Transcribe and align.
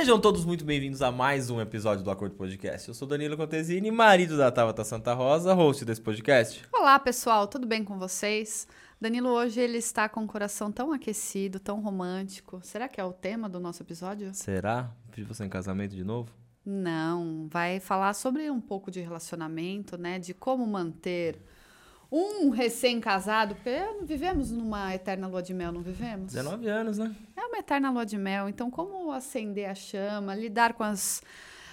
Sejam 0.00 0.18
todos 0.18 0.46
muito 0.46 0.64
bem-vindos 0.64 1.02
a 1.02 1.12
mais 1.12 1.50
um 1.50 1.60
episódio 1.60 2.02
do 2.02 2.10
Acordo 2.10 2.34
Podcast. 2.34 2.88
Eu 2.88 2.94
sou 2.94 3.06
Danilo 3.06 3.36
Contesini, 3.36 3.90
marido 3.90 4.34
da 4.34 4.50
Tabata 4.50 4.82
Santa 4.82 5.12
Rosa, 5.12 5.52
host 5.52 5.84
desse 5.84 6.00
podcast. 6.00 6.66
Olá, 6.72 6.98
pessoal, 6.98 7.46
tudo 7.46 7.66
bem 7.66 7.84
com 7.84 7.98
vocês? 7.98 8.66
Danilo 8.98 9.28
hoje 9.28 9.60
ele 9.60 9.76
está 9.76 10.08
com 10.08 10.24
o 10.24 10.26
coração 10.26 10.72
tão 10.72 10.90
aquecido, 10.90 11.60
tão 11.60 11.82
romântico. 11.82 12.60
Será 12.62 12.88
que 12.88 12.98
é 12.98 13.04
o 13.04 13.12
tema 13.12 13.46
do 13.46 13.60
nosso 13.60 13.82
episódio? 13.82 14.30
Será? 14.32 14.90
Pedir 15.10 15.26
você 15.26 15.44
em 15.44 15.50
casamento 15.50 15.94
de 15.94 16.02
novo? 16.02 16.32
Não, 16.64 17.46
vai 17.50 17.78
falar 17.78 18.14
sobre 18.14 18.50
um 18.50 18.58
pouco 18.58 18.90
de 18.90 19.02
relacionamento, 19.02 19.98
né? 19.98 20.18
De 20.18 20.32
como 20.32 20.66
manter 20.66 21.38
um 22.10 22.50
recém-casado, 22.50 23.54
porque 23.54 23.78
vivemos 24.02 24.50
numa 24.50 24.94
eterna 24.94 25.28
lua 25.28 25.42
de 25.42 25.54
mel, 25.54 25.70
não 25.70 25.80
vivemos? 25.80 26.32
19 26.32 26.66
anos, 26.68 26.98
né? 26.98 27.14
É 27.36 27.46
uma 27.46 27.58
eterna 27.58 27.90
lua 27.90 28.04
de 28.04 28.18
mel. 28.18 28.48
Então, 28.48 28.70
como 28.70 29.12
acender 29.12 29.70
a 29.70 29.74
chama, 29.74 30.34
lidar 30.34 30.74
com 30.74 30.82
as, 30.82 31.22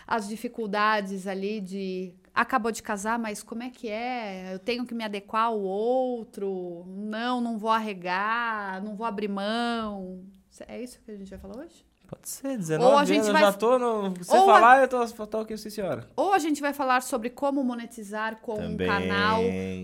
as 0.05 0.28
dificuldades 0.28 1.26
ali 1.26 1.59
de 1.59 2.14
acabou 2.34 2.72
de 2.72 2.84
casar, 2.84 3.18
mas 3.18 3.42
como 3.42 3.64
é 3.64 3.70
que 3.72 3.90
é? 3.90 4.54
Eu 4.54 4.59
tenho 4.59 4.86
que 4.86 4.94
me 4.94 5.04
adequar 5.04 5.45
ao 5.45 5.59
outro? 5.59 6.86
Não, 6.86 7.42
não 7.42 7.58
vou 7.58 7.72
arregar, 7.72 8.83
não 8.83 8.95
vou 8.95 9.08
abrir 9.08 9.28
mão. 9.28 10.23
É 10.67 10.81
isso 10.81 11.00
que 11.04 11.09
a 11.09 11.16
gente 11.16 11.30
vai 11.30 11.39
falar 11.39 11.58
hoje? 11.58 11.86
Pode 12.08 12.30
ser, 12.30 12.58
19 12.58 12.91
Ou 12.91 12.97
a 12.97 13.03
gente 13.05 13.17
anos, 13.19 13.31
vai- 13.33 13.41
eu 13.41 13.45
já 13.47 13.53
tô 13.53 13.77
no... 13.77 14.13
Você 14.16 14.36
Ou 14.38 14.45
falar, 14.45 14.81
eu 14.81 14.88
tô, 14.88 15.27
tô 15.27 15.38
aqui, 15.39 15.58
sim 15.58 15.69
senhora. 15.69 16.09
Ou 16.16 16.33
a 16.33 16.39
gente 16.39 16.61
vai 16.61 16.73
falar 16.73 17.02
sobre 17.02 17.30
como 17.30 17.61
monetizar 17.64 18.38
com 18.39 18.53
um 18.53 18.72
Também. 18.72 18.88
canal 18.88 19.41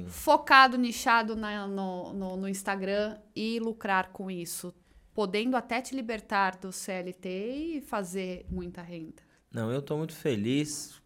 focado, 0.07 0.77
nichado 0.77 1.35
na- 1.35 1.67
no, 1.67 2.13
no, 2.13 2.37
no 2.37 2.47
Instagram 2.47 3.17
e 3.35 3.59
lucrar 3.59 4.09
com 4.11 4.31
isso, 4.31 4.73
podendo 5.13 5.57
até 5.57 5.81
te 5.81 5.93
libertar 5.95 6.55
do 6.57 6.71
CLT 6.71 7.29
e 7.77 7.81
fazer 7.81 8.45
muita 8.49 8.81
renda. 8.81 9.21
Não, 9.51 9.71
eu 9.71 9.81
tô 9.81 9.97
muito 9.97 10.15
feliz. 10.15 11.01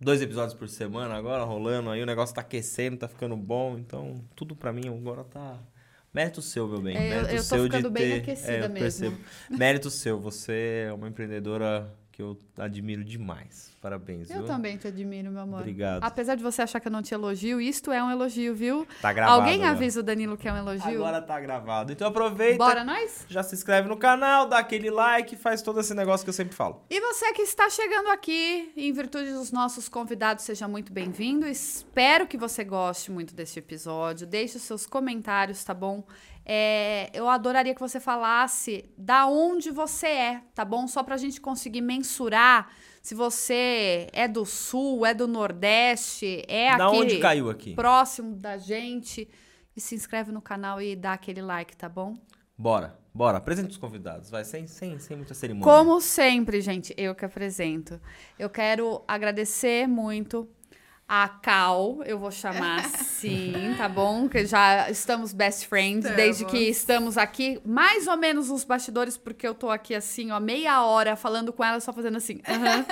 Dois 0.00 0.20
episódios 0.22 0.54
por 0.54 0.68
semana 0.68 1.14
agora 1.14 1.44
rolando 1.44 1.90
aí, 1.90 2.02
o 2.02 2.06
negócio 2.06 2.34
tá 2.34 2.40
aquecendo, 2.40 2.96
tá 2.96 3.06
ficando 3.08 3.36
bom, 3.36 3.76
então 3.78 4.24
tudo 4.34 4.56
pra 4.56 4.72
mim 4.72 4.88
agora 4.88 5.22
tá. 5.22 5.58
Mérito 6.14 6.42
seu, 6.42 6.68
meu 6.68 6.80
bem. 6.80 6.96
É, 6.96 7.06
eu- 7.06 7.22
Mérito 7.22 7.30
eu 7.32 7.36
tô 7.38 7.42
seu 7.42 7.64
ficando 7.64 7.88
de 7.88 7.94
bem 7.94 8.10
ter... 8.10 8.16
aquecida 8.20 8.52
é, 8.52 8.56
eu 8.58 8.60
mesmo. 8.70 8.78
percebo. 8.78 9.18
Mérito 9.50 9.90
seu, 9.90 10.20
você 10.20 10.84
é 10.88 10.92
uma 10.92 11.08
empreendedora 11.08 11.90
que 12.12 12.20
eu 12.22 12.38
admiro 12.58 13.02
demais. 13.02 13.72
Parabéns, 13.80 14.30
Eu 14.30 14.38
viu? 14.40 14.46
também 14.46 14.76
te 14.76 14.86
admiro, 14.86 15.30
meu 15.30 15.40
amor. 15.42 15.60
Obrigado. 15.60 16.04
Apesar 16.04 16.34
de 16.36 16.42
você 16.42 16.62
achar 16.62 16.78
que 16.78 16.86
eu 16.86 16.92
não 16.92 17.02
te 17.02 17.12
elogio, 17.14 17.60
isto 17.60 17.90
é 17.90 18.04
um 18.04 18.10
elogio, 18.10 18.54
viu? 18.54 18.86
Tá 19.00 19.12
gravado. 19.12 19.40
Alguém 19.40 19.64
avisa 19.64 20.00
o 20.00 20.02
Danilo 20.02 20.36
que 20.36 20.46
é 20.46 20.52
um 20.52 20.56
elogio? 20.58 21.04
Agora 21.04 21.20
tá 21.22 21.40
gravado. 21.40 21.90
Então 21.90 22.06
aproveita, 22.06 22.58
Bora 22.58 22.84
nós? 22.84 23.24
já 23.28 23.42
se 23.42 23.54
inscreve 23.54 23.88
no 23.88 23.96
canal, 23.96 24.46
dá 24.46 24.58
aquele 24.58 24.90
like, 24.90 25.34
faz 25.34 25.62
todo 25.62 25.80
esse 25.80 25.94
negócio 25.94 26.22
que 26.24 26.30
eu 26.30 26.34
sempre 26.34 26.54
falo. 26.54 26.82
E 26.90 27.00
você 27.00 27.32
que 27.32 27.42
está 27.42 27.68
chegando 27.70 28.08
aqui, 28.10 28.70
em 28.76 28.92
virtude 28.92 29.32
dos 29.32 29.50
nossos 29.50 29.88
convidados, 29.88 30.44
seja 30.44 30.68
muito 30.68 30.92
bem-vindo. 30.92 31.46
Espero 31.46 32.26
que 32.26 32.36
você 32.36 32.62
goste 32.62 33.10
muito 33.10 33.34
deste 33.34 33.58
episódio. 33.58 34.26
Deixe 34.26 34.58
os 34.58 34.62
seus 34.62 34.86
comentários, 34.86 35.64
tá 35.64 35.72
bom? 35.74 36.04
É, 36.44 37.10
eu 37.14 37.28
adoraria 37.28 37.74
que 37.74 37.80
você 37.80 38.00
falasse 38.00 38.84
da 38.96 39.26
onde 39.26 39.70
você 39.70 40.06
é, 40.06 40.42
tá 40.54 40.64
bom? 40.64 40.88
Só 40.88 41.02
pra 41.02 41.16
gente 41.16 41.40
conseguir 41.40 41.80
mensurar 41.80 42.68
se 43.02 43.14
você 43.14 44.06
é 44.12 44.28
do 44.28 44.44
sul, 44.46 45.04
é 45.04 45.12
do 45.12 45.26
nordeste, 45.26 46.44
é 46.46 46.76
da 46.76 46.86
aqui 46.86 46.96
onde 46.96 47.18
caiu 47.18 47.50
aqui? 47.50 47.74
próximo 47.74 48.36
da 48.36 48.56
gente. 48.56 49.28
E 49.74 49.80
se 49.80 49.94
inscreve 49.94 50.30
no 50.30 50.40
canal 50.42 50.80
e 50.80 50.94
dá 50.94 51.14
aquele 51.14 51.40
like, 51.40 51.76
tá 51.76 51.88
bom? 51.88 52.14
Bora, 52.56 52.96
bora. 53.12 53.38
Apresenta 53.38 53.70
os 53.70 53.78
convidados, 53.78 54.30
vai, 54.30 54.44
sem, 54.44 54.66
sem, 54.66 54.98
sem 54.98 55.16
muita 55.16 55.34
cerimônia. 55.34 55.64
Como 55.64 56.00
sempre, 56.00 56.60
gente, 56.60 56.94
eu 56.96 57.14
que 57.14 57.24
apresento. 57.24 58.00
Eu 58.38 58.50
quero 58.50 59.02
agradecer 59.08 59.88
muito 59.88 60.48
a 61.14 61.28
Cal, 61.28 62.02
eu 62.06 62.18
vou 62.18 62.30
chamar 62.30 62.86
assim, 62.86 63.74
tá 63.76 63.86
bom? 63.86 64.26
Que 64.30 64.46
já 64.46 64.88
estamos 64.90 65.34
best 65.34 65.66
friends 65.66 66.06
Estamos. 66.06 66.16
desde 66.16 66.44
que 66.46 66.56
estamos 66.56 67.18
aqui, 67.18 67.60
mais 67.66 68.06
ou 68.06 68.16
menos 68.16 68.48
nos 68.48 68.64
bastidores, 68.64 69.18
porque 69.18 69.46
eu 69.46 69.54
tô 69.54 69.68
aqui 69.68 69.94
assim, 69.94 70.30
ó, 70.30 70.40
meia 70.40 70.82
hora 70.82 71.14
falando 71.14 71.52
com 71.52 71.62
ela, 71.62 71.80
só 71.80 71.92
fazendo 71.92 72.16
assim. 72.16 72.40
aham, 72.48 72.86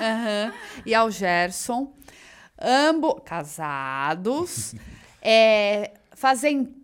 aham. 0.00 0.52
E 0.84 0.92
ao 0.92 1.12
Gerson, 1.12 1.94
ambos 2.60 3.22
casados, 3.24 4.74
é, 5.22 5.92
fazem 6.10 6.74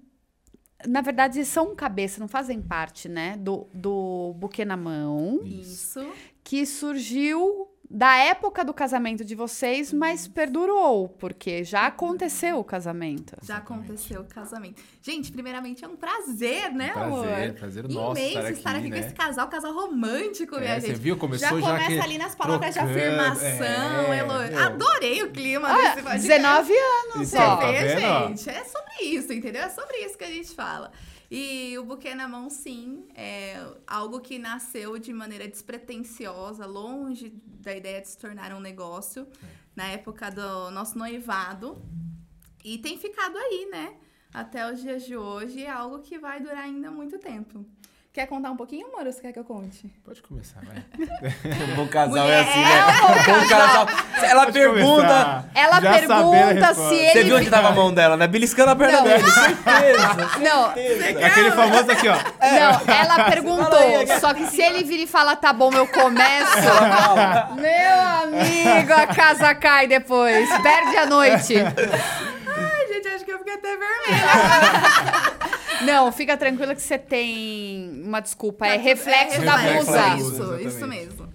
na 0.87 1.01
verdade, 1.01 1.45
são 1.45 1.75
cabeça, 1.75 2.21
não 2.21 2.29
fazem 2.29 2.63
parte, 2.63 3.09
né? 3.09 3.37
Do, 3.39 3.67
do 3.75 4.35
buquê 4.37 4.65
na 4.65 4.77
mão, 4.77 5.41
Isso. 5.43 6.07
que 6.45 6.65
surgiu 6.65 7.67
da 7.89 8.17
época 8.17 8.65
do 8.65 8.75
casamento 8.75 9.25
de 9.25 9.35
vocês, 9.35 9.93
mas 9.93 10.27
perdurou, 10.27 11.09
porque 11.09 11.63
já 11.63 11.87
aconteceu 11.87 12.59
o 12.59 12.65
casamento. 12.65 13.37
Já 13.43 13.59
aconteceu 13.59 14.23
o 14.23 14.25
casamento. 14.25 14.83
Gente, 15.01 15.31
primeiramente 15.31 15.85
é 15.85 15.89
um 15.89 15.95
prazer, 15.97 16.73
né, 16.73 16.91
amor? 16.97 17.25
Prazer, 17.27 17.55
prazer 17.55 17.89
nosso 17.89 18.21
Imenso 18.21 18.39
estar 18.39 18.51
estar 18.51 18.71
aqui, 18.71 18.79
aqui, 18.81 18.91
né? 18.91 19.01
com 19.01 19.07
esse 19.07 19.15
casal, 19.15 19.49
casal 19.49 19.73
romântico, 19.73 20.57
minha 20.57 20.75
É, 20.75 20.81
você 20.81 20.89
gente. 20.89 20.99
viu? 20.99 21.17
Começou 21.17 21.61
já 21.61 21.67
já 21.67 21.73
começa 21.75 21.91
que- 21.93 22.01
ali 22.01 22.19
nas 22.19 22.35
palavras 22.35 22.75
trocando, 22.75 22.93
de 22.95 23.01
afirmação. 23.01 23.49
é, 24.13 24.19
elo- 24.19 24.39
meu. 24.51 24.59
Adorei 24.67 25.23
o 25.23 25.31
clima 25.31 25.69
Ah, 25.69 25.77
desse 25.77 26.03
podcast. 26.03 26.27
19 26.29 26.73
anos, 26.73 27.33
Então, 27.33 27.49
ó. 27.53 27.57
tá 27.57 27.67
Você 27.67 27.73
vê, 27.73 27.95
vendo? 27.97 28.29
gente? 28.37 28.51
É 28.51 28.65
sobre 28.65 29.05
isso, 29.05 29.33
entendeu? 29.33 29.63
É 29.63 29.69
sobre 29.69 29.97
isso 29.99 30.19
que 30.19 30.25
a 30.25 30.31
gente 30.31 30.55
fala. 30.55 30.91
E 31.31 31.77
o 31.79 31.85
buquê 31.85 32.15
na 32.15 32.29
mão, 32.29 32.49
sim, 32.49 33.07
é 33.15 33.57
algo 33.87 34.21
que 34.21 34.39
nasceu 34.39 34.99
de 34.99 35.13
maneira 35.13 35.49
despretensiosa, 35.49 36.67
longe 36.67 37.31
da 37.47 37.75
ideia 37.75 38.01
de 38.01 38.09
se 38.09 38.17
tornar 38.17 38.53
um 38.53 38.61
negócio, 38.61 39.27
na 39.75 39.89
época 39.89 40.31
do 40.31 40.71
nosso 40.71 40.97
noivado. 40.97 41.83
E 42.65 42.79
tem 42.79 42.99
ficado 42.99 43.37
aí, 43.37 43.69
né? 43.71 43.97
Até 44.33 44.71
os 44.71 44.81
dias 44.81 45.05
de 45.05 45.17
hoje, 45.17 45.63
é 45.63 45.71
algo 45.71 46.01
que 46.01 46.19
vai 46.19 46.41
durar 46.41 46.65
ainda 46.65 46.91
muito 46.91 47.19
tempo. 47.19 47.65
Quer 48.17 48.27
contar 48.29 48.51
um 48.51 48.57
pouquinho, 48.57 48.87
amor? 48.87 49.05
Ou 49.05 49.13
você 49.13 49.21
quer 49.21 49.31
que 49.31 49.39
eu 49.39 49.45
conte? 49.45 49.93
Pode 50.03 50.23
começar, 50.23 50.59
vai. 50.65 50.83
Um 51.71 51.77
bom 51.77 51.87
casal 51.87 52.09
Mulher, 52.09 52.31
é 52.31 52.41
assim, 52.41 52.61
né? 52.65 52.87
Um 53.11 53.41
bom 53.41 53.47
casal. 53.47 53.87
Ela 54.23 54.41
Pode 54.47 54.53
pergunta. 54.53 55.03
começar. 55.03 55.45
Ela 55.55 55.81
Já 55.83 55.93
pergunta 55.93 56.75
se 56.75 56.95
ele- 56.95 57.11
Você 57.13 57.25
viu 57.25 57.37
onde 57.37 57.51
tava 57.51 57.69
a 57.69 57.73
mão 57.73 57.93
dela, 57.93 58.17
né? 58.17 58.27
Beliscando 58.27 58.71
a 58.71 58.77
perna 58.77 58.97
Não. 58.97 59.05
dele, 59.05 59.23
certeza. 59.31 60.17
Não, 60.41 60.73
certeza. 60.73 61.27
Aquele 61.27 61.51
famoso 61.51 61.91
aqui, 61.93 62.09
ó. 62.09 62.15
não, 62.17 62.95
ela 62.95 63.25
perguntou. 63.31 64.19
Só 64.19 64.33
que 64.33 64.47
se 64.47 64.63
ele 64.63 64.83
vir 64.83 65.01
e 65.01 65.07
falar, 65.07 65.37
tá 65.37 65.53
bom, 65.53 65.71
eu 65.75 65.87
começo. 65.87 66.57
Meu 67.55 68.01
amigo, 68.41 68.95
a 68.95 69.07
casa 69.09 69.55
cai 69.55 69.87
depois. 69.87 70.49
Perde 70.63 70.97
a 70.97 71.05
noite. 71.05 71.55
Ai, 71.59 72.87
gente, 72.95 73.09
acho 73.09 73.25
que 73.27 73.31
eu 73.33 73.39
fiquei 73.41 73.53
até 73.57 73.69
vermelha. 73.77 75.33
Não, 75.85 76.11
fica 76.13 76.37
tranquila 76.37 76.75
que 76.75 76.83
você 76.83 76.99
tem 76.99 78.03
uma 78.03 78.21
desculpa. 78.21 78.67
É 78.67 78.77
Tá, 78.77 78.83
reflexo 78.83 79.43
é 79.43 79.45
da 79.45 79.57
musa. 79.59 80.17
Isso, 80.17 80.43
exatamente. 80.43 80.67
isso 80.67 80.87
mesmo. 80.87 81.33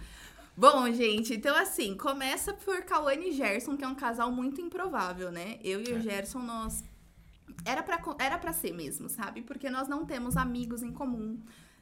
Bom, 0.56 0.92
gente, 0.92 1.34
então 1.34 1.56
assim, 1.56 1.96
começa 1.96 2.54
por 2.54 2.84
Cauane 2.84 3.30
e 3.30 3.32
Gerson, 3.32 3.76
que 3.78 3.84
é 3.84 3.88
um 3.88 3.96
casal 3.96 4.32
muito 4.32 4.62
improvável, 4.62 5.32
né? 5.32 5.58
Eu 5.64 5.82
e 5.82 5.94
o 5.94 6.02
Gerson, 6.02 6.40
nós. 6.40 6.84
Era 7.66 7.82
pra, 7.84 8.00
era 8.20 8.38
pra 8.38 8.54
ser 8.54 8.74
mesmo, 8.74 9.10
sabe? 9.10 9.42
Porque 9.42 9.70
nós 9.70 9.88
não 9.88 10.06
temos 10.06 10.38
amigos 10.38 10.84
em 10.84 10.92
comum. 10.92 11.40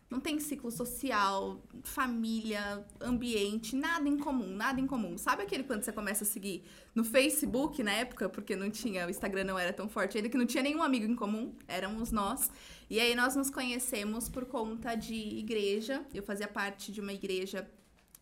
Não 0.09 0.19
tem 0.19 0.39
ciclo 0.39 0.71
social, 0.71 1.61
família, 1.83 2.83
ambiente, 2.99 3.75
nada 3.75 4.09
em 4.09 4.17
comum, 4.17 4.47
nada 4.55 4.81
em 4.81 4.87
comum. 4.87 5.17
Sabe 5.19 5.43
aquele 5.43 5.63
quando 5.63 5.83
você 5.83 5.91
começa 5.91 6.23
a 6.23 6.27
seguir 6.27 6.63
no 6.95 7.03
Facebook 7.03 7.83
na 7.83 7.91
época, 7.91 8.27
porque 8.27 8.55
não 8.55 8.71
tinha, 8.71 9.05
o 9.05 9.09
Instagram 9.11 9.43
não 9.43 9.59
era 9.59 9.71
tão 9.71 9.87
forte 9.87 10.17
ainda, 10.17 10.27
que 10.27 10.37
não 10.37 10.47
tinha 10.47 10.63
nenhum 10.63 10.81
amigo 10.81 11.05
em 11.05 11.15
comum, 11.15 11.53
éramos 11.67 12.11
nós. 12.11 12.49
E 12.89 12.99
aí 12.99 13.13
nós 13.13 13.35
nos 13.35 13.51
conhecemos 13.51 14.27
por 14.27 14.45
conta 14.45 14.95
de 14.95 15.13
igreja. 15.13 16.03
Eu 16.11 16.23
fazia 16.23 16.47
parte 16.47 16.91
de 16.91 16.99
uma 16.99 17.13
igreja 17.13 17.69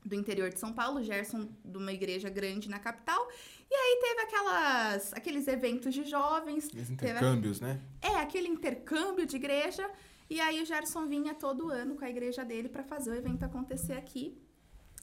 do 0.03 0.13
interior 0.15 0.49
de 0.49 0.59
São 0.59 0.73
Paulo, 0.73 1.01
Gerson 1.03 1.47
de 1.63 1.77
uma 1.77 1.93
igreja 1.93 2.29
grande 2.29 2.69
na 2.69 2.79
capital. 2.79 3.29
E 3.69 3.73
aí 3.73 3.99
teve 4.01 4.21
aquelas, 4.21 5.13
aqueles 5.13 5.47
eventos 5.47 5.93
de 5.93 6.03
jovens. 6.05 6.65
Os 6.65 6.71
teve- 6.71 6.93
intercâmbios, 6.93 7.61
né? 7.61 7.79
é, 8.01 8.15
aquele 8.17 8.47
intercâmbio 8.49 9.25
de 9.25 9.35
igreja. 9.37 9.89
E 10.29 10.39
aí 10.41 10.61
o 10.61 10.65
Gerson 10.65 11.07
vinha 11.07 11.33
todo 11.33 11.69
ano 11.69 11.95
com 11.95 12.03
a 12.03 12.09
igreja 12.09 12.43
dele 12.43 12.67
pra 12.69 12.83
fazer 12.83 13.11
o 13.11 13.15
evento 13.15 13.43
acontecer 13.43 13.93
aqui. 13.93 14.37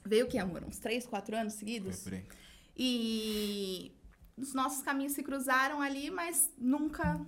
Veio 0.04 0.26
o 0.26 0.28
que, 0.28 0.38
amor? 0.38 0.62
Uns 0.64 0.78
três, 0.78 1.06
quatro 1.06 1.34
anos 1.36 1.54
Foi 1.54 1.60
seguidos? 1.60 2.02
por 2.02 2.12
aí. 2.14 2.24
E 2.76 3.92
os 4.36 4.52
nossos 4.52 4.82
caminhos 4.82 5.12
se 5.12 5.22
cruzaram 5.22 5.80
ali, 5.80 6.10
mas 6.10 6.52
nunca, 6.58 7.18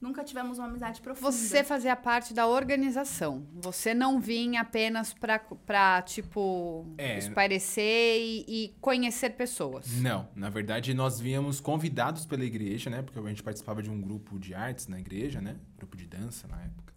nunca 0.00 0.24
tivemos 0.24 0.58
uma 0.58 0.66
amizade 0.66 1.00
profunda. 1.00 1.30
Você 1.30 1.62
fazia 1.62 1.94
parte 1.94 2.34
da 2.34 2.48
organização. 2.48 3.46
Você 3.52 3.94
não 3.94 4.18
vinha 4.20 4.62
apenas 4.62 5.12
pra, 5.12 5.38
pra 5.38 6.02
tipo, 6.02 6.84
É. 6.98 7.18
espairecer 7.18 8.20
e, 8.20 8.44
e 8.48 8.68
conhecer 8.80 9.30
pessoas. 9.36 9.86
Não, 10.00 10.28
na 10.34 10.48
verdade 10.50 10.92
nós 10.94 11.20
víamos 11.20 11.60
convidados 11.60 12.26
pela 12.26 12.44
igreja, 12.44 12.90
né? 12.90 13.02
Porque 13.02 13.18
a 13.20 13.22
gente 13.28 13.42
participava 13.42 13.82
de 13.82 13.90
um 13.90 14.00
grupo 14.00 14.36
de 14.38 14.52
artes 14.54 14.88
na 14.88 14.98
igreja, 14.98 15.40
né? 15.40 15.56
Grupo 15.76 15.96
de 15.96 16.06
dança 16.06 16.48
na 16.48 16.60
época. 16.62 16.89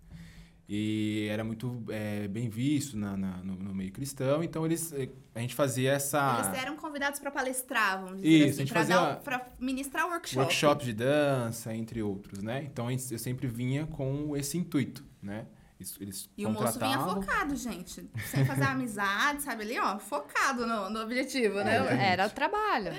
E 0.68 1.28
era 1.30 1.44
muito 1.44 1.84
é, 1.90 2.28
bem 2.28 2.48
visto 2.50 2.96
na, 2.98 3.18
na- 3.18 3.38
no, 3.44 3.56
no 3.56 3.76
meio 3.76 3.92
cristão, 3.92 4.42
então 4.42 4.66
eles, 4.66 4.94
eh, 4.94 5.10
a 5.36 5.40
gente 5.42 5.54
fazia 5.54 5.92
essa 5.92 6.40
Eles 6.48 6.62
eram 6.64 6.78
convidados 6.78 7.20
pra 7.20 7.30
palestrar, 7.30 8.02
vamos 8.02 8.22
dizer 8.22 8.30
Isso, 8.30 8.44
assim, 8.46 8.54
a 8.62 8.66
gente 8.66 8.74
fazia- 8.74 8.96
dar 8.96 9.16
pra 9.18 9.46
ministrar 9.60 10.06
workshop. 10.08 10.40
workshop 10.40 10.86
de 10.86 10.94
dança, 10.94 11.76
entre 11.76 12.02
outros, 12.02 12.42
né? 12.42 12.64
Então 12.64 12.90
eu 12.90 12.98
sempre 13.20 13.46
vinha 13.46 13.86
com 13.88 14.38
esse 14.38 14.58
intuito, 14.58 15.04
né? 15.22 15.46
Eles, 15.80 15.98
eles 16.00 16.30
E 16.38 16.46
o 16.46 16.50
moço 16.50 16.80
vinha 16.80 17.00
focado, 17.00 17.56
gente. 17.56 18.10
Sem 18.26 18.46
fazer 18.46 18.64
amizade, 18.70 19.42
sabe 19.42 19.64
ali, 19.64 19.80
ó, 19.80 19.98
focado 19.98 20.66
no, 20.66 20.90
no 20.90 21.02
objetivo, 21.02 21.56
né? 21.64 21.78
É. 22.00 22.14
Era 22.14 22.28
o 22.28 22.30
trabalho. 22.30 22.94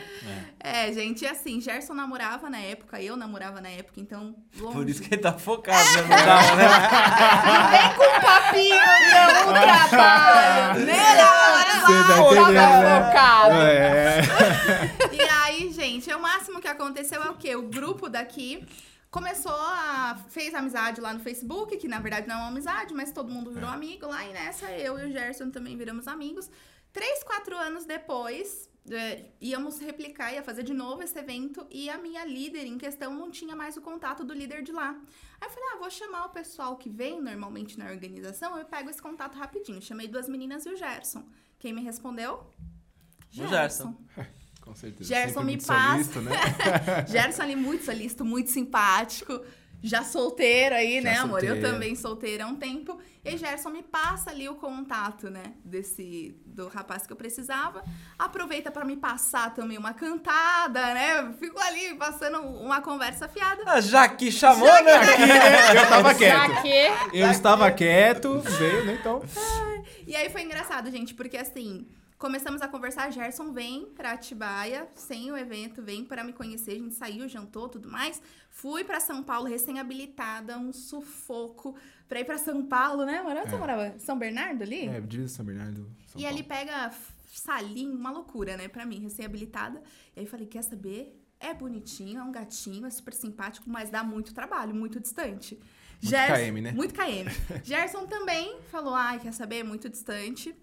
É, 0.59 0.93
gente, 0.93 1.23
e 1.23 1.27
assim, 1.27 1.61
Gerson 1.61 1.95
namorava 1.95 2.51
na 2.51 2.59
época, 2.59 3.01
eu 3.01 3.17
namorava 3.17 3.61
na 3.61 3.69
época, 3.69 4.01
então 4.01 4.35
longe. 4.59 4.75
Por 4.75 4.89
isso 4.89 5.03
que 5.03 5.15
ele 5.15 5.23
tá 5.23 5.33
focado, 5.33 5.79
né? 6.03 6.17
Não 6.27 6.57
né? 6.57 6.69
Vem 7.71 7.97
com 7.97 8.03
o 8.03 8.21
papinho, 8.21 8.75
meu, 8.75 9.49
o 9.49 9.53
trabalho. 9.53 10.85
Né? 10.85 11.15
Tá 11.87 12.51
né? 12.51 13.05
focado. 13.05 13.55
É. 13.55 14.21
E 15.15 15.21
aí, 15.21 15.73
gente, 15.73 16.13
o 16.13 16.21
máximo 16.21 16.61
que 16.61 16.69
aconteceu 16.69 17.23
é 17.23 17.31
o 17.31 17.35
quê? 17.35 17.55
O 17.55 17.63
grupo 17.63 18.09
daqui 18.09 18.67
começou 19.15 19.55
a. 19.55 20.17
fez 20.29 20.53
amizade 20.55 21.01
lá 21.01 21.15
no 21.15 21.21
Facebook, 21.21 21.77
que 21.77 21.87
na 21.87 22.01
verdade 22.01 22.27
não 22.27 22.35
é 22.35 22.39
uma 22.39 22.49
amizade, 22.49 22.93
mas 22.93 23.13
todo 23.13 23.31
mundo 23.31 23.53
virou 23.53 23.71
amigo 23.71 24.07
lá. 24.09 24.25
E 24.25 24.33
nessa, 24.33 24.69
eu 24.73 24.99
e 24.99 25.05
o 25.05 25.13
Gerson 25.13 25.51
também 25.51 25.77
viramos 25.77 26.09
amigos. 26.09 26.51
Três, 26.93 27.23
quatro 27.23 27.57
anos 27.57 27.85
depois, 27.85 28.69
é, 28.91 29.27
íamos 29.41 29.79
replicar, 29.79 30.33
ia 30.33 30.43
fazer 30.43 30.65
de 30.65 30.75
novo 30.75 31.01
esse 31.01 31.17
evento. 31.17 31.65
E 31.71 31.89
a 31.89 31.97
minha 31.97 32.25
líder 32.25 32.67
em 32.67 32.77
questão 32.77 33.15
não 33.15 33.31
tinha 33.31 33.55
mais 33.55 33.77
o 33.77 33.81
contato 33.81 34.25
do 34.25 34.35
líder 34.35 34.63
de 34.63 34.73
lá. 34.73 34.91
Aí 35.41 35.49
eu 35.49 35.51
falei, 35.51 35.69
ah, 35.73 35.77
vou 35.79 35.91
chamar 35.91 36.25
o 36.27 36.31
pessoal 36.31 36.77
que 36.77 36.89
vem 36.89 37.23
normalmente 37.23 37.79
na 37.79 37.91
organização, 37.91 38.59
eu 38.59 38.65
pego 38.65 38.91
esse 38.91 39.01
contato 39.01 39.37
rapidinho. 39.37 39.81
Chamei 39.81 40.09
duas 40.09 40.29
meninas 40.29 40.67
e 40.67 40.71
o 40.71 40.77
Gerson. 40.77 41.25
Quem 41.61 41.73
me 41.73 41.83
respondeu? 41.83 42.45
O 43.39 43.47
Gerson. 43.47 43.97
Com 44.65 44.75
certeza. 44.75 45.09
Gerson 45.15 45.27
sempre 45.27 45.45
me 45.45 45.51
muito 45.53 45.67
passa. 45.67 45.91
solícito, 45.93 46.21
né? 46.23 46.33
Gerson 47.07 47.43
ali 47.43 47.55
muito 47.57 47.85
solícito, 47.85 48.25
muito 48.25 48.51
simpático. 48.51 49.41
Já 49.83 50.03
solteiro 50.03 50.75
aí, 50.75 50.95
Já 50.95 51.03
né, 51.03 51.17
amor? 51.19 51.45
Eu 51.45 51.51
solteiro. 51.51 51.73
também 51.75 51.95
solteira 51.95 52.45
há 52.45 52.47
um 52.47 52.57
tempo. 52.57 52.99
E 53.23 53.37
Gerson 53.37 53.69
me 53.69 53.83
passa 53.83 54.31
ali 54.31 54.49
o 54.49 54.55
contato, 54.55 55.29
né, 55.29 55.43
desse 55.63 56.35
do 56.47 56.69
rapaz 56.69 57.07
que 57.07 57.13
eu 57.13 57.17
precisava. 57.17 57.85
Aproveita 58.19 58.71
pra 58.71 58.83
me 58.83 58.97
passar 58.97 59.53
também 59.53 59.77
uma 59.77 59.93
cantada, 59.93 60.95
né? 60.95 61.35
Fico 61.39 61.59
ali 61.61 61.95
passando 61.97 62.39
uma 62.39 62.81
conversa 62.81 63.29
fiada. 63.29 63.63
Ah, 63.67 63.83
já 63.83 64.09
que 64.09 64.33
chamou, 64.33 64.67
né? 64.67 64.93
Eu 65.77 65.89
tava 65.91 66.15
quieto. 66.15 66.51
Pra 66.51 66.63
quê? 66.63 66.91
Eu 67.13 67.31
estava 67.31 67.71
quieto, 67.71 68.41
veio, 68.41 68.87
né? 68.87 68.97
Então. 68.99 69.23
E 70.07 70.17
aí 70.17 70.31
foi 70.31 70.43
engraçado, 70.43 70.91
gente, 70.91 71.13
porque 71.15 71.37
assim, 71.37 71.87
começamos 72.25 72.63
a 72.63 72.69
conversar, 72.69 73.11
Gerson 73.13 73.53
vem 73.53 73.85
pra 73.95 74.13
Atibaia, 74.13 74.89
sem 74.95 75.31
o 75.31 75.37
evento, 75.37 75.83
vem 75.83 76.03
para 76.07 76.25
me 76.25 76.33
conhecer, 76.33 76.71
a 76.71 76.79
gente 76.79 76.95
saiu, 76.95 77.29
jantou, 77.29 77.69
tudo 77.69 77.91
mais. 77.91 78.23
Fui 78.49 78.83
pra 78.83 78.99
São 78.99 79.23
Paulo 79.23 79.47
recém-habilitada, 79.47 80.59
um 80.59 80.73
sufoco 80.73 81.77
pra 82.09 82.21
ir 82.21 82.25
pra 82.25 82.39
São 82.39 82.65
Paulo, 82.65 83.05
né? 83.05 83.21
Onde 83.21 83.41
você 83.51 83.55
É. 83.55 83.59
morava? 83.59 83.95
São 83.99 84.19
Bernardo 84.19 84.63
ali? 84.63 84.87
É, 84.89 85.03
diz 85.03 85.33
São 85.33 85.45
Bernardo. 85.45 85.87
São 86.07 86.19
E 86.19 86.25
ali 86.25 86.43
Paulo. 86.43 86.65
pega 86.65 86.91
salinho, 87.31 87.93
uma 87.95 88.11
loucura, 88.11 88.57
né, 88.57 88.69
pra 88.69 88.87
mim, 88.87 89.01
recém-habilitada. 89.01 89.83
E 90.17 90.21
aí 90.21 90.27
falei, 90.27 90.47
quer 90.47 90.63
saber? 90.63 91.21
É 91.39 91.53
bonitinho, 91.53 92.21
é 92.21 92.23
um 92.23 92.33
gatinho, 92.33 92.87
é 92.87 92.91
super 92.91 93.13
simpático, 93.13 93.69
mas 93.69 93.91
dá 93.91 94.03
muito 94.03 94.33
trabalho, 94.33 94.75
muito 94.75 94.99
distante. 94.99 95.61
Muito 96.03 96.17
KM, 96.17 96.61
né? 96.63 96.73
Muito 96.73 96.95
KM. 96.95 97.29
Gerson 97.63 98.07
também 98.07 98.59
falou, 98.71 98.95
ai, 98.95 99.19
quer 99.19 99.33
saber? 99.35 99.57
É 99.59 99.63
muito 99.63 99.91
distante. 99.91 100.55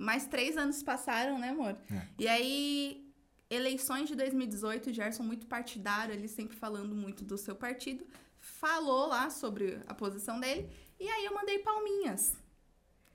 Mais 0.00 0.26
três 0.26 0.56
anos 0.56 0.82
passaram, 0.82 1.38
né, 1.38 1.50
amor? 1.50 1.76
É. 1.92 2.02
E 2.18 2.26
aí, 2.26 3.12
eleições 3.50 4.08
de 4.08 4.14
2018, 4.14 4.94
Gerson 4.94 5.22
muito 5.22 5.46
partidário, 5.46 6.14
ele 6.14 6.26
sempre 6.26 6.56
falando 6.56 6.94
muito 6.94 7.22
do 7.22 7.36
seu 7.36 7.54
partido. 7.54 8.06
Falou 8.38 9.06
lá 9.06 9.28
sobre 9.28 9.78
a 9.86 9.92
posição 9.92 10.40
dele. 10.40 10.70
E 10.98 11.06
aí 11.06 11.26
eu 11.26 11.34
mandei 11.34 11.58
palminhas. 11.58 12.34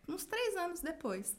Uns 0.07 0.25
três 0.25 0.55
anos 0.55 0.79
depois. 0.79 1.35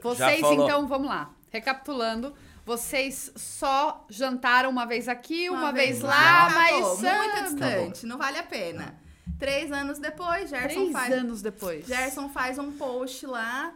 Vocês, 0.00 0.38
então, 0.38 0.86
vamos 0.86 1.08
lá. 1.08 1.34
Recapitulando, 1.50 2.32
vocês 2.64 3.32
só 3.34 4.06
jantaram 4.08 4.70
uma 4.70 4.86
vez 4.86 5.08
aqui, 5.08 5.50
uma, 5.50 5.72
vez, 5.72 6.00
lá, 6.00 6.46
Acabou, 6.46 6.60
mas. 6.60 7.00
Muito 7.00 7.36
ah, 7.36 7.42
distante, 7.42 8.06
não 8.06 8.16
vale 8.16 8.38
a 8.38 8.44
pena. 8.44 8.94
Três 9.40 9.72
anos 9.72 9.98
depois, 9.98 10.50
Gerson 10.50 10.68
Três 10.68 10.92
faz. 10.92 11.12
anos 11.12 11.42
depois. 11.42 11.84
Gerson 11.84 12.28
faz 12.28 12.58
um 12.58 12.70
post 12.72 13.26
lá, 13.26 13.74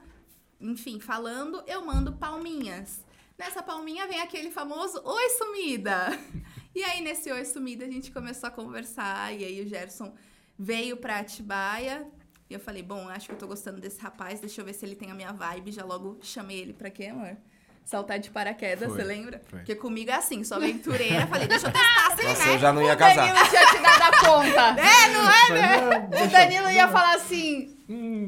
enfim, 0.60 0.98
falando, 1.00 1.62
eu 1.66 1.84
mando 1.84 2.12
palminhas. 2.12 3.04
Nessa 3.38 3.62
palminha 3.62 4.06
vem 4.08 4.20
aquele 4.20 4.50
famoso 4.50 5.00
Oi 5.04 5.28
sumida. 5.30 6.18
E 6.74 6.84
aí, 6.84 7.00
nesse 7.00 7.32
Oi 7.32 7.44
sumida, 7.44 7.84
a 7.84 7.90
gente 7.90 8.12
começou 8.12 8.46
a 8.46 8.52
conversar. 8.52 9.32
E 9.34 9.44
aí, 9.44 9.60
o 9.62 9.66
Gerson 9.66 10.14
veio 10.56 10.96
pra 10.96 11.18
Atibaia. 11.18 12.06
E 12.48 12.54
eu 12.54 12.60
falei, 12.60 12.82
bom, 12.84 13.08
acho 13.08 13.26
que 13.26 13.32
eu 13.32 13.38
tô 13.38 13.48
gostando 13.48 13.80
desse 13.80 14.00
rapaz. 14.00 14.38
Deixa 14.38 14.60
eu 14.60 14.64
ver 14.64 14.74
se 14.74 14.86
ele 14.86 14.94
tem 14.94 15.10
a 15.10 15.14
minha 15.14 15.32
vibe. 15.32 15.72
Já 15.72 15.84
logo 15.84 16.18
chamei 16.22 16.60
ele 16.60 16.72
pra 16.72 16.88
quê, 16.88 17.06
amor? 17.06 17.36
Saltar 17.84 18.18
de 18.20 18.30
paraquedas, 18.30 18.88
Foi, 18.90 18.98
você 18.98 19.02
lembra? 19.02 19.42
foi. 19.48 19.58
Porque 19.60 19.74
comigo 19.74 20.10
é 20.10 20.14
assim, 20.14 20.44
sou 20.44 20.58
aventureira. 20.58 21.26
Falei, 21.26 21.48
deixa 21.48 21.66
eu 21.66 21.72
testar 21.72 22.06
assim, 22.12 22.22
Nossa, 22.28 22.44
né? 22.46 22.54
eu 22.54 22.58
já 22.58 22.72
não 22.72 22.82
ia 22.82 22.92
o 22.94 22.96
casar. 22.96 23.26
Danilo 23.26 23.48
tinha 23.48 23.66
te 23.66 23.82
dado 23.82 24.02
a 24.02 24.20
conta. 24.20 24.76
É, 24.80 25.08
não 25.08 25.30
é? 25.30 26.24
O 26.26 26.30
Danilo 26.30 26.70
ia 26.70 26.86
falar 26.88 27.14
assim: 27.16 27.77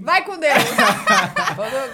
vai 0.02 0.24
com 0.24 0.38
Deus. 0.38 0.54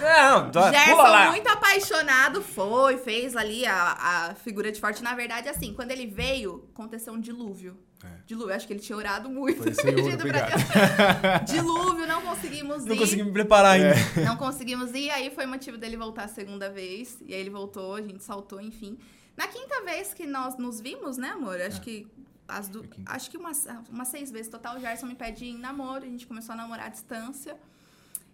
Não, 0.01 0.51
pula 0.51 0.71
Gerson, 0.71 0.95
lá. 1.01 1.31
muito 1.31 1.47
apaixonado, 1.47 2.41
foi, 2.41 2.97
fez 2.97 3.35
ali 3.35 3.65
a, 3.65 4.29
a 4.29 4.35
figura 4.35 4.71
de 4.71 4.79
forte. 4.79 5.03
Na 5.03 5.13
verdade, 5.15 5.49
assim, 5.49 5.73
quando 5.73 5.91
ele 5.91 6.07
veio, 6.07 6.67
aconteceu 6.73 7.13
um 7.13 7.19
dilúvio. 7.19 7.77
É. 8.03 8.07
Dilúvio, 8.27 8.53
acho 8.55 8.67
que 8.67 8.73
ele 8.73 8.79
tinha 8.79 8.97
orado 8.97 9.27
muito. 9.29 9.63
Foi, 9.63 9.73
Senhor. 9.73 9.95
Dilúvio, 11.45 12.05
não 12.07 12.21
conseguimos 12.21 12.85
Não 12.85 12.95
ir. 12.95 12.99
consegui 12.99 13.23
me 13.23 13.31
preparar 13.31 13.71
ainda. 13.73 13.95
Não 14.23 14.37
conseguimos 14.37 14.93
ir, 14.93 15.09
aí 15.09 15.29
foi 15.31 15.45
motivo 15.45 15.77
dele 15.77 15.97
voltar 15.97 16.25
a 16.25 16.27
segunda 16.27 16.69
vez. 16.69 17.17
E 17.25 17.33
aí 17.33 17.39
ele 17.39 17.49
voltou, 17.49 17.95
a 17.95 18.01
gente 18.01 18.23
saltou, 18.23 18.61
enfim. 18.61 18.97
Na 19.35 19.47
quinta 19.47 19.83
vez 19.83 20.13
que 20.13 20.25
nós 20.25 20.57
nos 20.57 20.79
vimos, 20.79 21.17
né, 21.17 21.29
amor? 21.29 21.59
Acho 21.61 21.77
É. 21.77 21.81
que. 21.81 22.07
As 22.47 22.69
quinta. 22.69 23.11
Acho 23.11 23.29
que 23.29 23.37
umas, 23.37 23.67
umas 23.89 24.07
seis 24.07 24.31
vezes 24.31 24.47
total. 24.49 24.77
O 24.77 24.79
Gerson 24.79 25.05
me 25.05 25.15
pede 25.15 25.45
em 25.45 25.57
namoro, 25.57 26.05
a 26.05 26.07
gente 26.07 26.25
começou 26.25 26.53
a 26.53 26.55
namorar 26.55 26.87
à 26.87 26.89
distância. 26.89 27.57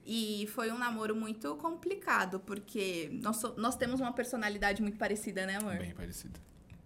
E 0.05 0.47
foi 0.53 0.71
um 0.71 0.77
namoro 0.77 1.15
muito 1.15 1.55
complicado, 1.55 2.39
porque 2.41 3.09
nós, 3.21 3.41
nós 3.55 3.75
temos 3.75 4.01
uma 4.01 4.11
personalidade 4.11 4.81
muito 4.81 4.97
parecida, 4.97 5.45
né, 5.45 5.57
amor? 5.57 5.77
Bem 5.77 5.93
parecido. 5.93 6.39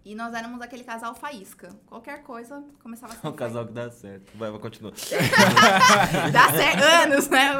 E 0.08 0.14
nós 0.14 0.32
éramos 0.32 0.62
aquele 0.62 0.84
casal 0.84 1.14
faísca. 1.14 1.68
Qualquer 1.84 2.22
coisa 2.22 2.64
começava 2.82 3.12
a 3.12 3.16
ser 3.16 3.26
É 3.26 3.28
um 3.28 3.32
casal 3.34 3.66
que 3.66 3.72
dá 3.74 3.90
certo. 3.90 4.32
Vai, 4.38 4.50
vai, 4.50 4.58
continua. 4.58 4.90
Dá 6.32 6.50
certo, 6.52 6.82
anos, 6.82 7.28
né? 7.28 7.50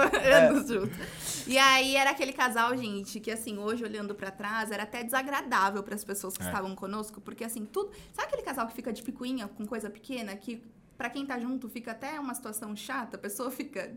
Anos 0.46 0.66
juntos. 0.66 1.46
E 1.46 1.58
aí 1.58 1.94
era 1.94 2.08
aquele 2.08 2.32
casal, 2.32 2.74
gente, 2.74 3.20
que 3.20 3.30
assim, 3.30 3.58
hoje 3.58 3.84
olhando 3.84 4.14
pra 4.14 4.30
trás, 4.30 4.70
era 4.70 4.84
até 4.84 5.04
desagradável 5.04 5.82
pras 5.82 6.02
pessoas 6.04 6.38
que 6.38 6.42
É. 6.42 6.46
estavam 6.46 6.74
conosco, 6.74 7.20
porque 7.20 7.44
assim, 7.44 7.66
tudo. 7.66 7.90
Sabe 8.14 8.28
aquele 8.28 8.42
casal 8.42 8.66
que 8.66 8.72
fica 8.72 8.94
de 8.94 9.02
picuinha 9.02 9.46
com 9.48 9.66
coisa 9.66 9.90
pequena, 9.90 10.34
que 10.34 10.62
pra 10.96 11.10
quem 11.10 11.26
tá 11.26 11.38
junto 11.38 11.68
fica 11.68 11.90
até 11.92 12.18
uma 12.18 12.32
situação 12.34 12.74
chata, 12.74 13.16
a 13.16 13.20
pessoa 13.20 13.50
fica. 13.50 13.94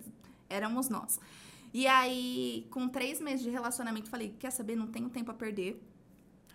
Éramos 0.50 0.90
nós. 0.90 1.22
E 1.74 1.88
aí, 1.88 2.68
com 2.70 2.90
três 2.90 3.22
meses 3.22 3.42
de 3.44 3.50
relacionamento, 3.50 4.10
falei: 4.10 4.36
quer 4.38 4.52
saber? 4.52 4.76
Não 4.76 4.88
tenho 4.88 5.10
tempo 5.10 5.32
a 5.32 5.34
perder. 5.34 5.82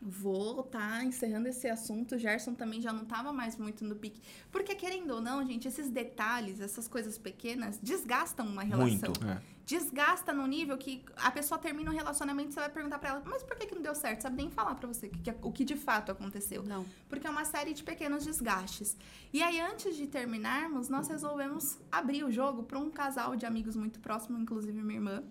Vou 0.00 0.62
tá 0.62 1.02
encerrando 1.04 1.48
esse 1.48 1.68
assunto. 1.68 2.14
O 2.14 2.18
Gerson 2.18 2.54
também 2.54 2.80
já 2.80 2.92
não 2.92 3.04
tava 3.04 3.32
mais 3.32 3.56
muito 3.56 3.84
no 3.84 3.96
pique. 3.96 4.20
Porque, 4.52 4.74
querendo 4.74 5.12
ou 5.14 5.20
não, 5.20 5.44
gente, 5.46 5.66
esses 5.66 5.88
detalhes, 5.90 6.60
essas 6.60 6.86
coisas 6.86 7.16
pequenas, 7.18 7.78
desgastam 7.82 8.46
uma 8.46 8.62
relação. 8.62 8.86
Muito. 9.10 9.26
É. 9.26 9.40
Desgasta 9.64 10.32
no 10.32 10.46
nível 10.46 10.78
que 10.78 11.04
a 11.16 11.28
pessoa 11.30 11.58
termina 11.58 11.90
um 11.90 11.94
relacionamento 11.94 12.50
e 12.50 12.52
você 12.52 12.60
vai 12.60 12.68
perguntar 12.68 13.00
pra 13.00 13.08
ela, 13.08 13.22
mas 13.26 13.42
por 13.42 13.56
que, 13.56 13.66
que 13.66 13.74
não 13.74 13.82
deu 13.82 13.96
certo? 13.96 14.20
Sabe 14.20 14.36
nem 14.36 14.48
falar 14.48 14.76
pra 14.76 14.86
você 14.86 15.06
o 15.06 15.10
que, 15.10 15.18
que- 15.18 15.34
o 15.42 15.50
que 15.50 15.64
de 15.64 15.74
fato 15.74 16.12
aconteceu. 16.12 16.62
Não. 16.62 16.86
Porque 17.08 17.26
é 17.26 17.30
uma 17.30 17.44
série 17.44 17.74
de 17.74 17.82
pequenos 17.82 18.24
desgastes. 18.24 18.96
E 19.32 19.42
aí, 19.42 19.60
antes 19.60 19.96
de 19.96 20.06
terminarmos, 20.06 20.88
nós 20.88 21.08
resolvemos 21.08 21.78
abrir 21.90 22.22
o 22.22 22.30
jogo 22.30 22.62
pra 22.62 22.78
um 22.78 22.90
casal 22.90 23.34
de 23.34 23.44
amigos 23.44 23.74
muito 23.74 23.98
próximo, 23.98 24.38
inclusive 24.38 24.80
minha 24.82 24.98
irmã 24.98 25.24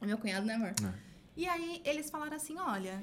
meu 0.00 0.18
cunhado, 0.18 0.44
né, 0.46 0.54
amor? 0.54 0.68
É. 0.82 0.94
E 1.36 1.48
aí, 1.48 1.80
eles 1.84 2.10
falaram 2.10 2.34
assim: 2.36 2.56
olha, 2.58 3.00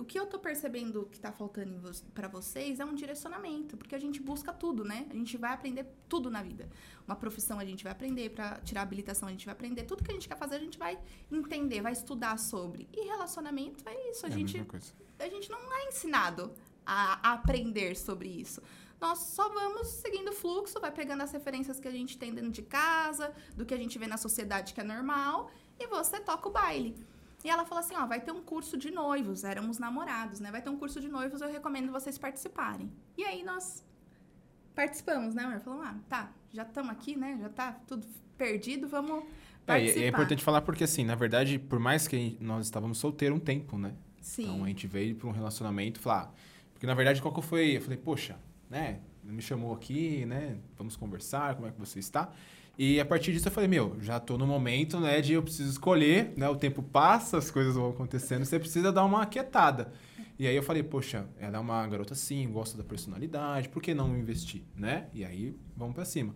o 0.00 0.04
que 0.04 0.18
eu 0.18 0.26
tô 0.26 0.38
percebendo 0.38 1.06
que 1.10 1.20
tá 1.20 1.32
faltando 1.32 1.90
pra 2.12 2.28
vocês 2.28 2.80
é 2.80 2.84
um 2.84 2.94
direcionamento, 2.94 3.76
porque 3.76 3.94
a 3.94 3.98
gente 3.98 4.20
busca 4.20 4.52
tudo, 4.52 4.84
né? 4.84 5.06
A 5.10 5.14
gente 5.14 5.36
vai 5.36 5.52
aprender 5.52 5.86
tudo 6.08 6.30
na 6.30 6.42
vida. 6.42 6.68
Uma 7.06 7.16
profissão 7.16 7.58
a 7.58 7.64
gente 7.64 7.84
vai 7.84 7.92
aprender, 7.92 8.30
pra 8.30 8.58
tirar 8.60 8.82
habilitação 8.82 9.28
a 9.28 9.32
gente 9.32 9.46
vai 9.46 9.52
aprender, 9.54 9.84
tudo 9.84 10.02
que 10.02 10.10
a 10.10 10.14
gente 10.14 10.28
quer 10.28 10.36
fazer 10.36 10.56
a 10.56 10.58
gente 10.58 10.78
vai 10.78 10.98
entender, 11.30 11.80
vai 11.80 11.92
estudar 11.92 12.38
sobre. 12.38 12.88
E 12.92 13.06
relacionamento 13.06 13.88
é 13.88 14.10
isso, 14.10 14.26
a 14.26 14.28
É 14.28 14.32
a 14.32 14.36
gente 14.36 14.64
coisa. 14.64 14.92
a 15.18 15.28
gente 15.28 15.50
não 15.50 15.58
é 15.72 15.88
ensinado 15.88 16.52
a 16.84 17.32
aprender 17.32 17.96
sobre 17.96 18.28
isso. 18.28 18.60
Nós 19.00 19.18
só 19.18 19.48
vamos 19.48 19.88
seguindo 19.88 20.28
o 20.28 20.32
fluxo, 20.32 20.80
vai 20.80 20.90
pegando 20.90 21.22
as 21.22 21.32
referências 21.32 21.78
que 21.78 21.88
a 21.88 21.90
gente 21.90 22.16
tem 22.16 22.32
dentro 22.32 22.50
de 22.50 22.62
casa, 22.62 23.34
do 23.54 23.64
que 23.66 23.74
a 23.74 23.76
gente 23.76 23.98
vê 23.98 24.06
na 24.06 24.16
sociedade 24.16 24.72
que 24.72 24.80
é 24.80 24.84
normal, 24.84 25.50
e 25.78 25.86
você 25.86 26.20
toca 26.20 26.48
o 26.48 26.52
baile. 26.52 26.96
E 27.44 27.50
ela 27.50 27.64
falou 27.66 27.84
assim: 27.84 27.94
ó, 27.94 28.06
vai 28.06 28.20
ter 28.20 28.32
um 28.32 28.42
curso 28.42 28.76
de 28.78 28.90
noivos, 28.90 29.44
éramos 29.44 29.78
namorados, 29.78 30.40
né? 30.40 30.50
Vai 30.50 30.62
ter 30.62 30.70
um 30.70 30.76
curso 30.78 31.00
de 31.00 31.08
noivos, 31.08 31.40
eu 31.42 31.50
recomendo 31.52 31.92
vocês 31.92 32.16
participarem. 32.16 32.90
E 33.18 33.22
aí 33.24 33.44
nós 33.44 33.84
participamos, 34.74 35.34
né, 35.34 35.44
amor? 35.44 35.60
Falamos, 35.60 35.86
ah, 35.86 35.94
tá, 36.08 36.32
já 36.52 36.62
estamos 36.62 36.90
aqui, 36.90 37.16
né? 37.16 37.38
Já 37.40 37.48
tá 37.48 37.72
tudo 37.86 38.06
perdido, 38.36 38.88
vamos 38.88 39.22
É, 39.22 39.66
participar. 39.66 40.00
e 40.00 40.04
é 40.04 40.08
importante 40.08 40.42
falar 40.42 40.62
porque, 40.62 40.84
assim, 40.84 41.04
na 41.04 41.14
verdade, 41.14 41.58
por 41.58 41.78
mais 41.78 42.08
que 42.08 42.36
nós 42.40 42.66
estávamos 42.66 42.98
solteiros 42.98 43.36
um 43.38 43.40
tempo, 43.40 43.78
né? 43.78 43.94
Sim. 44.20 44.44
Então 44.44 44.64
a 44.64 44.68
gente 44.68 44.86
veio 44.86 45.14
para 45.14 45.28
um 45.28 45.32
relacionamento 45.32 46.00
e 46.00 46.02
falar. 46.02 46.32
Porque 46.72 46.86
na 46.86 46.94
verdade, 46.94 47.20
qual 47.22 47.32
que 47.32 47.42
foi? 47.42 47.76
Eu 47.76 47.80
falei, 47.82 47.98
poxa, 47.98 48.36
né? 48.70 49.00
Me 49.22 49.40
chamou 49.40 49.72
aqui, 49.74 50.26
né? 50.26 50.58
Vamos 50.76 50.96
conversar, 50.96 51.54
como 51.54 51.66
é 51.68 51.70
que 51.70 51.78
você 51.78 51.98
está? 51.98 52.30
E 52.76 52.98
a 52.98 53.04
partir 53.04 53.32
disso 53.32 53.46
eu 53.46 53.52
falei, 53.52 53.68
meu, 53.68 53.96
já 54.00 54.18
tô 54.18 54.36
no 54.36 54.46
momento, 54.46 54.98
né, 54.98 55.20
de 55.20 55.34
eu 55.34 55.42
preciso 55.42 55.70
escolher, 55.70 56.32
né? 56.36 56.48
O 56.48 56.56
tempo 56.56 56.82
passa, 56.82 57.38
as 57.38 57.50
coisas 57.50 57.74
vão 57.74 57.90
acontecendo, 57.90 58.44
você 58.44 58.58
precisa 58.58 58.90
dar 58.90 59.04
uma 59.04 59.22
aquietada. 59.22 59.92
E 60.36 60.48
aí 60.48 60.56
eu 60.56 60.62
falei, 60.62 60.82
poxa, 60.82 61.26
ela 61.38 61.58
é 61.58 61.60
uma 61.60 61.86
garota 61.86 62.14
assim, 62.14 62.50
gosta 62.50 62.76
da 62.76 62.82
personalidade, 62.82 63.68
por 63.68 63.80
que 63.80 63.94
não 63.94 64.18
investir, 64.18 64.62
né? 64.76 65.06
E 65.14 65.24
aí 65.24 65.56
vamos 65.76 65.94
para 65.94 66.04
cima. 66.04 66.34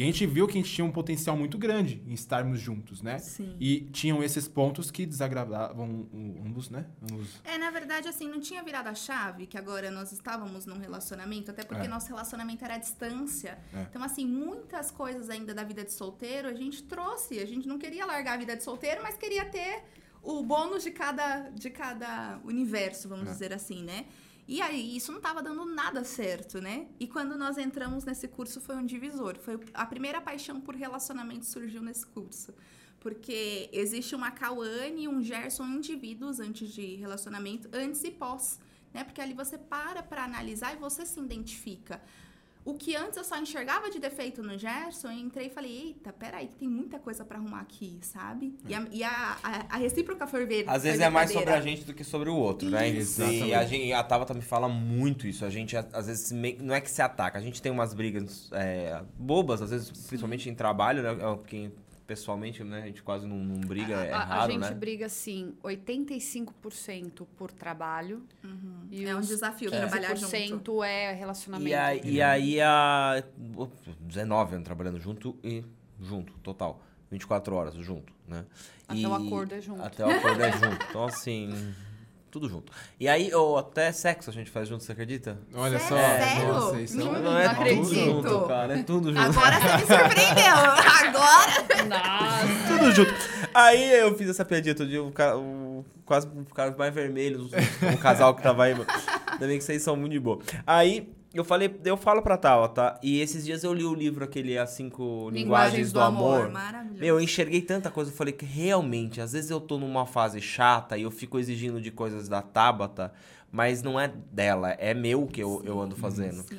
E 0.00 0.02
a 0.02 0.06
gente 0.06 0.24
viu 0.24 0.46
que 0.46 0.56
a 0.58 0.62
gente 0.62 0.72
tinha 0.72 0.82
um 0.84 0.90
potencial 0.90 1.36
muito 1.36 1.58
grande 1.58 2.02
em 2.06 2.14
estarmos 2.14 2.58
juntos, 2.58 3.02
né? 3.02 3.18
Sim. 3.18 3.54
E 3.60 3.80
tinham 3.92 4.22
esses 4.22 4.48
pontos 4.48 4.90
que 4.90 5.04
desagradavam 5.04 6.08
ambos, 6.42 6.70
né? 6.70 6.86
Ambos. 7.12 7.28
É, 7.44 7.58
na 7.58 7.70
verdade, 7.70 8.08
assim, 8.08 8.26
não 8.26 8.40
tinha 8.40 8.62
virado 8.62 8.88
a 8.88 8.94
chave, 8.94 9.46
que 9.46 9.58
agora 9.58 9.90
nós 9.90 10.10
estávamos 10.10 10.64
num 10.64 10.78
relacionamento, 10.78 11.50
até 11.50 11.64
porque 11.64 11.84
É. 11.84 11.88
nosso 11.88 12.08
relacionamento 12.08 12.64
era 12.64 12.76
à 12.76 12.78
distância. 12.78 13.58
É. 13.74 13.82
Então, 13.90 14.02
assim, 14.02 14.24
muitas 14.26 14.90
coisas 14.90 15.28
ainda 15.28 15.52
da 15.52 15.64
vida 15.64 15.84
de 15.84 15.92
solteiro 15.92 16.48
a 16.48 16.54
gente 16.54 16.82
trouxe. 16.84 17.38
A 17.38 17.44
gente 17.46 17.68
não 17.68 17.78
queria 17.78 18.06
largar 18.06 18.34
a 18.34 18.36
vida 18.38 18.56
de 18.56 18.62
solteiro, 18.64 19.02
mas 19.02 19.18
queria 19.18 19.44
ter 19.44 19.82
o 20.22 20.42
bônus 20.42 20.82
de 20.82 20.90
cada, 20.92 21.50
de 21.50 21.68
cada 21.68 22.40
universo, 22.44 23.06
vamos 23.06 23.28
É. 23.28 23.32
dizer 23.32 23.52
assim, 23.52 23.82
né? 23.84 24.06
E 24.50 24.60
aí, 24.60 24.96
isso 24.96 25.12
não 25.12 25.18
estava 25.18 25.40
dando 25.40 25.64
nada 25.64 26.02
certo, 26.02 26.60
né? 26.60 26.88
E 26.98 27.06
quando 27.06 27.38
nós 27.38 27.56
entramos 27.56 28.04
nesse 28.04 28.26
curso, 28.26 28.60
foi 28.60 28.74
um 28.74 28.84
divisor. 28.84 29.38
Foi 29.38 29.60
a 29.72 29.86
primeira 29.86 30.20
paixão 30.20 30.60
por 30.60 30.74
relacionamento 30.74 31.46
surgiu 31.46 31.80
nesse 31.80 32.04
curso. 32.04 32.52
Porque 32.98 33.70
existe 33.72 34.12
uma 34.12 34.32
Cauane 34.32 35.04
e 35.04 35.08
um 35.08 35.22
Gerson 35.22 35.66
indivíduos 35.66 36.40
antes 36.40 36.68
de 36.68 36.96
relacionamento, 36.96 37.68
antes 37.72 38.02
e 38.02 38.10
pós. 38.10 38.58
Né? 38.92 39.04
Porque 39.04 39.20
ali 39.20 39.34
você 39.34 39.56
para 39.56 40.02
para 40.02 40.24
analisar 40.24 40.74
e 40.74 40.78
você 40.78 41.06
se 41.06 41.20
identifica. 41.20 42.02
O 42.64 42.74
que 42.74 42.94
antes 42.94 43.16
eu 43.16 43.24
só 43.24 43.38
enxergava 43.38 43.90
de 43.90 43.98
defeito 43.98 44.42
no 44.42 44.58
Gerson, 44.58 45.08
eu 45.08 45.18
entrei 45.18 45.46
e 45.46 45.50
falei, 45.50 45.70
eita, 45.70 46.12
peraí, 46.12 46.46
que 46.46 46.56
tem 46.56 46.68
muita 46.68 46.98
coisa 46.98 47.24
para 47.24 47.38
arrumar 47.38 47.60
aqui, 47.60 47.98
sabe? 48.02 48.54
E, 48.68 48.74
a, 48.74 48.86
e 48.90 49.02
a, 49.02 49.38
a, 49.42 49.66
a 49.70 49.76
recíproca 49.78 50.26
foi 50.26 50.44
ver. 50.44 50.64
Às 50.68 50.82
vezes 50.82 51.00
é 51.00 51.08
mais 51.08 51.30
sobre 51.30 51.50
a 51.50 51.60
gente 51.60 51.84
do 51.84 51.94
que 51.94 52.04
sobre 52.04 52.28
o 52.28 52.36
outro, 52.36 52.68
né? 52.68 52.88
Isso. 52.88 53.22
E 53.22 53.54
a, 53.54 53.64
gente, 53.64 53.92
a 53.92 54.04
Tabata 54.04 54.34
me 54.34 54.42
fala 54.42 54.68
muito 54.68 55.26
isso. 55.26 55.44
A 55.44 55.50
gente, 55.50 55.76
às 55.76 56.06
vezes, 56.06 56.30
não 56.60 56.74
é 56.74 56.80
que 56.80 56.90
se 56.90 57.00
ataca. 57.00 57.38
A 57.38 57.42
gente 57.42 57.62
tem 57.62 57.72
umas 57.72 57.94
brigas 57.94 58.50
é, 58.52 59.02
bobas, 59.18 59.62
às 59.62 59.70
vezes, 59.70 59.90
principalmente 59.90 60.48
em 60.50 60.54
trabalho, 60.54 61.02
né? 61.02 61.12
É, 61.12 61.36
Porque 61.36 61.70
pessoalmente, 62.10 62.64
né? 62.64 62.82
A 62.82 62.86
gente 62.86 63.04
quase 63.04 63.24
não, 63.24 63.36
não 63.36 63.60
briga, 63.60 63.94
é 64.04 64.12
a, 64.12 64.16
a 64.18 64.24
raro, 64.24 64.50
gente 64.50 64.62
né? 64.62 64.74
briga, 64.74 65.06
assim, 65.06 65.54
85% 65.62 67.24
por 67.36 67.52
trabalho. 67.52 68.24
E 68.90 69.04
É 69.04 69.14
um 69.14 69.20
desafio 69.20 69.70
trabalhar 69.70 70.16
junto. 70.16 70.32
15% 70.32 70.84
é 70.84 71.12
relacionamento. 71.12 71.70
E 71.70 71.74
aí, 71.74 72.00
e 72.04 72.20
aí 72.20 72.60
a. 72.60 73.22
19 74.00 74.54
anos 74.56 74.64
trabalhando 74.64 74.98
junto 74.98 75.38
e 75.44 75.64
junto, 76.00 76.32
total. 76.42 76.82
24 77.12 77.54
horas 77.54 77.74
junto, 77.76 78.12
né? 78.26 78.44
Até 78.88 78.98
E- 78.98 79.06
o 79.06 79.14
acordo 79.14 79.54
é 79.54 79.60
junto. 79.60 79.80
Até 79.82 80.04
o 80.04 80.10
acordo 80.10 80.42
é 80.42 80.50
junto. 80.50 80.84
Então, 80.90 81.04
assim, 81.04 81.72
tudo 82.30 82.48
junto. 82.48 82.72
E 82.98 83.08
aí, 83.08 83.32
ou 83.34 83.58
até 83.58 83.90
sexo 83.92 84.30
a 84.30 84.32
gente 84.32 84.50
faz 84.50 84.68
junto, 84.68 84.84
você 84.84 84.92
acredita? 84.92 85.38
Olha 85.54 85.78
só, 85.80 85.96
Sério? 85.96 86.48
nossa, 86.52 86.80
isso 86.80 86.96
Não- 86.96 87.16
é 87.16 87.18
Não 87.20 87.38
é 87.38 87.44
não 87.44 87.50
acredito. 87.52 87.82
tudo 87.88 87.94
junto, 87.94 88.40
cara. 88.46 88.78
É 88.78 88.82
tudo 88.82 89.08
junto. 89.14 89.20
Agora 89.20 89.60
você 89.60 89.76
me 89.76 89.80
surpreendeu. 89.80 90.54
Agora. 91.00 91.84
Nossa! 91.88 92.78
Tudo 92.78 92.92
junto. 92.92 93.14
Aí 93.52 93.92
eu 94.00 94.16
fiz 94.16 94.28
essa 94.30 94.44
piadinha 94.44 94.74
todo 94.74 94.88
dia, 94.88 95.02
o, 95.02 95.10
ca- 95.10 95.36
o- 95.36 95.84
quase 96.04 96.28
ficaram 96.46 96.76
mais 96.78 96.94
vermelhos, 96.94 97.50
o, 97.52 97.98
casal 97.98 98.34
que 98.34 98.42
tava 98.42 98.64
aí. 98.64 98.72
mano. 98.74 98.86
Ainda 99.32 99.46
bem 99.46 99.58
que 99.58 99.64
vocês 99.64 99.82
são 99.82 99.96
muito 99.96 100.12
de 100.12 100.20
boa. 100.20 100.38
Aí 100.66 101.08
eu 101.32 101.44
falei, 101.44 101.80
eu 101.84 101.96
falo 101.96 102.22
pra 102.22 102.36
Tal, 102.36 102.68
tá? 102.68 102.98
E 103.02 103.20
esses 103.20 103.44
dias 103.44 103.62
eu 103.62 103.72
li 103.72 103.84
o 103.84 103.94
livro 103.94 104.24
aquele 104.24 104.58
As 104.58 104.70
Cinco 104.70 105.30
Linguagens, 105.30 105.92
do, 105.92 106.00
Amor. 106.00 106.50
Maravilhoso. 106.50 107.00
Meu, 107.00 107.16
eu 107.16 107.20
enxerguei 107.20 107.62
tanta 107.62 107.90
coisa, 107.90 108.10
eu 108.10 108.14
falei 108.14 108.32
que 108.32 108.44
realmente, 108.44 109.20
às 109.20 109.32
vezes 109.32 109.50
eu 109.50 109.60
tô 109.60 109.78
numa 109.78 110.06
fase 110.06 110.40
chata 110.40 110.98
e 110.98 111.02
eu 111.02 111.10
fico 111.10 111.38
exigindo 111.38 111.80
de 111.80 111.90
coisas 111.90 112.28
da 112.28 112.42
Tabata, 112.42 113.12
mas 113.50 113.82
não 113.82 113.98
é 113.98 114.12
dela, 114.32 114.70
é 114.72 114.92
meu 114.92 115.26
que 115.26 115.40
eu, 115.40 115.62
eu 115.64 115.80
ando 115.80 115.94
fazendo. 115.94 116.42
Sim. 116.42 116.58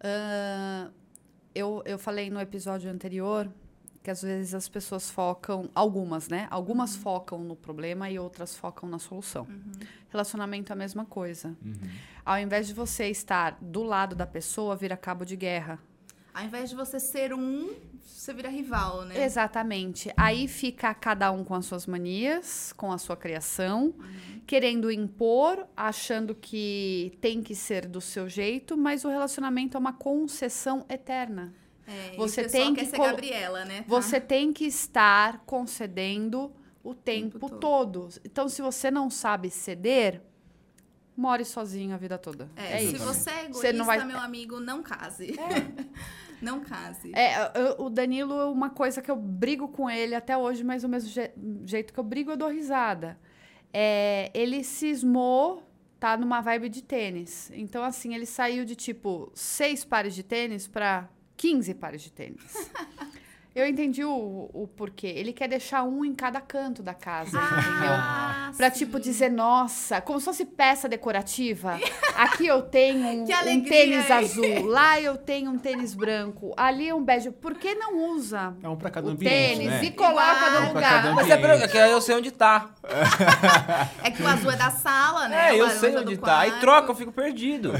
Ah, 0.00 0.88
eu, 1.54 1.82
eu 1.84 1.98
falei 1.98 2.28
no 2.28 2.40
episódio 2.40 2.90
anterior 2.90 3.48
que 4.02 4.10
às 4.10 4.22
vezes 4.22 4.54
as 4.54 4.68
pessoas 4.68 5.10
focam, 5.10 5.68
algumas, 5.74 6.28
né? 6.28 6.46
Algumas 6.50 6.96
focam 6.96 7.40
no 7.40 7.56
problema 7.56 8.10
e 8.10 8.18
outras 8.18 8.56
focam 8.56 8.88
na 8.88 8.98
solução. 8.98 9.46
Relacionamento 10.08 10.72
é 10.72 10.74
a 10.74 10.76
mesma 10.76 11.04
coisa. 11.04 11.56
Ao 12.24 12.38
invés 12.38 12.66
de 12.66 12.74
você 12.74 13.08
estar 13.08 13.58
do 13.60 13.82
lado 13.82 14.14
da 14.14 14.26
pessoa, 14.26 14.76
vira 14.76 14.96
cabo 14.96 15.24
de 15.24 15.36
guerra. 15.36 15.78
Ao 16.32 16.44
invés 16.44 16.70
de 16.70 16.76
você 16.76 17.00
ser 17.00 17.34
um, 17.34 17.74
você 18.00 18.32
vira 18.32 18.48
rival, 18.48 19.04
né? 19.04 19.24
Exatamente. 19.24 20.12
Aí 20.16 20.46
fica 20.46 20.94
cada 20.94 21.30
um 21.32 21.42
com 21.42 21.54
as 21.54 21.66
suas 21.66 21.86
manias, 21.86 22.72
com 22.74 22.92
a 22.92 22.98
sua 22.98 23.16
criação, 23.16 23.94
querendo 24.46 24.90
impor, 24.90 25.66
achando 25.76 26.34
que 26.34 27.16
tem 27.20 27.42
que 27.42 27.54
ser 27.54 27.86
do 27.86 28.00
seu 28.00 28.28
jeito, 28.28 28.76
mas 28.76 29.04
o 29.04 29.08
relacionamento 29.08 29.76
é 29.76 29.80
uma 29.80 29.92
concessão 29.92 30.84
eterna. 30.88 31.52
É, 31.88 32.14
e 32.14 32.16
Você 32.16 32.44
tem 32.44 32.74
quer 32.74 32.84
que 32.84 32.90
ser 32.90 32.98
Gabriela, 32.98 33.64
né? 33.64 33.78
Tá? 33.78 33.84
Você 33.88 34.20
tem 34.20 34.52
que 34.52 34.64
estar 34.66 35.38
concedendo 35.46 36.52
o 36.84 36.94
tempo, 36.94 37.38
tempo 37.38 37.50
todo. 37.58 38.08
Então, 38.24 38.48
se 38.48 38.60
você 38.62 38.90
não 38.90 39.08
sabe 39.10 39.50
ceder, 39.50 40.20
more 41.16 41.44
sozinho 41.44 41.94
a 41.94 41.96
vida 41.98 42.16
toda. 42.18 42.48
É, 42.56 42.74
É, 42.76 42.78
se 42.78 42.94
isso. 42.96 43.04
você 43.04 43.30
é 43.30 43.34
Você 43.34 43.44
egoísta, 43.68 43.72
não 43.72 43.84
vai- 43.84 44.04
meu 44.04 44.18
amigo, 44.18 44.60
não 44.60 44.82
case. 44.82 45.34
não 46.40 46.60
case. 46.60 47.10
É, 47.14 47.50
eu- 47.58 47.84
o 47.86 47.90
Danilo 47.90 48.38
é 48.38 48.44
uma 48.44 48.70
coisa 48.70 49.02
que 49.02 49.10
eu 49.10 49.16
brigo 49.16 49.68
com 49.68 49.90
ele 49.90 50.14
até 50.14 50.36
hoje, 50.36 50.62
mas 50.62 50.82
do 50.82 50.88
mesmo 50.88 51.10
je- 51.10 51.32
jeito 51.64 51.92
que 51.92 51.98
eu 51.98 52.04
brigo, 52.04 52.30
eu 52.30 52.36
dou 52.36 52.48
risada. 52.50 53.18
É, 53.72 54.30
ele 54.32 54.62
cismou, 54.62 55.62
tá 55.98 56.16
numa 56.16 56.40
vibe 56.40 56.68
de 56.68 56.82
tênis. 56.82 57.50
Então, 57.54 57.82
assim, 57.82 58.14
ele 58.14 58.24
saiu 58.26 58.64
de 58.64 58.76
tipo 58.76 59.30
seis 59.34 59.84
pares 59.84 60.14
de 60.14 60.22
tênis 60.22 60.68
para 60.68 61.08
15 61.38 61.74
pares 61.74 62.02
de 62.02 62.10
tênis. 62.10 62.36
Eu 63.58 63.66
entendi 63.66 64.04
o, 64.04 64.50
o 64.52 64.68
porquê. 64.76 65.08
Ele 65.08 65.32
quer 65.32 65.48
deixar 65.48 65.82
um 65.82 66.04
em 66.04 66.14
cada 66.14 66.40
canto 66.40 66.82
da 66.82 66.94
casa, 66.94 67.36
entendeu? 67.38 67.92
Ah, 67.92 68.52
Pra, 68.56 68.70
sim. 68.70 68.78
tipo, 68.78 68.98
dizer, 69.00 69.30
nossa, 69.30 70.00
como 70.00 70.18
se 70.20 70.24
fosse 70.24 70.44
peça 70.44 70.88
decorativa. 70.88 71.78
Aqui 72.16 72.46
eu 72.46 72.62
tenho 72.62 72.98
um, 73.18 73.22
um 73.24 73.60
tênis 73.64 74.10
azul, 74.10 74.66
lá 74.66 75.00
eu 75.00 75.16
tenho 75.16 75.50
um 75.50 75.58
tênis 75.58 75.92
branco, 75.94 76.54
ali 76.56 76.88
é 76.88 76.94
um 76.94 77.02
bege. 77.02 77.30
Por 77.30 77.54
que 77.54 77.74
não 77.74 78.10
usa 78.14 78.54
É 78.62 78.68
um 78.68 78.76
pra 78.76 78.90
cada 78.90 79.08
o 79.08 79.10
ambiente, 79.10 79.58
tênis 79.58 79.66
né? 79.68 79.84
e 79.84 79.90
coloca 79.90 80.50
no 80.50 80.56
Um 80.58 80.60
pra 80.60 80.68
lugar? 80.68 81.14
Mas 81.14 81.28
é 81.30 81.34
ambiente. 81.34 81.58
pra, 81.58 81.68
que 81.68 81.78
aí 81.78 81.90
eu 81.90 82.00
sei 82.00 82.14
onde 82.16 82.30
tá. 82.30 82.70
É 84.02 84.10
que 84.10 84.22
o 84.22 84.26
azul 84.26 84.50
é 84.50 84.56
da 84.56 84.70
sala, 84.70 85.28
né? 85.28 85.50
É, 85.54 85.60
eu 85.60 85.68
sei 85.70 85.96
onde 85.96 86.16
tá. 86.16 86.38
Aí 86.40 86.50
quarto. 86.50 86.60
troca, 86.60 86.90
eu 86.90 86.94
fico 86.94 87.12
perdido. 87.12 87.72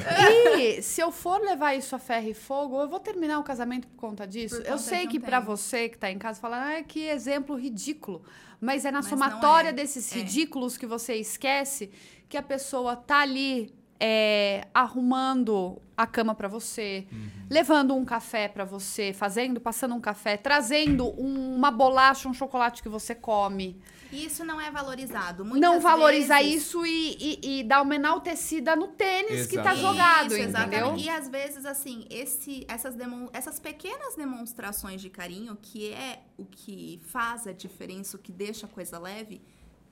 E 0.58 0.82
se 0.82 1.00
eu 1.00 1.10
for 1.10 1.40
levar 1.40 1.74
isso 1.74 1.94
a 1.94 1.98
ferro 1.98 2.28
e 2.28 2.34
fogo, 2.34 2.80
eu 2.80 2.88
vou 2.88 3.00
terminar 3.00 3.38
o 3.38 3.42
casamento 3.42 3.86
por 3.88 3.96
conta 3.96 4.26
disso. 4.26 4.56
Por 4.60 4.66
eu 4.66 4.78
sei 4.78 5.06
um 5.06 5.08
que 5.08 5.18
pra 5.18 5.38
tempo. 5.40 5.52
Você 5.68 5.88
que 5.88 5.98
tá 5.98 6.10
em 6.10 6.18
casa 6.18 6.40
fala, 6.40 6.76
ah, 6.78 6.82
que 6.82 7.00
exemplo 7.00 7.54
ridículo. 7.56 8.22
Mas 8.60 8.84
é 8.84 8.90
na 8.90 8.98
Mas 8.98 9.06
somatória 9.08 9.68
é. 9.68 9.72
desses 9.72 10.10
É. 10.12 10.16
ridículos 10.16 10.76
que 10.76 10.86
você 10.86 11.14
esquece 11.16 11.90
que 12.28 12.36
a 12.36 12.42
pessoa 12.42 12.96
tá 12.96 13.20
ali 13.20 13.72
é, 14.00 14.64
arrumando 14.72 15.82
a 15.96 16.06
cama 16.06 16.32
pra 16.32 16.46
você, 16.46 17.04
Uhum. 17.10 17.28
levando 17.50 17.94
um 17.96 18.04
café 18.04 18.46
pra 18.46 18.64
você, 18.64 19.12
fazendo, 19.12 19.60
passando 19.60 19.92
um 19.94 20.00
café, 20.00 20.36
trazendo 20.36 21.04
um- 21.20 21.56
uma 21.56 21.70
bolacha, 21.72 22.28
um 22.28 22.32
chocolate 22.34 22.80
que 22.80 22.88
você 22.88 23.12
come. 23.12 23.76
E 24.10 24.24
isso 24.24 24.44
não 24.44 24.58
é 24.60 24.70
valorizado. 24.70 25.44
Muitas 25.44 25.60
não 25.60 25.80
valorizar 25.80 26.38
vezes- 26.42 26.62
isso 26.62 26.84
e, 26.86 27.16
e, 27.42 27.60
e 27.60 27.64
dar 27.64 27.82
uma 27.82 27.94
enaltecida 27.94 28.74
no 28.74 28.88
tênis 28.88 29.46
que 29.46 29.56
tá 29.56 29.74
jogado, 29.74 30.26
Isso, 30.32 30.36
entendeu? 30.36 30.48
exatamente. 30.60 31.04
E 31.04 31.08
às 31.10 31.28
vezes, 31.28 31.66
assim, 31.66 32.06
esse, 32.08 32.64
essas, 32.68 32.94
demon- 32.94 33.28
essas 33.32 33.60
pequenas 33.60 34.14
demonstrações 34.16 35.00
de 35.02 35.10
carinho, 35.10 35.56
que 35.60 35.92
é 35.92 36.22
o 36.38 36.44
que 36.46 37.00
faz 37.04 37.46
a 37.46 37.52
diferença, 37.52 38.16
o 38.16 38.20
que 38.20 38.32
deixa 38.32 38.64
a 38.66 38.68
coisa 38.68 38.98
leve, 38.98 39.42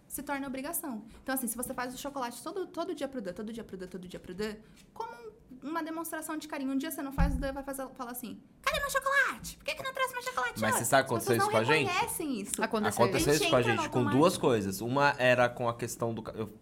se 0.09 0.23
torna 0.23 0.47
obrigação. 0.47 1.05
Então, 1.23 1.35
assim, 1.35 1.47
se 1.47 1.57
você 1.57 1.75
faz 1.75 1.93
o 1.95 1.99
chocolate 1.99 2.43
todo, 2.43 2.67
todo 2.67 2.95
dia 2.95 3.09
pro 3.09 3.21
Dan, 3.21 3.33
todo 3.35 3.53
dia 3.53 3.65
pro 3.65 3.77
Dan, 3.77 3.87
todo 3.87 4.09
dia 4.09 4.21
pro 4.21 4.33
Dan, 4.35 4.55
como 4.95 5.11
um- 5.13 5.36
uma 5.67 5.83
demonstração 5.83 6.37
de 6.37 6.49
carinho. 6.49 6.73
Um 6.73 6.79
dia 6.79 6.91
você 6.91 7.03
não 7.03 7.13
faz, 7.13 7.35
o 7.35 7.39
Dan 7.39 7.53
vai 7.53 7.63
fazer, 7.63 7.87
falar 7.95 8.13
assim, 8.13 8.41
cadê 8.63 8.79
meu 8.81 8.91
chocolate? 8.91 9.57
Por 9.57 9.65
que, 9.65 9.75
que 9.75 9.83
não 9.83 9.93
trouxe 9.93 10.13
meu 10.13 10.23
chocolate 10.23 10.61
Mas 10.61 10.71
hoje?" 10.75 10.79
você 10.79 10.85
sabe 10.85 11.03
As 11.05 11.07
aconteceu 11.11 11.37
isso 11.37 11.51
com 11.51 11.57
a 11.57 11.65
gente? 11.65 11.89
reconhecem 11.89 12.41
isso. 12.41 12.63
Aconteceu. 12.63 13.05
Aconteceu 13.05 13.33
Gente, 13.33 13.43
isso 13.43 13.51
com 13.51 13.57
a 13.57 13.63
gente 13.63 13.89
com 13.89 14.05
duas 14.05 14.37
coisas. 14.39 14.81
Uma 14.81 15.15
era 15.19 15.49
com 15.49 15.69
a 15.69 15.75
questão 15.75 16.15
do. 16.15 16.23
Eu, 16.35 16.53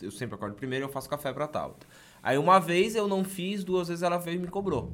eu 0.00 0.10
sempre 0.10 0.34
acordo 0.34 0.54
primeiro 0.54 0.84
e 0.84 0.86
eu 0.86 0.92
faço 0.92 1.08
café 1.08 1.32
pra 1.32 1.46
Tabata. 1.46 1.86
Aí 2.22 2.38
uma 2.38 2.58
vez 2.58 2.94
eu 2.94 3.08
não 3.08 3.24
fiz, 3.24 3.64
duas 3.64 3.88
vezes 3.88 4.02
ela 4.02 4.18
veio 4.18 4.36
e 4.36 4.38
me 4.38 4.48
cobrou. 4.48 4.92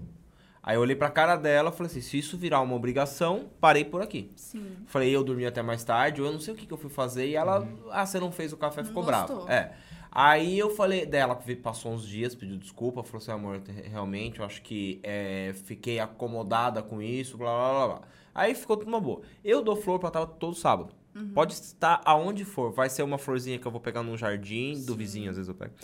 Aí 0.62 0.76
eu 0.76 0.80
olhei 0.80 0.96
pra 0.96 1.08
cara 1.08 1.36
dela 1.36 1.70
e 1.70 1.72
falei 1.72 1.90
assim: 1.90 2.00
se 2.00 2.18
isso 2.18 2.36
virar 2.36 2.60
uma 2.60 2.74
obrigação, 2.74 3.48
parei 3.60 3.84
por 3.84 4.02
aqui. 4.02 4.30
Sim. 4.36 4.76
Falei, 4.86 5.14
eu 5.14 5.22
dormi 5.24 5.46
até 5.46 5.62
mais 5.62 5.82
tarde, 5.84 6.20
ou 6.20 6.26
eu 6.26 6.32
não 6.32 6.40
sei 6.40 6.52
o 6.52 6.56
que, 6.56 6.66
que 6.66 6.72
eu 6.72 6.76
fui 6.76 6.90
fazer. 6.90 7.26
E 7.28 7.34
ela, 7.36 7.66
ah, 7.90 8.04
você 8.04 8.18
não 8.20 8.30
fez 8.30 8.52
o 8.52 8.56
café, 8.56 8.84
ficou 8.84 9.02
gostou. 9.02 9.46
brava. 9.46 9.52
É. 9.52 9.74
Aí 10.10 10.58
eu 10.58 10.70
falei, 10.70 11.04
dela 11.06 11.38
passou 11.62 11.92
uns 11.92 12.06
dias, 12.06 12.34
pediu 12.34 12.56
desculpa, 12.56 13.02
falou 13.02 13.18
assim, 13.18 13.30
amor, 13.30 13.60
te- 13.60 13.72
realmente, 13.72 14.40
eu 14.40 14.44
acho 14.46 14.62
que 14.62 15.00
é, 15.02 15.52
fiquei 15.64 15.98
acomodada 16.00 16.82
com 16.82 17.00
isso, 17.02 17.36
blá 17.36 17.50
blá 17.50 17.86
blá 17.86 17.96
blá. 17.98 18.08
Aí 18.34 18.54
ficou 18.54 18.76
tudo 18.76 18.88
uma 18.88 19.00
boa. 19.00 19.20
Eu 19.44 19.62
dou 19.62 19.76
flor 19.76 19.98
pra 19.98 20.10
Tava 20.10 20.26
todo 20.26 20.54
sábado. 20.54 20.94
Uhum. 21.14 21.30
Pode 21.30 21.52
estar 21.54 22.00
aonde 22.04 22.44
for. 22.44 22.70
Vai 22.70 22.88
ser 22.88 23.02
uma 23.02 23.18
florzinha 23.18 23.58
que 23.58 23.66
eu 23.66 23.72
vou 23.72 23.80
pegar 23.80 24.02
num 24.02 24.16
jardim, 24.16 24.80
do 24.84 24.94
vizinho, 24.94 25.30
às 25.30 25.36
vezes 25.36 25.48
eu 25.48 25.54
pego. 25.54 25.74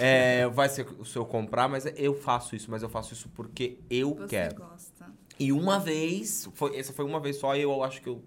É, 0.00 0.46
vai 0.48 0.68
ser 0.68 0.86
se 1.04 1.16
eu 1.16 1.24
comprar, 1.26 1.68
mas 1.68 1.84
eu 1.96 2.14
faço 2.14 2.54
isso, 2.54 2.70
mas 2.70 2.82
eu 2.82 2.88
faço 2.88 3.12
isso 3.12 3.28
porque 3.30 3.78
eu 3.90 4.14
Você 4.14 4.26
quero. 4.28 4.56
gosta. 4.56 5.12
E 5.38 5.50
uma 5.52 5.80
vez, 5.80 6.48
foi, 6.54 6.76
essa 6.78 6.92
foi 6.92 7.04
uma 7.04 7.18
vez 7.18 7.36
só, 7.36 7.56
eu 7.56 7.82
acho 7.82 8.00
que 8.00 8.08
eu, 8.08 8.22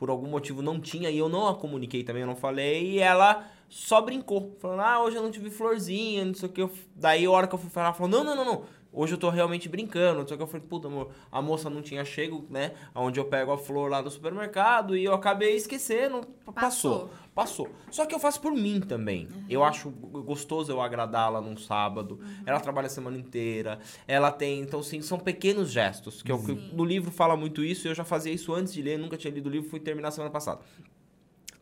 por 0.00 0.08
algum 0.08 0.26
motivo, 0.26 0.62
não 0.62 0.80
tinha, 0.80 1.10
e 1.10 1.18
eu 1.18 1.28
não 1.28 1.46
a 1.46 1.54
comuniquei 1.54 2.02
também, 2.02 2.22
eu 2.22 2.26
não 2.26 2.34
falei, 2.34 2.92
e 2.92 2.98
ela 3.00 3.44
só 3.68 4.00
brincou, 4.00 4.56
falando, 4.58 4.80
ah, 4.80 5.02
hoje 5.04 5.16
eu 5.16 5.22
não 5.22 5.30
tive 5.30 5.50
florzinha, 5.50 6.24
não 6.24 6.32
sei 6.32 6.48
o 6.48 6.52
que. 6.52 6.66
Daí, 6.96 7.26
a 7.26 7.30
hora 7.30 7.46
que 7.46 7.54
eu 7.54 7.58
fui 7.58 7.68
falar, 7.68 7.88
ela 7.88 7.94
falou, 7.94 8.10
não, 8.10 8.24
não, 8.24 8.34
não, 8.34 8.44
não, 8.46 8.64
hoje 8.90 9.12
eu 9.12 9.18
tô 9.18 9.28
realmente 9.28 9.68
brincando, 9.68 10.22
o 10.22 10.24
que. 10.24 10.32
Eu 10.32 10.46
falei, 10.46 10.66
puta, 10.66 10.88
amor, 10.88 11.10
a 11.30 11.42
moça 11.42 11.68
não 11.68 11.82
tinha 11.82 12.02
chego, 12.02 12.46
né, 12.48 12.72
onde 12.94 13.20
eu 13.20 13.26
pego 13.26 13.52
a 13.52 13.58
flor 13.58 13.90
lá 13.90 14.00
do 14.00 14.10
supermercado, 14.10 14.96
e 14.96 15.04
eu 15.04 15.12
acabei 15.12 15.54
esquecendo, 15.54 16.22
passou. 16.46 16.54
Passou. 16.54 17.10
Passou. 17.40 17.70
Só 17.90 18.04
que 18.04 18.14
eu 18.14 18.18
faço 18.18 18.38
por 18.38 18.52
mim 18.52 18.80
também. 18.80 19.26
Eu 19.48 19.64
acho 19.64 19.88
gostoso 19.88 20.70
eu 20.70 20.78
agradá-la 20.78 21.40
num 21.40 21.56
sábado. 21.56 22.20
Ela 22.44 22.60
trabalha 22.60 22.84
a 22.84 22.90
semana 22.90 23.16
inteira. 23.16 23.78
Ela 24.06 24.30
tem. 24.30 24.60
Então, 24.60 24.82
sim, 24.82 25.00
são 25.00 25.18
pequenos 25.18 25.70
gestos. 25.70 26.22
Que, 26.22 26.30
eu, 26.30 26.38
que 26.38 26.52
no 26.52 26.84
livro 26.84 27.10
fala 27.10 27.34
muito 27.38 27.64
isso. 27.64 27.88
Eu 27.88 27.94
já 27.94 28.04
fazia 28.04 28.30
isso 28.30 28.52
antes 28.52 28.74
de 28.74 28.82
ler. 28.82 28.98
Nunca 28.98 29.16
tinha 29.16 29.32
lido 29.32 29.46
o 29.46 29.50
livro. 29.50 29.70
Fui 29.70 29.80
terminar 29.80 30.10
semana 30.10 30.30
passada. 30.30 30.60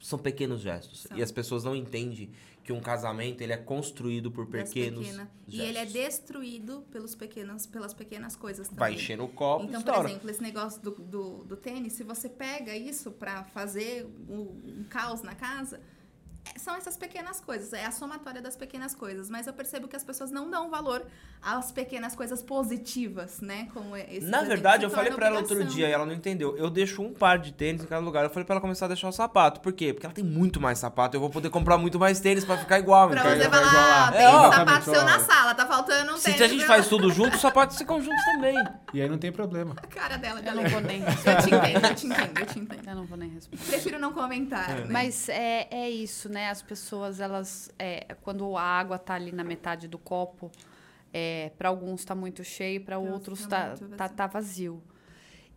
São 0.00 0.18
pequenos 0.18 0.60
gestos. 0.60 1.02
São. 1.02 1.16
E 1.16 1.22
as 1.22 1.30
pessoas 1.32 1.64
não 1.64 1.74
entendem 1.74 2.30
que 2.62 2.72
um 2.72 2.80
casamento 2.80 3.40
ele 3.40 3.52
é 3.52 3.56
construído 3.56 4.30
por 4.30 4.46
pequenos 4.46 5.06
pequena- 5.06 5.30
gestos. 5.46 5.54
E 5.54 5.60
ele 5.60 5.78
é 5.78 5.86
destruído 5.86 6.82
pelos 6.90 7.14
pequenos, 7.14 7.66
pelas 7.66 7.94
pequenas 7.94 8.36
coisas 8.36 8.68
também. 8.68 8.78
Vai 8.80 8.94
enchendo 8.94 9.24
o 9.24 9.28
copo 9.28 9.64
Então, 9.64 9.78
estoura. 9.80 10.00
por 10.02 10.10
exemplo, 10.10 10.30
esse 10.30 10.42
negócio 10.42 10.82
do, 10.82 10.90
do, 10.90 11.44
do 11.44 11.56
tênis, 11.56 11.94
se 11.94 12.04
você 12.04 12.28
pega 12.28 12.76
isso 12.76 13.10
pra 13.10 13.44
fazer 13.44 14.04
o- 14.28 14.54
um 14.66 14.84
caos 14.88 15.22
na 15.22 15.34
casa, 15.34 15.80
são 16.56 16.74
essas 16.76 16.96
pequenas 16.96 17.40
coisas, 17.40 17.72
é 17.72 17.84
a 17.84 17.90
somatória 17.90 18.40
das 18.40 18.56
pequenas 18.56 18.94
coisas. 18.94 19.28
Mas 19.30 19.46
eu 19.46 19.52
percebo 19.52 19.88
que 19.88 19.96
as 19.96 20.04
pessoas 20.04 20.30
não 20.30 20.50
dão 20.50 20.70
valor 20.70 21.04
às 21.42 21.70
pequenas 21.72 22.14
coisas 22.16 22.42
positivas, 22.42 23.40
né? 23.40 23.68
Como 23.72 23.96
esse 23.96 24.26
Na 24.26 24.42
verdade, 24.42 24.84
eu 24.84 24.90
falei 24.90 25.12
pra 25.12 25.26
ela 25.26 25.38
outro 25.38 25.64
dia 25.64 25.88
e 25.88 25.92
ela 25.92 26.04
não 26.06 26.12
entendeu. 26.12 26.56
Eu 26.56 26.68
deixo 26.70 27.02
um 27.02 27.12
par 27.12 27.38
de 27.38 27.52
tênis 27.52 27.82
em 27.82 27.86
cada 27.86 28.04
lugar. 28.04 28.24
Eu 28.24 28.30
falei 28.30 28.44
pra 28.44 28.54
ela 28.54 28.60
começar 28.60 28.86
a 28.86 28.88
deixar 28.88 29.08
o 29.08 29.12
sapato. 29.12 29.60
Por 29.60 29.72
quê? 29.72 29.92
Porque 29.92 30.06
ela 30.06 30.14
tem 30.14 30.24
muito 30.24 30.60
mais 30.60 30.78
sapato. 30.78 31.16
Eu 31.16 31.20
vou 31.20 31.30
poder 31.30 31.50
comprar 31.50 31.78
muito 31.78 31.98
mais 31.98 32.20
tênis 32.20 32.44
pra 32.44 32.56
ficar 32.58 32.78
igual. 32.78 33.08
Pra 33.10 33.22
você 33.22 33.48
falar, 33.48 33.66
igualar. 33.68 34.08
ah, 34.08 34.12
tem 34.12 34.20
É, 34.22 34.28
ó. 34.28 34.52
sapato 34.52 34.84
seu 34.84 35.04
na 35.04 35.18
sala, 35.20 35.54
tá 35.54 35.66
faltando 35.66 36.12
um 36.12 36.16
Se 36.16 36.24
tênis. 36.24 36.42
a 36.42 36.48
gente 36.48 36.64
faz 36.66 36.88
tudo 36.88 37.10
junto, 37.10 37.34
os 37.36 37.40
sapatos 37.40 37.76
ficam 37.78 38.00
juntos 38.02 38.24
também. 38.24 38.54
E 38.92 39.00
aí 39.02 39.08
não 39.08 39.18
tem 39.18 39.30
problema. 39.32 39.74
A 39.82 39.86
cara 39.86 40.16
dela, 40.16 40.40
Eu 40.40 40.44
galera. 40.44 40.62
não 40.68 40.70
vou 40.70 40.80
nem 40.80 41.00
Eu 41.02 41.06
te 41.42 41.54
entendo, 41.54 41.86
eu 41.86 41.94
te 41.94 42.06
entendo, 42.06 42.38
eu 42.40 42.46
te 42.46 42.58
entendo. 42.58 42.88
Eu 42.88 42.94
não 42.96 43.06
vou 43.06 43.16
nem 43.18 43.28
responder. 43.30 43.62
Prefiro 43.64 43.98
não 43.98 44.12
comentar, 44.12 44.68
né? 44.70 44.86
Mas 44.90 45.28
é, 45.28 45.68
é 45.70 45.90
isso, 45.90 46.28
né? 46.28 46.37
As 46.46 46.62
pessoas, 46.62 47.18
elas. 47.18 47.72
é, 47.78 48.14
quando 48.22 48.56
a 48.56 48.62
água 48.62 48.98
tá 48.98 49.14
ali 49.14 49.32
na 49.32 49.42
metade 49.42 49.88
do 49.88 49.98
copo, 49.98 50.52
é, 51.12 51.50
para 51.56 51.70
alguns 51.70 52.04
tá 52.04 52.14
muito 52.14 52.44
cheio, 52.44 52.82
para 52.84 52.98
outros 52.98 53.40
outros 53.40 53.46
tá, 53.46 53.74
tá 53.74 53.76
tá, 53.76 53.86
vazio. 53.96 54.16
tá 54.16 54.26
vazio. 54.26 54.82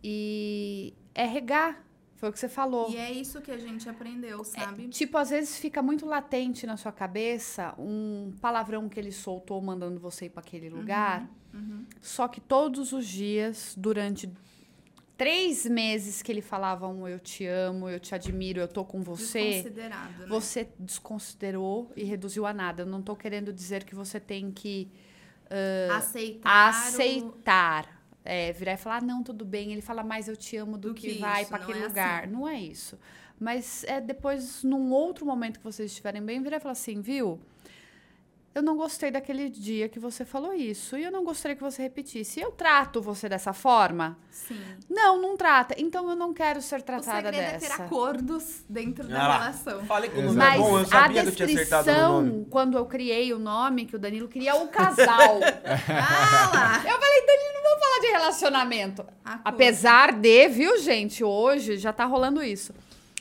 E 0.02 0.94
é 1.14 1.24
regar, 1.24 1.84
foi 2.16 2.28
o 2.28 2.32
que 2.32 2.38
você 2.38 2.48
falou. 2.48 2.90
E 2.90 2.96
é 2.96 3.10
isso 3.10 3.40
que 3.40 3.50
a 3.50 3.58
gente 3.58 3.88
aprendeu, 3.88 4.44
sabe? 4.44 4.88
Tipo, 4.88 5.18
às 5.18 5.30
vezes 5.30 5.58
fica 5.58 5.82
muito 5.82 6.06
latente 6.06 6.66
na 6.66 6.76
sua 6.76 6.92
cabeça 6.92 7.74
um 7.78 8.32
palavrão 8.40 8.88
que 8.88 8.98
ele 8.98 9.12
soltou 9.12 9.60
mandando 9.60 10.00
você 10.00 10.26
ir 10.26 10.30
para 10.30 10.40
aquele 10.40 10.70
lugar. 10.70 11.28
Uhum. 11.52 11.84
Só 12.00 12.28
que 12.28 12.40
todos 12.40 12.92
os 12.92 13.06
dias, 13.06 13.74
durante 13.76 14.32
três 15.16 15.66
meses 15.66 16.22
que 16.22 16.32
ele 16.32 16.42
falava 16.42 16.86
um 16.88 17.06
eu 17.06 17.18
te 17.20 17.46
amo, 17.46 17.88
eu 17.88 18.00
te 18.00 18.14
admiro, 18.14 18.60
eu 18.60 18.68
tô 18.68 18.84
com 18.84 19.02
você, 19.02 19.40
Desconsiderado, 19.40 20.18
né? 20.22 20.26
você 20.28 20.68
desconsiderou 20.78 21.90
e 21.96 22.04
reduziu 22.04 22.44
a 22.46 22.52
nada. 22.52 22.82
Eu 22.82 22.86
não 22.86 23.02
tô 23.02 23.14
querendo 23.14 23.52
dizer 23.52 23.84
que 23.84 23.94
você 23.94 24.18
tem 24.18 24.50
que 24.50 24.88
aceitar. 25.96 26.74
o- 26.74 26.78
aceitar. 26.78 28.02
É, 28.24 28.52
virar 28.52 28.74
e 28.74 28.76
falar, 28.76 28.98
ah, 28.98 29.00
não, 29.00 29.22
tudo 29.22 29.44
bem. 29.44 29.72
Ele 29.72 29.82
fala 29.82 30.02
mais 30.04 30.28
eu 30.28 30.36
te 30.36 30.56
amo 30.56 30.78
do, 30.78 30.88
Do 30.90 30.94
que, 30.94 31.14
que 31.14 31.18
vai 31.18 31.44
para 31.44 31.56
aquele 31.62 31.80
é 31.80 31.86
lugar. 31.88 32.22
assim. 32.24 32.32
Não 32.32 32.46
é 32.48 32.60
isso. 32.60 32.98
Mas 33.38 33.82
é 33.84 34.00
depois, 34.00 34.62
num 34.62 34.92
outro 34.92 35.26
momento 35.26 35.58
que 35.58 35.64
vocês 35.64 35.90
estiverem 35.90 36.22
bem, 36.22 36.40
virar 36.40 36.58
e 36.58 36.60
falar 36.60 36.72
assim, 36.72 37.00
viu? 37.00 37.40
Eu 38.54 38.62
não 38.62 38.76
gostei 38.76 39.10
daquele 39.10 39.48
dia 39.48 39.88
que 39.88 39.98
você 39.98 40.24
falou 40.26 40.52
isso. 40.52 40.96
E 40.98 41.02
eu 41.04 41.10
não 41.10 41.24
gostaria 41.24 41.56
que 41.56 41.62
você 41.62 41.80
repetisse. 41.82 42.38
Eu 42.38 42.50
trato 42.50 43.00
você 43.00 43.26
dessa 43.26 43.54
forma? 43.54 44.18
Sim. 44.30 44.60
Não, 44.90 45.20
não 45.22 45.36
trata. 45.38 45.74
Então 45.78 46.08
eu 46.10 46.14
não 46.14 46.34
quero 46.34 46.60
ser 46.60 46.80
O 46.80 46.82
tratada 46.82 47.16
segredo 47.30 47.36
é 47.42 47.52
ter 47.58 47.68
dessa. 47.68 47.84
acordos 47.84 48.62
dentro 48.68 49.08
da 49.08 49.24
Ah 49.24 49.28
lá. 49.28 49.38
relação. 49.38 49.84
Falei 49.86 50.10
que 50.10 50.18
o 50.18 50.28
é 50.28 50.32
Mas 50.32 50.60
bom, 50.60 50.76
eu 50.78 50.82
a 50.82 50.84
sabia 50.84 51.22
que 51.22 51.28
eu 51.28 51.32
tinha 51.34 51.46
acertado 51.48 51.90
no 51.90 51.96
nome. 51.98 52.22
descrição, 52.28 52.50
quando 52.50 52.76
eu 52.76 52.84
criei 52.84 53.32
o 53.32 53.38
nome, 53.38 53.86
que 53.86 53.96
o 53.96 53.98
Danilo 53.98 54.28
queria 54.28 54.54
o 54.56 54.68
casal. 54.68 55.40
Ah 55.88 56.50
lá! 56.52 56.76
eu 56.84 57.00
falei, 57.00 57.26
Danilo, 57.26 57.54
não 57.54 57.62
vamos 57.62 57.80
falar 57.86 58.00
de 58.00 58.06
relacionamento. 58.08 59.02
Acordo. 59.24 59.42
Apesar 59.44 60.12
de, 60.12 60.48
viu, 60.48 60.78
gente, 60.78 61.24
hoje 61.24 61.76
já 61.78 61.92
tá 61.92 62.04
rolando 62.04 62.42
isso. 62.42 62.74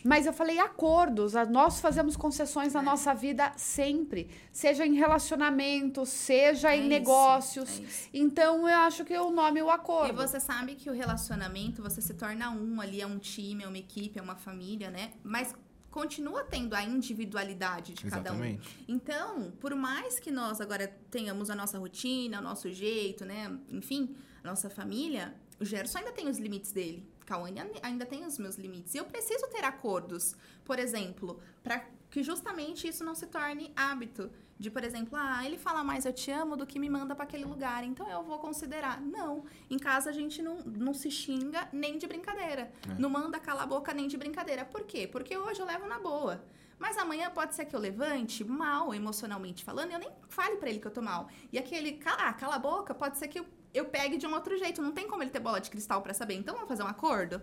Mas 0.03 0.25
eu 0.25 0.33
falei 0.33 0.59
acordos. 0.59 1.35
a- 1.35 1.45
Nós 1.45 1.79
fazemos 1.79 2.15
concessões 2.17 2.73
na 2.73 2.81
nossa 2.81 3.13
vida 3.13 3.51
sempre. 3.57 4.29
Seja 4.51 4.85
em 4.85 4.93
relacionamento, 4.95 6.05
seja 6.05 6.71
É 6.71 6.77
em 6.77 6.81
isso, 6.81 6.89
negócios. 6.89 7.79
é. 7.79 8.09
Então 8.13 8.67
eu 8.67 8.75
acho 8.79 9.03
que 9.05 9.17
o 9.17 9.29
nome 9.31 9.59
é 9.59 9.63
o 9.63 9.67
E 9.67 9.71
acordo. 9.71 10.13
você 10.15 10.39
sabe 10.39 10.75
que 10.75 10.89
o 10.89 10.93
relacionamento, 10.93 11.81
você 11.81 12.01
se 12.01 12.13
torna 12.13 12.49
um 12.51 12.79
ali, 12.81 13.01
é 13.01 13.05
um 13.07 13.19
time, 13.19 13.63
é 13.63 13.67
uma 13.67 13.77
equipe, 13.77 14.17
é 14.17 14.21
uma 14.21 14.35
família, 14.35 14.89
né? 14.89 15.13
Mas 15.23 15.53
continua 15.89 16.43
tendo 16.45 16.73
a 16.73 16.81
individualidade 16.83 17.93
de 17.93 18.05
cada 18.05 18.31
um. 18.31 18.35
Exatamente. 18.35 18.85
Então, 18.87 19.51
por 19.59 19.75
mais 19.75 20.19
que 20.19 20.31
nós 20.31 20.61
agora 20.61 20.87
tenhamos 21.09 21.49
a 21.49 21.55
nossa 21.55 21.77
rotina, 21.77 22.39
o 22.39 22.41
nosso 22.41 22.71
jeito, 22.71 23.25
né? 23.25 23.51
Enfim, 23.69 24.15
a 24.43 24.47
nossa 24.47 24.69
família, 24.69 25.35
o 25.59 25.65
Gerson 25.65 25.99
ainda 25.99 26.11
tem 26.11 26.27
os 26.29 26.37
limites 26.39 26.71
dele. 26.71 27.07
Cauane 27.25 27.61
ainda 27.81 28.05
tem 28.05 28.25
os 28.25 28.37
meus 28.37 28.55
limites. 28.55 28.93
E 28.93 28.97
eu 28.97 29.05
preciso 29.05 29.47
ter 29.47 29.63
acordos, 29.63 30.35
por 30.65 30.79
exemplo, 30.79 31.39
para 31.63 31.85
que 32.09 32.21
justamente 32.21 32.87
isso 32.87 33.03
não 33.03 33.15
se 33.15 33.27
torne 33.27 33.71
hábito. 33.75 34.29
De, 34.59 34.69
por 34.69 34.83
exemplo, 34.83 35.17
ah, 35.19 35.43
ele 35.43 35.57
fala 35.57 35.83
mais 35.83 36.05
eu 36.05 36.13
te 36.13 36.29
amo 36.29 36.55
do 36.55 36.67
que 36.67 36.77
me 36.77 36.87
manda 36.87 37.15
para 37.15 37.23
aquele 37.23 37.45
lugar, 37.45 37.83
então 37.83 38.07
eu 38.11 38.21
vou 38.21 38.37
considerar. 38.37 39.01
Não, 39.01 39.43
em 39.69 39.79
casa 39.79 40.11
a 40.11 40.13
gente 40.13 40.39
não, 40.41 40.57
não 40.59 40.93
se 40.93 41.09
xinga 41.09 41.67
nem 41.73 41.97
de 41.97 42.05
brincadeira. 42.05 42.71
Não 42.99 43.09
manda 43.09 43.39
calar 43.39 43.63
a 43.63 43.65
boca 43.65 43.91
nem 43.91 44.07
de 44.07 44.17
brincadeira. 44.17 44.63
Por 44.63 44.83
quê? 44.83 45.07
Porque 45.07 45.35
hoje 45.35 45.61
eu 45.61 45.65
levo 45.65 45.87
na 45.87 45.99
boa. 45.99 46.43
Mas 46.77 46.97
amanhã 46.97 47.29
pode 47.29 47.55
ser 47.55 47.65
que 47.65 47.75
eu 47.75 47.79
levante 47.79 48.43
mal, 48.43 48.93
emocionalmente 48.93 49.63
falando, 49.63 49.91
e 49.91 49.93
eu 49.93 49.99
nem 49.99 50.09
fale 50.29 50.57
pra 50.57 50.69
ele 50.69 50.79
que 50.79 50.87
eu 50.87 50.91
tô 50.91 51.01
mal. 51.01 51.29
E 51.51 51.57
aquele, 51.57 51.93
cala, 51.93 52.33
cala 52.33 52.55
a 52.55 52.59
boca, 52.59 52.93
pode 52.93 53.19
ser 53.19 53.27
que 53.27 53.39
eu, 53.39 53.45
eu 53.73 53.85
pegue 53.85 54.17
de 54.17 54.27
um 54.27 54.33
outro 54.33 54.57
jeito. 54.57 54.81
Não 54.81 54.91
tem 54.91 55.07
como 55.07 55.23
ele 55.23 55.31
ter 55.31 55.39
bola 55.39 55.59
de 55.59 55.69
cristal 55.69 56.01
pra 56.01 56.13
saber. 56.13 56.35
Então 56.35 56.53
vamos 56.55 56.67
fazer 56.67 56.83
um 56.83 56.87
acordo? 56.87 57.41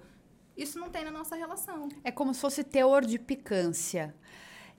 Isso 0.56 0.78
não 0.78 0.90
tem 0.90 1.04
na 1.04 1.10
nossa 1.10 1.36
relação. 1.36 1.88
É 2.02 2.10
como 2.10 2.34
se 2.34 2.40
fosse 2.40 2.64
teor 2.64 3.04
de 3.04 3.18
picância. 3.18 4.14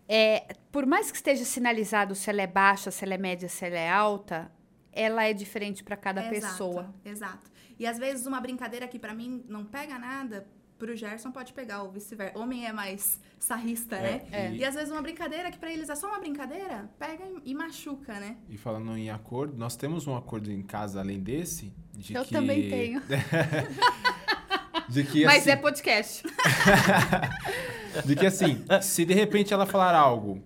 É, 0.08 0.56
por 0.72 0.86
mais 0.86 1.12
que 1.12 1.18
esteja 1.18 1.46
sinalizado 1.46 2.16
se 2.16 2.30
ela 2.30 2.42
é 2.42 2.48
baixa, 2.48 2.92
se 2.92 3.06
ela 3.06 3.14
é 3.14 3.18
média, 3.18 3.48
se 3.48 3.66
ela 3.66 3.78
é 3.78 3.90
alta, 3.90 4.52
ela 4.92 5.24
é 5.24 5.34
diferente 5.34 5.84
para 5.84 5.96
cada 5.96 6.22
Exato, 6.22 6.34
pessoa. 6.34 6.96
Exato. 7.06 7.50
E 7.78 7.86
às 7.86 7.98
vezes 7.98 8.26
uma 8.26 8.42
brincadeira 8.42 8.88
que 8.88 9.00
pra 9.00 9.14
mim 9.14 9.46
não 9.48 9.64
pega 9.64 9.98
nada, 9.98 10.48
pro 10.80 10.96
Gerson 10.96 11.32
pode 11.32 11.54
pegar, 11.54 11.84
ou 11.84 11.92
vice-versa. 11.92 12.40
Homem 12.40 12.66
é 12.66 12.72
mais 12.74 13.20
sarrista, 13.38 13.98
né? 14.00 14.26
É. 14.32 14.52
E 14.54 14.64
às 14.66 14.74
vezes 14.74 14.90
uma 14.92 15.02
brincadeira 15.02 15.52
que 15.52 15.60
pra 15.60 15.72
eles 15.72 15.90
é 15.90 15.96
só 15.96 16.08
uma 16.08 16.20
brincadeira, 16.20 16.90
pega 16.98 17.24
e- 17.26 17.52
e 17.52 17.54
machuca, 17.54 18.20
né? 18.20 18.38
E 18.50 18.58
falando 18.58 18.98
em 18.98 19.10
acordo, 19.12 19.56
nós 19.58 19.76
temos 19.76 20.08
um 20.08 20.16
acordo 20.16 20.50
em 20.52 20.64
casa 20.64 21.00
além 21.02 21.20
desse. 21.20 21.72
De 21.94 22.16
Eu 22.16 22.24
que... 22.24 22.32
também 22.32 22.70
tenho. 22.70 23.02
De 24.90 25.04
que, 25.04 25.24
Mas 25.26 25.44
assim, 25.44 25.52
é 25.52 25.56
podcast. 25.56 26.24
De 28.06 28.16
que 28.16 28.26
assim, 28.26 28.64
se 28.82 29.06
de 29.06 29.14
repente 29.14 29.54
ela 29.54 29.66
falar 29.66 29.94
algo 29.96 30.42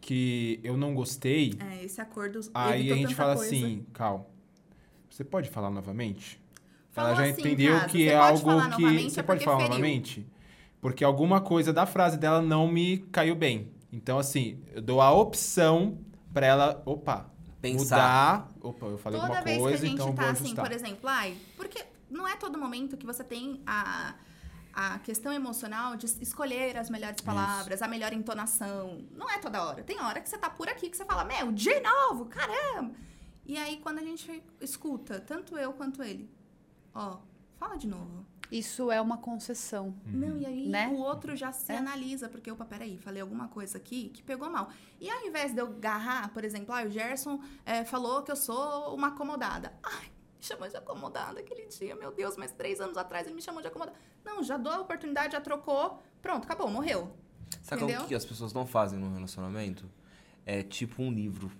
que 0.00 0.58
eu 0.64 0.76
não 0.76 0.94
gostei, 0.94 1.54
É, 1.60 1.84
esse 1.84 2.00
acordo 2.00 2.40
aí 2.54 2.90
a 2.90 2.96
gente 2.96 3.14
fala 3.14 3.34
coisa. 3.36 3.48
assim, 3.54 3.86
Cal, 3.92 4.30
você 5.10 5.22
pode 5.22 5.50
falar 5.50 5.70
novamente? 5.70 6.41
Falou 6.92 7.10
ela 7.12 7.24
já 7.24 7.30
assim, 7.32 7.40
entendeu 7.40 7.74
caso, 7.74 7.88
que 7.88 8.04
você 8.04 8.10
é 8.10 8.16
algo 8.16 8.70
que. 8.76 9.10
Você 9.10 9.20
é 9.20 9.22
pode 9.22 9.44
falar 9.44 9.56
feriu. 9.56 9.70
novamente? 9.70 10.26
Porque 10.80 11.02
alguma 11.02 11.40
coisa 11.40 11.72
da 11.72 11.86
frase 11.86 12.18
dela 12.18 12.42
não 12.42 12.68
me 12.68 12.98
caiu 13.10 13.34
bem. 13.34 13.70
Então, 13.90 14.18
assim, 14.18 14.62
eu 14.74 14.82
dou 14.82 15.00
a 15.00 15.10
opção 15.12 15.98
pra 16.32 16.46
ela, 16.46 16.82
opa, 16.84 17.30
Pensar. 17.60 17.96
mudar. 17.96 18.48
Opa, 18.60 18.86
eu 18.86 18.98
falei 18.98 19.20
Toda 19.20 19.32
alguma 19.32 19.44
vez 19.44 19.58
coisa, 19.58 19.78
que 19.78 19.84
a 19.84 19.88
gente 19.88 19.94
então 20.00 20.14
tá 20.14 20.22
vou 20.22 20.30
assim, 20.32 20.44
ajustar. 20.44 20.64
por 20.64 20.74
exemplo, 20.74 21.08
ai, 21.08 21.36
porque 21.56 21.84
não 22.10 22.26
é 22.28 22.36
todo 22.36 22.58
momento 22.58 22.96
que 22.96 23.06
você 23.06 23.22
tem 23.22 23.62
a, 23.66 24.14
a 24.72 24.98
questão 24.98 25.32
emocional 25.32 25.96
de 25.96 26.06
escolher 26.20 26.76
as 26.76 26.90
melhores 26.90 27.20
palavras, 27.20 27.80
a 27.80 27.88
melhor 27.88 28.12
entonação. 28.12 29.04
Não 29.12 29.30
é 29.30 29.38
toda 29.38 29.64
hora. 29.64 29.82
Tem 29.82 30.00
hora 30.00 30.20
que 30.20 30.28
você 30.28 30.36
tá 30.36 30.50
por 30.50 30.68
aqui 30.68 30.90
que 30.90 30.96
você 30.96 31.04
fala, 31.04 31.24
meu, 31.24 31.52
de 31.52 31.80
novo, 31.80 32.26
caramba! 32.26 32.92
E 33.46 33.56
aí, 33.56 33.78
quando 33.78 33.98
a 33.98 34.02
gente 34.02 34.42
escuta, 34.60 35.20
tanto 35.20 35.56
eu 35.56 35.72
quanto 35.72 36.02
ele, 36.02 36.28
ó, 36.94 37.18
fala 37.56 37.76
de 37.76 37.86
novo. 37.86 38.24
Isso 38.50 38.90
é 38.90 39.00
uma 39.00 39.16
concessão. 39.16 39.94
Não, 40.04 40.36
e 40.36 40.44
aí 40.44 40.68
Né? 40.68 40.88
o 40.88 40.96
outro 40.98 41.34
já 41.34 41.52
se 41.52 41.72
É. 41.72 41.78
analisa, 41.78 42.28
porque, 42.28 42.50
opa, 42.52 42.66
peraí, 42.66 42.98
falei 42.98 43.22
alguma 43.22 43.48
coisa 43.48 43.78
aqui 43.78 44.10
que 44.10 44.22
pegou 44.22 44.50
mal. 44.50 44.68
E 45.00 45.08
ao 45.10 45.22
invés 45.26 45.54
de 45.54 45.60
eu 45.60 45.68
garrar, 45.72 46.28
por 46.34 46.44
exemplo, 46.44 46.74
ah, 46.74 46.82
o 46.84 46.90
Gerson 46.90 47.40
é, 47.64 47.82
falou 47.82 48.22
que 48.22 48.30
eu 48.30 48.36
sou 48.36 48.94
uma 48.94 49.08
acomodada. 49.08 49.72
Ai, 49.82 50.04
me 50.38 50.44
chamou 50.44 50.68
de 50.68 50.76
acomodada 50.76 51.40
aquele 51.40 51.66
dia, 51.66 51.94
meu 51.96 52.12
Deus, 52.12 52.36
mas 52.36 52.52
três 52.52 52.78
anos 52.78 52.98
atrás 52.98 53.26
ele 53.26 53.34
me 53.34 53.40
chamou 53.40 53.62
de 53.62 53.68
acomodada. 53.68 53.96
Não, 54.22 54.42
já 54.42 54.58
dou 54.58 54.72
a 54.72 54.80
oportunidade, 54.80 55.32
já 55.32 55.40
trocou, 55.40 55.98
pronto, 56.20 56.44
acabou, 56.44 56.68
morreu. 56.68 57.10
Sabe 57.62 57.84
Entendeu? 57.84 58.02
o 58.02 58.06
que 58.06 58.14
as 58.14 58.24
pessoas 58.26 58.52
não 58.52 58.66
fazem 58.66 58.98
no 58.98 59.14
relacionamento? 59.14 59.88
É 60.44 60.62
tipo 60.62 61.02
um 61.02 61.10
livro. 61.10 61.50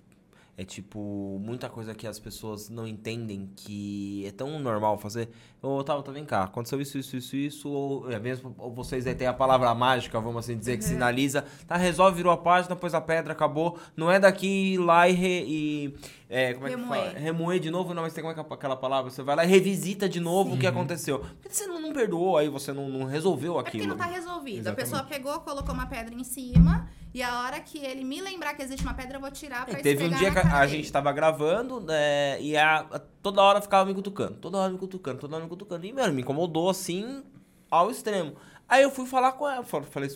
É 0.57 0.65
tipo, 0.65 1.39
muita 1.41 1.69
coisa 1.71 1.95
que 1.95 2.07
as 2.07 2.19
pessoas 2.19 2.69
não 2.69 2.87
entendem 2.87 3.51
que 3.57 4.25
é 4.27 4.31
tão 4.31 4.59
normal 4.59 4.99
fazer. 4.99 5.31
Ô, 5.63 5.85
Tabata, 5.85 6.11
vem 6.11 6.25
cá, 6.25 6.43
aconteceu 6.43 6.81
isso, 6.81 6.99
isso, 6.99 7.17
isso, 7.17 7.37
isso, 7.37 7.71
ou 7.71 8.11
é 8.11 8.19
mesmo, 8.19 8.53
ou 8.59 8.75
vocês 8.75 9.07
aí 9.07 9.15
têm 9.15 9.29
a 9.29 9.33
palavra 9.33 9.73
mágica, 9.73 10.19
vamos 10.19 10.39
assim 10.45 10.59
dizer, 10.59 10.77
que 10.77 10.83
sinaliza, 10.83 11.45
tá, 11.69 11.77
resolve, 11.77 12.17
virou 12.17 12.33
a 12.33 12.37
página, 12.37 12.75
pôs 12.75 12.93
a 12.95 13.01
pedra, 13.01 13.33
acabou. 13.33 13.79
Não 13.97 14.11
é 14.11 14.19
daqui 14.19 14.77
lá 14.77 15.09
e, 15.09 15.13
re- 15.13 15.45
e 15.47 15.95
é, 16.29 16.55
como 16.55 16.67
é 16.67 16.71
que 16.71 16.77
Remoer. 16.77 17.01
fala? 17.05 17.19
Remoer 17.19 17.61
de 17.61 17.71
novo, 17.71 17.95
não, 17.95 18.03
mas 18.03 18.13
tem 18.13 18.23
como 18.25 18.33
é 18.33 18.35
que 18.35 18.41
é 18.41 18.55
aquela 18.55 18.75
palavra? 18.75 19.09
Você 19.09 19.23
vai 19.23 19.37
lá 19.37 19.45
e 19.45 19.47
revisita 19.47 20.09
de 20.09 20.19
novo 20.19 20.57
o 20.57 20.59
que 20.59 20.67
aconteceu. 20.67 21.21
Porque 21.41 21.55
você 21.55 21.65
não, 21.69 21.81
não 21.81 21.93
perdoou, 21.93 22.37
aí 22.39 22.49
você 22.49 22.73
não, 22.73 22.89
não 22.89 23.07
resolveu 23.07 23.53
É 23.61 23.63
porque 23.63 23.77
aquilo. 23.77 23.91
não 23.91 23.97
tá 23.97 24.07
resolvido. 24.07 24.57
A 24.57 24.61
Exatamente. 24.73 24.91
pessoa 24.91 25.05
pegou, 25.05 25.39
colocou 25.43 25.73
uma 25.73 25.87
pedra 25.87 26.13
em 26.13 26.25
cima, 26.25 26.89
e 27.15 27.23
a 27.23 27.41
hora 27.41 27.61
que 27.61 27.79
ele 27.79 28.03
me 28.03 28.21
lembrar 28.21 28.55
que 28.55 28.63
existe 28.63 28.83
uma 28.85 28.95
pedra, 28.95 29.19
eu 29.19 29.21
vou 29.21 29.31
tirar 29.31 29.65
pra 29.65 29.79
É, 29.79 29.81
teve 29.83 30.07
um 30.07 30.09
dia 30.11 30.33
que 30.33 30.39
a, 30.39 30.59
a 30.59 30.67
gente 30.67 30.91
tava 30.91 31.13
gravando, 31.13 31.79
né, 31.81 32.41
e 32.43 32.57
a, 32.57 32.81
a- 32.81 33.01
toda 33.23 33.41
hora 33.43 33.61
ficava 33.63 33.85
me 33.87 33.95
cutucando, 33.95 34.35
toda 34.35 34.59
hora 34.59 34.73
me 34.73 34.79
cutucando, 34.79 35.19
toda 35.21 35.37
hora 35.37 35.45
me 35.45 35.49
cutucando. 35.49 35.87
E, 35.87 35.93
mano, 35.93 36.13
me 36.13 36.23
incomodou 36.23 36.69
assim 36.69 37.23
ao 37.71 37.91
extremo. 37.91 38.35
Aí 38.69 38.83
eu 38.83 38.91
fui 38.91 39.07
falar 39.07 39.33
com 39.33 39.49
ela, 39.49 39.63
falei, 39.65 39.89
falei, 39.89 40.11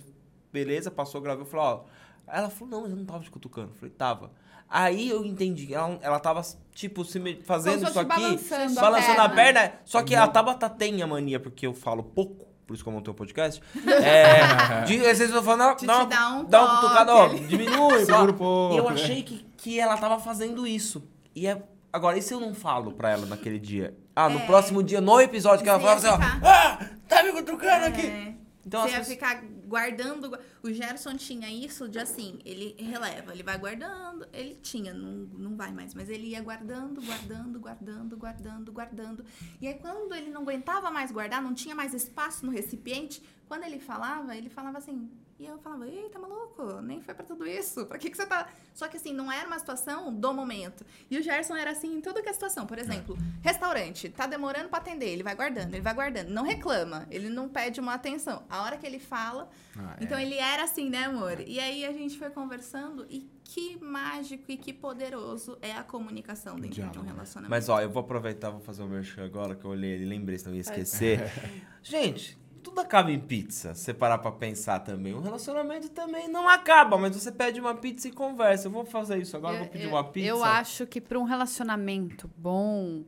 beleza, 0.53 0.91
passou, 0.91 1.21
gravei, 1.21 1.43
eu 1.43 1.47
falei, 1.47 1.67
ó. 1.67 1.81
Ela 2.27 2.51
falou, 2.51 2.69
não, 2.71 2.81
mas 2.83 2.91
eu 2.91 2.97
não 2.97 3.05
tava 3.05 3.23
te 3.23 3.31
cutucando. 3.31 3.69
Eu 3.71 3.75
falei, 3.75 3.95
tava. 3.95 4.31
Aí 4.69 5.09
eu 5.09 5.25
entendi, 5.25 5.73
ela, 5.73 5.97
ela 6.03 6.19
tava, 6.19 6.43
tipo, 6.73 7.05
se 7.05 7.21
me- 7.21 7.41
fazendo 7.43 7.87
isso 7.89 7.99
aqui, 8.01 8.09
balançando 8.09 8.79
a 8.79 8.83
balançando 8.83 9.21
a 9.21 9.29
perna. 9.29 9.61
perna. 9.61 9.81
Só 9.85 10.03
que 10.03 10.15
a 10.15 10.27
Tabata 10.27 10.69
tem 10.69 11.01
a 11.03 11.07
mania, 11.07 11.39
porque 11.39 11.67
eu 11.69 11.73
falo 11.73 12.03
pouco, 12.03 12.47
por 12.67 12.75
isso 12.75 12.83
que 12.83 12.89
eu 12.89 12.93
montei 12.93 13.13
o 13.13 13.15
podcast. 13.15 13.63
É, 13.87 14.83
de, 14.85 14.97
às 15.07 15.19
vezes 15.19 15.33
eu 15.33 15.41
falo, 15.43 15.59
não, 15.59 15.77
dá, 15.77 16.05
dar 16.05 16.33
um 16.35 16.45
dá 16.47 16.61
uma 16.65 16.69
toque 16.69 16.81
cutucada, 16.83 17.15
ó, 17.15 17.29
diminui. 17.29 18.03
Segura 18.07 18.33
um 18.33 18.37
pouco, 18.37 18.75
E 18.75 18.79
eu 18.79 18.89
achei 18.89 19.23
que, 19.23 19.47
que 19.57 19.79
ela 19.79 19.97
tava 19.97 20.19
fazendo 20.19 20.67
isso. 20.67 21.09
E 21.33 21.47
é, 21.47 21.63
agora, 21.93 22.19
e 22.19 22.23
se 22.23 22.33
eu 22.33 22.41
não 22.41 22.55
falo 22.55 22.93
pra 22.93 23.11
ela 23.11 23.27
naquele 23.27 23.59
dia? 23.59 23.97
Ah, 24.15 24.29
no 24.29 24.39
É. 24.41 24.47
próximo 24.47 24.83
dia, 24.83 25.01
no 25.01 25.21
episódio, 25.21 25.63
que 25.63 25.69
ela 25.69 25.79
Você 25.79 26.07
assim, 26.09 26.23
ó, 26.23 26.47
ah, 26.47 26.91
tá 27.09 27.23
me 27.23 27.33
cutucando 27.33 27.87
aqui. 27.87 28.07
É. 28.07 28.35
Então, 28.67 28.83
Você 28.83 28.89
ia 28.91 28.99
pessoas- 28.99 29.15
ficar 29.15 29.43
guardando. 29.69 30.37
O 30.61 30.73
Gerson 30.73 31.15
tinha 31.17 31.49
isso 31.49 31.89
de 31.89 32.01
assim, 32.01 32.41
ele 32.45 32.75
releva, 32.83 33.33
ele 33.33 33.45
vai 33.45 33.57
guardando. 33.57 34.27
Ele 34.33 34.57
tinha, 34.57 34.93
não, 34.93 35.29
não 35.39 35.57
vai 35.57 35.71
mais, 35.73 35.95
mas 35.95 36.09
ele 36.09 36.29
ia 36.29 36.41
guardando, 36.43 37.01
guardando, 37.01 37.61
guardando, 37.61 38.17
guardando, 38.17 38.73
guardando. 38.73 39.25
E 39.61 39.69
aí, 39.69 39.75
quando 39.75 40.13
ele 40.15 40.31
não 40.31 40.43
aguentava 40.43 40.91
mais 40.91 41.13
guardar, 41.13 41.41
não 41.41 41.55
tinha 41.55 41.77
mais 41.77 41.95
espaço 41.95 42.45
no 42.45 42.51
recipiente, 42.51 43.23
quando 43.49 43.63
ele 43.63 43.79
falava, 43.79 44.37
ele 44.37 44.49
falava 44.49 44.79
assim. 44.79 45.09
E 45.39 45.45
eu 45.45 45.59
falava, 45.59 45.87
eita, 45.87 46.19
maluco, 46.19 46.81
nem 46.81 47.03
foi 47.03 47.13
pra 47.13 47.23
tudo 47.23 47.47
isso. 47.47 47.85
Pra 47.85 47.99
que, 47.99 48.09
que 48.09 48.17
você 48.17 48.25
tá. 48.25 48.49
Só 48.73 48.89
que 48.89 48.97
assim, 48.97 49.13
não 49.13 49.31
era 49.31 49.47
uma 49.47 49.59
situação 49.59 50.11
do 50.15 50.33
momento. 50.33 50.83
E 51.11 51.19
o 51.19 51.23
Gerson 51.23 51.55
era 51.57 51.73
assim 51.73 51.95
em 51.95 52.01
toda 52.01 52.23
que 52.23 52.29
é 52.31 52.33
situação. 52.33 52.67
Por 52.67 52.79
exemplo, 52.79 53.19
restaurante, 53.43 54.09
tá 54.09 54.27
demorando 54.27 54.71
pra 54.71 54.79
atender, 54.79 55.11
ele 55.11 55.23
vai 55.23 55.35
guardando, 55.35 55.75
ele 55.75 55.83
vai 55.83 55.93
guardando. 55.93 56.29
Não 56.31 56.43
reclama, 56.43 57.07
ele 57.11 57.29
não 57.29 57.51
pede 57.51 57.81
uma 57.81 57.93
atenção. 57.93 58.45
A 58.49 58.63
hora 58.63 58.79
que 58.79 58.87
ele 58.87 58.99
fala. 58.99 59.51
Ah, 59.79 59.97
Então 60.01 60.17
é. 60.17 60.23
ele 60.23 60.37
era 60.37 60.65
assim, 60.65 60.89
né, 60.89 61.05
amor? 61.05 61.39
E 61.47 61.61
aí 61.61 61.85
a 61.85 61.93
gente 61.93 62.19
foi 62.19 62.31
conversando 62.31 63.07
e 63.11 63.31
que 63.45 63.79
mágico 63.79 64.45
e 64.49 64.57
que 64.57 64.73
poderoso 64.73 65.59
é 65.61 65.73
a 65.73 65.83
comunicação 65.83 66.57
dentro 66.57 66.71
de 66.77 66.81
um 66.81 66.85
Diálogo. 66.91 67.07
relacionamento. 67.13 67.51
Mas 67.51 67.69
ó, 67.69 67.79
eu 67.81 67.91
vou 67.91 68.01
aproveitar, 68.01 68.49
vou 68.51 68.61
fazer 68.61 68.83
o 68.83 68.89
merchan 68.89 69.25
agora, 69.27 69.55
que 69.55 69.65
eu 69.67 69.71
olhei 69.71 69.91
ele, 69.93 70.07
lembrei, 70.07 70.39
senão 70.39 70.53
eu 70.53 70.57
ia 70.57 70.61
esquecer. 70.63 71.21
Gente, 71.83 72.37
tudo 72.67 72.81
acaba 72.81 73.13
em 73.13 73.19
pizza, 73.21 73.75
se 73.75 73.85
você 73.85 73.95
parar 73.95 74.19
pra 74.19 74.33
pensar 74.33 74.81
também. 74.81 75.15
Um 75.15 75.21
relacionamento 75.21 75.89
também 75.89 76.29
não 76.29 76.49
acaba, 76.49 76.99
mas 76.99 77.15
você 77.15 77.31
pede 77.31 77.61
uma 77.61 77.75
pizza 77.75 78.09
e 78.09 78.13
conversa. 78.13 78.67
Eu 78.67 78.73
vou 78.73 78.85
fazer 78.85 79.19
isso 79.19 79.37
agora, 79.37 79.55
eu 79.55 79.61
vou 79.61 79.69
pedir 79.69 79.87
uma 79.87 80.03
pizza. 80.03 80.29
Eu 80.29 80.43
acho 80.45 80.87
que 80.87 81.01
para 81.01 81.19
um 81.19 81.25
relacionamento 81.25 82.29
bom, 82.37 83.05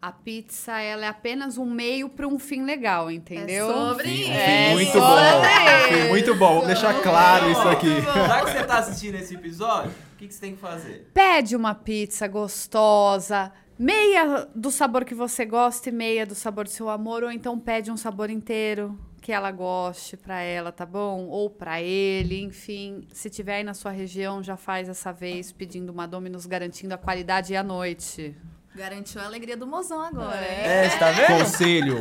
a 0.00 0.10
pizza 0.10 0.80
ela 0.80 1.04
é 1.04 1.08
apenas 1.08 1.58
um 1.58 1.66
meio 1.66 2.08
para 2.08 2.26
um 2.26 2.38
fim 2.38 2.62
legal, 2.64 3.10
entendeu? 3.10 3.70
É 3.70 3.74
sobre 3.74 4.04
Fim- 4.04 4.12
isso. 4.22 4.24
fim 4.30 4.32
É 4.32 4.72
muito 4.72 4.92
sobre 4.92 5.04
bom. 5.04 5.96
isso. 6.00 6.08
Muito 6.08 6.34
bom. 6.34 6.48
Vamos 6.54 6.66
deixar 6.66 7.02
claro 7.02 7.50
isso 7.50 7.68
aqui. 7.68 8.00
Já 8.00 8.44
que 8.44 8.50
você 8.52 8.64
tá 8.64 8.78
assistindo 8.78 9.14
esse 9.16 9.34
episódio, 9.34 9.90
o 9.90 10.16
que, 10.16 10.28
que 10.28 10.34
você 10.34 10.40
tem 10.40 10.54
que 10.54 10.60
fazer? 10.60 11.10
Pede 11.12 11.54
uma 11.54 11.74
pizza 11.74 12.26
gostosa, 12.28 13.52
meia 13.78 14.48
do 14.54 14.70
sabor 14.70 15.04
que 15.04 15.14
você 15.14 15.44
gosta 15.44 15.88
e 15.88 15.92
meia 15.92 16.26
do 16.26 16.34
sabor 16.34 16.64
do 16.64 16.70
seu 16.70 16.88
amor, 16.88 17.22
ou 17.22 17.30
então 17.30 17.58
pede 17.58 17.90
um 17.90 17.96
sabor 17.96 18.30
inteiro 18.30 18.98
que 19.24 19.32
ela 19.32 19.50
goste 19.50 20.18
pra 20.18 20.42
ela, 20.42 20.70
tá 20.70 20.84
bom? 20.84 21.26
Ou 21.28 21.48
pra 21.48 21.80
ele, 21.80 22.42
enfim. 22.42 23.08
Se 23.10 23.30
tiver 23.30 23.56
aí 23.56 23.64
na 23.64 23.72
sua 23.72 23.90
região, 23.90 24.42
já 24.42 24.54
faz 24.54 24.86
essa 24.86 25.12
vez 25.12 25.50
pedindo 25.50 25.90
uma 25.90 26.06
Domino's 26.06 26.44
garantindo 26.44 26.92
a 26.92 26.98
qualidade 26.98 27.54
e 27.54 27.56
a 27.56 27.62
noite. 27.62 28.36
Garantiu 28.74 29.22
a 29.22 29.24
alegria 29.24 29.56
do 29.56 29.66
mozão 29.66 30.02
agora. 30.02 30.44
É. 30.44 30.84
É, 30.84 30.90
você 30.90 30.98
tá 30.98 31.10
vendo? 31.10 31.38
Conselho. 31.38 31.98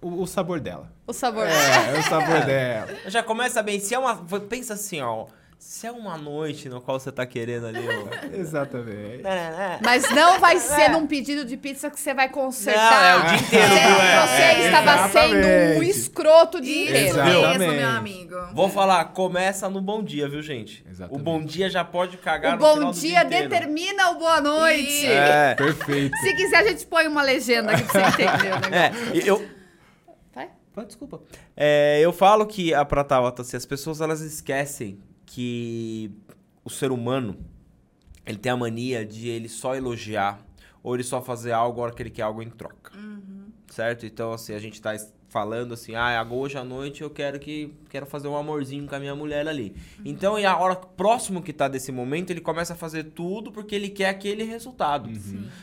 O, 0.00 0.22
o 0.22 0.26
sabor 0.26 0.60
dela. 0.60 0.92
O 1.04 1.12
sabor. 1.12 1.48
É, 1.48 1.96
é 1.96 1.98
o 1.98 2.02
sabor 2.04 2.44
dela. 2.46 2.96
Já 3.06 3.24
começa 3.24 3.60
bem. 3.60 3.80
Se 3.80 3.92
é 3.92 3.98
uma. 3.98 4.16
Pensa 4.48 4.74
assim, 4.74 5.00
ó. 5.00 5.26
Se 5.60 5.86
é 5.86 5.92
uma 5.92 6.16
noite 6.16 6.70
no 6.70 6.80
qual 6.80 6.98
você 6.98 7.12
tá 7.12 7.26
querendo 7.26 7.66
ali, 7.66 7.86
ó. 7.86 8.08
Exatamente. 8.34 9.22
Mas 9.84 10.08
não 10.10 10.40
vai 10.40 10.58
ser 10.58 10.88
num 10.88 11.06
pedido 11.06 11.44
de 11.44 11.54
pizza 11.54 11.90
que 11.90 12.00
você 12.00 12.14
vai 12.14 12.30
consertar. 12.30 12.90
Não, 12.90 13.06
é 13.06 13.16
o 13.18 13.28
dia 13.28 13.46
inteiro? 13.46 13.74
É, 13.74 14.26
você 14.26 14.42
é, 14.42 14.66
estava 14.66 15.08
sendo 15.10 15.34
um 15.34 15.38
exatamente. 15.38 15.90
escroto 15.90 16.60
dia 16.62 16.84
Isso 16.84 17.18
inteiro. 17.18 17.28
Exatamente. 17.28 17.58
mesmo, 17.58 17.74
meu 17.74 17.88
amigo. 17.90 18.34
Vou 18.54 18.70
falar, 18.70 19.04
começa 19.12 19.68
no 19.68 19.82
bom 19.82 20.02
dia, 20.02 20.26
viu, 20.30 20.40
gente? 20.40 20.82
Exatamente. 20.88 21.20
O 21.20 21.22
bom 21.22 21.44
dia 21.44 21.68
já 21.68 21.84
pode 21.84 22.16
cagar 22.16 22.52
O 22.52 22.56
no 22.56 22.58
bom 22.62 22.74
final 22.74 22.92
do 22.92 22.98
dia 22.98 23.22
inteiro. 23.22 23.48
determina 23.50 24.10
o 24.12 24.18
boa 24.18 24.40
noite. 24.40 24.88
Isso. 24.88 25.06
É. 25.08 25.54
Perfeito. 25.56 26.16
Se 26.16 26.34
quiser, 26.36 26.56
a 26.56 26.68
gente 26.68 26.86
põe 26.86 27.06
uma 27.06 27.20
legenda 27.20 27.72
aqui 27.72 27.82
pra 27.82 28.10
você 28.10 28.22
entender 28.22 28.52
o 28.52 28.60
negócio. 28.64 28.74
É, 28.74 28.92
eu. 29.28 29.60
Desculpa. 30.86 31.20
É, 31.54 32.00
eu 32.00 32.10
falo 32.10 32.46
que 32.46 32.72
a 32.72 32.82
pra 32.82 33.04
Tabata, 33.04 33.42
assim, 33.42 33.58
as 33.58 33.66
pessoas 33.66 34.00
elas 34.00 34.22
esquecem 34.22 34.98
que 35.34 36.10
o 36.64 36.68
ser 36.70 36.90
humano 36.90 37.36
ele 38.26 38.36
tem 38.38 38.50
a 38.50 38.56
mania 38.56 39.06
de 39.06 39.28
ele 39.28 39.48
só 39.48 39.74
elogiar 39.76 40.44
ou 40.82 40.94
ele 40.94 41.04
só 41.04 41.22
fazer 41.22 41.52
algo 41.52 41.80
a 41.80 41.84
hora 41.84 41.92
que 41.94 42.02
ele 42.02 42.10
quer 42.10 42.22
algo 42.22 42.42
em 42.42 42.50
troca. 42.50 42.92
Certo? 43.68 44.04
Então, 44.04 44.32
assim, 44.32 44.52
a 44.54 44.58
gente 44.58 44.82
tá 44.82 44.94
es- 44.94 45.12
falando 45.28 45.74
assim, 45.74 45.94
ah, 45.94 46.26
hoje 46.28 46.58
à 46.58 46.64
noite 46.64 47.02
eu 47.02 47.08
quero 47.10 47.38
que 47.38 47.72
quero 47.88 48.04
fazer 48.04 48.26
um 48.26 48.36
amorzinho 48.36 48.84
com 48.88 48.96
a 48.96 48.98
minha 48.98 49.14
mulher 49.14 49.46
ali. 49.46 49.76
Então, 50.04 50.36
e 50.36 50.44
a 50.44 50.56
hora 50.58 50.74
próximo 50.74 51.40
que 51.40 51.52
tá 51.52 51.68
desse 51.68 51.92
momento, 51.92 52.30
ele 52.30 52.40
começa 52.40 52.72
a 52.72 52.76
fazer 52.76 53.04
tudo 53.04 53.52
porque 53.52 53.72
ele 53.76 53.88
quer 53.90 54.08
aquele 54.08 54.42
resultado. 54.42 55.08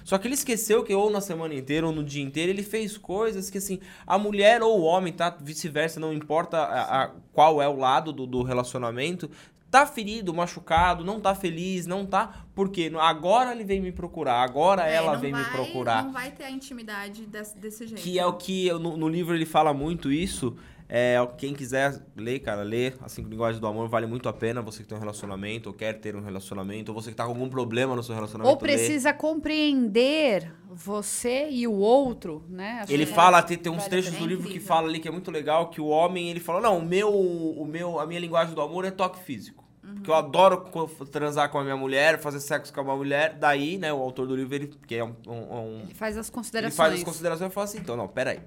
Só 0.05 0.17
que 0.17 0.25
ele 0.25 0.35
esqueceu 0.35 0.85
que 0.85 0.93
ou 0.95 1.09
na 1.09 1.19
semana 1.19 1.53
inteira 1.53 1.85
ou 1.85 1.91
no 1.91 2.01
dia 2.01 2.23
inteiro 2.23 2.49
ele 2.49 2.63
fez 2.63 2.97
coisas 2.97 3.49
que 3.49 3.57
assim, 3.57 3.79
a 4.05 4.17
mulher 4.17 4.61
ou 4.63 4.79
o 4.79 4.83
homem, 4.83 5.11
tá? 5.11 5.29
Vice-versa, 5.41 5.99
não 5.99 6.13
importa 6.13 6.59
a- 6.59 7.03
a- 7.03 7.11
qual 7.33 7.61
é 7.61 7.67
o 7.67 7.75
lado 7.75 8.13
do, 8.13 8.25
do 8.25 8.43
relacionamento, 8.43 9.29
tá 9.69 9.85
ferido, 9.85 10.33
machucado, 10.33 11.03
não 11.03 11.19
tá 11.19 11.35
feliz, 11.35 11.85
não 11.85 12.05
tá. 12.05 12.45
Porque 12.55 12.91
agora 12.99 13.51
ele 13.51 13.63
vem 13.63 13.81
me 13.81 13.91
procurar, 13.91 14.41
agora 14.41 14.87
É, 14.87 14.95
ela 14.95 15.15
vem 15.15 15.33
me 15.33 15.41
vai- 15.41 15.51
procurar. 15.51 16.03
Não 16.03 16.11
vai 16.11 16.31
ter 16.31 16.43
a 16.45 16.51
intimidade 16.51 17.25
desse, 17.25 17.57
desse 17.57 17.85
jeito. 17.87 18.01
Que 18.01 18.17
é 18.17 18.25
o 18.25 18.33
que 18.33 18.71
no, 18.73 18.95
no 18.97 19.07
livro 19.09 19.35
ele 19.35 19.45
fala 19.45 19.73
muito 19.73 20.11
isso. 20.11 20.55
É, 20.89 21.17
quem 21.37 21.53
quiser 21.53 22.01
ler, 22.15 22.39
cara, 22.39 22.63
lê. 22.63 22.93
As 23.01 23.11
cinco 23.11 23.29
linguagens 23.29 23.59
do 23.59 23.67
amor 23.67 23.89
vale 23.89 24.07
muito 24.07 24.29
a 24.29 24.33
pena. 24.33 24.61
Você 24.61 24.83
que 24.83 24.87
tem 24.87 24.97
um 24.97 25.01
relacionamento, 25.01 25.67
ou 25.69 25.75
quer 25.75 25.93
ter 25.99 26.15
um 26.15 26.21
relacionamento, 26.21 26.93
ou 26.93 27.01
você 27.01 27.09
que 27.09 27.15
tá 27.15 27.23
com 27.25 27.31
algum 27.31 27.49
problema 27.49 27.93
no 27.95 28.01
seu 28.01 28.15
relacionamento. 28.15 28.53
Ou 28.53 28.57
precisa 28.57 29.11
compreender 29.13 30.53
você 30.69 31.49
e 31.49 31.67
o 31.67 31.73
outro, 31.73 32.45
né? 32.49 32.79
Acho 32.83 32.93
Ele 32.93 33.05
que 33.05 33.13
fala, 33.13 33.41
tem, 33.43 33.57
tem 33.57 33.71
uns 33.71 33.77
vale 33.79 33.89
trechos 33.89 34.13
do 34.13 34.25
livro 34.25 34.43
que 34.43 34.49
incrível. 34.51 34.67
fala 34.67 34.87
ali 34.87 34.99
que 34.99 35.07
é 35.07 35.11
muito 35.11 35.29
legal, 35.31 35.69
que 35.69 35.81
o 35.81 35.87
homem, 35.87 36.29
ele 36.29 36.39
fala, 36.39 36.61
não, 36.61 36.77
o 36.77 36.85
meu, 36.85 37.09
o 37.13 37.65
meu, 37.65 37.99
a 37.99 38.05
minha 38.05 38.19
linguagem 38.19 38.53
do 38.55 38.61
amor 38.61 38.85
é 38.85 38.91
toque 38.91 39.19
físico. 39.19 39.65
Porque 39.95 40.09
eu 40.11 40.15
adoro 40.15 40.57
transar 41.11 41.49
com 41.49 41.57
a 41.57 41.63
minha 41.63 41.77
mulher, 41.77 42.19
fazer 42.19 42.39
sexo 42.41 42.73
com 42.73 42.81
a 42.81 42.83
minha 42.83 42.95
mulher. 42.95 43.37
Daí, 43.39 43.77
né, 43.77 43.91
o 43.91 43.97
autor 44.01 44.27
do 44.27 44.35
livro, 44.35 44.53
ele, 44.55 44.67
que 44.85 44.95
é 44.95 45.03
um, 45.03 45.15
um- 45.25 45.31
um- 45.57 45.79
Ele 45.83 45.93
faz 45.93 46.17
as 46.17 46.27
ele 46.27 46.33
considerações. 46.35 46.75
faz 46.75 46.93
as 46.93 47.03
considerações 47.03 47.51
e 47.51 47.53
fala 47.53 47.63
assim, 47.65 47.77
então, 47.79 47.95
não, 47.95 48.07
peraí. 48.07 48.39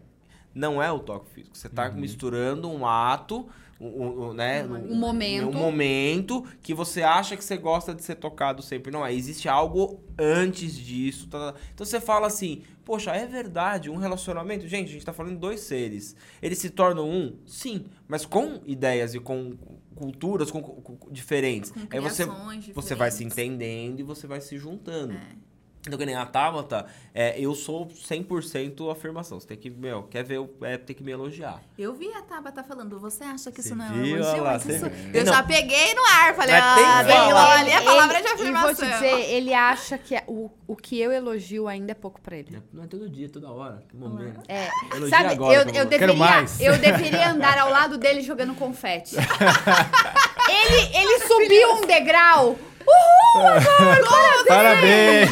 Não 0.54 0.82
é 0.82 0.90
o 0.90 0.98
toque 0.98 1.30
físico. 1.30 1.56
Você 1.56 1.68
tá 1.68 1.88
misturando 1.90 2.68
um 2.68 2.84
ato, 2.86 3.48
um, 3.80 3.86
um- 3.86 4.28
um, 4.28 4.32
né? 4.34 4.64
Um 4.64 4.94
momento. 4.96 5.48
Um 5.48 5.52
momento 5.52 6.44
que 6.60 6.74
você 6.74 7.02
acha 7.02 7.36
que 7.36 7.42
você 7.44 7.56
gosta 7.56 7.94
de 7.94 8.02
ser 8.02 8.16
tocado 8.16 8.60
sempre. 8.62 8.90
Não 8.92 9.06
é. 9.06 9.14
Existe 9.14 9.48
algo 9.48 10.00
antes 10.18 10.74
disso. 10.76 11.28
tá, 11.28 11.52
tá. 11.52 11.58
Então 11.72 11.86
você 11.86 12.00
fala 12.00 12.26
assim, 12.26 12.62
poxa, 12.84 13.12
é 13.12 13.24
verdade, 13.26 13.88
um 13.88 13.96
relacionamento. 13.96 14.66
Gente, 14.68 14.88
a 14.88 14.92
gente 14.92 15.06
tá 15.06 15.12
falando 15.12 15.34
de 15.34 15.38
dois 15.40 15.60
seres. 15.60 16.14
Eles 16.42 16.58
se 16.58 16.68
tornam 16.70 17.08
um? 17.08 17.36
Sim. 17.46 17.86
Mas 18.06 18.26
com 18.26 18.60
ideias 18.66 19.14
e 19.14 19.20
com 19.20 19.54
culturas 19.94 20.50
com, 20.50 20.60
com- 20.62 20.96
com- 20.96 21.10
diferentes. 21.12 21.70
Com 21.70 21.80
Aí 21.90 22.00
você, 22.00 22.24
criações 22.26 22.70
você 22.74 22.94
vai 22.94 23.10
se 23.10 23.24
diferentes. 23.24 23.38
entendendo 23.38 24.00
e 24.00 24.02
você 24.02 24.26
vai 24.26 24.40
se 24.40 24.58
juntando. 24.58 25.12
É. 25.14 25.49
Então, 25.86 25.98
que 25.98 26.04
nem 26.04 26.14
a 26.14 26.26
Tabata, 26.26 26.84
é, 27.14 27.40
eu 27.40 27.54
sou 27.54 27.86
100% 27.86 28.92
afirmação. 28.92 29.40
Você 29.40 29.46
tem 29.46 29.56
que, 29.56 29.70
meu, 29.70 30.02
quer 30.02 30.22
ver, 30.22 30.38
é, 30.60 30.76
tem 30.76 30.94
que 30.94 31.02
me 31.02 31.10
elogiar. 31.10 31.62
Eu 31.78 31.94
vi 31.94 32.12
a 32.12 32.20
Tabata 32.20 32.62
falando, 32.62 33.00
você 33.00 33.24
acha 33.24 33.50
que 33.50 33.62
Você 33.62 33.68
isso 33.68 33.74
não 33.76 33.86
é 33.86 33.88
um 33.88 34.04
elogio? 34.04 34.42
Lá, 34.42 34.56
isso-. 34.56 34.86
Eu 35.14 35.24
Não. 35.24 35.32
já 35.32 35.42
peguei 35.42 35.94
no 35.94 36.02
ar, 36.02 36.34
falei, 36.34 36.54
Mas 36.54 36.64
ah, 36.64 36.98
que 37.00 37.04
vem 37.06 37.16
falar. 37.16 37.60
olha, 37.60 37.78
a 37.78 37.82
palavra 37.82 38.14
de 38.20 38.20
Ele- 38.26 38.34
afirmação. 38.34 38.70
E 38.70 38.74
vou 38.74 38.84
te 38.84 38.92
dizer, 38.92 39.30
ele 39.34 39.54
acha 39.54 39.96
que 39.96 40.14
é- 40.14 40.24
o, 40.26 40.50
o 40.66 40.76
que 40.76 41.00
eu 41.00 41.10
elogio 41.10 41.66
ainda 41.66 41.92
é 41.92 41.94
pouco 41.94 42.20
pra 42.20 42.36
ele. 42.36 42.62
Não 42.70 42.84
é 42.84 42.86
todo 42.86 43.08
dia, 43.08 43.30
toda 43.30 43.50
hora, 43.50 43.82
que 43.88 43.96
momento. 43.96 44.42
É, 44.48 44.68
Elogia 44.94 45.08
sabe, 45.16 45.32
agora, 45.32 45.54
eu, 45.54 45.60
eu, 45.74 45.86
deveria, 45.86 46.44
eu 46.60 46.78
deveria 46.78 47.30
andar 47.30 47.56
ao 47.58 47.70
lado 47.70 47.96
dele 47.96 48.20
jogando 48.20 48.54
confete. 48.54 49.16
ele, 50.48 50.96
ele 50.96 51.26
subiu 51.26 51.72
um 51.76 51.80
degrau. 51.86 52.58
Uhul, 52.86 53.46
amor, 53.46 54.46
Parabéns! 54.46 55.30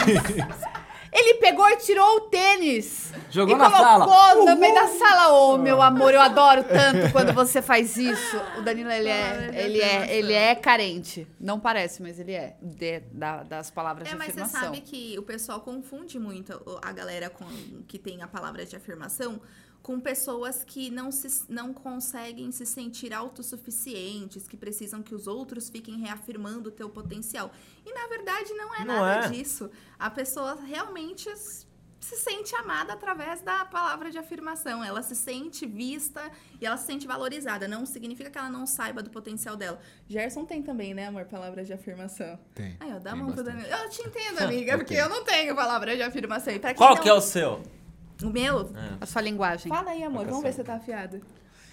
Ele 1.11 1.35
pegou 1.35 1.69
e 1.71 1.77
tirou 1.79 2.17
o 2.17 2.21
tênis. 2.23 3.13
Jogou 3.31 3.55
e 3.57 3.59
na 3.59 3.71
colocou 3.71 4.13
sala. 4.15 4.45
no 4.45 4.57
meio 4.61 4.75
da 4.75 4.87
sala. 4.89 5.33
Ô, 5.35 5.57
meu 5.59 5.81
amor, 5.83 6.13
eu 6.15 6.21
adoro 6.21 6.63
tanto 6.63 7.11
quando 7.13 7.33
você 7.33 7.61
faz 7.63 7.97
isso. 7.97 8.37
O 8.59 8.63
Danilo, 8.63 8.91
ele 8.91 9.09
é, 9.09 9.51
ele 9.55 9.81
é, 9.81 10.17
ele 10.17 10.33
é 10.33 10.55
carente. 10.55 11.27
Não 11.41 11.59
parece, 11.59 12.03
mas 12.03 12.21
ele 12.21 12.33
é. 12.35 12.57
de- 12.63 13.01
da- 13.11 13.43
das 13.43 13.71
palavras 13.71 14.07
É, 14.07 14.11
de 14.13 14.17
mas 14.17 14.27
você 14.35 14.41
afirmação. 14.43 14.61
sabe 14.61 14.81
que 14.83 15.19
o 15.19 15.23
pessoal 15.23 15.61
confunde 15.61 16.19
muito 16.19 16.79
a 16.83 16.93
galera 16.93 17.31
com, 17.31 17.47
que 17.89 17.99
tem 17.99 18.23
a 18.23 18.29
palavra 18.29 18.65
de 18.65 18.77
afirmação 18.77 19.41
com 19.89 19.99
pessoas 19.99 20.63
que 20.63 20.91
não, 20.91 21.11
se, 21.11 21.45
não 21.49 21.73
conseguem 21.73 22.53
se 22.53 22.67
sentir 22.67 23.11
autossuficientes, 23.15 24.47
que 24.47 24.55
precisam 24.55 25.03
que 25.03 25.15
os 25.15 25.27
outros 25.27 25.71
fiquem 25.71 25.97
reafirmando 25.99 26.69
o 26.69 26.73
teu 26.73 26.91
potencial. 26.91 27.51
E 27.87 27.93
na 27.95 28.07
verdade 28.07 28.53
não 28.53 28.75
é 28.75 28.85
Não 28.85 28.97
nada 29.01 29.27
é. 29.27 29.31
disso. 29.31 29.71
A 29.99 30.11
pessoa 30.11 30.57
realmente 30.63 31.27
se 32.01 32.17
sente 32.17 32.55
amada 32.55 32.93
através 32.93 33.41
da 33.41 33.65
palavra 33.65 34.11
de 34.11 34.19
afirmação. 34.19 34.85
Ela 34.85 35.01
se 35.01 35.17
sente 35.17 35.65
vista 35.65 36.31
e 36.61 36.67
ela 36.67 36.77
se 36.77 36.85
sente 36.85 37.07
valorizada. 37.07 37.67
Não 37.67 37.87
significa 37.87 38.29
que 38.29 38.37
ela 38.37 38.51
não 38.51 38.67
saiba 38.67 39.03
do 39.03 39.09
potencial 39.09 39.57
dela. 39.57 39.81
Gerson 40.07 40.45
tem 40.45 40.63
também, 40.63 40.93
né, 40.93 41.07
amor, 41.07 41.25
palavras 41.25 41.67
de 41.67 41.73
afirmação. 41.73 42.39
Tem. 42.55 42.77
Aí, 42.79 42.93
ó, 42.95 42.99
dá 42.99 43.13
a 43.13 43.15
Tem 43.15 43.23
mão 43.23 43.33
pro. 43.33 43.43
Danilo. 43.43 43.67
Eu 43.67 43.89
te 43.89 44.03
entendo, 44.03 44.41
amiga, 44.45 44.77
porque 44.77 44.93
eu 44.93 45.09
não 45.09 45.25
tenho 45.25 45.57
palavra 45.57 45.97
de 45.97 46.03
afirmação. 46.03 46.53
E 46.53 46.59
pra 46.59 46.75
quem 46.75 46.77
Qual 46.77 46.95
não- 46.95 47.03
que 47.03 47.09
é 47.09 47.15
o 47.15 47.23
seu? 47.23 47.63
O 48.23 48.31
meu? 48.31 48.71
A 49.01 49.07
sua 49.07 49.23
linguagem. 49.23 49.69
Fala 49.71 49.91
aí, 49.91 50.03
amor. 50.03 50.23
É 50.23 50.27
Vamos 50.27 50.43
ver 50.43 50.53
se 50.53 50.57
você 50.57 50.65
tá 50.65 50.75
afiado. 50.75 51.21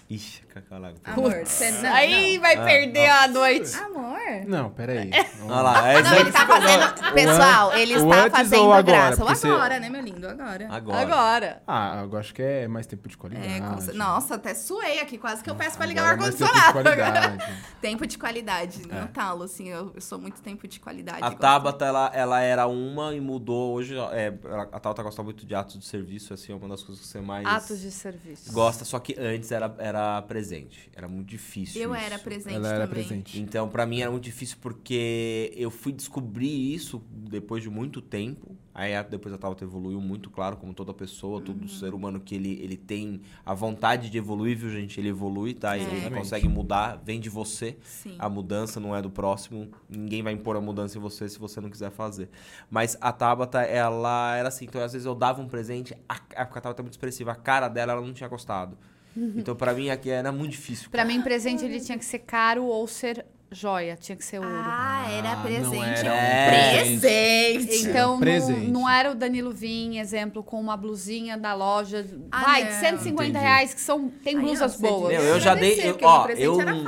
Ixi, 0.08 0.42
cacalago. 0.46 0.98
Amor, 1.04 1.34
você 1.44 1.68
não. 1.72 1.92
Aí 1.92 2.38
vai 2.38 2.54
Ah, 2.56 2.64
perder 2.64 3.08
a 3.10 3.26
noite. 3.26 3.74
Amor. 3.76 4.16
Não, 4.46 4.70
peraí. 4.70 5.10
Olha 5.42 5.60
lá, 5.62 5.88
é 5.88 6.00
Não, 6.00 6.14
ele 6.14 6.30
tá 6.30 6.46
fazendo. 6.46 7.12
Pessoal, 7.12 7.72
ele 7.76 7.96
o 7.98 8.08
está 8.14 8.30
fazendo 8.30 8.62
ou 8.66 8.72
agora? 8.72 8.82
graça. 8.98 9.14
O 9.22 9.26
Porque 9.26 9.34
você- 9.40 9.48
agora, 9.48 9.80
né, 9.80 9.90
meu 9.90 10.00
lindo? 10.00 10.28
Agora. 10.28 10.68
Agora. 10.70 11.00
Agora. 11.00 11.62
Ah, 11.66 12.06
eu 12.08 12.16
acho 12.18 12.32
que 12.32 12.40
é 12.40 12.68
mais 12.68 12.86
tempo 12.86 13.08
de 13.08 13.16
qualidade. 13.16 13.48
É, 13.48 13.92
Nossa, 13.94 14.36
até 14.36 14.54
suei 14.54 15.00
aqui, 15.00 15.18
quase 15.18 15.42
que 15.42 15.50
eu 15.50 15.56
peço 15.56 15.76
pra 15.76 15.86
ligar 15.86 16.02
o 16.02 16.06
Agora 16.06 16.20
é 16.20 16.22
mais 16.30 16.34
tempo 16.36 16.52
de 16.52 16.58
ar-condicionado. 16.58 17.36
qualidade. 17.36 17.56
Tempo 17.80 18.06
de 18.06 18.18
qualidade, 18.18 18.82
É. 18.90 19.00
no 19.00 19.08
talo, 19.08 19.42
assim, 19.44 19.68
eu, 19.68 19.92
eu 19.94 20.00
sou 20.00 20.18
muito 20.18 20.40
tempo 20.40 20.66
de 20.68 20.78
qualidade. 20.80 21.18
A. 21.22 21.30
Tabata, 21.32 21.84
ela, 21.84 22.10
ela 22.14 22.40
era 22.40 22.66
uma 22.66 23.14
e 23.14 23.20
mudou. 23.20 23.74
Hoje, 23.74 23.96
é, 24.12 24.32
a 24.72 24.78
Tabata 24.80 25.02
gosta 25.02 25.22
muito 25.22 25.44
de 25.46 25.54
atos 25.54 25.78
de 25.78 25.84
serviço, 25.86 26.32
assim, 26.34 26.52
é 26.52 26.54
uma 26.56 26.68
das 26.68 26.82
coisas 26.82 27.04
que 27.04 27.10
você 27.10 27.20
mais 27.20 27.46
Atos 27.46 27.80
de 27.80 27.90
serviço. 27.90 28.52
gosta. 28.52 28.84
Só 28.84 28.98
que 28.98 29.14
antes 29.18 29.50
era, 29.52 29.72
era 29.78 29.95
presente. 30.26 30.90
Era 30.94 31.06
muito 31.08 31.28
difícil 31.28 31.80
Eu 31.82 31.94
isso. 31.94 32.04
era 32.04 32.18
presente 32.18 32.54
Ela 32.54 32.68
era 32.68 32.86
também. 32.86 33.04
presente. 33.04 33.40
Então, 33.40 33.68
pra 33.68 33.84
mim 33.86 34.00
era 34.00 34.10
muito 34.10 34.24
difícil 34.24 34.56
porque 34.60 35.52
eu 35.56 35.70
fui 35.70 35.92
descobrir 35.92 36.74
isso 36.74 37.02
depois 37.10 37.62
de 37.62 37.70
muito 37.70 38.00
tempo. 38.00 38.56
Aí 38.74 38.92
depois 39.04 39.32
a 39.34 39.38
Tabata 39.38 39.64
evoluiu 39.64 39.98
muito, 40.02 40.28
claro, 40.28 40.58
como 40.58 40.74
toda 40.74 40.92
pessoa, 40.92 41.40
todo 41.40 41.62
Uhum. 41.62 41.68
ser 41.68 41.94
humano 41.94 42.20
que 42.20 42.34
ele, 42.34 42.60
ele 42.62 42.76
tem 42.76 43.22
a 43.44 43.54
vontade 43.54 44.10
de 44.10 44.18
evoluir, 44.18 44.54
viu, 44.58 44.68
gente? 44.70 45.00
Ele 45.00 45.08
evolui, 45.08 45.54
tá? 45.54 45.78
Ele 45.78 45.86
Exatamente. 45.86 46.14
consegue 46.18 46.46
mudar, 46.46 47.00
vem 47.02 47.18
de 47.18 47.30
você. 47.30 47.78
Sim. 47.82 48.16
A 48.18 48.28
mudança 48.28 48.78
não 48.78 48.94
é 48.94 49.00
do 49.00 49.08
próximo. 49.08 49.70
Ninguém 49.88 50.22
vai 50.22 50.34
impor 50.34 50.56
a 50.56 50.60
mudança 50.60 50.98
em 50.98 51.00
você 51.00 51.26
se 51.26 51.38
você 51.38 51.58
não 51.58 51.70
quiser 51.70 51.90
fazer. 51.90 52.28
Mas 52.70 52.98
a 53.00 53.10
Tabata, 53.12 53.62
ela 53.62 54.36
era 54.36 54.48
assim. 54.48 54.66
Então, 54.66 54.82
às 54.82 54.92
vezes 54.92 55.06
eu 55.06 55.14
dava 55.14 55.40
um 55.40 55.48
presente, 55.48 55.94
a, 56.06 56.16
a 56.36 56.44
Tabata 56.44 56.82
é 56.82 56.84
muito 56.84 56.92
expressiva. 56.92 57.32
A 57.32 57.34
cara 57.34 57.68
dela, 57.68 57.92
ela 57.92 58.02
não 58.02 58.12
tinha 58.12 58.28
gostado. 58.28 58.76
Então, 59.16 59.54
pra 59.56 59.72
mim, 59.72 59.88
aqui 59.90 60.10
era 60.10 60.30
muito 60.30 60.52
difícil. 60.52 60.90
Pra 60.90 61.04
mim, 61.04 61.20
presente 61.22 61.64
ele 61.64 61.80
tinha 61.80 61.96
que 61.98 62.04
ser 62.04 62.18
caro 62.20 62.64
ou 62.64 62.86
ser 62.86 63.24
joia. 63.48 63.96
Tinha 63.98 64.16
que 64.16 64.24
ser 64.24 64.40
ouro. 64.40 64.50
Ah, 64.52 65.06
era 65.08 65.30
Ah, 65.30 65.36
não 65.36 65.42
presente. 65.42 65.76
era 65.76 66.08
é 66.08 66.82
um 66.82 66.96
um 66.96 66.98
presente. 66.98 67.76
Então, 67.88 68.10
não, 68.14 68.18
presente. 68.18 68.70
não 68.70 68.90
era 68.90 69.12
o 69.12 69.14
Danilo 69.14 69.52
Vim, 69.52 69.98
exemplo, 69.98 70.42
com 70.42 70.60
uma 70.60 70.76
blusinha 70.76 71.38
da 71.38 71.54
loja. 71.54 72.04
Ah, 72.32 72.42
vai, 72.42 72.64
não. 72.64 72.70
de 72.70 72.74
150 72.74 73.30
Entendi. 73.30 73.38
reais, 73.44 73.72
que 73.72 73.80
são, 73.80 74.08
tem 74.24 74.38
blusas 74.38 74.72
você 74.74 74.82
boas. 74.88 75.12
Meu, 75.12 75.22
eu 75.22 75.40
já 75.40 75.54
dei- 75.54 75.80
eu- 75.80 75.96
ó, 76.02 76.22
o 76.22 76.24
presente 76.24 76.44
eu 76.44 76.60
era 76.60 76.72
não- 76.72 76.82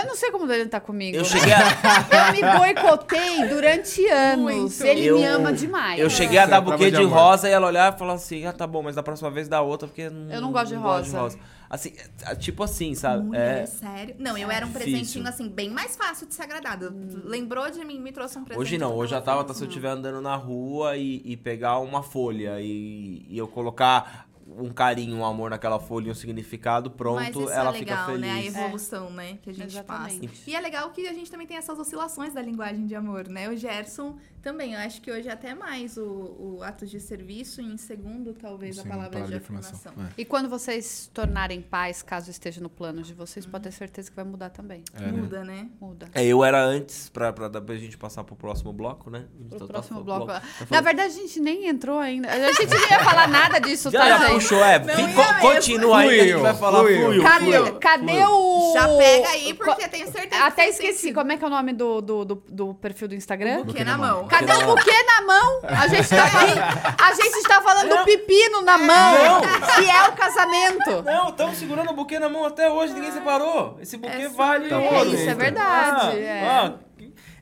eu 0.00 0.06
não 0.06 0.16
sei 0.16 0.30
como 0.30 0.44
o 0.44 0.46
Danilo 0.48 0.70
tá 0.70 0.80
comigo. 0.80 1.14
Eu 1.16 1.24
cheguei 1.26 1.52
a, 1.52 1.58
Eu 2.10 2.32
me 2.32 2.58
boicotei 2.58 3.46
durante 3.46 4.06
anos. 4.06 4.42
Muito. 4.42 4.84
Ele 4.84 5.06
Eu- 5.06 5.18
me 5.18 5.24
ama 5.26 5.52
demais. 5.52 6.00
eu 6.00 6.08
cheguei 6.08 6.38
a 6.38 6.46
dar 6.46 6.56
é 6.56 6.60
buquê 6.62 6.90
de 6.90 6.96
de 6.96 7.04
rosa 7.04 7.48
e 7.48 7.52
ela 7.52 7.66
olhar 7.66 7.94
e 7.94 7.98
falar 7.98 8.14
assim: 8.14 8.46
ah, 8.46 8.52
tá 8.52 8.66
bom, 8.66 8.82
mas 8.82 8.96
da 8.96 9.02
próxima 9.02 9.30
vez 9.30 9.46
dá 9.46 9.60
outra, 9.60 9.86
porque 9.86 10.08
não, 10.08 10.32
Eu 10.32 10.40
não 10.40 10.50
gosto 10.52 10.68
de 10.68 10.76
gosto 10.76 11.12
rosa. 11.14 11.38
Assim, 11.70 11.92
é, 12.24 12.34
tipo 12.34 12.62
assim, 12.62 12.94
sabe? 12.94 13.24
Mulher, 13.24 13.62
É, 13.62 13.66
sério? 13.66 14.14
Não, 14.18 14.38
eu 14.38 14.50
era 14.50 14.64
um 14.64 14.70
Difícil. 14.70 14.90
presentinho, 14.92 15.28
assim, 15.28 15.48
bem 15.48 15.68
mais 15.68 15.96
fácil 15.96 16.26
de 16.26 16.34
ser 16.34 16.42
agradado. 16.42 16.92
Lembrou 17.24 17.70
de 17.70 17.84
mim, 17.84 18.00
me 18.00 18.10
trouxe 18.10 18.38
um 18.38 18.44
presente. 18.44 18.62
Hoje 18.62 18.78
não, 18.78 18.94
hoje 18.94 19.14
a 19.14 19.20
tava 19.20 19.38
Tabata, 19.38 19.54
se 19.54 19.62
eu 19.64 19.68
estiver 19.68 19.90
andando 19.90 20.20
na 20.22 20.34
rua 20.34 20.96
e, 20.96 21.20
e 21.24 21.36
pegar 21.36 21.78
uma 21.80 22.02
folha 22.02 22.60
e, 22.60 23.26
e 23.28 23.36
eu 23.36 23.46
colocar 23.46 24.27
um 24.60 24.70
carinho, 24.70 25.16
um 25.16 25.24
amor 25.24 25.50
naquela 25.50 25.78
folha 25.78 26.10
um 26.10 26.14
significado, 26.14 26.90
Mas 26.90 26.96
pronto, 26.96 27.40
isso 27.42 27.50
ela 27.50 27.70
é 27.70 27.78
legal, 27.78 28.06
fica 28.06 28.18
né? 28.18 28.30
A 28.30 28.34
feliz. 28.36 28.56
evolução, 28.56 29.10
né? 29.10 29.38
Que 29.42 29.50
a 29.50 29.52
gente 29.54 29.66
Exatamente. 29.74 30.28
passa. 30.28 30.50
E 30.50 30.54
é 30.54 30.60
legal 30.60 30.90
que 30.90 31.06
a 31.06 31.12
gente 31.12 31.30
também 31.30 31.46
tem 31.46 31.56
essas 31.56 31.78
oscilações 31.78 32.34
da 32.34 32.42
linguagem 32.42 32.86
de 32.86 32.94
amor, 32.94 33.28
né? 33.28 33.48
O 33.48 33.56
Gerson 33.56 34.16
também, 34.42 34.72
eu 34.74 34.80
acho 34.80 35.00
que 35.02 35.10
hoje 35.10 35.28
é 35.28 35.32
até 35.32 35.54
mais 35.54 35.96
o, 35.96 36.02
o 36.02 36.60
ato 36.62 36.86
de 36.86 37.00
serviço 37.00 37.60
em 37.60 37.76
segundo, 37.76 38.32
talvez, 38.32 38.78
a 38.78 38.82
Sim, 38.82 38.88
palavra, 38.88 39.22
de 39.22 39.34
afirmação. 39.34 39.92
É. 39.98 40.08
E 40.16 40.24
quando 40.24 40.48
vocês 40.48 40.84
se 40.84 41.10
tornarem 41.10 41.60
pais, 41.60 42.02
caso 42.02 42.30
esteja 42.30 42.60
no 42.60 42.68
plano 42.70 43.02
de 43.02 43.12
vocês, 43.12 43.44
pode 43.44 43.64
ter 43.64 43.72
certeza 43.72 44.08
que 44.10 44.16
vai 44.16 44.24
mudar 44.24 44.50
também. 44.50 44.82
É, 44.94 45.00
né? 45.00 45.12
Muda, 45.12 45.44
né? 45.44 45.68
Muda. 45.80 46.08
É, 46.14 46.24
eu 46.24 46.42
era 46.44 46.62
antes, 46.64 47.08
pra, 47.08 47.32
pra 47.32 47.48
depois 47.48 47.78
a 47.78 47.82
gente 47.82 47.98
passar 47.98 48.24
pro 48.24 48.36
próximo 48.36 48.72
bloco, 48.72 49.10
né? 49.10 49.26
Pro 49.48 49.58
tá- 49.58 49.66
tá 49.66 49.72
próximo 49.72 50.04
falando- 50.04 50.26
bloco. 50.26 50.40
tá 50.40 50.42
Na 50.70 50.80
verdade, 50.80 51.12
a 51.12 51.16
gente 51.16 51.40
nem 51.40 51.66
entrou 51.68 51.98
ainda. 51.98 52.28
A 52.30 52.38
gente 52.52 52.66
não 52.66 52.80
ia 52.90 53.00
falar 53.04 53.28
nada 53.28 53.58
disso, 53.58 53.90
Já, 53.90 54.00
tá, 54.00 54.08
já 54.08 54.18
gente? 54.28 54.47
Puxou, 54.48 54.64
é. 54.64 54.78
Não 54.78 54.94
Fica- 54.94 55.00
ia 55.22 55.32
mesmo. 55.34 55.40
continua 55.40 55.98
aí, 55.98 56.08
que 56.08 56.20
a 56.20 56.24
gente 56.24 56.40
vai 56.42 56.54
falar 56.54 56.78
fluiu. 56.80 57.02
fluiu. 57.04 57.22
Cadê, 57.22 57.44
fluiu, 57.58 57.74
cadê 57.78 58.06
fluiu. 58.12 58.30
o. 58.30 58.72
Já 58.74 58.88
pega 58.88 59.28
aí, 59.28 59.54
porque 59.54 59.84
eu 59.84 59.88
tenho 59.88 60.10
certeza 60.12 60.44
Até 60.44 60.64
que 60.64 60.70
esqueci. 60.70 60.98
sentiu. 60.98 61.14
Como 61.14 61.32
é 61.32 61.36
que 61.36 61.44
é 61.44 61.46
o 61.46 61.50
nome 61.50 61.72
do, 61.72 62.00
do, 62.00 62.24
do, 62.24 62.42
do 62.48 62.74
perfil 62.74 63.08
do 63.08 63.14
Instagram? 63.14 63.60
O 63.60 63.64
buquê 63.64 63.84
na 63.84 63.96
mão. 63.98 64.26
Cadê 64.26 64.46
Buquê 64.46 64.58
na 64.58 64.64
o 64.64 64.66
mão. 64.66 64.76
buquê 64.76 65.02
na 65.02 65.20
mão? 65.22 65.60
A 65.64 65.86
gente 65.88 66.08
tá 66.08 66.26
falando, 66.26 66.58
a 67.02 67.12
gente 67.14 67.42
tá 67.42 67.62
falando 67.62 67.88
do 67.98 68.04
pepino 68.04 68.62
na 68.62 68.78
mão, 68.78 69.40
que 69.76 69.90
é 69.90 70.08
o 70.08 70.12
casamento. 70.12 71.02
Não, 71.04 71.28
estamos 71.30 71.56
segurando 71.58 71.90
o 71.90 71.94
buquê 71.94 72.18
na 72.18 72.28
mão 72.28 72.44
até 72.44 72.70
hoje, 72.70 72.94
ninguém 72.94 73.12
separou. 73.12 73.78
Esse 73.80 73.96
buquê 73.96 74.22
É 74.22 74.28
vale 74.28 74.68
sobre 74.68 74.84
ouro. 74.86 75.14
isso, 75.14 75.30
é 75.30 75.34
verdade, 75.34 76.06
Ah, 76.08 76.14
é. 76.18 76.46
ah, 76.48 76.72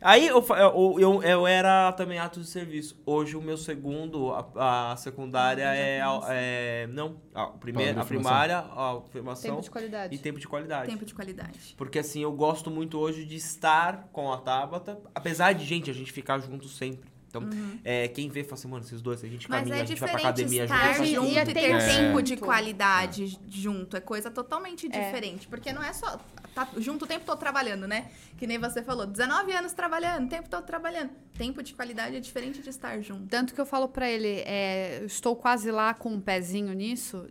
Aí 0.08 0.28
eu, 0.28 0.40
eu, 0.50 0.96
eu, 1.00 1.22
eu 1.24 1.46
era 1.48 1.90
também 1.92 2.16
ato 2.16 2.38
de 2.40 2.46
serviço. 2.46 2.96
Hoje 3.04 3.36
o 3.36 3.42
meu 3.42 3.56
segundo, 3.56 4.32
a, 4.54 4.92
a 4.92 4.96
secundária 4.96 5.68
Ah, 5.68 5.76
é, 5.76 6.00
é. 6.28 6.86
Não, 6.92 7.16
a, 7.34 7.46
primeira, 7.46 8.00
a 8.00 8.04
primária, 8.04 8.58
a 8.58 9.00
formação 9.10 9.50
Tempo 9.50 9.62
de 9.62 9.70
qualidade. 9.70 10.14
e 10.14 10.18
tempo 10.18 10.38
de 10.38 10.46
qualidade. 10.46 10.88
Tempo 10.88 11.04
de 11.04 11.12
qualidade. 11.12 11.74
Porque 11.76 11.98
assim, 11.98 12.22
eu 12.22 12.30
gosto 12.30 12.70
muito 12.70 12.96
hoje 13.00 13.24
de 13.24 13.34
estar 13.34 14.08
com 14.12 14.32
a 14.32 14.36
Tabata, 14.38 14.96
apesar 15.12 15.52
de, 15.54 15.64
gente, 15.64 15.90
a 15.90 15.92
gente 15.94 16.12
ficar 16.12 16.38
junto 16.38 16.68
sempre. 16.68 17.10
Então, 17.28 17.42
é, 17.84 18.06
quem 18.06 18.28
vê 18.28 18.44
fala 18.44 18.54
assim, 18.54 18.68
mano, 18.68 18.84
esses 18.84 19.02
dois, 19.02 19.24
a 19.24 19.26
gente 19.26 19.50
Mas 19.50 19.58
caminha, 19.58 19.76
é 19.76 19.82
a 19.82 19.84
gente 19.84 19.98
vai 19.98 20.08
pra 20.08 20.18
academia 20.20 20.64
estar 20.64 20.92
junto. 20.94 21.04
E- 21.08 21.14
junto 21.14 21.32
e 21.32 21.36
é 21.36 21.44
ter 21.44 21.52
tempo. 21.54 21.78
tempo 21.84 22.18
É. 22.20 22.22
de 22.22 22.36
qualidade 22.36 23.38
junto. 23.48 23.96
É 23.96 24.00
coisa 24.00 24.30
totalmente 24.30 24.86
É. 24.86 24.88
diferente. 24.88 25.48
Porque 25.48 25.72
não 25.72 25.82
é 25.82 25.92
só 25.92 26.16
tá 26.56 26.66
junto 26.78 27.04
o 27.04 27.08
tempo 27.08 27.26
todo 27.26 27.38
trabalhando, 27.38 27.86
né? 27.86 28.10
Que 28.38 28.46
nem 28.46 28.58
você 28.58 28.82
falou, 28.82 29.06
19 29.06 29.52
anos 29.52 29.74
trabalhando, 29.74 30.24
o 30.24 30.28
tempo 30.28 30.48
todo 30.48 30.64
trabalhando. 30.64 31.10
Tempo 31.36 31.62
de 31.62 31.74
qualidade 31.74 32.16
é 32.16 32.20
diferente 32.20 32.62
de 32.62 32.70
estar 32.70 32.98
junto. 33.02 33.26
Tanto 33.26 33.54
que 33.54 33.60
eu 33.60 33.66
falo 33.66 33.88
pra 33.88 34.08
ele, 34.08 34.42
é, 34.46 35.02
estou 35.04 35.36
quase 35.36 35.70
lá 35.70 35.92
com 35.92 36.08
um 36.08 36.20
pezinho 36.20 36.72
nisso, 36.72 37.26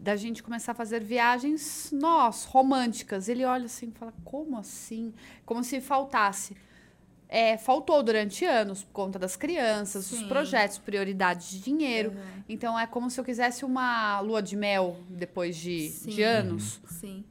da 0.00 0.16
gente 0.16 0.42
começar 0.42 0.72
a 0.72 0.74
fazer 0.74 1.04
viagens, 1.04 1.90
nós, 1.92 2.44
românticas. 2.44 3.28
Ele 3.28 3.44
olha 3.44 3.66
assim 3.66 3.92
e 3.94 3.98
fala, 3.98 4.14
como 4.24 4.58
assim? 4.58 5.12
Como 5.44 5.62
se 5.62 5.78
faltasse. 5.82 6.56
É, 7.28 7.58
faltou 7.58 8.02
durante 8.02 8.46
anos, 8.46 8.82
por 8.82 8.92
conta 8.92 9.18
das 9.18 9.36
crianças, 9.36 10.10
os 10.10 10.18
Sim. 10.20 10.26
projetos, 10.26 10.78
prioridades 10.78 11.50
de 11.50 11.60
dinheiro. 11.60 12.10
Uhum. 12.12 12.42
Então 12.48 12.78
é 12.78 12.86
como 12.86 13.10
se 13.10 13.20
eu 13.20 13.24
quisesse 13.24 13.62
uma 13.62 14.20
lua 14.20 14.42
de 14.42 14.56
mel 14.56 14.96
depois 15.08 15.54
de, 15.54 15.90
Sim. 15.90 16.10
de 16.10 16.22
anos. 16.22 16.80
Sim. 16.88 17.24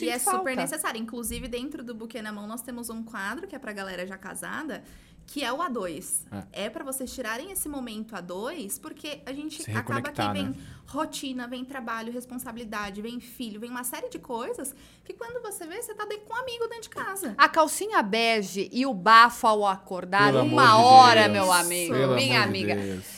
E 0.00 0.08
é 0.08 0.18
falta. 0.18 0.38
super 0.38 0.56
necessário. 0.56 1.00
Inclusive, 1.00 1.48
dentro 1.48 1.82
do 1.84 1.94
Buquê 1.94 2.20
na 2.22 2.32
Mão, 2.32 2.46
nós 2.46 2.62
temos 2.62 2.90
um 2.90 3.02
quadro 3.02 3.46
que 3.46 3.54
é 3.54 3.58
pra 3.58 3.72
galera 3.72 4.06
já 4.06 4.16
casada, 4.16 4.82
que 5.26 5.42
é 5.42 5.52
o 5.52 5.58
A2. 5.58 6.20
É, 6.52 6.70
pra 6.70 6.84
vocês 6.84 7.12
tirarem 7.12 7.50
esse 7.50 7.68
momento 7.68 8.14
A2, 8.14 8.80
porque 8.80 9.20
a 9.26 9.32
gente 9.32 9.62
Se 9.62 9.70
acaba 9.72 10.00
que 10.10 10.22
vem 10.32 10.44
né? 10.50 10.54
rotina, 10.86 11.48
vem 11.48 11.64
trabalho, 11.64 12.12
responsabilidade, 12.12 13.02
vem 13.02 13.18
filho, 13.18 13.58
vem 13.58 13.68
uma 13.70 13.82
série 13.84 14.08
de 14.08 14.18
coisas 14.20 14.72
que 15.04 15.12
quando 15.12 15.42
você 15.42 15.66
vê, 15.66 15.82
você 15.82 15.94
tá 15.94 16.04
dentro 16.04 16.26
com 16.26 16.34
um 16.34 16.36
amigo 16.36 16.66
dentro 16.68 16.82
de 16.82 16.90
casa. 16.90 17.34
A 17.36 17.48
calcinha 17.48 18.00
bege 18.02 18.68
e 18.72 18.86
o 18.86 18.94
bafo 18.94 19.46
ao 19.48 19.66
acordar, 19.66 20.32
Pelo 20.32 20.44
uma 20.44 20.66
de 20.66 20.82
hora, 20.84 21.22
Deus. 21.28 21.32
meu 21.32 21.52
amigo, 21.52 21.94
Pelo 21.94 22.14
minha 22.14 22.42
amor 22.42 22.52
de 22.52 22.58
amiga. 22.72 22.76
Deus. 22.76 23.16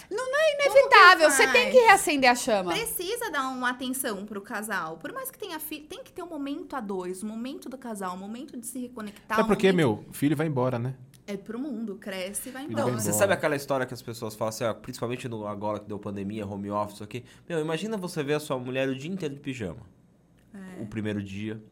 Inevitável, 0.60 1.30
você 1.30 1.46
tem 1.48 1.70
que 1.70 1.78
reacender 1.78 2.30
a 2.30 2.34
chama. 2.34 2.72
Precisa 2.72 3.30
dar 3.30 3.48
uma 3.48 3.70
atenção 3.70 4.24
pro 4.26 4.40
casal. 4.40 4.96
Por 4.96 5.12
mais 5.12 5.30
que 5.30 5.38
tenha 5.38 5.58
filho, 5.58 5.86
tem 5.86 6.02
que 6.02 6.10
ter 6.12 6.22
um 6.22 6.28
momento 6.28 6.74
a 6.74 6.80
dois, 6.80 7.22
um 7.22 7.28
momento 7.28 7.68
do 7.68 7.78
casal, 7.78 8.14
um 8.14 8.18
momento 8.18 8.56
de 8.56 8.66
se 8.66 8.78
reconectar. 8.78 9.36
Sabe 9.38 9.42
um 9.42 9.46
por 9.54 9.56
quê, 9.56 9.70
momento- 9.72 10.02
meu? 10.02 10.12
Filho 10.12 10.36
vai 10.36 10.46
embora, 10.46 10.78
né? 10.78 10.94
É 11.28 11.36
pro 11.36 11.58
mundo, 11.58 11.96
cresce 11.96 12.48
e 12.48 12.52
vai 12.52 12.64
embora. 12.64 12.90
Você 12.92 13.12
sabe 13.12 13.34
aquela 13.34 13.54
história 13.54 13.84
que 13.84 13.92
as 13.92 14.00
pessoas 14.00 14.34
falam 14.34 14.48
assim, 14.48 14.64
ó, 14.64 14.72
principalmente 14.72 15.28
no, 15.28 15.46
agora 15.46 15.78
que 15.78 15.86
deu 15.86 15.98
pandemia, 15.98 16.46
home 16.46 16.70
office, 16.70 17.02
aqui. 17.02 17.22
Meu, 17.46 17.60
imagina 17.60 17.96
você 17.98 18.22
ver 18.22 18.34
a 18.34 18.40
sua 18.40 18.58
mulher 18.58 18.88
o 18.88 18.94
dia 18.94 19.10
inteiro 19.10 19.34
de 19.34 19.40
pijama. 19.40 19.80
É. 20.54 20.82
O 20.82 20.86
primeiro 20.86 21.22
dia, 21.22 21.62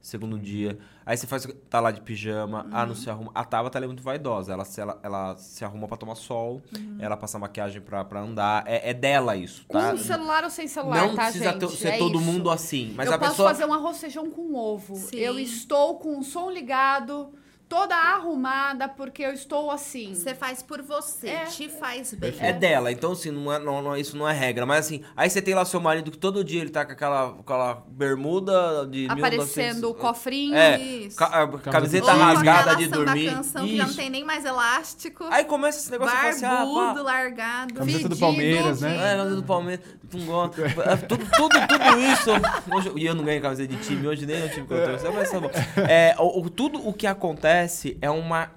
segundo 0.00 0.36
dia. 0.36 0.76
Aí 1.06 1.16
você 1.16 1.28
faz, 1.28 1.46
tá 1.70 1.78
lá 1.78 1.92
de 1.92 2.00
pijama, 2.00 2.66
ah, 2.72 2.80
Uhum. 2.82 2.88
não 2.88 2.94
se 2.96 3.08
arruma. 3.08 3.30
A 3.32 3.44
Tabata 3.44 3.78
ela 3.78 3.84
é 3.84 3.86
muito 3.86 4.02
vaidosa. 4.02 4.52
Ela, 4.52 4.64
se- 4.64 4.80
ela, 4.80 4.98
ela 5.00 5.36
se 5.36 5.64
arruma 5.64 5.86
pra 5.86 5.96
tomar 5.96 6.16
sol, 6.16 6.60
Uhum. 6.76 6.96
ela 6.98 7.16
passa 7.16 7.38
maquiagem 7.38 7.80
pra, 7.80 8.04
pra 8.04 8.20
andar. 8.20 8.64
É, 8.66 8.90
é 8.90 8.92
dela 8.92 9.36
isso, 9.36 9.64
tá? 9.68 9.92
Com 9.92 9.96
celular 9.96 10.42
ou 10.42 10.50
sem 10.50 10.66
celular, 10.66 11.06
não 11.06 11.14
tá, 11.14 11.22
precisa 11.26 11.52
gente? 11.52 11.70
ser 11.76 11.88
É 11.90 11.98
todo 11.98 12.16
isso. 12.18 12.24
mundo 12.32 12.50
assim. 12.50 12.92
Mas 12.96 13.06
eu 13.06 13.14
a 13.14 13.18
posso 13.18 13.30
pessoa. 13.30 13.48
fazer 13.50 13.64
um 13.64 13.72
arroz 13.72 13.96
feijão 13.98 14.28
com 14.28 14.54
ovo. 14.56 14.96
Sim. 14.96 15.16
Eu 15.16 15.38
estou 15.38 15.98
com 16.00 16.18
o 16.18 16.24
som 16.24 16.50
ligado, 16.50 17.32
toda 17.68 17.94
arrumada, 17.94 18.88
porque 18.88 19.22
eu 19.22 19.32
estou 19.32 19.70
assim. 19.70 20.14
Você 20.14 20.34
faz 20.34 20.62
por 20.62 20.80
você, 20.82 21.28
É. 21.28 21.44
te 21.46 21.68
faz 21.68 22.14
bem. 22.14 22.34
É 22.38 22.52
dela, 22.52 22.92
então 22.92 23.12
assim, 23.12 23.30
não 23.30 23.52
é, 23.52 23.58
não, 23.58 23.82
não- 23.82 23.96
isso 23.96 24.16
não 24.16 24.28
é 24.28 24.32
regra. 24.32 24.64
Mas 24.66 24.86
assim, 24.86 25.02
aí 25.16 25.28
você 25.28 25.40
tem 25.42 25.54
lá 25.54 25.64
seu 25.64 25.80
marido 25.80 26.10
que 26.10 26.18
todo 26.18 26.44
dia 26.44 26.60
ele 26.60 26.70
tá 26.70 26.84
com 26.84 26.92
aquela, 26.92 27.36
aquela 27.40 27.82
bermuda 27.88 28.86
de 28.86 29.06
Aparecendo 29.08 29.74
1900 29.80 29.82
o 29.90 29.94
cofrinho. 29.94 30.54
É, 30.54 30.78
Isso. 30.78 31.16
ca- 31.16 31.26
a 31.42 31.48
camiseta 31.70 32.12
Ou 32.12 32.18
rasgada 32.18 32.76
de 32.76 32.86
dormir. 32.88 33.30
canção 33.34 33.66
que 33.66 33.76
já 33.76 33.82
não 33.82 33.90
Isso. 33.90 33.98
tem 33.98 34.10
nem 34.10 34.24
mais 34.24 34.44
elástico. 34.44 35.24
Aí 35.30 35.44
começa 35.44 35.78
esse 35.78 35.90
negócio 35.90 36.18
de 36.18 36.26
assim, 36.26 36.44
ah, 36.44 36.56
barbudo, 36.64 36.94
pá, 36.94 37.02
largado. 37.02 37.74
Camiseta 37.74 38.08
do 38.08 38.16
Palmeiras, 38.16 38.80
né? 38.80 38.96
É, 39.12 39.16
camisa 39.16 39.36
do 39.36 39.42
Palmeiras. 39.42 39.86
É, 40.14 40.96
Tudo, 41.08 41.24
tudo, 41.36 41.54
tudo 41.66 42.00
isso. 42.12 42.30
Hoje, 42.72 42.92
e 42.96 43.06
eu 43.06 43.14
não 43.14 43.24
ganho 43.24 43.40
camiseta 43.42 43.74
de 43.74 43.82
time, 43.82 44.06
hoje 44.06 44.24
nem 44.26 44.40
é 44.42 44.44
o 44.44 44.48
time 44.48 44.66
que 44.66 44.72
eu 44.72 44.84
torço. 44.84 45.12
Mas 45.12 45.30
tá 45.30 45.40
bom. 45.40 45.50
É, 45.88 46.14
o, 46.18 46.40
o- 46.42 46.50
tudo 46.50 46.86
o 46.86 46.92
que 46.92 47.06
acontece 47.06 47.63
é 48.00 48.10
uma. 48.10 48.50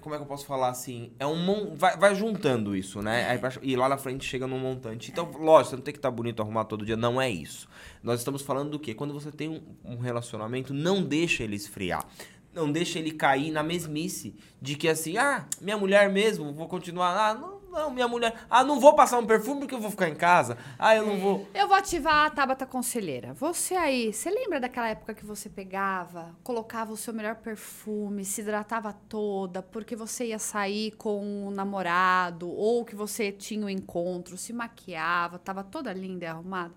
Como 0.00 0.14
é 0.14 0.18
que 0.18 0.24
eu 0.24 0.28
posso 0.28 0.46
falar 0.46 0.68
assim? 0.68 1.12
É 1.18 1.26
um 1.26 1.74
vai, 1.74 1.96
vai 1.96 2.14
juntando 2.14 2.74
isso, 2.74 3.02
né? 3.02 3.28
Aí 3.28 3.40
e 3.62 3.76
lá 3.76 3.88
na 3.88 3.98
frente 3.98 4.24
chega 4.24 4.46
num 4.46 4.58
montante. 4.58 5.10
Então, 5.10 5.30
lógico, 5.32 5.70
você 5.70 5.76
não 5.76 5.82
tem 5.82 5.92
que 5.92 5.98
estar 5.98 6.10
bonito 6.10 6.40
arrumado 6.40 6.68
todo 6.68 6.86
dia. 6.86 6.96
Não 6.96 7.20
é 7.20 7.28
isso. 7.28 7.68
Nós 8.02 8.20
estamos 8.20 8.40
falando 8.40 8.70
do 8.70 8.78
quê? 8.78 8.94
Quando 8.94 9.12
você 9.12 9.30
tem 9.30 9.48
um, 9.48 9.60
um 9.84 9.98
relacionamento, 9.98 10.72
não 10.72 11.02
deixa 11.02 11.42
ele 11.44 11.54
esfriar. 11.54 12.06
Não 12.54 12.70
deixa 12.72 12.98
ele 12.98 13.12
cair 13.12 13.50
na 13.50 13.62
mesmice 13.62 14.34
de 14.60 14.74
que 14.74 14.88
assim, 14.88 15.18
ah, 15.18 15.46
minha 15.60 15.76
mulher 15.76 16.10
mesmo, 16.10 16.52
vou 16.52 16.66
continuar. 16.66 17.16
Ah, 17.16 17.34
não, 17.34 17.59
não, 17.70 17.90
minha 17.90 18.08
mulher. 18.08 18.34
Ah, 18.50 18.64
não 18.64 18.80
vou 18.80 18.94
passar 18.94 19.18
um 19.18 19.26
perfume 19.26 19.60
porque 19.60 19.74
eu 19.74 19.80
vou 19.80 19.90
ficar 19.90 20.08
em 20.08 20.14
casa. 20.14 20.58
Ah, 20.78 20.94
eu 20.94 21.06
não 21.06 21.18
vou. 21.18 21.48
Eu 21.54 21.68
vou 21.68 21.76
ativar 21.76 22.26
a 22.26 22.30
Tabata 22.30 22.66
Conselheira. 22.66 23.32
Você 23.34 23.74
aí, 23.74 24.12
você 24.12 24.28
lembra 24.28 24.58
daquela 24.58 24.88
época 24.88 25.14
que 25.14 25.24
você 25.24 25.48
pegava, 25.48 26.34
colocava 26.42 26.92
o 26.92 26.96
seu 26.96 27.14
melhor 27.14 27.36
perfume, 27.36 28.24
se 28.24 28.40
hidratava 28.40 28.92
toda, 29.08 29.62
porque 29.62 29.94
você 29.94 30.26
ia 30.26 30.38
sair 30.38 30.90
com 30.92 31.46
um 31.46 31.50
namorado, 31.50 32.50
ou 32.50 32.84
que 32.84 32.96
você 32.96 33.30
tinha 33.30 33.64
um 33.64 33.70
encontro, 33.70 34.36
se 34.36 34.52
maquiava, 34.52 35.38
tava 35.38 35.62
toda 35.62 35.92
linda 35.92 36.24
e 36.24 36.28
arrumada? 36.28 36.74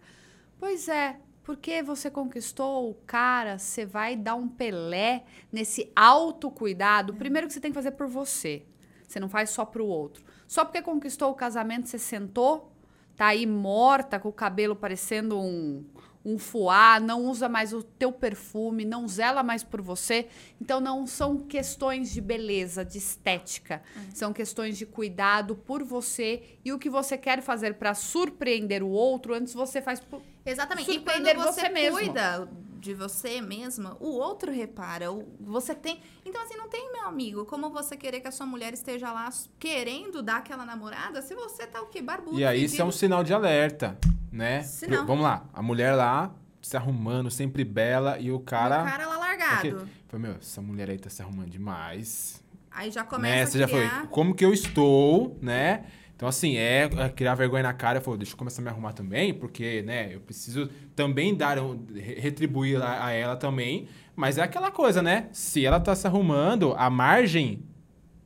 Pois 0.60 0.88
é, 0.88 1.18
porque 1.44 1.82
você 1.82 2.10
conquistou 2.10 2.90
o 2.90 2.94
cara, 3.06 3.58
você 3.58 3.86
vai 3.86 4.16
dar 4.16 4.36
um 4.36 4.48
pelé 4.48 5.24
nesse 5.52 5.92
autocuidado. 5.96 7.14
Primeiro 7.16 7.48
que 7.48 7.54
você 7.54 7.60
tem 7.60 7.72
que 7.72 7.76
fazer 7.76 7.92
por 7.92 8.08
você. 8.08 8.64
Você 9.08 9.20
não 9.20 9.30
faz 9.30 9.50
só 9.50 9.66
pro 9.66 9.86
outro. 9.86 10.24
Só 10.54 10.64
porque 10.64 10.84
conquistou 10.84 11.32
o 11.32 11.34
casamento, 11.34 11.88
você 11.88 11.98
sentou, 11.98 12.72
tá 13.16 13.26
aí 13.26 13.44
morta, 13.44 14.20
com 14.20 14.30
o 14.30 14.32
cabelo 14.32 14.76
parecendo 14.76 15.40
um, 15.40 15.84
um 16.24 16.38
fuá, 16.38 17.00
não 17.00 17.26
usa 17.26 17.50
mais 17.50 17.74
o 17.74 17.82
teu 17.82 18.12
perfume, 18.12 18.86
não 18.86 19.08
zela 19.08 19.42
mais 19.42 19.64
por 19.64 19.82
você. 19.82 20.28
Então 20.62 20.80
não 20.80 21.08
são 21.08 21.40
questões 21.40 22.14
de 22.14 22.22
beleza, 22.22 22.86
de 22.86 23.00
estética. 23.00 23.82
São 24.14 24.32
questões 24.32 24.78
de 24.78 24.86
cuidado 24.86 25.56
por 25.56 25.84
você 25.84 26.44
e 26.64 26.72
o 26.72 26.78
que 26.78 26.88
você 26.88 27.18
quer 27.18 27.42
fazer 27.42 27.74
para 27.74 27.96
surpreender 27.96 28.84
o 28.84 28.90
outro, 28.90 29.34
antes 29.34 29.56
você 29.56 29.82
faz 29.82 30.02
por... 30.02 30.22
Exatamente. 30.46 30.92
E 30.92 31.00
quando 31.00 31.16
Surpreender 31.16 31.36
você, 31.36 31.62
você 31.62 31.70
mesmo. 31.70 31.98
cuida 31.98 32.48
de 32.84 32.94
você 32.94 33.40
mesma, 33.40 33.96
o 34.00 34.10
outro 34.10 34.52
repara. 34.52 35.10
o- 35.12 35.26
Você 35.40 35.74
tem. 35.74 36.02
Então, 36.26 36.42
assim, 36.44 36.56
não 36.58 36.68
tem, 36.68 36.92
meu 36.92 37.06
amigo, 37.08 37.46
como 37.46 37.70
você 37.70 37.96
querer 37.96 38.20
que 38.20 38.28
a 38.28 38.32
sua 38.32 38.46
mulher 38.46 38.74
esteja 38.74 39.12
lá 39.12 39.30
querendo 39.58 40.22
dar 40.22 40.38
aquela 40.38 40.66
namorada 40.66 41.22
se 41.22 41.34
você 41.34 41.66
tá 41.66 41.82
o 41.82 41.88
quê? 41.88 42.02
Barbudo. 42.02 42.38
E 42.38 42.46
aí 42.46 42.66
isso 42.66 42.82
é 42.82 42.86
um 42.86 42.92
sinal 42.92 43.24
de 43.24 43.34
alerta, 43.34 43.98
né? 44.32 44.62
Sinal. 44.64 45.06
Vamos 45.06 45.24
lá, 45.24 45.46
a 45.54 45.62
mulher 45.62 45.96
lá 45.96 46.36
se 46.62 46.76
arrumando, 46.78 47.32
sempre 47.32 47.64
bela, 47.64 48.20
e 48.20 48.32
o 48.32 48.40
cara. 48.40 48.82
O 48.82 48.86
cara 48.86 49.08
lá 49.08 49.18
largado. 49.18 49.56
Aquele- 49.58 49.76
Falei, 50.08 50.28
meu, 50.28 50.36
essa 50.40 50.62
mulher 50.62 50.90
aí 50.90 50.98
tá 51.00 51.10
se 51.10 51.22
arrumando 51.22 51.50
demais. 51.50 52.44
Aí 52.70 52.92
já 52.92 53.04
começa 53.04 53.36
né? 53.36 53.42
a 53.44 53.48
Você 53.48 53.60
já 53.60 53.68
falou, 53.68 54.08
como 54.10 54.36
que 54.36 54.44
eu 54.44 54.52
estou, 54.54 55.38
né? 55.42 55.86
Então, 56.24 56.30
assim, 56.30 56.56
é, 56.56 56.90
é 57.00 57.10
criar 57.10 57.36
vergonha 57.36 57.64
na 57.64 57.74
cara. 57.74 57.98
Eu 57.98 58.02
falei, 58.02 58.20
deixa 58.20 58.32
eu 58.32 58.38
começar 58.38 58.62
a 58.62 58.64
me 58.64 58.70
arrumar 58.70 58.94
também, 58.94 59.34
porque, 59.34 59.82
né, 59.82 60.16
eu 60.16 60.22
preciso 60.22 60.70
também 60.96 61.36
dar, 61.36 61.60
um, 61.60 61.78
re- 61.94 62.18
retribuir 62.18 62.82
a, 62.82 63.08
a 63.08 63.12
ela 63.12 63.36
também. 63.36 63.88
Mas 64.16 64.38
é 64.38 64.42
aquela 64.42 64.72
coisa, 64.72 65.02
né? 65.02 65.28
Se 65.34 65.66
ela 65.66 65.82
tá 65.82 65.94
se 65.94 66.08
arrumando, 66.08 66.74
a 66.78 66.90
margem, 66.90 67.60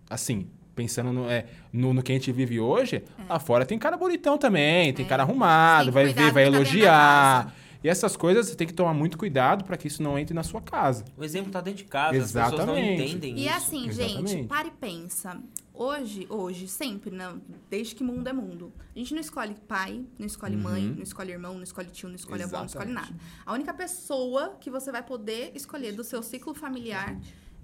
assim, 0.07 0.47
pensando 0.75 1.11
no, 1.11 1.27
é, 1.27 1.47
no, 1.73 1.91
no 1.91 2.03
que 2.03 2.11
a 2.11 2.15
gente 2.15 2.31
vive 2.31 2.59
hoje, 2.59 3.03
lá 3.27 3.39
fora 3.39 3.65
tem 3.65 3.79
cara 3.79 3.97
bonitão 3.97 4.37
também, 4.37 4.93
tem 4.93 5.03
É. 5.03 5.09
cara 5.09 5.23
arrumado, 5.23 5.85
Tem 5.85 5.93
vai 5.93 6.05
ver, 6.05 6.31
vai 6.31 6.43
tá 6.43 6.55
elogiar. 6.55 7.55
E 7.83 7.89
essas 7.89 8.15
coisas 8.15 8.47
você 8.49 8.55
tem 8.55 8.67
que 8.67 8.73
tomar 8.73 8.93
muito 8.93 9.17
cuidado 9.17 9.63
para 9.63 9.75
que 9.75 9.87
isso 9.87 10.03
não 10.03 10.19
entre 10.19 10.35
na 10.35 10.43
sua 10.43 10.61
casa. 10.61 11.03
O 11.17 11.23
exemplo 11.23 11.51
tá 11.51 11.61
dentro 11.61 11.79
de 11.79 11.85
casa, 11.85 12.15
as 12.19 12.31
pessoas 12.31 12.65
não 12.67 12.77
Exatamente. 12.77 13.03
entendem 13.15 13.37
E 13.39 13.45
isso. 13.47 13.55
assim, 13.55 13.87
Exatamente. 13.87 14.29
gente, 14.31 14.47
para 14.47 14.67
e 14.67 14.71
pensa. 14.71 15.37
Hoje, 15.79 16.25
hoje, 16.29 16.67
sempre, 16.67 17.11
não, 17.11 17.39
desde 17.69 17.93
que 17.93 18.03
mundo 18.03 18.27
é 18.27 18.33
mundo. 18.33 18.73
A 18.95 18.97
gente 18.97 19.13
não 19.13 19.21
escolhe 19.21 19.53
pai, 19.67 20.03
não 20.17 20.25
escolhe 20.25 20.57
mãe, 20.57 20.87
Uhum. 20.87 20.95
não 20.95 21.03
escolhe 21.03 21.31
irmão, 21.31 21.53
não 21.53 21.63
escolhe 21.63 21.89
tio, 21.91 22.09
não 22.09 22.15
escolhe 22.15 22.41
avó, 22.41 22.57
não 22.57 22.65
escolhe 22.65 22.91
nada. 22.91 23.13
A 23.45 23.53
única 23.53 23.73
pessoa 23.73 24.57
que 24.59 24.71
você 24.71 24.91
vai 24.91 25.03
poder 25.03 25.51
escolher 25.55 25.91
do 25.91 26.03
seu 26.03 26.23
ciclo 26.23 26.55
familiar 26.55 27.15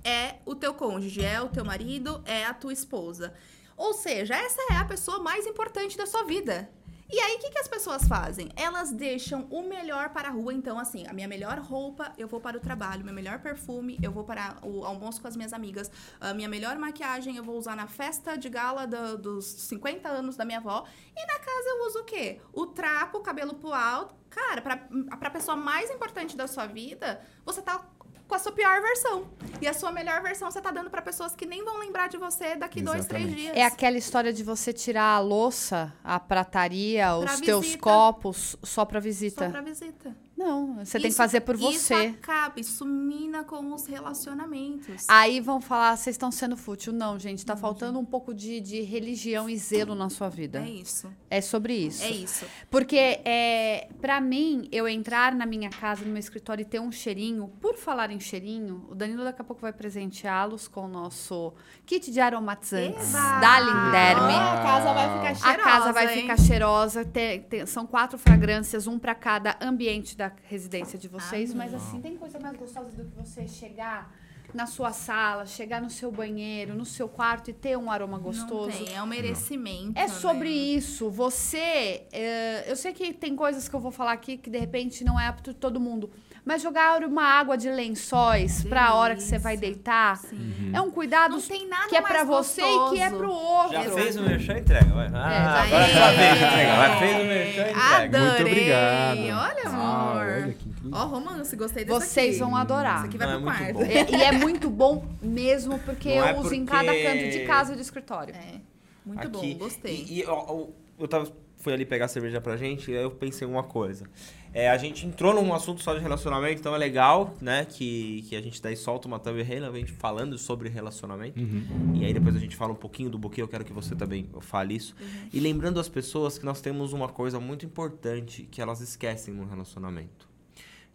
é 0.04 0.36
o 0.46 0.54
teu 0.54 0.74
cônjuge, 0.76 1.24
é 1.26 1.42
o 1.42 1.50
teu 1.50 1.66
marido, 1.66 2.22
é 2.26 2.46
a 2.46 2.54
tua 2.54 2.72
esposa. 2.74 3.34
Ou 3.76 3.94
seja, 3.96 4.36
essa 4.36 4.62
é 4.72 4.76
a 4.76 4.86
pessoa 4.86 5.18
mais 5.20 5.48
importante 5.48 5.98
da 5.98 6.06
sua 6.06 6.24
vida. 6.24 6.70
E 7.16 7.20
aí, 7.20 7.36
o 7.36 7.40
que, 7.40 7.52
que 7.52 7.60
as 7.60 7.68
pessoas 7.68 8.08
fazem? 8.08 8.50
Elas 8.56 8.92
deixam 8.92 9.46
o 9.52 9.62
melhor 9.62 10.10
para 10.10 10.30
a 10.30 10.32
rua. 10.32 10.52
Então, 10.52 10.80
assim, 10.80 11.06
a 11.06 11.14
minha 11.14 11.28
melhor 11.28 11.60
roupa, 11.60 12.12
eu 12.18 12.28
vou 12.28 12.42
para 12.42 12.58
o 12.58 12.60
trabalho. 12.60 13.06
Meu 13.06 13.14
melhor 13.14 13.38
perfume, 13.38 14.00
eu 14.02 14.12
vou 14.12 14.24
para 14.24 14.56
o 14.64 14.84
almoço 14.84 15.22
com 15.22 15.28
as 15.28 15.36
minhas 15.36 15.54
amigas. 15.54 15.92
A 16.20 16.34
minha 16.34 16.50
melhor 16.50 16.76
maquiagem, 16.80 17.36
eu 17.38 17.44
vou 17.44 17.56
usar 17.56 17.76
na 17.76 17.86
festa 17.86 18.36
de 18.36 18.50
gala 18.50 18.88
do- 18.88 19.16
dos 19.20 19.46
50 19.46 20.10
anos 20.10 20.36
da 20.36 20.44
minha 20.44 20.58
avó. 20.58 20.86
E 21.16 21.22
na 21.28 21.38
casa 21.38 21.70
eu 21.70 21.86
uso 21.86 22.00
o 22.00 22.04
quê? 22.04 22.42
O 22.52 22.66
trapo, 22.66 23.20
o 23.20 23.22
cabelo 23.22 23.54
pro 23.54 23.72
alto. 23.72 24.16
Cara, 24.32 24.60
pra, 24.64 24.78
pra 25.20 25.30
pessoa 25.30 25.56
mais 25.56 25.92
importante 25.92 26.36
da 26.36 26.48
sua 26.48 26.66
vida, 26.66 27.22
você 27.46 27.62
tá 27.62 27.86
com 28.34 28.38
a 28.38 28.40
sua 28.40 28.52
pior 28.52 28.82
versão. 28.82 29.28
E 29.62 29.68
a 29.68 29.74
sua 29.76 29.92
melhor 29.92 30.20
versão 30.24 30.50
você 30.50 30.60
tá 30.60 30.72
dando 30.72 30.90
pra 30.90 31.04
pessoas 31.04 31.36
que 31.36 31.46
nem 31.46 31.64
vão 31.64 31.78
lembrar 31.78 32.10
de 32.10 32.18
você 32.18 32.56
daqui 32.56 32.82
dois, 32.82 33.06
três 33.06 33.26
Exatamente. 33.26 33.42
dias. 33.54 33.56
É 33.56 33.64
aquela 33.64 33.96
história 33.96 34.34
de 34.34 34.44
você 34.44 34.74
tirar 34.74 35.16
a 35.18 35.20
louça, 35.20 35.94
a 36.04 36.20
prataria, 36.20 37.16
os 37.16 37.26
Pra 37.26 37.38
teus 37.46 37.64
visita. 37.64 37.84
copos 37.84 38.58
só 38.64 38.86
pra 38.86 39.00
visita. 39.00 39.46
Só 39.46 39.52
pra 39.52 39.62
visita. 39.62 40.16
Não, 40.36 40.78
você 40.84 40.94
tem 40.94 41.02
que 41.04 41.08
Isso- 41.10 41.18
fazer 41.18 41.42
por 41.42 41.56
Isso 41.56 41.64
você. 41.88 42.16
acaba, 42.20 42.60
isso 42.60 42.84
mina 42.86 43.44
com 43.44 43.72
os 43.74 43.86
relacionamentos. 43.86 45.06
Aí 45.08 45.40
vão 45.40 45.62
falar, 45.62 45.96
vocês 45.96 46.16
estão 46.16 46.32
sendo 46.32 46.58
fútil. 46.58 46.92
Não, 46.92 47.20
gente, 47.20 47.46
tá 47.46 47.56
faltando 47.56 48.00
um 48.00 48.06
pouco 48.06 48.34
de, 48.34 48.60
de 48.60 48.82
religião 48.82 49.48
e 49.50 49.56
zelo 49.58 49.94
na 49.96 50.10
sua 50.10 50.30
vida. 50.30 50.60
É 50.60 50.70
isso. 50.70 51.12
É 51.30 51.40
sobre 51.40 51.74
isso. 51.76 52.04
É 52.04 52.10
isso. 52.10 52.46
Porque, 52.70 52.98
é, 53.24 53.88
para 54.02 54.20
mim, 54.20 54.68
eu 54.72 54.88
entrar 54.88 55.36
na 55.36 55.46
minha 55.46 55.70
casa, 55.70 56.04
no 56.04 56.10
meu 56.12 56.20
escritório 56.20 56.64
e 56.64 56.66
ter 56.66 56.80
um 56.80 56.92
cheirinho, 56.92 57.48
por 57.62 57.76
falar 57.78 58.10
em 58.12 58.20
cheirinho, 58.20 58.86
o 58.90 58.96
Danilo 58.96 59.24
daqui 59.24 59.42
a 59.42 59.46
pouco 59.46 59.62
vai 59.62 59.72
presenteá-los 59.74 60.68
com 60.68 60.86
o 60.86 60.88
nosso 60.88 61.54
kit 61.86 62.12
de 62.12 62.20
aromatizantes 62.20 63.14
Eba! 63.14 63.40
da 63.40 63.60
Linderme. 63.60 64.34
Ah, 64.34 64.54
a 64.54 64.64
casa 64.64 64.94
vai 64.94 65.18
ficar 65.18 65.36
cheirosa. 65.36 65.62
A 65.62 65.64
casa 65.64 65.94
vai 65.94 66.16
hein? 66.16 66.22
ficar 66.22 66.38
cheirosa. 66.40 67.06
Tem- 67.06 67.42
tem- 67.42 67.66
são 67.66 67.86
quatro 67.86 68.18
fragrâncias, 68.18 68.88
um 68.88 68.98
pra 68.98 69.14
cada 69.16 69.58
ambiente 69.62 70.18
da 70.18 70.23
residência 70.44 70.98
de 70.98 71.08
vocês. 71.08 71.52
Amém. 71.52 71.70
Mas 71.70 71.74
assim, 71.74 72.00
tem 72.02 72.16
coisa 72.16 72.40
mais 72.40 72.56
gostosa 72.56 72.92
do 72.92 73.06
que 73.06 73.16
você 73.16 73.48
chegar 73.48 74.14
na 74.54 74.68
sua 74.68 74.92
sala, 74.92 75.46
chegar 75.46 75.82
no 75.82 75.90
seu 75.90 76.12
banheiro, 76.12 76.76
no 76.76 76.86
seu 76.86 77.10
quarto 77.10 77.50
e 77.50 77.54
ter 77.54 77.78
um 77.78 77.90
aroma 77.90 78.20
gostoso. 78.20 78.78
Não 78.78 78.86
tem, 78.86 78.96
é 78.96 79.02
um 79.02 79.08
merecimento. 79.08 79.98
É 79.98 80.08
sobre 80.08 80.50
né? 80.50 80.56
isso. 80.56 81.10
Você. 81.10 82.06
é, 82.12 82.66
eu 82.68 82.76
sei 82.76 82.94
que 82.94 83.14
tem 83.14 83.36
coisas 83.36 83.68
que 83.68 83.76
eu 83.76 83.80
vou 83.80 83.92
falar 83.92 84.14
aqui 84.14 84.38
que 84.38 84.50
de 84.50 84.60
repente 84.60 85.04
não 85.04 85.20
é 85.20 85.28
apto 85.28 85.52
de 85.54 85.60
todo 85.60 85.80
mundo. 85.80 86.12
Mas 86.46 86.62
jogar 86.62 87.02
uma 87.04 87.24
água 87.24 87.58
de 87.58 87.70
lençóis 87.70 88.66
pra 88.66 88.88
a 88.88 88.96
hora 88.96 89.16
que 89.16 89.24
você 89.24 89.38
vai 89.38 89.56
deitar 89.56 90.18
Sim. 90.18 90.72
é 90.74 90.82
um 90.82 90.92
cuidado 90.92 91.36
Não 91.36 91.42
tem 91.42 91.66
nada 91.70 91.88
que 91.88 91.96
é 91.96 92.02
pra 92.02 92.26
você 92.26 92.62
e 92.62 92.66
que 92.90 93.00
é 93.00 93.10
gostoso. 93.10 93.18
pro 93.18 93.32
outro. 93.32 93.72
Já 93.74 93.84
fez 93.92 94.18
o 94.18 94.24
merchan, 94.24 94.58
entrega. 94.58 94.86
Vai. 94.94 95.08
Ah, 95.08 95.10
já 95.10 95.64
agora 95.64 95.86
é 95.86 96.18
fez. 96.36 96.42
entregar. 96.52 96.76
Vai, 96.76 97.00
fez 97.00 97.16
o 97.16 97.28
merchan, 97.28 97.62
entrega. 97.70 97.96
Adorei. 97.96 98.20
Muito 98.30 98.42
obrigado. 98.42 99.20
Olha, 99.20 99.62
Ah, 99.66 99.70
amor. 99.70 100.22
olha 100.44 100.54
que 100.54 100.70
incrível. 100.70 100.92
Ó, 100.92 101.06
romance, 101.06 101.56
gostei 101.56 101.86
desse 101.86 102.00
Vocês 102.00 102.30
aqui. 102.36 102.40
vão 102.44 102.56
adorar. 102.58 102.98
Isso 102.98 103.06
aqui 103.06 103.18
vai 103.18 103.28
Não, 103.28 103.42
pro 103.42 103.50
é 103.50 103.54
muito 103.54 103.64
quarto. 103.64 103.74
bom. 103.74 104.16
É, 104.16 104.20
e 104.20 104.24
é 104.24 104.32
muito 104.34 104.70
bom 104.70 105.08
mesmo, 105.22 105.80
porque 105.80 106.10
Não 106.10 106.16
eu 106.18 106.26
é 106.26 106.40
uso 106.40 106.54
em 106.54 106.66
porque- 106.66 106.86
cada 106.86 106.94
canto 107.02 107.30
de 107.32 107.40
casa 107.46 107.72
e 107.72 107.76
de 107.78 107.82
escritório. 107.82 108.36
É, 108.36 108.60
muito 109.06 109.28
Aqui. 109.28 109.54
bom, 109.54 109.60
gostei. 109.60 110.06
E, 110.10 110.20
e, 110.20 110.26
ó, 110.28 110.66
eu 111.00 111.08
tava, 111.08 111.32
fui 111.58 111.72
ali 111.74 111.86
pegar 111.86 112.10
cerveja 112.10 112.42
pra 112.42 112.58
gente 112.58 112.92
e 112.92 112.98
aí 112.98 113.02
eu 113.04 113.12
pensei 113.12 113.48
em 113.48 113.52
uma 113.52 113.64
coisa. 113.64 114.06
É, 114.54 114.70
a 114.70 114.78
gente 114.78 115.08
entrou 115.08 115.34
num 115.34 115.52
assunto 115.52 115.82
só 115.82 115.96
de 115.96 116.00
relacionamento, 116.00 116.60
então 116.60 116.76
é 116.76 116.78
legal, 116.78 117.34
né? 117.42 117.66
Que, 117.66 118.24
que 118.30 118.36
a 118.36 118.42
gente 118.42 118.62
daí 118.62 118.78
solta 118.78 119.08
uma 119.08 119.18
thumb 119.18 119.42
realmente 119.42 119.92
falando 119.92 120.38
sobre 120.38 120.70
relacionamento. 120.70 121.40
Uhum. 121.40 121.96
E 121.96 122.06
aí 122.06 122.14
depois 122.14 122.36
a 122.36 122.40
gente 122.40 122.56
fala 122.56 122.72
um 122.72 122.76
pouquinho 122.76 123.10
do 123.10 123.18
buquê, 123.18 123.42
eu 123.42 123.48
quero 123.48 123.66
que 123.66 123.74
você 123.74 123.96
também 123.96 124.30
fale 124.42 124.76
isso. 124.76 124.96
E 125.34 125.40
lembrando 125.40 125.80
as 125.80 125.90
pessoas 125.90 126.38
que 126.38 126.46
nós 126.46 126.62
temos 126.62 126.94
uma 126.94 127.10
coisa 127.10 127.40
muito 127.40 127.66
importante 127.66 128.44
que 128.44 128.62
elas 128.62 128.80
esquecem 128.80 129.34
no 129.34 129.46
relacionamento. 129.46 130.32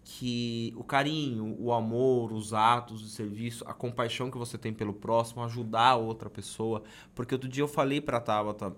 Que 0.04 0.72
o 0.76 0.84
carinho, 0.84 1.56
o 1.58 1.72
amor, 1.72 2.32
os 2.32 2.54
atos 2.54 3.00
de 3.00 3.10
serviço, 3.10 3.64
a 3.66 3.74
compaixão 3.74 4.30
que 4.30 4.38
você 4.38 4.56
tem 4.56 4.72
pelo 4.72 4.92
próximo, 4.92 5.42
ajudar 5.42 5.88
a 5.88 5.96
outra 5.96 6.30
pessoa. 6.30 6.82
Porque 7.14 7.34
outro 7.34 7.48
dia 7.48 7.62
eu 7.62 7.68
falei 7.68 8.00
pra 8.00 8.20
Tabata 8.20 8.74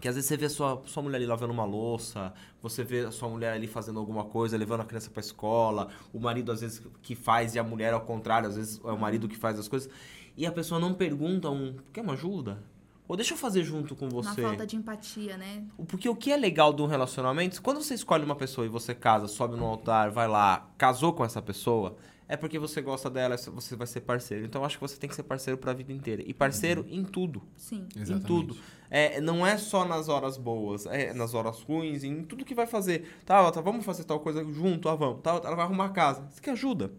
que 0.00 0.08
às 0.08 0.14
vezes 0.14 0.28
você 0.28 0.36
vê 0.36 0.48
sua, 0.48 0.82
sua 0.86 1.02
mulher 1.02 1.16
ali 1.16 1.26
lavando 1.26 1.52
uma 1.52 1.64
louça, 1.64 2.32
você 2.62 2.82
vê 2.82 3.00
a 3.00 3.10
sua 3.10 3.28
mulher 3.28 3.52
ali 3.52 3.66
fazendo 3.66 3.98
alguma 3.98 4.24
coisa, 4.24 4.56
levando 4.56 4.80
a 4.80 4.84
criança 4.84 5.10
pra 5.10 5.20
escola, 5.20 5.88
o 6.12 6.20
marido 6.20 6.52
às 6.52 6.60
vezes 6.60 6.82
que 7.02 7.14
faz 7.14 7.54
e 7.54 7.58
a 7.58 7.64
mulher 7.64 7.92
ao 7.92 8.00
contrário, 8.00 8.48
às 8.48 8.56
vezes 8.56 8.80
é 8.84 8.90
o 8.90 8.98
marido 8.98 9.28
que 9.28 9.36
faz 9.36 9.58
as 9.58 9.68
coisas. 9.68 9.90
E 10.36 10.44
a 10.46 10.52
pessoa 10.52 10.80
não 10.80 10.92
pergunta 10.92 11.48
um, 11.48 11.76
quer 11.92 12.00
uma 12.00 12.14
ajuda? 12.14 12.62
Ou 13.06 13.16
deixa 13.16 13.34
eu 13.34 13.38
fazer 13.38 13.62
junto 13.62 13.94
com 13.94 14.08
você. 14.08 14.40
falta 14.40 14.66
de 14.66 14.76
empatia, 14.76 15.36
né? 15.36 15.64
Porque 15.86 16.08
o 16.08 16.16
que 16.16 16.32
é 16.32 16.36
legal 16.36 16.72
de 16.72 16.80
um 16.80 16.86
relacionamento, 16.86 17.60
quando 17.60 17.82
você 17.82 17.94
escolhe 17.94 18.24
uma 18.24 18.34
pessoa 18.34 18.66
e 18.66 18.68
você 18.68 18.94
casa, 18.94 19.28
sobe 19.28 19.56
no 19.56 19.66
altar, 19.66 20.10
vai 20.10 20.26
lá, 20.26 20.70
casou 20.78 21.12
com 21.12 21.22
essa 21.24 21.42
pessoa, 21.42 21.96
é 22.28 22.36
porque 22.36 22.58
você 22.58 22.80
gosta 22.80 23.10
dela, 23.10 23.36
você 23.36 23.76
vai 23.76 23.86
ser 23.86 24.00
parceiro. 24.00 24.44
Então 24.44 24.62
eu 24.62 24.66
acho 24.66 24.76
que 24.78 24.80
você 24.82 24.96
tem 24.96 25.08
que 25.08 25.14
ser 25.16 25.22
parceiro 25.24 25.58
pra 25.58 25.72
vida 25.72 25.92
inteira. 25.92 26.22
E 26.26 26.32
parceiro 26.34 26.84
em 26.88 27.04
tudo. 27.04 27.42
Sim. 27.56 27.86
Em 27.96 28.00
Exatamente. 28.02 28.26
tudo. 28.26 28.56
É, 28.90 29.20
não 29.20 29.46
é 29.46 29.56
só 29.58 29.84
nas 29.84 30.08
horas 30.08 30.36
boas, 30.36 30.86
é 30.86 31.12
nas 31.12 31.34
horas 31.34 31.60
ruins, 31.62 32.04
em 32.04 32.22
tudo 32.22 32.44
que 32.44 32.54
vai 32.54 32.66
fazer. 32.66 33.18
Tá, 33.26 33.50
tá, 33.50 33.60
vamos 33.60 33.84
fazer 33.84 34.04
tal 34.04 34.20
coisa 34.20 34.44
junto, 34.44 34.88
ah, 34.88 34.94
vamos. 34.94 35.20
Tá, 35.20 35.30
ela 35.32 35.56
vai 35.56 35.64
arrumar 35.64 35.86
a 35.86 35.90
casa. 35.90 36.26
Você 36.30 36.40
quer 36.40 36.52
ajuda? 36.52 36.92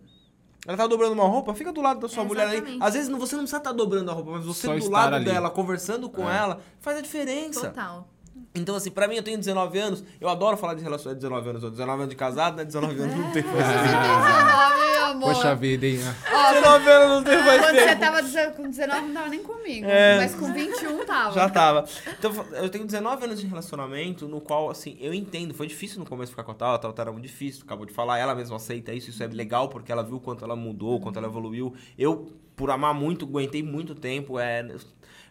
Ela 0.67 0.75
tá 0.77 0.87
dobrando 0.87 1.13
uma 1.13 1.27
roupa, 1.27 1.53
fica 1.53 1.71
do 1.71 1.79
lado 1.79 1.99
da 1.99 2.07
sua 2.09 2.23
É, 2.23 2.25
mulher 2.27 2.47
aí. 2.47 2.55
exatamente. 2.55 2.83
Às 2.83 2.93
vezes 2.95 3.07
você 3.09 3.35
não 3.35 3.43
precisa 3.43 3.57
estar 3.57 3.71
dobrando 3.71 4.09
a 4.09 4.13
roupa, 4.15 4.31
mas 4.31 4.45
você 4.45 4.65
Só 4.67 4.75
do 4.77 4.89
lado 4.89 5.15
ali. 5.15 5.25
dela, 5.25 5.49
conversando 5.51 6.09
com 6.09 6.27
É. 6.29 6.35
ela, 6.37 6.59
faz 6.79 6.97
a 6.97 7.01
diferença. 7.01 7.67
Total. 7.69 8.09
Então, 8.53 8.75
assim, 8.75 8.89
pra 8.89 9.07
mim, 9.07 9.15
eu 9.15 9.23
tenho 9.23 9.37
19 9.37 9.77
anos, 9.77 10.03
eu 10.19 10.29
adoro 10.29 10.55
falar 10.55 10.75
de 10.75 10.83
relacionamento 10.83 11.21
19 11.21 11.49
anos, 11.49 11.63
ou 11.63 11.69
19 11.69 11.99
anos 12.03 12.09
de 12.09 12.15
casado, 12.15 12.55
né? 12.55 12.63
19 12.63 13.01
anos 13.01 13.15
não 13.15 13.31
tem 13.31 13.43
mais 13.43 13.65
Ah, 13.65 14.75
meu 14.95 15.05
amor. 15.05 15.33
Poxa 15.33 15.55
vida, 15.55 15.85
hein? 15.85 15.97
19 15.97 16.89
anos 16.89 17.09
não 17.09 17.23
tem 17.23 17.43
mais 17.43 17.61
Quando 17.61 17.75
você 17.75 17.95
tava 17.95 18.51
com 18.51 18.69
19, 18.69 19.01
não 19.07 19.13
tava 19.13 19.29
nem 19.29 19.43
comigo. 19.43 19.85
É. 19.85 20.17
Mas 20.17 20.35
com 20.35 20.53
21 20.53 21.05
tava. 21.05 21.33
Já 21.33 21.49
tava. 21.49 21.85
Então, 22.17 22.31
eu 22.53 22.69
tenho 22.69 22.85
19 22.85 23.25
anos 23.25 23.41
de 23.41 23.47
relacionamento, 23.47 24.25
no 24.27 24.39
qual, 24.39 24.69
assim, 24.69 24.97
eu 25.01 25.13
entendo, 25.13 25.53
foi 25.53 25.67
difícil 25.67 25.99
no 25.99 26.05
começo 26.05 26.31
ficar 26.31 26.43
com 26.43 26.51
a 26.51 26.55
Tala, 26.55 26.75
a 26.75 26.79
Tala 26.79 26.93
era 26.97 27.11
muito 27.11 27.25
difícil, 27.25 27.63
acabou 27.65 27.85
de 27.85 27.93
falar, 27.93 28.19
ela 28.19 28.33
mesma 28.33 28.55
aceita 28.55 28.93
isso, 28.93 29.09
isso 29.09 29.21
é 29.21 29.27
legal, 29.27 29.67
porque 29.67 29.91
ela 29.91 30.01
viu 30.01 30.15
o 30.15 30.19
quanto 30.21 30.45
ela 30.45 30.55
mudou, 30.55 30.95
o 30.95 30.99
quanto 31.01 31.17
ela 31.19 31.27
evoluiu. 31.27 31.73
Eu, 31.97 32.31
por 32.55 32.71
amar 32.71 32.93
muito, 32.93 33.25
aguentei 33.25 33.61
muito 33.61 33.93
tempo, 33.93 34.39
é... 34.39 34.65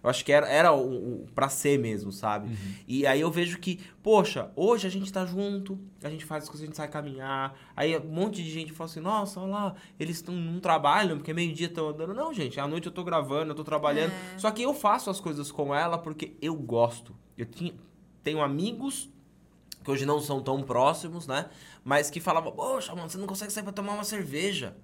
Eu 0.04 0.10
acho 0.10 0.22
que 0.22 0.30
era, 0.30 0.46
era 0.46 0.70
o, 0.70 1.22
o 1.22 1.26
pra 1.34 1.48
ser 1.48 1.78
mesmo, 1.78 2.12
sabe? 2.12 2.54
E 2.86 3.06
aí 3.06 3.22
eu 3.22 3.30
vejo 3.30 3.58
que, 3.58 3.80
poxa, 4.02 4.50
hoje 4.54 4.86
a 4.86 4.90
gente 4.90 5.10
tá 5.10 5.24
junto, 5.24 5.80
a 6.02 6.10
gente 6.10 6.26
faz 6.26 6.44
as 6.44 6.50
coisas, 6.50 6.62
a 6.62 6.66
gente 6.66 6.76
sai 6.76 6.88
caminhar. 6.88 7.58
Aí 7.74 7.96
um 7.96 8.12
monte 8.12 8.42
de 8.44 8.50
gente 8.50 8.70
fala 8.70 8.90
assim, 8.90 9.00
nossa, 9.00 9.40
olha 9.40 9.50
lá, 9.50 9.74
eles 9.98 10.20
tão, 10.20 10.34
não 10.34 10.60
trabalham, 10.60 11.16
porque 11.16 11.32
meio-dia 11.32 11.68
estão 11.68 11.88
andando. 11.88 12.12
Não, 12.12 12.34
gente, 12.34 12.60
à 12.60 12.68
noite 12.68 12.86
eu 12.86 12.92
tô 12.92 13.02
gravando, 13.02 13.52
eu 13.52 13.54
tô 13.54 13.64
trabalhando. 13.64 14.12
Só 14.36 14.50
que 14.50 14.60
eu 14.60 14.74
faço 14.74 15.08
as 15.08 15.18
coisas 15.18 15.50
com 15.50 15.74
ela 15.74 15.96
porque 15.96 16.36
eu 16.42 16.54
gosto. 16.54 17.16
Eu 17.38 17.46
tinha, 17.46 17.72
tenho 18.22 18.42
amigos 18.42 19.10
que 19.82 19.90
hoje 19.90 20.04
não 20.04 20.20
são 20.20 20.42
tão 20.42 20.62
próximos, 20.62 21.26
né? 21.26 21.48
Mas 21.82 22.10
que 22.10 22.20
falavam, 22.20 22.52
poxa, 22.52 22.94
mano, 22.94 23.08
você 23.08 23.16
não 23.16 23.26
consegue 23.26 23.52
sair 23.52 23.64
pra 23.64 23.72
tomar 23.72 23.94
uma 23.94 24.04
cerveja. 24.04 24.76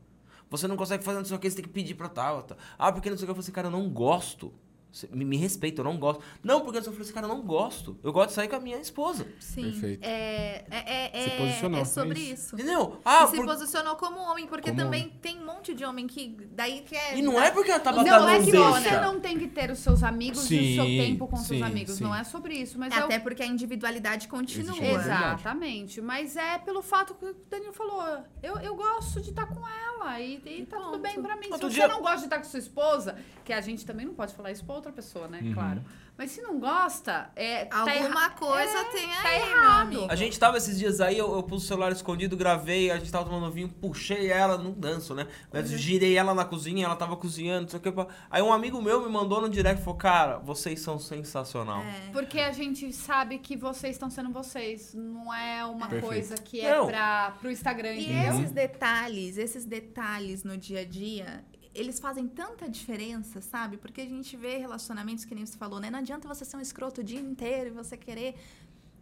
Você 0.49 0.67
não 0.67 0.77
consegue 0.77 1.05
fazer 1.05 1.19
não 1.19 1.27
sei 1.27 1.37
o 1.37 1.39
que, 1.39 1.51
você 1.51 1.57
tem 1.57 1.65
que 1.65 1.71
pedir 1.71 1.95
pra 1.95 2.09
tal. 2.09 2.43
tal. 2.43 2.57
Ah, 2.79 2.91
porque 2.91 3.11
não 3.11 3.19
sei 3.19 3.25
o 3.25 3.27
que. 3.27 3.31
Eu 3.31 3.35
falei 3.35 3.45
assim, 3.45 3.53
cara, 3.53 3.67
eu 3.69 3.71
não 3.71 3.89
gosto. 3.91 4.53
Me, 5.13 5.25
me 5.25 5.37
respeita, 5.37 5.81
eu 5.81 5.85
não 5.85 5.97
gosto. 5.99 6.23
Não, 6.43 6.61
porque 6.63 6.79
eu 6.79 6.83
falei 6.83 7.01
assim, 7.01 7.13
cara, 7.13 7.27
eu 7.27 7.35
não 7.35 7.43
gosto. 7.43 7.99
Eu 8.03 8.13
gosto 8.13 8.29
de 8.31 8.35
sair 8.35 8.49
com 8.49 8.57
a 8.57 8.61
minha 8.61 8.79
esposa. 8.79 9.27
Sim. 9.39 9.71
Perfeito. 9.71 10.05
É, 10.05 10.65
é, 10.71 11.11
é, 11.19 11.23
Se 11.25 11.31
é- 11.31 11.37
posicionou, 11.39 11.79
é 11.79 11.83
é 11.83 11.85
sobre 11.85 12.19
isso. 12.21 12.33
isso. 12.33 12.55
Entendeu? 12.57 13.01
Ah, 13.05 13.27
se 13.27 13.37
por- 13.37 13.47
posicionou 13.47 13.97
como 13.97 14.19
homem, 14.21 14.47
porque 14.47 14.71
Como 14.71 14.83
também 14.83 15.09
tem 15.23 15.39
um 15.41 15.47
monte 15.47 15.75
de 15.75 15.85
homem 15.85 16.07
que 16.07 16.37
daí 16.53 16.81
quer. 16.83 17.17
E 17.17 17.23
não 17.23 17.41
é 17.41 17.51
porque 17.51 17.71
ela 17.71 17.81
tá 17.81 17.93
Não, 17.93 17.99
batendo 18.05 18.29
é 18.29 18.39
não 18.39 18.45
que 18.45 18.51
deixa. 18.53 18.71
você 18.81 19.01
não 19.01 19.21
tem 19.21 19.39
que 19.39 19.47
ter 19.49 19.71
os 19.71 19.79
seus 19.79 20.03
amigos 20.03 20.51
e 20.51 20.55
o 20.55 20.75
seu 20.77 20.85
Sim, 20.85 20.99
tempo 20.99 21.27
com 21.29 21.37
seus 21.37 21.49
sim, 21.61 21.63
amigos. 21.63 21.95
sim. 21.97 22.05
Não 22.05 22.15
é 22.15 22.25
sobre 22.25 22.55
isso. 22.55 22.79
Mas 22.79 22.93
é 22.93 22.99
Até 22.99 23.19
porque 23.19 23.43
a 23.43 23.47
individualidade 23.47 24.27
continua. 24.29 24.77
Exatamente. 25.31 26.01
Mas 26.01 26.37
é 26.37 26.59
pelo 26.59 26.83
fato 26.83 27.15
que 27.15 27.25
o 27.27 27.35
Danilo 27.49 27.73
falou. 27.73 28.25
Eu, 28.43 28.57
eu 28.59 28.75
gosto 28.75 29.21
de 29.21 29.31
estar 29.31 29.47
com 29.47 29.61
ela 29.67 30.21
e, 30.21 30.41
e 30.45 30.67
tá 30.67 30.77
tudo 30.79 30.91
ponto. 30.93 30.99
bem 31.01 31.21
pra 31.21 31.37
mim. 31.37 31.47
Se 31.47 31.53
Outro 31.53 31.69
você 31.69 31.75
dia- 31.75 31.89
não 31.89 32.01
gosta 32.01 32.19
de 32.19 32.25
estar 32.25 32.39
com 32.39 32.45
sua 32.45 32.59
esposa, 32.59 33.17
que 33.45 33.53
a 33.53 33.61
gente 33.61 33.85
também 33.85 34.07
não 34.07 34.15
pode 34.15 34.35
falar 34.35 34.51
isso 34.51 34.65
pra 34.65 34.75
outra 34.81 34.93
pessoa, 34.93 35.29
né? 35.29 35.41
Uhum. 35.43 35.55
Claro. 35.55 35.83
Mas 36.19 36.33
se 36.33 36.43
não 36.43 36.61
gosta, 36.61 37.31
é, 37.35 37.65
tá 37.65 37.79
Alguma 37.81 37.95
erra- 37.95 38.31
coisa 38.31 38.79
é, 38.79 38.85
tem 38.91 39.07
tá 39.09 39.29
aí, 39.29 39.39
meu 39.39 39.49
errado. 39.57 39.81
amigo. 39.87 40.07
A 40.11 40.15
gente 40.15 40.39
tava 40.39 40.59
esses 40.59 40.79
dias 40.79 41.01
aí, 41.01 41.17
eu, 41.17 41.33
eu 41.35 41.43
pus 41.43 41.65
o 41.65 41.67
celular 41.67 41.91
escondido, 41.93 42.37
gravei, 42.37 42.91
a 42.91 42.99
gente 42.99 43.11
tava 43.11 43.25
tomando 43.25 43.51
vinho, 43.51 43.71
puxei 43.71 44.31
ela, 44.31 44.59
não 44.59 44.71
danço, 44.71 45.15
né? 45.15 45.27
Mas 45.51 45.71
girei 45.71 46.19
ela 46.19 46.35
na 46.35 46.45
cozinha, 46.45 46.85
ela 46.85 46.95
tava 46.97 47.17
cozinhando, 47.17 47.63
não 47.63 47.69
sei 47.71 47.79
o 47.79 47.83
que. 47.83 47.91
Aí 48.31 48.43
um 48.43 48.53
amigo 48.53 48.83
meu 48.83 49.01
me 49.03 49.09
mandou 49.11 49.41
no 49.41 49.49
direct 49.49 49.81
e 49.81 49.85
falou, 49.85 49.99
cara, 49.99 50.37
vocês 50.41 50.81
são 50.81 50.99
sensacional. 50.99 51.81
É. 51.81 52.11
Porque 52.13 52.39
a 52.39 52.53
gente 52.53 52.93
sabe 52.93 53.39
que 53.39 53.57
vocês 53.57 53.95
estão 53.95 54.11
sendo 54.11 54.31
vocês. 54.31 54.93
Não 54.93 55.33
é 55.33 55.65
uma 55.65 55.89
Perfeito. 55.89 56.07
coisa 56.07 56.35
que 56.37 56.61
é 56.61 56.77
Não. 56.77 56.87
pra, 56.87 57.31
pro 57.41 57.51
Instagram, 57.51 57.95
E 57.95 58.05
entendeu? 58.13 58.35
esses 58.35 58.51
detalhes, 58.51 59.39
esses 59.39 59.65
detalhes 59.65 60.45
no 60.45 60.55
dia 60.59 60.81
a 60.81 60.85
dia, 60.85 61.43
eles 61.81 61.99
fazem 61.99 62.29
tanta 62.29 62.69
diferença, 62.69 63.41
sabe? 63.41 63.77
Porque 63.77 64.01
a 64.01 64.07
gente 64.07 64.37
vê 64.37 64.57
relacionamentos 64.59 65.25
que 65.25 65.35
nem 65.35 65.45
você 65.47 65.57
falou, 65.57 65.81
né? 65.81 65.91
Não 65.91 65.99
adianta 65.99 66.29
você 66.29 66.45
ser 66.45 66.57
um 66.57 66.61
escroto 66.61 67.01
o 67.01 67.05
dia 67.05 67.21
inteiro 67.21 67.71
e 67.71 67.73
você 67.73 67.97
querer. 67.97 68.35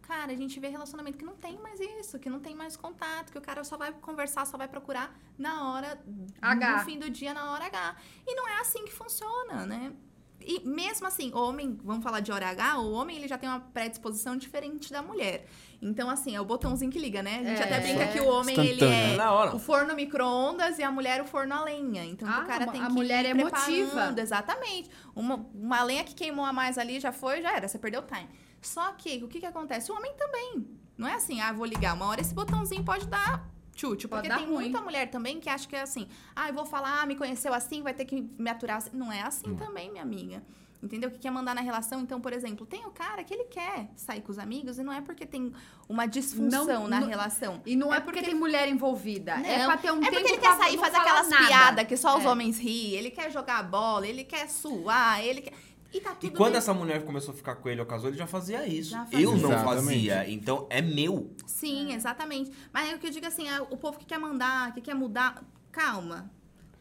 Cara, 0.03 0.33
a 0.33 0.37
gente 0.37 0.59
vê 0.59 0.69
relacionamento 0.69 1.19
que 1.19 1.25
não 1.25 1.37
tem 1.37 1.59
mais 1.59 1.79
isso, 1.81 2.19
que 2.19 2.31
não 2.31 2.41
tem 2.41 2.55
mais 2.55 2.77
contato, 2.77 3.31
que 3.31 3.39
o 3.39 3.43
cara 3.43 3.63
só 3.63 3.77
vai 3.77 3.93
conversar, 3.93 4.47
só 4.47 4.57
vai 4.57 4.67
procurar 4.67 5.15
na 5.37 5.71
hora 5.71 6.03
H. 6.41 6.77
no 6.79 6.85
fim 6.85 6.99
do 6.99 7.11
dia, 7.11 7.35
na 7.35 7.53
hora 7.53 7.67
H. 7.67 7.97
E 8.27 8.35
não 8.35 8.49
é 8.49 8.61
assim 8.61 8.85
que 8.87 8.93
funciona, 8.93 9.67
né? 9.67 9.93
E 10.41 10.61
mesmo 10.67 11.07
assim, 11.07 11.31
o 11.35 11.39
homem, 11.39 11.79
vamos 11.85 12.03
falar 12.03 12.21
de 12.21 12.31
hora 12.33 12.49
H, 12.49 12.79
o 12.79 12.93
homem 12.93 13.17
ele 13.17 13.29
já 13.29 13.37
tem 13.37 13.49
uma 13.49 13.61
predisposição 13.61 14.37
diferente 14.37 14.91
da 14.91 15.03
mulher. 15.03 15.47
Então, 15.83 16.09
assim, 16.09 16.35
é 16.35 16.41
o 16.41 16.45
botãozinho 16.45 16.91
que 16.91 16.99
liga, 16.99 17.23
né? 17.23 17.37
A 17.41 17.45
gente 17.45 17.61
É. 17.61 17.65
até 17.65 17.81
brinca 17.81 18.07
que 18.09 18.21
o 18.21 18.29
homem 18.29 18.59
ele 18.59 18.85
é 18.85 19.17
Na 19.17 19.33
hora. 19.33 19.55
o 19.55 19.59
forno 19.59 19.95
micro-ondas 19.95 20.79
e 20.79 20.83
a 20.83 20.91
mulher 20.91 21.21
o 21.21 21.25
forno 21.25 21.55
a 21.55 21.63
lenha. 21.65 22.05
Então, 22.05 22.29
Ah, 22.29 22.41
o 22.41 22.47
cara 22.47 22.65
a 22.65 22.69
tem 22.73 22.85
que 22.85 22.93
mulher 22.93 23.25
ir 23.25 23.29
é 23.29 23.35
preparando, 23.35 23.71
emotiva. 23.73 24.15
Exatamente. 24.21 24.91
Uma, 25.15 25.47
uma 25.55 25.83
lenha 25.83 26.03
que 26.05 26.15
queimou 26.15 26.45
a 26.45 26.53
mais 26.53 26.79
ali 26.79 26.99
já 26.99 27.13
foi, 27.13 27.43
já 27.43 27.55
era. 27.55 27.69
Você 27.69 27.79
perdeu 27.79 28.01
o 28.01 28.05
time. 28.05 28.29
Só 28.61 28.93
que, 28.93 29.23
o 29.23 29.29
que 29.29 29.39
que 29.41 29.47
acontece? 29.47 29.93
O 29.93 29.95
homem 29.97 30.13
também. 30.17 30.67
Não 30.97 31.07
é 31.07 31.15
assim, 31.15 31.41
ah, 31.41 31.53
vou 31.53 31.65
ligar. 31.67 31.95
Uma 31.95 32.07
hora 32.07 32.21
esse 32.21 32.35
botãozinho 32.35 32.83
pode 32.85 33.07
dar 33.07 33.49
Pode 33.87 34.09
Porque 34.09 34.29
dar 34.29 34.39
tem 34.39 34.47
ruim. 34.47 34.65
muita 34.65 34.81
mulher 34.81 35.09
também 35.11 35.39
que 35.41 35.49
acha 35.49 35.69
que 35.69 35.77
é 35.77 35.83
assim, 35.83 36.09
ah, 36.35 36.49
eu 36.49 36.55
vou 36.55 36.65
falar, 36.67 37.01
ah, 37.03 37.07
me 37.07 37.15
conheceu 37.15 37.53
assim, 37.55 37.83
vai 37.83 37.95
ter 37.95 38.05
que 38.05 38.21
me 38.39 38.51
aturar. 38.51 38.79
assim. 38.79 38.91
Não 38.93 39.13
é 39.13 39.23
assim 39.23 39.55
também, 39.55 39.91
minha 39.91 40.03
amiga. 40.03 40.43
Entendeu? 40.81 41.11
Que 41.11 41.19
quer 41.19 41.33
mandar 41.33 41.57
na 41.57 41.61
relação. 41.61 42.01
Então, 42.01 42.21
por 42.21 42.33
exemplo, 42.33 42.65
tem 42.65 42.87
o 42.87 42.91
cara 42.93 43.25
que 43.25 43.35
ele 43.35 43.47
quer 43.47 43.89
sair 43.97 44.21
com 44.21 44.31
os 44.31 44.39
amigos 44.39 44.79
e 44.79 44.85
não 44.85 44.93
é 44.93 45.01
porque 45.01 45.27
tem 45.27 45.53
uma 45.89 46.07
disfunção 46.07 46.65
Não- 46.67 46.87
na 46.89 47.01
não- 47.01 47.09
relação. 47.09 47.61
E 47.67 47.75
não 47.75 47.93
é, 47.93 47.99
porque, 47.99 48.23
tem 48.23 48.33
mulher 48.33 48.69
envolvida. 48.69 49.33
é 49.45 49.59
Não, 49.59 49.67
pra 49.67 49.77
ter 49.77 49.91
um 49.91 49.97
é 49.97 50.01
tempo 50.03 50.13
porque 50.15 50.29
ele 50.35 50.39
quer 50.41 50.57
sair 50.57 50.77
e 50.77 50.79
fazer 50.79 50.97
aquelas 50.99 51.27
piadas 51.27 51.85
que 51.85 51.97
só 51.97 52.17
os 52.17 52.25
É. 52.25 52.29
homens 52.29 52.59
riem. 52.61 52.93
Ele 52.93 53.11
quer 53.11 53.29
jogar 53.33 53.61
bola, 53.65 54.07
ele 54.07 54.23
quer 54.23 54.49
suar, 54.49 55.21
ele 55.21 55.41
quer. 55.41 55.53
E 55.93 56.01
tá 56.01 56.17
E 56.23 56.31
quando 56.31 56.53
bem. 56.53 56.59
essa 56.59 56.75
mulher 56.75 57.03
começou 57.05 57.33
a 57.33 57.37
ficar 57.37 57.57
com 57.57 57.69
ele 57.69 57.81
ou 57.81 57.87
casou, 57.87 58.11
ele 58.11 58.19
já 58.19 58.27
fazia 58.27 58.67
isso. 58.67 58.91
Já 58.91 59.05
fazia. 59.07 59.21
Eu 59.21 59.37
não 59.37 59.51
Exatamente. 59.51 59.85
fazia. 59.87 60.31
Então 60.31 60.67
é 60.69 60.83
meu. 60.83 61.31
Sim, 61.47 61.93
exatamente. 61.95 62.51
Mas 62.73 62.91
é 62.91 62.95
o 62.95 62.99
que 62.99 63.07
eu 63.07 63.11
digo 63.11 63.27
assim, 63.27 63.49
ah, 63.49 63.63
o 63.71 63.77
povo 63.77 63.99
que 63.99 64.05
quer 64.05 64.19
mandar, 64.19 64.75
que 64.75 64.81
quer 64.83 64.95
mudar, 64.95 65.43
calma. 65.73 66.31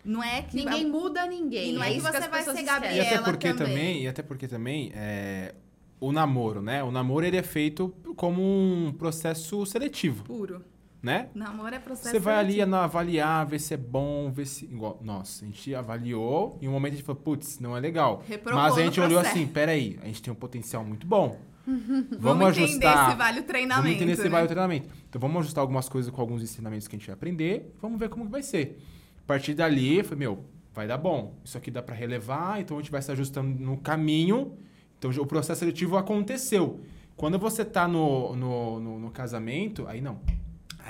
Não 0.03 0.23
é 0.23 0.41
que. 0.41 0.55
Ninguém 0.57 0.89
muda 0.89 1.25
ninguém. 1.25 1.71
E 1.71 1.73
não 1.73 1.83
é 1.83 1.91
que 1.91 1.97
isso 1.97 2.07
você 2.07 2.17
as 2.17 2.27
vai 2.27 2.43
ser 2.43 2.51
esquecem. 2.51 2.97
E 2.97 2.99
até 3.01 3.21
porque 3.21 3.53
também. 3.53 3.67
também, 3.67 4.03
e 4.03 4.07
até 4.07 4.23
porque 4.23 4.47
também 4.47 4.91
é, 4.95 5.55
o 5.99 6.11
namoro, 6.11 6.61
né? 6.61 6.83
O 6.83 6.91
namoro 6.91 7.25
ele 7.25 7.37
é 7.37 7.43
feito 7.43 7.89
como 8.15 8.41
um 8.41 8.93
processo 8.93 9.65
seletivo, 9.65 10.23
Puro. 10.23 10.63
Né? 11.01 11.29
Namoro 11.33 11.75
é 11.75 11.79
processo. 11.79 12.09
Você 12.09 12.19
vai 12.19 12.35
ali 12.35 12.61
avaliar, 12.61 13.45
ver 13.45 13.59
se 13.59 13.73
é 13.73 13.77
bom, 13.77 14.31
ver 14.31 14.45
se. 14.45 14.65
Igual, 14.65 14.99
nossa, 15.01 15.43
a 15.43 15.47
gente 15.47 15.73
avaliou 15.75 16.57
e 16.61 16.67
um 16.67 16.71
momento 16.71 16.93
a 16.93 16.95
gente 16.95 17.05
falou, 17.05 17.21
putz, 17.21 17.59
não 17.59 17.75
é 17.77 17.79
legal. 17.79 18.23
Reprovou 18.27 18.61
Mas 18.61 18.77
a 18.77 18.81
gente 18.81 18.99
olhou 18.99 19.19
processo. 19.19 19.37
assim, 19.37 19.47
peraí, 19.47 19.99
a 20.01 20.05
gente 20.05 20.21
tem 20.21 20.33
um 20.33 20.35
potencial 20.35 20.83
muito 20.83 21.05
bom. 21.05 21.39
Vamos, 21.67 22.17
Vamos 22.19 22.57
entender 22.57 22.85
ajustar. 22.85 23.11
se 23.11 23.17
vale 23.17 23.39
o 23.41 23.43
treinamento. 23.43 23.83
Vamos 23.83 23.95
entender 23.97 24.15
se 24.15 24.23
né? 24.23 24.29
vale 24.29 24.45
o 24.45 24.47
treinamento. 24.47 24.89
Então 25.09 25.19
vamos 25.19 25.39
ajustar 25.41 25.61
algumas 25.61 25.89
coisas 25.89 26.09
com 26.09 26.21
alguns 26.21 26.41
ensinamentos 26.41 26.87
que 26.87 26.95
a 26.95 26.99
gente 26.99 27.07
vai 27.07 27.13
aprender. 27.13 27.75
Vamos 27.81 27.99
ver 27.99 28.07
como 28.07 28.25
que 28.25 28.31
vai 28.31 28.41
ser. 28.41 28.81
A 29.21 29.27
partir 29.27 29.53
dali, 29.53 29.97
eu 29.97 30.03
falei, 30.05 30.19
meu, 30.19 30.45
vai 30.73 30.87
dar 30.87 30.97
bom. 30.97 31.35
Isso 31.43 31.57
aqui 31.57 31.69
dá 31.69 31.81
pra 31.81 31.93
relevar, 31.93 32.61
então 32.61 32.77
a 32.77 32.81
gente 32.81 32.89
vai 32.89 33.01
se 33.01 33.11
ajustando 33.11 33.49
no 33.59 33.75
caminho. 33.77 34.57
Então 34.97 35.11
o 35.11 35.25
processo 35.25 35.59
seletivo 35.59 35.97
aconteceu. 35.97 36.79
Quando 37.17 37.37
você 37.37 37.65
tá 37.65 37.85
no, 37.85 38.33
no, 38.35 38.79
no, 38.79 38.99
no 38.99 39.11
casamento, 39.11 39.85
aí 39.87 39.99
não. 39.99 40.21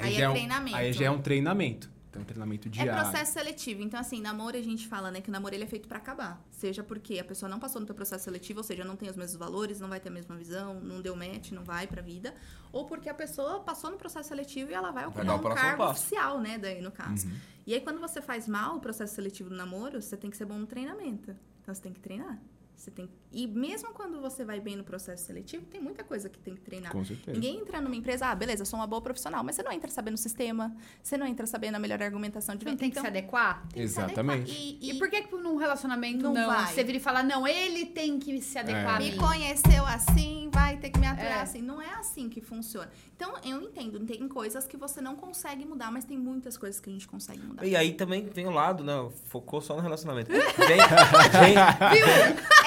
Aí 0.05 0.13
já 0.13 0.23
é 0.25 0.29
um- 0.29 0.33
treinamento. 0.33 0.77
Aí 0.77 0.93
já 0.93 1.05
é 1.05 1.11
um 1.11 1.21
treinamento. 1.21 1.97
Então, 2.09 2.21
um 2.21 2.25
treinamento 2.25 2.67
É 2.67 2.71
diário. 2.71 2.93
processo 3.03 3.33
seletivo. 3.33 3.81
Então, 3.83 3.99
assim, 3.99 4.21
namoro 4.21 4.57
a 4.57 4.61
gente 4.61 4.87
fala, 4.87 5.11
né, 5.11 5.21
que 5.21 5.29
o 5.29 5.31
namoro 5.31 5.53
ele 5.53 5.65
é 5.65 5.67
feito 5.67 5.87
pra 5.87 5.97
acabar. 5.97 6.41
Seja 6.49 6.81
porque 6.83 7.19
a 7.19 7.23
pessoa 7.23 7.47
não 7.49 7.59
passou 7.59 7.79
no 7.79 7.85
teu 7.85 7.93
processo 7.93 8.23
seletivo, 8.23 8.59
ou 8.59 8.63
seja, 8.63 8.83
não 8.83 8.95
tem 8.95 9.09
os 9.09 9.15
mesmos 9.15 9.37
valores, 9.37 9.79
não 9.79 9.89
vai 9.89 9.99
ter 9.99 10.09
a 10.09 10.11
mesma 10.11 10.35
visão, 10.35 10.79
não 10.79 11.01
deu 11.01 11.15
match, 11.15 11.51
não 11.51 11.63
vai 11.63 11.85
pra 11.85 12.01
vida. 12.01 12.33
Ou 12.71 12.85
porque 12.85 13.07
a 13.09 13.13
pessoa 13.13 13.59
passou 13.59 13.91
no 13.91 13.97
processo 13.97 14.29
seletivo 14.29 14.71
e 14.71 14.73
ela 14.73 14.89
vai 14.91 15.05
ocupar 15.05 15.25
dar 15.25 15.35
o 15.35 15.37
um 15.37 15.53
cargo 15.53 15.77
passo. 15.77 16.01
oficial, 16.01 16.39
né, 16.39 16.57
daí 16.57 16.81
no 16.81 16.91
caso. 16.91 17.27
Uhum. 17.27 17.35
E 17.67 17.73
aí, 17.73 17.81
quando 17.81 17.99
você 17.99 18.21
faz 18.21 18.47
mal 18.47 18.77
o 18.77 18.79
processo 18.79 19.13
seletivo 19.13 19.49
do 19.49 19.55
namoro, 19.55 20.01
você 20.01 20.15
tem 20.17 20.29
que 20.31 20.37
ser 20.37 20.45
bom 20.45 20.57
no 20.57 20.65
treinamento. 20.65 21.35
Então, 21.61 21.75
você 21.75 21.81
tem 21.81 21.91
que 21.93 21.99
treinar. 21.99 22.39
Você 22.77 22.91
tem... 22.91 23.09
E 23.31 23.45
mesmo 23.47 23.89
quando 23.93 24.21
você 24.21 24.45
vai 24.45 24.59
bem 24.59 24.75
no 24.75 24.83
processo 24.83 25.25
seletivo, 25.25 25.65
tem 25.65 25.81
muita 25.81 26.03
coisa 26.03 26.29
que 26.29 26.37
tem 26.39 26.53
que 26.55 26.61
treinar. 26.61 26.91
Com 26.91 27.03
certeza. 27.03 27.31
Ninguém 27.33 27.57
entra 27.59 27.81
numa 27.81 27.95
empresa, 27.95 28.27
ah, 28.27 28.35
beleza, 28.35 28.61
eu 28.61 28.65
sou 28.67 28.79
uma 28.79 28.85
boa 28.87 29.01
profissional, 29.01 29.43
mas 29.43 29.55
você 29.55 29.63
não 29.63 29.71
entra 29.71 29.89
sabendo 29.89 30.13
o 30.13 30.17
sistema, 30.17 30.73
você 31.01 31.17
não 31.17 31.25
entra 31.25 31.45
sabendo 31.47 31.75
a 31.75 31.79
melhor 31.79 32.01
argumentação 32.01 32.55
de 32.55 32.63
venda. 32.63 32.77
tem 32.77 32.89
que 32.89 32.93
Então, 32.99 33.03
se 33.03 33.07
adequar? 33.09 33.67
tem 33.73 33.81
que 33.83 33.89
se 33.89 33.99
adequar. 33.99 34.19
Exatamente. 34.25 34.51
E, 34.51 34.77
E, 34.79 34.91
e 34.91 34.99
por 34.99 35.09
que 35.09 35.23
que 35.23 35.35
num 35.35 35.55
relacionamento 35.57 36.23
não, 36.23 36.33
Não 36.33 36.45
vai. 36.47 36.67
Você 36.73 36.83
vira 36.83 36.97
e 36.97 37.01
fala, 37.01 37.23
não, 37.23 37.47
ele 37.47 37.87
tem 37.87 38.19
que 38.19 38.39
se 38.41 38.57
adequar 38.59 38.95
a 38.95 38.99
me 38.99 39.15
conheceu 39.17 39.85
assim, 39.85 40.49
vai 40.53 40.77
ter 40.77 40.91
que 40.91 40.99
me 40.99 41.07
aturar 41.07 41.39
É. 41.39 41.41
assim. 41.41 41.61
Não 41.61 41.81
é 41.81 41.89
assim 41.95 42.29
que 42.29 42.39
funciona. 42.41 42.89
Então, 43.15 43.33
eu 43.43 43.59
entendo, 43.61 43.99
tem 44.05 44.27
coisas 44.27 44.67
que 44.67 44.77
você 44.77 45.01
não 45.01 45.15
consegue 45.15 45.65
mudar, 45.65 45.91
mas 45.91 46.05
tem 46.05 46.17
muitas 46.17 46.55
coisas 46.55 46.79
que 46.79 46.89
a 46.89 46.93
gente 46.93 47.07
consegue 47.07 47.41
mudar. 47.41 47.65
E 47.65 47.75
aí 47.75 47.93
também 47.93 48.25
vem 48.29 48.45
o 48.45 48.51
lado, 48.51 48.83
né? 48.83 48.93
Focou 49.25 49.59
só 49.61 49.75
no 49.75 49.81
relacionamento. 49.81 50.29
Vem, 50.67 50.77
vem, 50.77 51.55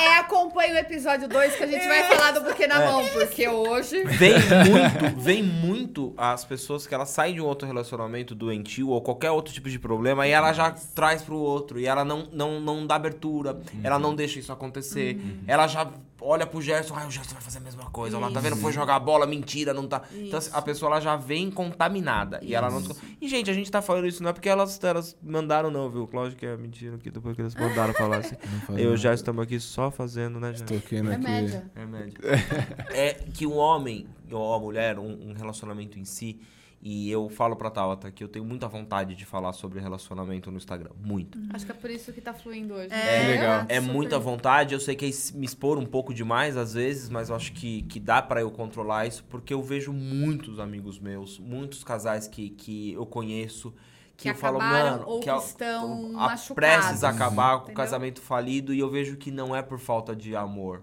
É, 0.00 0.18
acompanha 0.18 0.74
o 0.74 0.78
episódio 0.78 1.28
2 1.28 1.56
que 1.56 1.62
a 1.62 1.66
gente 1.66 1.86
vai 1.86 2.02
falar 2.04 2.32
do 2.32 2.40
buquê 2.40 2.66
na 2.66 2.80
mão, 2.80 3.06
porque 3.12 3.46
hoje... 3.46 4.02
vem 4.04 4.32
muito, 4.32 5.20
vem 5.20 5.42
muito 5.42 6.14
as 6.16 6.44
pessoas 6.44 6.86
que 6.86 6.94
elas 6.94 7.10
saem 7.10 7.34
de 7.34 7.40
um 7.40 7.44
outro 7.44 7.66
relacionamento 7.66 8.34
doentio 8.34 8.88
ou 8.88 9.00
qualquer 9.02 9.30
outro 9.30 9.52
tipo 9.52 9.68
de 9.68 9.78
problema 9.78 10.26
e 10.26 10.30
ela 10.30 10.52
já 10.52 10.70
traz 10.94 11.22
pro 11.22 11.36
outro 11.36 11.78
e 11.78 11.86
ela 11.86 12.04
não, 12.04 12.28
não, 12.32 12.60
não 12.60 12.86
dá 12.86 12.94
abertura, 12.94 13.60
ela 13.84 13.98
não 13.98 14.14
deixa 14.14 14.38
isso 14.38 14.52
acontecer, 14.52 15.20
ela 15.46 15.66
já 15.66 15.86
olha 16.20 16.46
pro 16.46 16.60
Gerson, 16.60 16.94
ah, 16.96 17.06
o 17.06 17.10
Gerson 17.10 17.32
vai 17.34 17.42
fazer 17.42 17.58
a 17.58 17.60
mesma 17.60 17.84
coisa, 17.90 18.16
olha 18.16 18.26
lá, 18.26 18.32
tá 18.32 18.40
vendo? 18.40 18.56
Foi 18.56 18.72
jogar 18.72 18.98
bola, 19.00 19.26
mentira, 19.26 19.72
não 19.72 19.86
tá. 19.86 20.02
Então 20.12 20.38
assim, 20.38 20.50
a 20.52 20.62
pessoa 20.62 20.92
ela 20.92 21.00
já 21.00 21.16
vem 21.16 21.50
contaminada 21.50 22.40
e 22.42 22.54
ela 22.54 22.70
não. 22.70 22.82
E 23.20 23.28
gente, 23.28 23.50
a 23.50 23.54
gente 23.54 23.70
tá 23.70 23.80
falando 23.82 24.06
isso 24.06 24.22
não 24.22 24.30
é 24.30 24.32
porque 24.32 24.48
elas, 24.48 24.82
elas 24.82 25.16
mandaram 25.22 25.70
não, 25.70 25.90
viu? 25.90 26.08
Lógico 26.12 26.40
que 26.40 26.46
é 26.46 26.56
mentira 26.56 26.98
que 26.98 27.10
depois 27.10 27.34
que 27.34 27.42
eles 27.42 27.54
mandaram 27.54 27.94
falar 27.94 28.18
assim. 28.18 28.36
Eu 28.76 28.96
já 28.96 29.12
estamos 29.14 29.42
aqui 29.42 29.58
só 29.60 29.90
fazendo, 29.90 30.38
né, 30.40 30.54
É 30.58 30.76
aqui. 30.76 31.02
média. 31.02 31.70
Remédio. 31.74 32.20
é 32.92 33.14
que 33.34 33.46
um 33.46 33.56
homem 33.56 34.06
ou 34.30 34.54
a 34.54 34.58
mulher, 34.58 34.98
um, 34.98 35.30
um 35.30 35.32
relacionamento 35.32 35.98
em 35.98 36.04
si, 36.04 36.40
e 36.82 37.10
eu 37.10 37.28
falo 37.28 37.56
pra 37.56 37.70
Tabata 37.70 38.10
que 38.10 38.24
eu 38.24 38.28
tenho 38.28 38.44
muita 38.44 38.66
vontade 38.66 39.14
de 39.14 39.26
falar 39.26 39.52
sobre 39.52 39.80
relacionamento 39.80 40.50
no 40.50 40.56
Instagram. 40.56 40.90
Muito. 41.02 41.38
Acho 41.52 41.66
que 41.66 41.72
é 41.72 41.74
por 41.74 41.90
isso 41.90 42.12
que 42.12 42.20
tá 42.20 42.32
fluindo 42.32 42.72
hoje. 42.72 42.92
É, 42.92 43.26
legal. 43.26 43.66
É 43.68 43.80
super. 43.80 43.92
muita 43.92 44.18
vontade, 44.18 44.72
eu 44.72 44.80
sei 44.80 44.96
que 44.96 45.04
é 45.04 45.10
me 45.34 45.44
expor 45.44 45.78
um 45.78 45.84
pouco 45.84 46.14
demais 46.14 46.56
às 46.56 46.72
vezes, 46.72 47.10
mas 47.10 47.28
eu 47.28 47.36
acho 47.36 47.52
que, 47.52 47.82
que 47.82 48.00
dá 48.00 48.22
pra 48.22 48.40
eu 48.40 48.50
controlar 48.50 49.06
isso, 49.06 49.22
porque 49.28 49.52
eu 49.52 49.62
vejo 49.62 49.92
muitos 49.92 50.58
amigos 50.58 50.98
meus, 50.98 51.38
muitos 51.38 51.84
casais 51.84 52.26
que, 52.26 52.50
que 52.50 52.94
eu 52.94 53.04
conheço, 53.04 53.74
que, 54.20 54.24
Que 54.24 54.28
eu 54.30 54.34
falo, 54.34 54.58
mano, 54.58 55.02
ou 55.06 55.20
que 55.20 55.30
a- 55.30 55.38
estão 55.38 56.08
a- 56.18 56.26
machucados, 56.28 56.48
prestes 56.54 57.02
a 57.04 57.08
acabar 57.08 57.60
com 57.60 57.72
o 57.72 57.74
casamento 57.74 58.20
falido, 58.20 58.74
e 58.74 58.78
eu 58.78 58.90
vejo 58.90 59.16
que 59.16 59.30
não 59.30 59.56
é 59.56 59.62
por 59.62 59.78
falta 59.78 60.14
de 60.14 60.36
amor, 60.36 60.82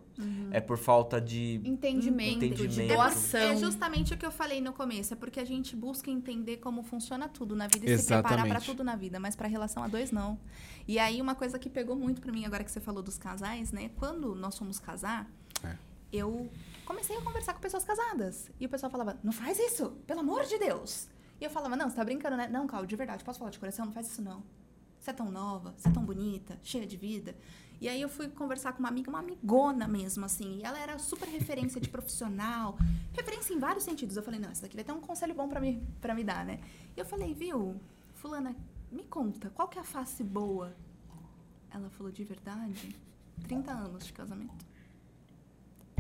é 0.50 0.60
por 0.60 0.76
falta 0.76 1.22
de 1.22 1.62
Entendimento, 1.64 2.40
de 2.40 2.46
Entendimento. 2.48 2.96
doação. 2.96 3.40
É 3.40 3.56
justamente 3.56 4.12
o 4.12 4.18
que 4.18 4.26
eu 4.26 4.32
falei 4.32 4.60
no 4.60 4.74
começo, 4.74 5.14
é 5.14 5.16
porque 5.16 5.40
a 5.40 5.46
gente 5.46 5.76
busca 5.76 6.10
entender 6.10 6.58
como 6.58 6.82
funciona 6.82 7.30
tudo 7.30 7.56
na 7.56 7.68
vida 7.68 7.86
e 7.86 7.98
se 8.00 8.08
preparar 8.08 8.32
Exatamente. 8.40 8.50
pra 8.50 8.62
tudo 8.62 8.84
na 8.84 8.96
vida, 8.96 9.20
mas 9.20 9.36
pra 9.36 9.48
relação 9.48 9.84
a 9.84 9.88
dois 9.88 10.10
não. 10.10 10.40
E 10.88 10.98
aí 10.98 11.22
uma 11.22 11.36
coisa 11.36 11.60
que 11.60 11.70
pegou 11.70 11.96
muito 11.96 12.20
pra 12.20 12.32
mim 12.32 12.44
agora 12.44 12.64
que 12.64 12.72
você 12.72 12.80
falou 12.80 13.04
dos 13.04 13.20
casais, 13.20 13.72
né? 13.72 13.92
Quando 13.98 14.34
nós 14.34 14.58
fomos 14.58 14.80
casar, 14.80 15.30
É. 15.64 15.76
eu 16.12 16.50
comecei 16.86 17.16
a 17.16 17.22
conversar 17.22 17.54
com 17.54 17.60
pessoas 17.60 17.84
casadas. 17.84 18.50
E 18.60 18.66
o 18.66 18.70
pessoal 18.70 18.90
falava: 18.92 19.16
"Não 19.24 19.32
faz 19.32 19.60
isso, 19.60 19.92
pelo 20.08 20.22
amor 20.22 20.44
de 20.46 20.58
Deus". 20.58 21.08
E 21.40 21.44
eu 21.44 21.50
falava: 21.50 21.76
"Não, 21.76 21.90
você 21.90 21.96
tá 21.96 22.04
brincando, 22.04 22.38
né? 22.38 22.48
Não, 22.48 22.68
Cal, 22.68 22.86
de 22.86 22.96
verdade, 22.96 23.24
posso 23.24 23.40
falar 23.40 23.52
de 23.52 23.60
coração? 23.60 23.86
Não 23.86 23.94
faz 23.94 24.08
isso 24.08 24.22
não. 24.22 24.44
Você 25.00 25.12
é 25.12 25.14
tão 25.14 25.32
nova, 25.32 25.74
você 25.78 25.88
é 25.88 25.92
tão 25.92 26.04
bonita, 26.04 26.60
cheia 26.64 26.86
de 26.86 26.98
vida". 26.98 27.36
E 27.80 27.88
aí 27.88 28.02
eu 28.02 28.10
fui 28.10 28.28
conversar 28.28 28.74
com 28.74 28.80
uma 28.80 28.90
amiga, 28.90 29.10
uma 29.10 29.20
amigona 29.20 29.88
mesmo, 29.88 30.26
assim. 30.26 30.58
E 30.58 30.64
ela 30.64 30.80
era 30.80 30.98
super 30.98 31.28
referência 31.28 31.80
de 31.80 31.90
profissional. 31.90 32.76
Referência 33.14 33.54
em 33.54 33.60
vários 33.60 33.84
sentidos. 33.84 34.18
Eu 34.18 34.24
falei, 34.24 34.40
não, 34.40 34.50
essa 34.50 34.64
daqui 34.64 34.76
vai 34.76 34.84
ter 34.84 34.92
um 34.92 35.00
conselho 35.00 35.36
bom 35.36 35.48
pra 35.48 35.60
me, 35.60 35.80
pra 36.02 36.16
me 36.16 36.24
dar, 36.24 36.44
né? 36.44 36.60
E 36.96 37.00
eu 37.00 37.06
falei, 37.06 37.36
viu, 37.36 37.80
fulana, 38.16 38.56
me 38.92 39.04
conta, 39.04 39.52
qual 39.52 39.68
que 39.68 39.78
é 39.78 39.82
a 39.82 39.86
face 39.86 40.24
boa? 40.24 40.76
Ela 41.70 41.90
falou, 41.92 42.12
de 42.12 42.24
verdade? 42.24 42.96
30 43.44 43.72
anos 43.72 44.06
de 44.08 44.14
casamento. 44.14 44.66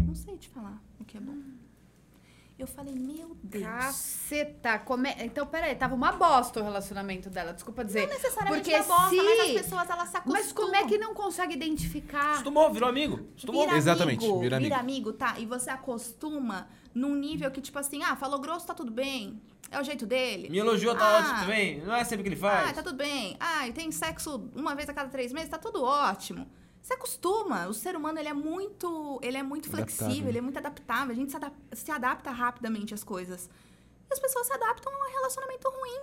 Não 0.02 0.16
sei 0.16 0.38
te 0.38 0.50
falar 0.50 0.82
o 1.00 1.06
que 1.06 1.18
é 1.18 1.20
bom. 1.20 1.38
Eu 2.58 2.66
falei, 2.66 2.96
meu 2.96 3.38
Deus. 3.44 3.64
Caceta, 3.64 4.80
come... 4.80 5.14
então 5.20 5.46
peraí, 5.46 5.76
tava 5.76 5.94
uma 5.94 6.12
bosta 6.14 6.60
o 6.60 6.64
relacionamento 6.64 7.30
dela, 7.30 7.54
desculpa 7.54 7.86
dizer. 7.86 8.02
Não 8.08 8.14
necessariamente 8.16 8.64
Porque 8.72 8.76
uma 8.76 8.84
bosta, 8.98 9.10
se- 9.10 9.16
mas 9.24 9.40
as 9.40 9.52
pessoas, 9.64 9.90
elas 9.92 10.10
se 10.10 10.18
acostumam. 10.18 10.42
Mas 10.44 10.52
como 10.52 10.76
é 10.76 10.86
que 10.88 10.98
não 10.98 11.14
consegue 11.14 11.54
identificar? 11.54 12.32
Acostumou, 12.32 12.72
virou 12.74 12.90
amigo. 12.90 13.16
Acostumou. 13.32 13.66
Vira 13.66 13.78
Exatamente, 13.78 14.26
amigo, 14.26 14.40
vira 14.40 14.60
vira 14.60 14.76
amigo. 14.78 14.92
amigo, 15.10 15.14
tá? 15.14 15.36
E 15.38 15.46
você 15.46 15.70
acostuma 15.70 16.68
num 16.96 17.14
nível 17.14 17.52
que, 17.52 17.62
tipo 17.62 17.78
assim, 17.78 18.02
ah, 18.04 18.16
falou 18.16 18.40
grosso, 18.40 18.66
tá 18.66 18.74
tudo 18.74 18.92
bem. 18.92 19.40
É 19.70 19.80
o 19.80 19.84
jeito 19.84 20.06
dele. 20.08 20.50
Me 20.50 20.58
elogiou, 20.58 20.96
tá 20.96 21.06
Ah. 21.06 21.20
ótimo 21.20 21.40
também. 21.42 21.82
Não 21.82 21.94
é 21.94 22.04
sempre 22.06 22.24
que 22.24 22.30
ele 22.30 22.38
Ah, 22.38 22.40
faz. 22.64 22.74
tá 22.74 22.82
tudo 22.82 22.96
bem. 22.98 23.38
Ah, 23.40 23.68
e 23.68 23.72
tem 23.74 23.92
sexo 23.92 24.50
uma 24.56 24.74
vez 24.74 24.90
a 24.90 24.94
cada 24.96 25.10
três 25.10 25.32
meses, 25.32 25.50
tá 25.50 25.60
tudo 25.60 25.84
ótimo. 25.84 26.48
Você 26.88 26.94
acostuma. 26.94 27.68
O 27.68 27.74
ser 27.74 27.98
humano 27.98 28.18
ele 28.18 28.30
é 28.30 28.34
muito, 28.34 29.20
ele 29.22 29.36
é 29.38 29.44
muito 29.44 29.70
flexível, 29.70 30.06
Adaptável. 30.06 30.30
ele 30.30 30.38
é 30.38 30.42
muito 30.42 30.58
adaptável. 30.58 31.12
A 31.12 31.16
gente 31.16 31.32
se, 31.32 31.36
adap- 31.36 31.56
se 31.74 31.92
adapta 31.92 32.32
rapidamente 32.32 32.94
às 32.94 33.04
coisas. 33.04 33.50
E 34.10 34.14
as 34.14 34.20
pessoas 34.20 34.48
se 34.48 34.54
adaptam 34.54 34.94
a 34.94 34.98
um 34.98 35.12
relacionamento 35.12 35.70
ruim. 35.70 36.00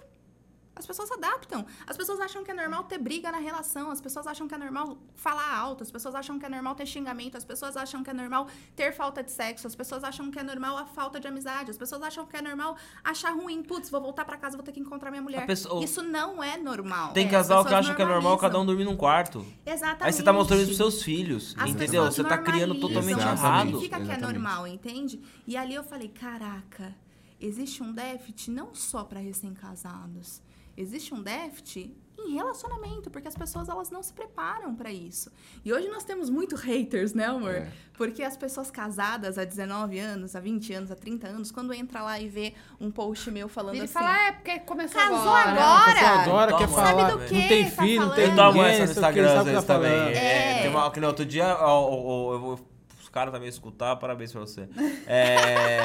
As 0.77 0.87
pessoas 0.87 1.09
se 1.09 1.15
adaptam. 1.15 1.65
As 1.87 1.97
pessoas 1.97 2.19
acham 2.21 2.43
que 2.43 2.51
é 2.51 2.55
normal 2.55 2.85
ter 2.85 2.99
briga 2.99 3.31
na 3.31 3.39
relação. 3.39 3.91
As 3.91 4.01
pessoas 4.01 4.27
acham 4.27 4.49
que 4.49 4.55
é 4.55 4.59
normal 4.59 4.99
falar 5.15 5.57
alto. 5.57 5.83
As 5.83 5.91
pessoas 5.91 6.15
acham 6.15 6.39
que 6.39 6.45
é 6.45 6.49
normal 6.49 6.75
ter 6.75 6.85
xingamento. 6.87 7.37
As 7.37 7.45
pessoas 7.45 7.77
acham 7.77 8.03
que 8.03 8.11
é 8.11 8.13
normal 8.15 8.49
ter 8.75 8.93
falta 8.93 9.23
de 9.23 9.31
sexo. 9.31 9.67
As 9.67 9.75
pessoas 9.77 10.03
acham 10.03 10.31
que 10.31 10.39
é 10.39 10.43
normal 10.43 10.77
a 10.77 10.85
falta 10.85 11.21
de 11.21 11.29
amizade. 11.29 11.71
As 11.71 11.79
pessoas 11.79 12.03
acham 12.03 12.27
que 12.27 12.37
é 12.37 12.43
normal 12.43 12.77
achar 13.05 13.31
ruim. 13.33 13.63
Putz, 13.63 13.89
vou 13.89 14.01
voltar 14.01 14.25
pra 14.25 14.37
casa, 14.37 14.57
vou 14.57 14.65
ter 14.65 14.73
que 14.73 14.81
encontrar 14.81 15.11
minha 15.11 15.23
mulher. 15.23 15.47
Pessoa- 15.47 15.85
Isso 15.85 16.03
não 16.03 16.43
é 16.43 16.57
normal. 16.57 17.13
Tem 17.13 17.27
É, 17.27 17.31
casal 17.31 17.61
as 17.61 17.67
que 17.69 17.75
acha 17.75 17.95
que 17.95 18.03
é 18.03 18.05
normal 18.05 18.37
cada 18.39 18.59
um 18.59 18.67
dormir 18.67 18.85
num 18.85 18.97
quarto. 18.97 19.47
Exatamente. 19.65 20.05
Aí 20.05 20.13
você 20.13 20.23
tá 20.23 20.33
mostrando 20.33 20.61
isso 20.61 20.69
pros 20.71 20.77
seus 20.77 21.03
filhos, 21.03 21.55
As 21.59 21.71
entendeu? 21.71 22.05
Você 22.07 22.25
tá 22.25 22.39
criando 22.39 22.75
totalmente 22.81 23.17
não 23.17 23.33
Exatamente. 23.33 23.41
errado. 23.45 23.67
significa 23.81 24.01
que 24.01 24.11
é 24.11 24.17
normal, 24.19 24.67
entende? 24.67 25.21
E 25.47 25.57
ali 25.57 25.75
eu 25.75 25.85
falei, 25.85 26.09
caraca, 26.09 26.95
existe 27.41 27.83
um 27.83 27.93
déficit 27.93 28.51
não 28.51 28.75
só 28.75 29.05
para 29.05 29.21
recém-casados. 29.21 30.43
Existe 30.77 31.15
um 31.15 31.23
déficit 31.23 31.95
em 32.17 32.35
relacionamento, 32.35 33.11
porque 33.11 33.29
as 33.29 33.35
pessoas 33.35 33.69
elas 33.69 33.91
não 33.91 34.03
se 34.03 34.13
preparam 34.13 34.75
para 34.75 34.91
isso. 34.91 35.31
E 35.65 35.71
hoje 35.73 35.89
nós 35.89 36.05
temos 36.05 36.31
muito 36.31 36.57
haters, 36.57 37.13
né, 37.13 37.27
amor? 37.27 37.55
É. 37.57 37.69
Porque 37.93 38.23
as 38.23 38.35
pessoas 38.37 38.71
casadas 38.71 39.37
há 39.37 39.45
19 39.45 39.99
anos, 39.99 40.35
há 40.35 40.41
20 40.41 40.73
anos, 40.73 40.91
há 40.91 40.95
30 40.97 41.27
anos, 41.29 41.51
quando 41.51 41.75
entra 41.75 42.01
lá 42.03 42.19
e 42.19 42.29
vê 42.29 42.55
um 42.81 42.91
post 42.91 43.31
meu 43.31 43.47
falando 43.49 43.75
Ele 43.75 43.85
assim, 43.85 43.93
fala, 43.93 44.11
ah, 44.15 44.27
é 44.29 44.33
porque 44.33 44.59
começou 44.61 44.99
Casou 45.01 45.17
agora. 45.19 45.51
agora? 45.51 45.91
A 45.91 45.95
pessoa 45.95 46.11
adora, 46.23 46.53
Toma. 46.53 46.59
quer 46.67 46.69
falar. 46.75 46.87
Sabe 46.87 47.13
do 47.13 47.19
Não 47.19 47.27
quê? 47.29 47.49
tem 47.49 47.71
Tá 47.71 47.83
filho, 47.83 48.01
não 48.07 48.15
tem 48.15 48.27
falando? 48.27 48.39
Eu 48.39 48.45
tomo 48.47 48.63
ninguém, 48.63 48.71
essa 48.73 48.81
no 48.81 48.87
que, 48.87 48.93
Instagram 48.93 49.27
às 49.33 49.39
que 49.39 49.45
vezes 49.51 49.65
tá 49.65 49.75
também. 49.75 49.93
É, 49.93 50.59
É. 50.59 50.63
tem 50.63 50.71
uma, 50.71 50.91
que 50.91 51.01
no 51.01 51.07
outro 51.09 51.27
dia, 51.27 51.57
ó, 51.61 51.81
ó, 51.83 51.95
ó, 52.31 52.33
eu 52.33 52.41
vou- 52.41 52.61
os 53.03 53.09
caras 53.11 53.33
também 53.35 53.49
escutar, 53.51 53.97
parabéns 53.97 54.33
pra 54.33 54.41
você. 54.41 54.67
É, 55.07 55.85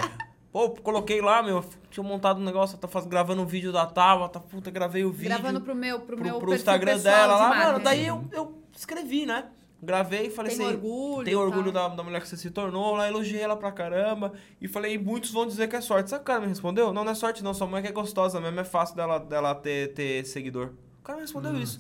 pô, 0.52 0.70
coloquei 0.72 1.22
lá, 1.22 1.41
meu, 1.43 1.64
tinha 1.89 2.04
montado 2.04 2.39
um 2.39 2.43
negócio, 2.43 2.78
tá 2.78 2.88
faz, 2.88 3.06
gravando 3.06 3.41
um 3.41 3.45
vídeo 3.45 3.72
da 3.72 3.86
Tabata, 3.86 4.39
puta, 4.39 4.70
gravei 4.72 5.04
o 5.04 5.12
vídeo. 5.12 5.30
Gravando 5.30 5.62
pro 5.62 5.76
meu, 5.76 6.00
pro 6.00 6.16
pro, 6.16 6.26
meu 6.26 6.39
pro 6.39 6.54
Instagram 6.54 6.97
dela 7.00 7.34
de 7.34 7.41
lá, 7.41 7.50
mano, 7.56 7.84
daí 7.84 8.06
eu, 8.06 8.24
eu 8.32 8.64
escrevi, 8.76 9.26
né? 9.26 9.50
Gravei 9.82 10.28
e 10.28 10.30
falei 10.30 10.54
Tem 10.54 10.66
assim. 10.66 10.76
orgulho 10.76 11.30
e 11.30 11.36
orgulho 11.36 11.72
tal. 11.72 11.89
da, 11.89 11.95
da 11.95 12.04
mulher 12.04 12.22
que 12.22 12.28
você 12.28 12.36
se 12.36 12.52
tornou, 12.52 12.95
lá 12.95 13.08
elogiei 13.08 13.41
ela 13.41 13.56
pra 13.56 13.72
caramba. 13.72 14.34
E 14.60 14.68
falei, 14.68 14.97
muitos 14.97 15.32
vão 15.32 15.47
dizer 15.47 15.70
que 15.70 15.76
é 15.78 15.80
sorte. 15.80 16.10
Sabe 16.10 16.22
o 16.22 16.26
cara 16.26 16.41
me 16.41 16.47
respondeu? 16.47 16.91
Não, 16.91 17.06
não 17.06 17.12
é 17.14 17.16
sorte, 17.16 17.41
não. 17.41 17.54
Sua 17.54 17.66
mãe 17.66 17.82
que 17.82 17.88
é 17.88 17.91
gostosa 17.93 18.41
mesmo, 18.41 18.60
é 18.60 18.66
fácil 18.66 18.97
dela, 18.97 19.20
dela 19.20 19.56
ter, 19.56 19.93
ter 19.93 20.26
seguidor. 20.26 20.74
O 21.00 21.04
cara 21.04 21.16
me 21.16 21.22
respondeu 21.22 21.56
isso. 21.56 21.80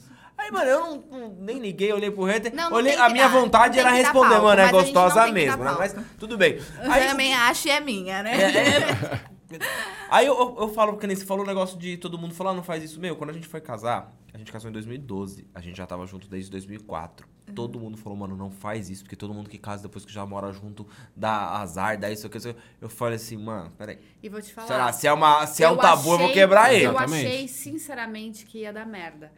Aí, 0.49 0.53
mano, 0.53 0.69
eu 0.69 0.79
não, 0.79 1.03
não- 1.19 1.35
nem 1.39 1.59
liguei, 1.59 1.91
olhei 1.93 2.11
pro 2.11 2.23
hater. 2.23 2.53
Não, 2.53 2.69
não 2.69 2.77
olhei, 2.77 2.93
tem 2.93 3.01
a 3.01 3.07
que 3.07 3.13
minha 3.13 3.27
dar, 3.27 3.39
vontade 3.39 3.75
não 3.77 3.81
era 3.81 3.89
tem 3.91 3.97
que 3.97 4.03
dar 4.03 4.11
responder, 4.11 4.29
palco, 4.35 4.45
mano, 4.47 4.61
é 4.61 4.65
mas 4.65 4.73
a 4.73 4.77
gente 4.83 4.93
não 4.93 5.01
gostosa 5.03 5.23
tem 5.25 5.33
que 5.33 5.45
dar 5.45 5.57
mesmo, 5.57 5.63
né? 5.63 5.75
Mas 5.77 5.95
tudo 6.17 6.37
bem. 6.37 6.53
eu 6.83 6.91
Aí, 6.91 7.07
também 7.07 7.33
acho 7.33 7.67
e 7.67 7.71
é 7.71 7.79
minha, 7.79 8.23
né? 8.23 8.31
é, 8.41 8.57
é. 8.57 9.39
Aí 10.11 10.27
eu, 10.27 10.33
eu, 10.37 10.57
eu 10.61 10.69
falo, 10.73 10.93
porque 10.93 11.07
nem 11.07 11.15
você 11.15 11.25
falou 11.25 11.43
o 11.43 11.47
negócio 11.47 11.77
de 11.77 11.97
todo 11.97 12.17
mundo 12.19 12.35
falar, 12.35 12.53
não 12.53 12.61
faz 12.63 12.83
isso. 12.83 12.99
Meu, 12.99 13.15
quando 13.15 13.31
a 13.31 13.33
gente 13.33 13.47
foi 13.47 13.59
casar, 13.59 14.13
a 14.31 14.37
gente 14.37 14.51
casou 14.51 14.69
em 14.69 14.73
2012. 14.73 15.47
A 15.55 15.59
gente 15.61 15.75
já 15.75 15.87
tava 15.87 16.05
junto 16.05 16.27
desde 16.27 16.51
2004. 16.51 17.27
Todo 17.55 17.79
mundo 17.79 17.97
falou, 17.97 18.15
mano, 18.15 18.35
não 18.37 18.51
faz 18.51 18.91
isso, 18.91 19.01
porque 19.03 19.15
todo 19.15 19.33
mundo 19.33 19.49
que 19.49 19.57
casa 19.57 19.81
depois 19.81 20.05
que 20.05 20.13
já 20.13 20.23
mora 20.23 20.51
junto 20.53 20.87
dá 21.15 21.57
azar, 21.57 21.97
dá 21.97 22.11
isso, 22.11 22.27
aquilo. 22.27 22.49
isso. 22.49 22.55
Eu 22.79 22.89
falei 22.89 23.15
assim, 23.15 23.37
mano, 23.37 23.71
peraí. 23.75 23.97
E 24.21 24.29
vou 24.29 24.39
te 24.39 24.53
falar. 24.53 24.67
Sei 24.67 24.77
lá, 24.77 24.93
se 24.93 25.07
é, 25.07 25.13
uma, 25.13 25.47
se 25.47 25.63
é 25.63 25.67
um 25.67 25.71
eu 25.73 25.77
tabu, 25.77 26.11
eu 26.11 26.17
vou 26.19 26.27
achei- 26.27 26.33
quebrar 26.33 26.71
ele. 26.71 26.85
Eu 26.85 26.91
Exatamente. 26.91 27.25
achei, 27.25 27.47
sinceramente, 27.47 28.45
que 28.45 28.59
ia 28.59 28.71
dar 28.71 28.85
merda. 28.85 29.31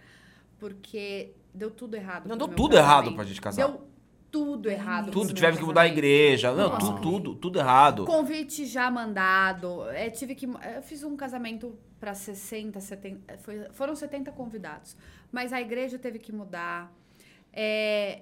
Porque 0.62 1.34
deu 1.52 1.72
tudo 1.72 1.96
errado. 1.96 2.28
Não, 2.28 2.38
deu 2.38 2.48
tudo 2.48 2.78
errado 2.78 3.06
casamento. 3.06 3.16
pra 3.16 3.26
gente 3.26 3.42
casar. 3.42 3.68
Deu 3.68 3.82
tudo 4.30 4.70
errado. 4.70 5.10
Tudo, 5.10 5.34
tivemos 5.34 5.58
que 5.60 5.66
mudar 5.66 5.82
a 5.82 5.88
igreja. 5.88 6.52
Não, 6.54 6.70
Nossa. 6.70 6.86
tudo, 6.86 7.02
tudo, 7.02 7.36
tudo 7.36 7.58
errado. 7.58 8.06
Convite 8.06 8.68
já 8.68 8.92
mandado. 8.92 9.90
É, 9.90 10.12
tive 10.12 10.36
que. 10.36 10.46
Eu 10.46 10.84
fiz 10.84 11.04
um 11.04 11.18
casamento 11.18 11.76
para 12.00 12.14
60, 12.14 12.80
70. 12.80 13.40
Foi, 13.40 13.66
foram 13.72 13.96
70 13.96 14.32
convidados. 14.34 14.96
Mas 15.32 15.52
a 15.52 15.60
igreja 15.60 15.98
teve 15.98 16.20
que 16.20 16.32
mudar. 16.32 16.94
É, 17.52 18.22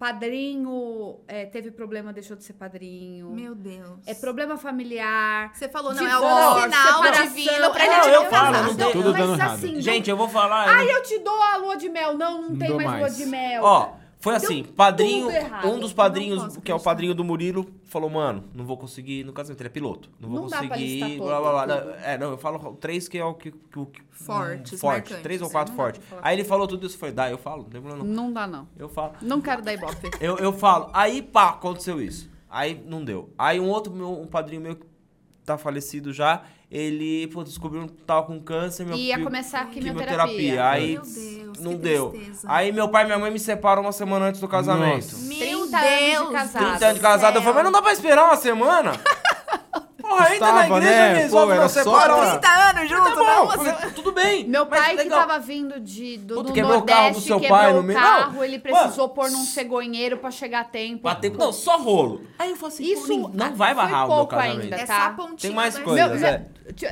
padrinho 0.00 1.18
é, 1.28 1.46
teve 1.46 1.70
problema, 1.70 2.12
deixou 2.12 2.36
de 2.36 2.42
ser 2.44 2.54
padrinho. 2.54 3.30
Meu 3.30 3.54
Deus. 3.54 3.98
É 4.06 4.14
problema 4.14 4.56
familiar. 4.56 5.52
Você 5.54 5.68
falou, 5.68 5.94
não, 5.94 6.04
é 6.06 6.10
divórcio, 6.10 6.48
algum 6.48 6.62
sinal 6.62 7.02
separação. 7.02 7.26
divino 7.28 7.70
pra 7.70 7.84
É, 7.84 7.86
gente 7.94 8.06
não, 8.06 8.14
eu 8.14 8.22
não 8.22 8.30
falo, 8.30 8.62
não 8.62 8.74
tem- 8.76 8.92
Tudo 8.92 9.12
mas 9.12 9.20
dando 9.20 9.34
errado. 9.38 9.54
assim, 9.54 9.80
Gente, 9.80 10.10
eu 10.10 10.16
vou 10.16 10.28
falar. 10.28 10.68
Ai, 10.68 10.90
eu 10.90 11.02
te 11.02 11.18
dou 11.20 11.42
a 11.42 11.56
lua 11.56 11.76
de 11.76 11.88
mel. 11.88 12.16
Não, 12.16 12.40
não, 12.42 12.50
Não 12.50 12.58
tem 12.58 12.68
dou 12.68 12.76
mais, 12.76 12.88
lua 12.90 13.00
mais. 13.00 13.16
de 13.16 13.26
mel. 13.26 13.62
Ó, 13.62 13.92
foi 14.20 14.36
assim, 14.36 14.62
padrinho, 14.62 15.30
errado. 15.30 15.66
um 15.66 15.78
dos 15.80 15.94
padrinhos, 15.94 16.58
que 16.58 16.70
é 16.70 16.74
o 16.74 16.78
padrinho 16.78 17.14
do 17.14 17.24
Murilo, 17.24 17.66
falou, 17.84 18.10
mano, 18.10 18.44
não 18.54 18.66
vou 18.66 18.76
conseguir 18.76 19.20
ir 19.20 19.24
no 19.24 19.32
casamento, 19.32 19.62
ele 19.62 19.68
é 19.68 19.72
piloto. 19.72 20.10
Não 20.20 20.28
vou 20.28 20.42
Não 20.42 20.48
conseguir. 20.48 21.16
blá, 21.18 21.40
blá, 21.40 21.64
blá. 21.64 21.80
tudo. 21.80 21.94
É, 22.04 22.18
não, 22.18 22.30
eu 22.32 22.38
falo 22.38 22.74
três 22.74 23.08
que 23.08 23.16
é 23.16 23.24
o 23.24 23.32
que. 23.32 23.50
que, 23.50 23.86
que 23.86 24.02
forte, 24.10 24.76
marcantes, 24.84 25.22
três 25.22 25.40
ou 25.40 25.48
é, 25.48 25.50
quatro 25.50 25.74
falar. 25.74 26.00
Aí 26.20 26.36
ele 26.36 26.44
falou 26.44 26.68
tudo 26.68 26.86
isso, 26.86 26.98
foi, 26.98 27.10
dá, 27.10 27.30
eu 27.30 27.38
falo, 27.38 27.62
não 27.62 27.70
tem 27.70 27.80
problema 27.80 28.04
não. 28.04 28.14
Não 28.14 28.32
dá, 28.32 28.46
não. 28.46 28.68
Eu 28.78 28.90
falo. 28.90 29.14
Não 29.22 29.40
quero 29.40 29.62
dar 29.62 29.72
ibope. 29.72 30.10
Eu, 30.20 30.36
eu 30.36 30.52
falo, 30.52 30.90
aí 30.92 31.22
pá, 31.22 31.48
aconteceu 31.50 32.00
isso. 32.00 32.28
Aí 32.50 32.82
não 32.86 33.02
deu. 33.02 33.30
Aí 33.38 33.58
um 33.58 33.68
outro, 33.68 33.92
meu, 33.92 34.20
um 34.20 34.26
padrinho 34.26 34.60
meu 34.60 34.76
que 34.76 34.84
tá 35.52 35.58
falecido 35.58 36.12
já, 36.12 36.42
ele, 36.70 37.26
pô, 37.28 37.42
descobriu 37.42 37.86
que 37.86 37.92
tava 38.04 38.22
com 38.26 38.40
câncer. 38.40 38.86
Meu, 38.86 38.96
Ia 38.96 39.22
começar 39.22 39.60
a 39.60 39.64
quimioterapia. 39.66 40.68
Aí 40.68 40.92
Meu 40.92 41.02
Deus, 41.02 41.58
não 41.58 41.72
que 41.72 41.78
deu. 41.78 42.10
tristeza. 42.10 42.46
Aí 42.50 42.70
meu 42.72 42.88
pai 42.88 43.02
e 43.02 43.06
minha 43.06 43.18
mãe 43.18 43.30
me 43.30 43.38
separam 43.38 43.82
uma 43.82 43.92
semana 43.92 44.26
antes 44.26 44.40
do 44.40 44.46
casamento. 44.48 44.94
Nossa. 44.94 45.28
Meu 45.28 45.38
30 45.38 45.78
anos 45.78 45.90
de 46.00 46.10
Deus 46.10 46.30
casado. 46.30 46.68
30 46.68 46.84
anos 46.84 46.96
de 46.96 47.00
casado, 47.00 47.36
eu 47.36 47.42
falei, 47.42 47.54
mas 47.54 47.64
não 47.64 47.72
dá 47.72 47.82
pra 47.82 47.92
esperar 47.92 48.24
uma 48.24 48.36
semana? 48.36 48.92
Porra, 50.10 50.34
entra 50.34 50.52
na 50.52 50.66
igreja 50.66 50.90
né? 50.90 51.10
e 51.10 51.14
Pô, 51.14 51.20
resolve, 51.22 51.54
não 51.54 51.68
só 51.68 51.82
separa. 51.82 52.04
pra- 52.04 52.16
uma- 52.16 52.30
30 52.38 52.48
anos 52.70 52.88
junto, 52.90 53.02
Tá 53.04 53.14
bom, 53.14 53.22
não? 53.24 53.48
falei, 53.50 53.72
tudo 53.94 54.12
bem. 54.12 54.44
Meu 54.44 54.66
mas 54.66 54.80
pai 54.80 54.90
que 54.90 55.02
legal. 55.04 55.18
tava 55.20 55.38
vindo 55.38 55.80
de, 55.80 56.16
do, 56.18 56.34
Puta, 56.34 56.48
do 56.48 56.52
quebrou 56.52 56.78
o 56.78 56.82
carro 56.82 56.98
do 57.00 57.04
Nordeste, 57.04 57.26
seu 57.28 57.40
quebrou 57.40 57.58
pai 57.58 57.72
no 57.72 57.82
meio- 57.82 57.98
carro, 57.98 58.32
Não, 58.32 58.44
ele 58.44 58.58
precisou 58.58 59.04
mano, 59.06 59.08
pôr 59.14 59.30
num 59.30 59.44
cegonheiro 59.44 60.16
pra 60.18 60.30
chegar 60.30 60.60
a 60.60 60.64
tempo. 60.64 61.02
Bater, 61.04 61.30
não, 61.32 61.52
só 61.52 61.76
rolo. 61.78 62.22
Aí 62.38 62.50
eu 62.50 62.56
falei 62.56 62.74
assim, 62.74 62.84
Isso 62.84 63.12
Isso 63.12 63.30
não 63.32 63.54
vai 63.54 63.74
barrar 63.74 64.04
o 64.04 64.08
meu 64.08 64.16
pouco 64.16 64.30
casamento. 64.36 64.62
ainda. 64.62 64.76
É 64.76 64.86
tá? 64.86 64.96
só 65.00 65.06
a 65.06 65.10
pontinha 65.10 65.36
Tem 65.38 65.50
mais 65.52 65.74
do 65.74 65.82
coisas, 65.82 66.20
Meu- 66.20 66.28
é. 66.30 66.46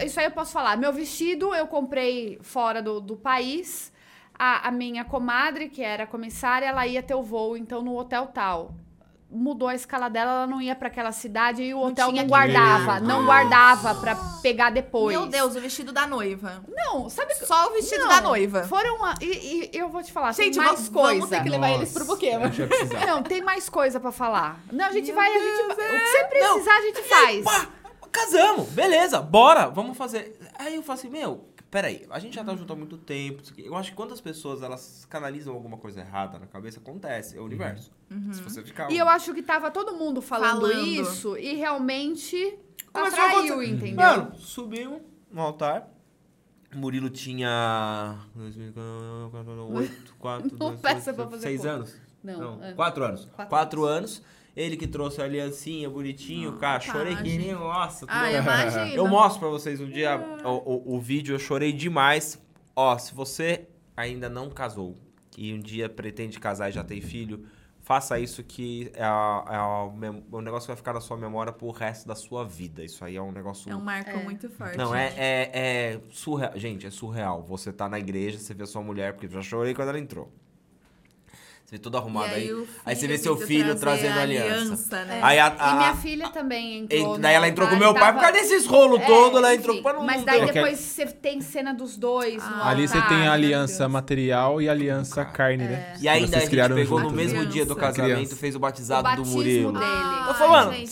Isso 0.05 0.19
aí 0.21 0.27
eu 0.27 0.31
posso 0.33 0.53
falar. 0.53 0.77
Meu 0.77 0.93
vestido 0.93 1.55
eu 1.55 1.67
comprei 1.67 2.39
fora 2.43 2.81
do, 2.83 3.01
do 3.01 3.17
país. 3.17 3.93
A, 4.39 4.69
a 4.69 4.71
minha 4.71 5.05
comadre, 5.05 5.69
que 5.69 5.83
era 5.83 6.07
comissária, 6.07 6.67
ela 6.67 6.87
ia 6.87 7.03
ter 7.03 7.15
o 7.15 7.23
voo, 7.25 7.57
então, 7.57 7.83
no 7.83 7.97
hotel 7.99 8.27
tal. 8.33 8.73
Mudou 9.31 9.69
a 9.69 9.75
escala 9.75 10.09
dela, 10.09 10.31
ela 10.31 10.47
não 10.47 10.59
ia 10.59 10.75
pra 10.75 10.89
aquela 10.89 11.13
cidade 11.13 11.63
e 11.63 11.75
o 11.75 11.81
hotel 11.81 12.11
não 12.11 12.27
guardava. 12.27 12.99
Não 12.99 13.27
guardava 13.27 13.95
pra 13.97 14.17
pegar 14.41 14.71
depois. 14.71 15.15
Meu 15.15 15.27
Deus, 15.27 15.55
o 15.55 15.61
vestido 15.61 15.93
da 15.93 16.07
noiva. 16.07 16.65
Não, 16.67 17.11
sabe 17.11 17.35
que. 17.35 17.45
Só 17.45 17.69
o 17.69 17.73
vestido 17.75 18.01
Não, 18.05 18.09
da 18.09 18.21
noiva. 18.23 18.65
Foram. 18.65 19.05
a- 19.05 19.15
E, 19.21 19.71
e 19.75 19.79
eu 19.79 19.91
vou 19.91 20.03
te 20.03 20.11
falar, 20.13 20.33
Gente, 20.33 20.55
tem 20.55 20.65
mais 20.65 20.81
vamos- 20.81 20.89
coisa. 20.89 21.15
vamos 21.21 21.29
ter 21.29 21.43
que 21.43 21.49
levar 21.51 21.71
eles 21.73 21.93
pro 21.93 22.07
buquê, 22.07 22.31
A 22.31 22.47
gente 22.49 22.59
vai 22.61 22.69
precisar. 22.69 23.07
Não, 23.07 23.23
tem 23.23 23.43
mais 23.43 23.69
coisa 23.69 24.01
pra 24.01 24.11
falar. 24.11 24.61
Não, 24.73 24.87
a 24.87 24.93
gente 24.93 25.07
Meu 25.09 25.17
vai, 25.17 25.29
a 25.31 25.39
gente 25.39 25.57
Deus, 25.67 25.77
vai. 25.77 25.87
é. 25.87 25.99
O 25.99 26.01
que 26.05 26.07
você 26.11 26.25
precisar, 26.25 26.75
a 26.75 26.81
gente 26.81 27.03
faz. 27.03 27.45
Pá, 27.45 27.67
casamos, 28.11 28.67
beleza, 28.69 29.21
bora, 29.21 29.67
vamos 29.69 29.97
fazer. 29.99 30.39
Aí 30.59 30.75
eu 30.75 30.83
falo 30.83 30.99
assim, 30.99 31.11
meu, 31.11 31.48
peraí, 31.71 32.07
a 32.11 32.19
gente 32.19 32.35
já 32.35 32.45
tá 32.45 32.55
junto 32.55 32.73
há 32.73 32.77
muito 32.77 32.97
tempo. 32.97 33.43
isso 33.43 33.53
aqui. 33.53 33.65
Eu 33.65 33.77
acho 33.77 33.91
que 33.91 33.97
quando 33.97 34.13
as 34.13 34.21
pessoas 34.21 34.63
elas 34.63 35.07
canalizam 35.09 35.55
alguma 35.55 35.77
coisa 35.77 36.01
errada 36.01 36.39
na 36.39 36.47
cabeça, 36.47 36.79
acontece, 36.81 37.37
é 37.37 37.41
o 37.41 37.45
universo. 37.45 37.91
Se 38.33 38.41
você 38.43 38.63
ficar. 38.63 38.91
E 38.91 38.97
eu 38.99 39.09
acho 39.09 39.35
que 39.35 39.43
tava 39.43 39.71
todo 39.71 39.95
mundo 39.95 40.21
falando, 40.23 40.63
Falando. 40.63 40.81
isso 40.87 41.37
e 41.37 41.55
realmente 41.55 42.59
Começou 42.93 43.21
a 43.21 43.27
atraiu, 43.27 43.63
entendeu? 43.63 43.97
Mano, 43.97 44.35
subimos 44.37 45.01
no 45.31 45.41
altar. 45.43 45.89
Murilo 46.75 47.09
tinha. 47.11 48.19
2008, 48.35 50.15
4, 50.19 50.57
Não 50.59 50.77
peça 50.77 51.13
pra 51.15 51.27
fazer 51.29 51.43
6 51.43 51.59
conta. 51.61 51.71
anos? 51.73 51.97
Não, 52.23 52.63
é. 52.65 52.73
4 52.73 53.05
anos. 53.05 53.25
Quatro 53.27 53.49
4 53.49 53.85
anos. 53.85 54.23
Ele 54.57 54.77
que 54.77 54.87
trouxe 54.89 55.21
a 55.21 55.25
aliancinha 55.25 55.89
bonitinho, 55.89 56.55
cara, 56.55 56.81
chorei 56.81 57.15
que 57.17 57.39
nem 57.39 57.53
nossa. 57.53 58.01
tudo 58.07 58.11
Ah, 58.11 58.23
bem. 58.25 58.37
imagina. 58.37 58.89
Eu 58.95 59.07
mostro 59.07 59.41
pra 59.41 59.49
vocês 59.49 59.81
um 59.81 59.89
dia 59.89 60.19
o, 60.45 60.93
o, 60.93 60.97
o 60.97 61.01
vídeo, 61.01 61.35
eu 61.35 61.39
chorei 61.39 61.73
demais. 61.73 62.43
Ó, 62.75 62.97
se 62.99 63.15
você 63.15 63.67
ainda 63.97 64.29
não 64.29 64.51
casou 64.51 64.97
e 65.37 65.53
um 65.55 65.61
dia 65.61 65.89
pretende 65.89 66.39
casar 66.41 66.71
e 66.71 66.73
já 66.73 66.83
tem 66.83 67.01
filho, 67.01 67.45
faça 67.81 68.19
isso 68.19 68.43
que 68.43 68.91
é, 68.95 69.03
a- 69.05 69.45
é 69.49 70.37
o 70.37 70.41
negócio 70.41 70.67
que 70.67 70.73
vai 70.73 70.77
ficar 70.77 70.93
na 70.93 71.01
sua 71.01 71.17
memória 71.17 71.53
pro 71.53 71.71
resto 71.71 72.07
da 72.09 72.15
sua 72.17 72.45
vida. 72.45 72.85
Isso 72.85 73.05
aí 73.05 73.17
é 73.17 73.23
um 73.23 73.31
negócio... 73.33 73.71
É 73.71 73.77
um 73.77 73.81
marco 73.81 74.11
É. 74.11 74.23
muito 74.25 74.51
forte. 74.51 74.77
Não, 74.77 74.93
é, 74.95 75.13
é, 75.17 75.51
é 75.95 76.01
surreal. 76.11 76.53
Gente, 76.57 76.87
é 76.87 76.91
surreal. 76.91 77.43
Você 77.45 77.73
tá 77.73 77.89
na 77.89 77.99
igreja, 77.99 78.39
você 78.39 78.53
vê 78.55 78.65
a 78.65 78.67
sua 78.67 78.83
mulher, 78.83 79.13
porque 79.13 79.27
eu 79.27 79.31
já 79.31 79.43
chorei 79.43 79.73
quando 79.75 79.89
ela 79.91 79.99
entrou. 80.01 80.33
Você 81.69 81.77
vê 81.77 81.83
todo 81.83 81.99
arrumado 81.99 82.35
aí. 82.35 82.51
o 82.51 82.67
Aí 82.87 82.97
você 82.97 83.07
vê 83.07 83.19
filho 83.19 83.23
seu 83.23 83.37
filho 83.37 83.75
trazendo 83.75 84.19
a 84.19 84.23
aliança. 84.23 85.05
né? 85.05 85.21
Aí 85.23 85.39
a- 85.39 85.49
E 85.49 85.77
minha 85.77 85.91
a- 85.91 85.97
filha 85.97 86.29
também 86.31 86.79
Ent- 86.79 86.93
entrou. 86.95 87.19
daí 87.19 87.35
ela 87.35 87.47
entrou 87.47 87.69
com 87.69 87.77
meu 87.77 87.93
pai 87.93 88.11
por 88.15 88.21
tava- 88.23 88.33
causa 88.33 88.33
desses 88.33 88.67
rolos 88.67 89.01
É, 89.03 89.05
todos, 89.05 89.37
ela 89.37 89.55
entrou 89.55 89.83
pra 89.83 89.93
não 89.93 90.03
Mas 90.03 90.25
daí 90.25 90.41
não- 90.41 90.47
depois 90.51 90.79
você 90.79 91.05
tem 91.05 91.43
cena 91.43 91.75
dos 91.75 91.99
dois 91.99 92.37
no 92.43 92.55
Ah, 92.55 92.69
Ali 92.71 92.89
você 92.89 92.99
tem 93.03 93.29
a 93.29 93.35
aliança 93.35 93.87
material 93.87 94.63
e 94.63 94.69
a 94.71 94.73
aliança 94.73 95.23
carne, 95.27 95.65
né? 95.65 95.95
E 96.01 96.09
ainda 96.09 96.27
Vocês 96.29 96.37
a 96.37 96.41
gente 96.41 96.49
criaram 96.49 96.75
pegou 96.75 97.01
no 97.01 97.11
mesmo 97.11 97.33
né? 97.35 97.39
Criança. 97.41 97.53
dia 97.53 97.67
do 97.67 97.77
casamento, 97.77 98.35
fez 98.35 98.55
o 98.55 98.57
O 98.57 98.61
batizado 98.63 99.23
do 99.23 99.29
Murilo. 99.29 99.73
dele. 99.73 99.85
Eu 100.27 100.35
mano, 100.49 100.73
gente, 100.73 100.89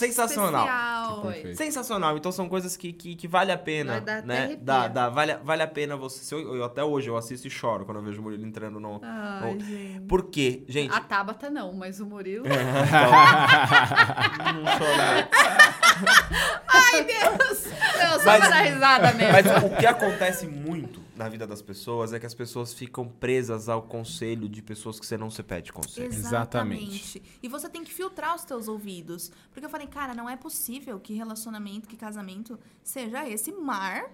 sensacional. 1.09 1.55
Sensacional. 1.55 2.17
Então 2.17 2.33
são 2.33 2.49
coisas 2.49 2.77
que, 2.77 2.93
que, 2.93 3.15
que 3.17 3.29
vale 3.29 3.53
a 3.53 3.59
pena, 3.59 3.93
Vai 3.93 4.01
dar 4.01 4.19
até 4.19 4.27
né? 4.27 4.57
Dá, 4.61 4.89
dá, 4.89 5.09
vale, 5.09 5.37
vale 5.43 5.63
a 5.63 5.67
pena 5.69 5.97
você... 5.97 6.35
eu, 6.35 6.57
eu- 6.57 6.65
até 6.65 6.83
hoje 6.85 7.09
eu 7.09 7.17
assisto 7.17 7.47
e 7.47 7.51
choro 7.51 7.85
quando 7.85 7.99
eu 7.99 8.05
vejo 8.05 8.21
o 8.21 8.23
Murilo 8.23 8.45
entrando 8.47 8.79
no... 8.81 9.01
Ai, 9.03 9.55
no- 9.55 9.61
gente. 9.65 10.01
Por 10.09 10.25
quê? 10.31 10.63
Gente... 10.69 10.93
A 10.95 11.01
Tabata 11.01 11.51
não, 11.51 11.73
mas 11.73 12.01
o 12.01 12.07
Murilo. 12.07 12.45
não 12.47 12.55
choro, 14.79 15.29
Ai, 16.69 17.05
Deus! 17.05 17.65
Não, 17.99 18.19
só 18.19 18.25
Mas- 18.27 18.39
pra 18.41 18.49
dar 18.49 18.61
risada 18.63 19.13
mesmo. 19.13 19.33
Mas 19.33 19.47
o 19.65 19.71
que 19.77 19.87
acontece 19.87 20.47
muito 20.47 21.01
na 21.17 21.29
vida 21.29 21.47
das 21.47 21.62
pessoas 21.62 22.12
é 22.12 22.21
que 22.21 22.27
as 22.27 22.35
pessoas 22.35 22.75
ficam 22.75 23.09
presas 23.09 23.69
ao 23.69 23.83
conselho 23.83 24.49
de 24.49 24.62
pessoas 24.62 25.01
que 25.01 25.07
você 25.07 25.17
não 25.17 25.31
se 25.31 25.43
pede 25.43 25.73
conselho. 25.73 26.07
Exatamente. 26.07 27.23
E 27.43 27.49
você 27.49 27.69
tem 27.69 27.83
que 27.83 27.93
filtrar 27.93 28.35
os 28.35 28.45
teus 28.45 28.69
ouvidos. 28.69 29.33
Porque 29.51 29.64
eu 29.64 29.71
falei, 29.71 29.87
cara, 29.87 30.14
não 30.14 30.29
é 30.29 30.37
possível 30.37 31.01
que 31.01 31.14
relacionamento, 31.14 31.89
que 31.89 31.97
casamento 31.97 32.59
seja 32.83 33.29
esse 33.29 33.51
mar 33.51 34.11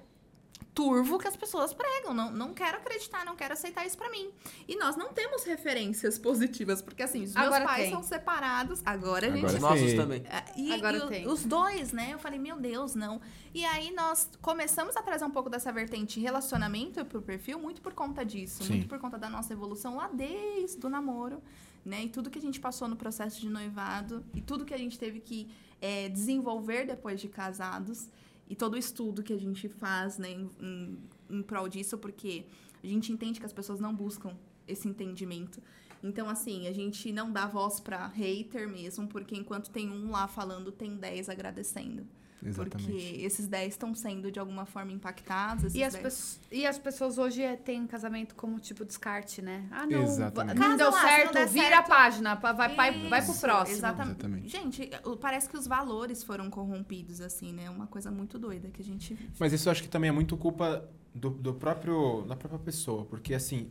turvo 0.74 1.18
que 1.18 1.28
as 1.28 1.36
pessoas 1.36 1.72
pregam. 1.74 2.14
Não, 2.14 2.30
não 2.30 2.54
quero 2.54 2.78
acreditar, 2.78 3.24
não 3.24 3.36
quero 3.36 3.52
aceitar 3.52 3.86
isso 3.86 3.96
pra 3.98 4.10
mim. 4.10 4.30
E 4.66 4.76
nós 4.76 4.96
não 4.96 5.12
temos 5.12 5.44
referências 5.44 6.18
positivas, 6.18 6.80
porque 6.80 7.02
assim, 7.02 7.22
os 7.24 7.34
meus 7.34 7.46
Agora 7.46 7.64
pais 7.64 7.82
tem. 7.84 7.90
são 7.92 8.02
separados. 8.02 8.80
Agora 8.84 9.26
a 9.26 9.28
Agora 9.30 9.30
gente 9.30 9.54
Os 9.56 9.60
nossos 9.60 9.92
também. 9.94 10.22
é, 10.26 10.44
E, 10.56 10.72
Agora 10.72 10.96
e 10.96 11.08
tem. 11.08 11.28
os 11.28 11.44
dois, 11.44 11.92
né? 11.92 12.10
Eu 12.12 12.18
falei, 12.18 12.38
meu 12.38 12.56
Deus, 12.58 12.94
não. 12.94 13.20
E 13.54 13.64
aí 13.64 13.90
nós 13.92 14.28
começamos 14.40 14.96
a 14.96 15.02
trazer 15.02 15.24
um 15.24 15.30
pouco 15.30 15.50
dessa 15.50 15.70
vertente 15.70 16.18
relacionamento 16.20 17.04
pro 17.04 17.20
perfil, 17.20 17.58
muito 17.58 17.82
por 17.82 17.92
conta 17.92 18.24
disso. 18.24 18.64
Sim. 18.64 18.72
Muito 18.74 18.88
por 18.88 18.98
conta 18.98 19.18
da 19.18 19.28
nossa 19.28 19.52
evolução 19.52 19.96
lá 19.96 20.08
desde 20.08 20.84
o 20.86 20.88
namoro, 20.88 21.42
né? 21.84 22.04
E 22.04 22.08
tudo 22.08 22.30
que 22.30 22.38
a 22.38 22.42
gente 22.42 22.58
passou 22.58 22.88
no 22.88 22.96
processo 22.96 23.40
de 23.40 23.48
noivado, 23.48 24.24
e 24.34 24.40
tudo 24.40 24.64
que 24.64 24.72
a 24.72 24.78
gente 24.78 24.98
teve 24.98 25.20
que 25.20 25.50
é, 25.82 26.08
desenvolver 26.08 26.86
depois 26.86 27.20
de 27.20 27.28
casados, 27.28 28.08
e 28.49 28.55
todo 28.55 28.74
o 28.74 28.78
estudo 28.78 29.22
que 29.22 29.32
a 29.32 29.38
gente 29.38 29.68
faz, 29.68 30.18
né, 30.18 30.30
em, 30.30 30.51
em, 30.61 30.99
em 31.30 31.43
prol 31.43 31.68
disso, 31.68 31.97
porque 31.99 32.45
a 32.82 32.86
gente 32.86 33.12
entende 33.12 33.40
que 33.40 33.47
as 33.47 33.53
pessoas 33.53 33.80
não 33.80 33.95
buscam 33.95 34.36
esse 34.66 34.88
entendimento. 34.88 35.62
Então, 36.03 36.28
assim, 36.28 36.66
a 36.66 36.72
gente 36.72 37.12
não 37.12 37.30
dá 37.30 37.47
voz 37.47 37.78
pra 37.78 38.09
hater 38.09 38.68
mesmo, 38.68 39.07
porque 39.07 39.36
enquanto 39.36 39.70
tem 39.70 39.88
um 39.88 40.11
lá 40.11 40.26
falando, 40.26 40.72
tem 40.72 40.97
10 40.97 41.28
agradecendo. 41.28 42.07
Exatamente. 42.45 42.90
Porque 42.90 43.24
esses 43.24 43.47
10 43.47 43.72
estão 43.74 43.95
sendo 43.95 44.30
de 44.30 44.38
alguma 44.40 44.66
forma 44.66 44.90
impactados. 44.93 45.64
Esses 45.64 45.76
E 45.78 45.84
as, 45.84 45.93
10 45.93 46.03
pessoas, 46.03 46.40
e 46.51 46.66
as 46.66 46.78
pessoas 46.78 47.18
hoje 47.18 47.43
é- 47.43 47.57
têm 47.57 47.86
casamento 47.86 48.34
como 48.34 48.59
tipo 48.59 48.84
descarte, 48.84 49.40
né? 49.40 49.66
Ah, 49.70 49.86
não. 49.86 50.03
Exatamente. 50.03 50.59
Não 50.59 50.62
Casa 50.66 50.76
deu 50.76 50.90
lá, 50.90 51.03
não 51.03 51.09
certo, 51.09 51.32
der 51.34 51.47
vira 51.49 51.66
certo- 51.68 51.78
a 51.78 51.82
página, 51.82 52.34
vai, 52.34 52.55
vai, 52.55 53.09
vai 53.09 53.24
pro 53.24 53.34
próximo. 53.34 53.76
Exatamente. 53.76 54.18
Exatamente. 54.18 54.49
Gente, 54.49 54.90
parece 55.20 55.49
que 55.49 55.57
os 55.57 55.66
valores 55.66 56.22
foram 56.24 56.51
corrompidos, 56.51 57.20
assim, 57.20 57.53
né? 57.53 57.70
Uma 57.70 57.86
coisa 57.86 58.11
muito 58.11 58.38
doida 58.38 58.68
que 58.70 58.82
a 58.82 58.84
gente 58.84 59.14
vive. 59.14 59.30
Mas 59.38 59.53
isso 59.53 59.68
eu 59.68 59.70
acho 59.72 59.82
que 59.82 59.88
também 59.88 60.09
é 60.09 60.12
muito 60.12 60.36
culpa 60.36 60.88
do, 61.14 61.30
do 61.30 61.55
próprio 61.55 62.22
da 62.26 62.34
própria 62.36 62.59
pessoa, 62.59 63.05
porque 63.05 63.34
assim, 63.34 63.70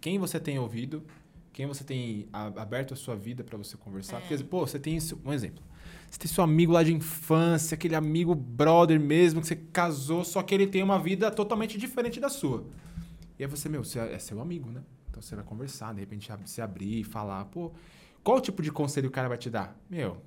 quem 0.00 0.18
você 0.18 0.38
tem 0.40 0.58
ouvido, 0.58 1.02
quem 1.52 1.66
você 1.66 1.82
tem 1.82 2.28
aberto 2.32 2.94
a 2.94 2.96
sua 2.96 3.16
vida 3.16 3.42
pra 3.42 3.56
você 3.58 3.76
conversar, 3.76 4.20
porque 4.20 4.36
pô, 4.44 4.66
você 4.66 4.78
tem 4.78 4.96
isso- 4.96 5.20
um 5.24 5.32
exemplo. 5.32 5.64
Você 6.10 6.18
tem 6.18 6.28
seu 6.28 6.44
amigo 6.44 6.72
lá 6.72 6.82
de 6.82 6.92
infância, 6.92 7.74
aquele 7.74 7.94
amigo 7.94 8.34
brother 8.34 8.98
mesmo 8.98 9.40
que 9.40 9.46
você 9.46 9.56
casou, 9.56 10.24
só 10.24 10.42
que 10.42 10.54
ele 10.54 10.66
tem 10.66 10.82
uma 10.82 10.98
vida 10.98 11.30
totalmente 11.30 11.78
diferente 11.78 12.20
da 12.20 12.28
sua. 12.28 12.64
E 13.38 13.44
aí 13.44 13.50
você, 13.50 13.68
meu, 13.68 13.84
você 13.84 13.98
é 13.98 14.14
é 14.14 14.18
seu 14.18 14.40
amigo, 14.40 14.70
né? 14.70 14.82
Então 15.10 15.22
você 15.22 15.34
vai 15.34 15.44
conversar, 15.44 15.94
de 15.94 16.00
repente 16.00 16.30
se 16.44 16.60
abrir, 16.60 17.04
falar, 17.04 17.44
pô, 17.46 17.72
qual 18.22 18.40
tipo 18.40 18.62
de 18.62 18.70
conselho 18.70 19.08
o 19.08 19.12
cara 19.12 19.28
vai 19.28 19.38
te 19.38 19.48
dar? 19.48 19.78
Meu, 19.88 20.20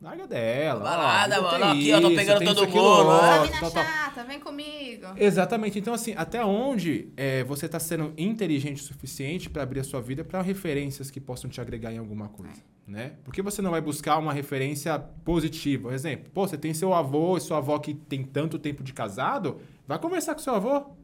larga 0.00 0.26
dela. 0.26 0.80
ó, 0.80 0.82
Balada, 0.82 1.40
mano, 1.40 1.64
aqui, 1.64 1.92
ó, 1.92 2.00
tô 2.00 2.08
isso, 2.08 2.16
pegando 2.16 2.38
tem 2.38 2.48
todo 2.48 2.56
isso, 2.56 2.64
aquilo 2.64 2.82
mundo, 2.82 3.10
outro? 3.10 3.26
Ah, 3.26 3.42
mina 3.42 3.60
tal, 3.60 3.70
tal. 3.70 3.84
chata, 3.84 4.24
vem 4.24 4.40
comigo. 4.40 5.06
Exatamente. 5.16 5.78
Então, 5.78 5.94
assim, 5.94 6.14
até 6.16 6.44
onde 6.44 7.08
é, 7.16 7.42
você 7.44 7.66
está 7.66 7.80
sendo 7.80 8.12
inteligente 8.16 8.82
o 8.82 8.84
suficiente 8.84 9.48
para 9.48 9.62
abrir 9.62 9.80
a 9.80 9.84
sua 9.84 10.00
vida 10.00 10.24
para 10.24 10.42
referências 10.42 11.10
que 11.10 11.20
possam 11.20 11.48
te 11.48 11.60
agregar 11.60 11.92
em 11.92 11.98
alguma 11.98 12.28
coisa, 12.28 12.62
né? 12.86 13.12
Porque 13.24 13.40
você 13.40 13.62
não 13.62 13.70
vai 13.70 13.80
buscar 13.80 14.18
uma 14.18 14.32
referência 14.32 14.98
positiva. 14.98 15.88
Por 15.88 15.94
exemplo, 15.94 16.30
pô, 16.32 16.46
você 16.46 16.58
tem 16.58 16.74
seu 16.74 16.92
avô 16.92 17.36
e 17.36 17.40
sua 17.40 17.58
avó 17.58 17.78
que 17.78 17.94
tem 17.94 18.22
tanto 18.22 18.58
tempo 18.58 18.82
de 18.82 18.92
casado, 18.92 19.60
vai 19.86 19.98
conversar 19.98 20.34
com 20.34 20.40
seu 20.40 20.54
avô. 20.54 20.94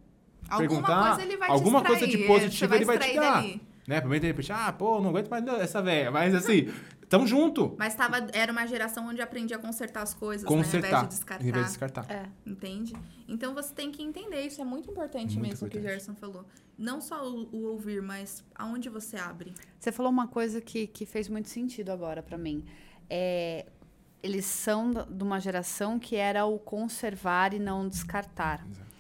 Alguma 0.49 0.68
perguntar, 0.68 1.09
coisa 1.09 1.22
ele 1.22 1.36
vai 1.36 1.49
alguma 1.49 1.80
te 1.80 1.86
coisa 1.86 2.07
de 2.07 2.24
é, 2.24 2.26
positivo 2.26 2.68
você 2.68 2.76
ele 2.76 2.84
vai 2.84 2.99
te 2.99 3.14
dar. 3.14 3.34
dali. 3.34 3.62
Né? 3.86 4.01
Primeiro, 4.01 4.20
de 4.20 4.26
repente, 4.28 4.53
ah, 4.53 4.72
pô, 4.72 5.01
não 5.01 5.11
aguento 5.11 5.28
mais 5.28 5.47
essa 5.61 5.82
velha. 5.82 6.11
Mas, 6.11 6.34
assim, 6.34 6.68
tamo 7.12 7.26
junto. 7.26 7.74
Mas 7.78 7.94
tava, 7.94 8.26
era 8.32 8.50
uma 8.50 8.66
geração 8.66 9.06
onde 9.06 9.20
aprendi 9.20 9.52
a 9.52 9.58
consertar 9.58 10.02
as 10.02 10.14
coisas, 10.14 10.46
Consertar, 10.46 10.80
né? 10.80 10.96
Ao 10.96 11.02
invés 11.02 11.02
de 11.02 11.14
descartar. 11.16 11.44
em 11.46 11.52
vez 11.52 11.64
de 11.64 11.70
descartar. 11.70 12.10
É. 12.10 12.26
Entende? 12.46 12.94
Então 13.28 13.52
você 13.52 13.74
tem 13.74 13.92
que 13.92 14.02
entender, 14.02 14.46
isso 14.46 14.62
é 14.62 14.64
muito 14.64 14.90
importante 14.90 15.34
Muito 15.38 15.48
mesmo 15.50 15.66
o 15.66 15.70
que 15.70 15.76
o 15.76 15.80
importante. 15.80 16.04
Gerson 16.04 16.14
falou. 16.14 16.46
Não 16.78 17.02
só 17.02 17.28
o, 17.28 17.48
o 17.52 17.66
ouvir, 17.66 18.00
mas 18.00 18.42
aonde 18.54 18.88
você 18.88 19.18
abre. 19.18 19.52
Você 19.78 19.92
falou 19.92 20.10
uma 20.10 20.26
coisa 20.26 20.60
que, 20.62 20.86
que 20.86 21.04
fez 21.04 21.28
muito 21.28 21.50
sentido 21.50 21.90
agora 21.90 22.22
pra 22.22 22.38
mim. 22.38 22.64
É, 23.10 23.66
eles 24.22 24.46
são 24.46 24.90
de 24.90 25.22
uma 25.22 25.38
geração 25.38 25.98
que 25.98 26.16
era 26.16 26.46
o 26.46 26.58
conservar 26.58 27.52
e 27.52 27.58
não 27.58 27.86
descartar. 27.86 28.64
Exato. 28.70 28.91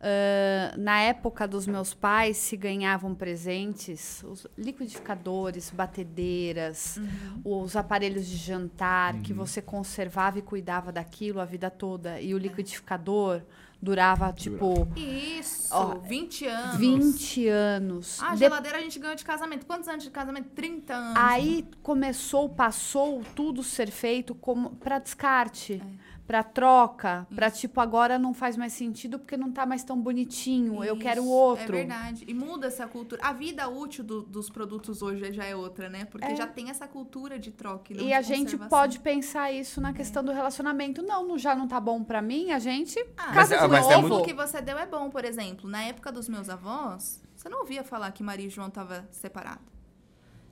Ah, 0.00 0.74
na 0.76 1.00
época 1.00 1.46
dos 1.48 1.66
meus 1.66 1.92
pais, 1.94 2.36
se 2.36 2.56
ganhavam 2.56 3.14
presentes, 3.14 4.22
os 4.24 4.46
liquidificadores, 4.56 5.70
batedeiras, 5.70 7.00
os 7.44 7.76
aparelhos 7.76 8.26
de 8.26 8.36
jantar, 8.36 9.20
que 9.22 9.32
você 9.32 9.60
conservava 9.60 10.38
e 10.38 10.42
cuidava 10.42 10.92
daquilo 10.92 11.40
a 11.40 11.44
vida 11.44 11.70
toda. 11.70 12.20
E 12.20 12.34
o 12.34 12.38
liquidificador 12.38 13.42
durava, 13.80 14.32
tipo, 14.32 14.88
Isso, 14.96 15.68
Ó, 15.72 15.94
20 16.00 16.46
anos. 16.46 16.76
20 16.78 17.48
anos. 17.48 18.18
Ah, 18.22 18.30
a 18.30 18.32
De- 18.34 18.38
geladeira 18.40 18.78
a 18.78 18.80
gente 18.80 18.98
ganhou 18.98 19.14
de 19.16 19.24
casamento. 19.24 19.66
Quantos 19.66 19.88
anos 19.88 20.02
de 20.04 20.10
casamento? 20.10 20.48
30 20.50 20.94
anos. 20.94 21.16
Aí 21.16 21.64
começou, 21.82 22.48
passou 22.48 23.22
tudo 23.36 23.62
ser 23.62 23.90
feito 23.90 24.34
como 24.34 24.70
para 24.70 24.98
descarte, 24.98 25.80
pra 26.28 26.42
troca, 26.44 27.26
pra 27.34 27.50
tipo 27.50 27.80
agora 27.80 28.18
não 28.18 28.34
faz 28.34 28.54
mais 28.54 28.74
sentido 28.74 29.18
porque 29.18 29.34
não 29.34 29.50
tá 29.50 29.64
mais 29.64 29.82
tão 29.82 29.98
bonitinho, 29.98 30.84
eu 30.84 30.98
quero 30.98 31.22
Isso, 31.22 31.30
outro. 31.30 31.74
É 31.74 31.78
verdade. 31.78 32.24
E 32.28 32.34
muda 32.34 32.66
essa 32.66 32.86
cultura. 32.86 33.20
A 33.24 33.32
vida 33.32 33.66
útil 33.66 34.04
do- 34.04 34.22
dos 34.22 34.50
produtos 34.50 35.00
hoje 35.00 35.32
já 35.32 35.44
é 35.46 35.56
outra, 35.56 35.88
né? 35.88 36.04
Porque 36.04 36.26
É. 36.26 36.36
já 36.36 36.46
tem 36.46 36.68
essa 36.68 36.86
cultura 36.86 37.38
de 37.38 37.50
troca. 37.50 37.94
não 37.94 38.02
E 38.02 38.06
de 38.08 38.12
a 38.12 38.20
gente 38.20 38.58
pode 38.58 39.00
pensar 39.00 39.50
isso 39.50 39.80
na 39.80 39.94
questão 39.94 40.22
do 40.22 40.30
relacionamento. 40.30 41.00
Não, 41.02 41.26
não 41.26 41.38
já 41.38 41.54
não 41.56 41.66
tá 41.66 41.80
bom 41.80 42.04
pra 42.04 42.20
mim, 42.20 42.50
a 42.52 42.58
gente 42.58 42.98
Ah, 43.16 43.32
casa 43.32 43.56
mas- 43.56 43.62
de 43.62 43.68
mas 43.68 43.86
é 43.88 43.96
novo. 44.02 44.16
O 44.18 44.22
que 44.22 44.34
você 44.34 44.60
deu 44.60 44.76
é 44.78 44.84
bom, 44.86 45.08
por 45.08 45.24
exemplo. 45.24 45.66
Na 45.68 45.82
época 45.84 46.12
dos 46.12 46.28
meus 46.28 46.50
avós, 46.50 47.22
você 47.34 47.48
não 47.48 47.60
ouvia 47.60 47.82
falar 47.82 48.12
que 48.12 48.22
Maria 48.22 48.46
e 48.46 48.50
João 48.50 48.68
estavam 48.68 49.02
separados. 49.10 49.64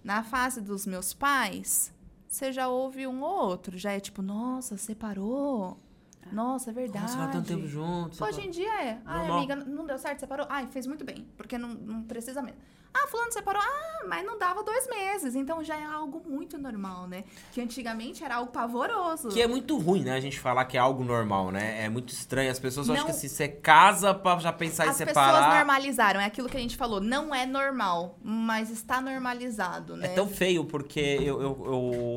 Na 0.02 0.22
fase 0.22 0.60
dos 0.62 0.86
meus 0.86 1.12
pais, 1.12 1.92
você 2.36 2.52
já 2.52 2.68
ouve 2.68 3.06
um 3.06 3.22
ou 3.22 3.48
outro. 3.48 3.76
Já 3.78 3.92
é 3.92 4.00
tipo, 4.00 4.20
nossa, 4.22 4.76
separou. 4.76 5.78
Nossa, 6.32 6.70
é 6.70 6.72
verdade. 6.72 7.04
Nossa, 7.04 7.16
vai 7.18 7.30
tanto 7.32 7.46
tempo 7.48 7.66
juntos. 7.66 8.20
Hoje 8.20 8.40
em 8.46 8.50
dia 8.50 8.68
é. 8.84 9.00
Ai, 9.04 9.20
Normal. 9.20 9.38
amiga, 9.38 9.56
não 9.56 9.86
deu 9.86 9.98
certo, 9.98 10.20
separou. 10.20 10.46
Ai, 10.50 10.66
fez 10.66 10.86
muito 10.86 11.04
bem, 11.04 11.26
porque 11.36 11.56
não, 11.56 11.68
não 11.68 12.02
precisa 12.02 12.42
mesmo. 12.42 12.58
Ah, 12.94 13.06
fulano 13.08 13.30
separou. 13.32 13.60
Ah, 13.62 14.04
mas 14.08 14.24
não 14.24 14.38
dava 14.38 14.62
dois 14.62 14.88
meses. 14.88 15.34
Então 15.34 15.62
já 15.62 15.76
é 15.76 15.84
algo 15.84 16.22
muito 16.28 16.56
normal, 16.58 17.06
né? 17.06 17.24
Que 17.52 17.60
antigamente 17.60 18.24
era 18.24 18.36
algo 18.36 18.50
pavoroso. 18.50 19.28
Que 19.28 19.42
é 19.42 19.46
muito 19.46 19.76
ruim, 19.78 20.02
né? 20.02 20.12
A 20.14 20.20
gente 20.20 20.40
falar 20.40 20.64
que 20.64 20.76
é 20.76 20.80
algo 20.80 21.04
normal, 21.04 21.50
né? 21.50 21.84
É 21.84 21.88
muito 21.88 22.10
estranho. 22.12 22.50
As 22.50 22.58
pessoas 22.58 22.88
acham 22.88 23.00
Não- 23.02 23.04
que 23.10 23.16
assim, 23.16 23.28
você 23.28 23.48
casa 23.48 24.14
pra 24.14 24.38
já 24.38 24.52
pensar 24.52 24.84
As 24.88 25.00
em 25.00 25.04
pessoas 25.04 25.26
separar. 25.26 25.56
normalizaram, 25.56 26.20
é 26.20 26.24
aquilo 26.24 26.48
que 26.48 26.56
a 26.56 26.60
gente 26.60 26.76
falou. 26.76 27.00
Não 27.00 27.34
é 27.34 27.44
normal, 27.44 28.18
mas 28.22 28.70
está 28.70 29.00
normalizado, 29.00 29.96
né? 29.96 30.06
É 30.06 30.14
tão 30.14 30.26
feio 30.28 30.64
porque 30.64 31.00
eu, 31.00 31.40
eu, 31.42 31.62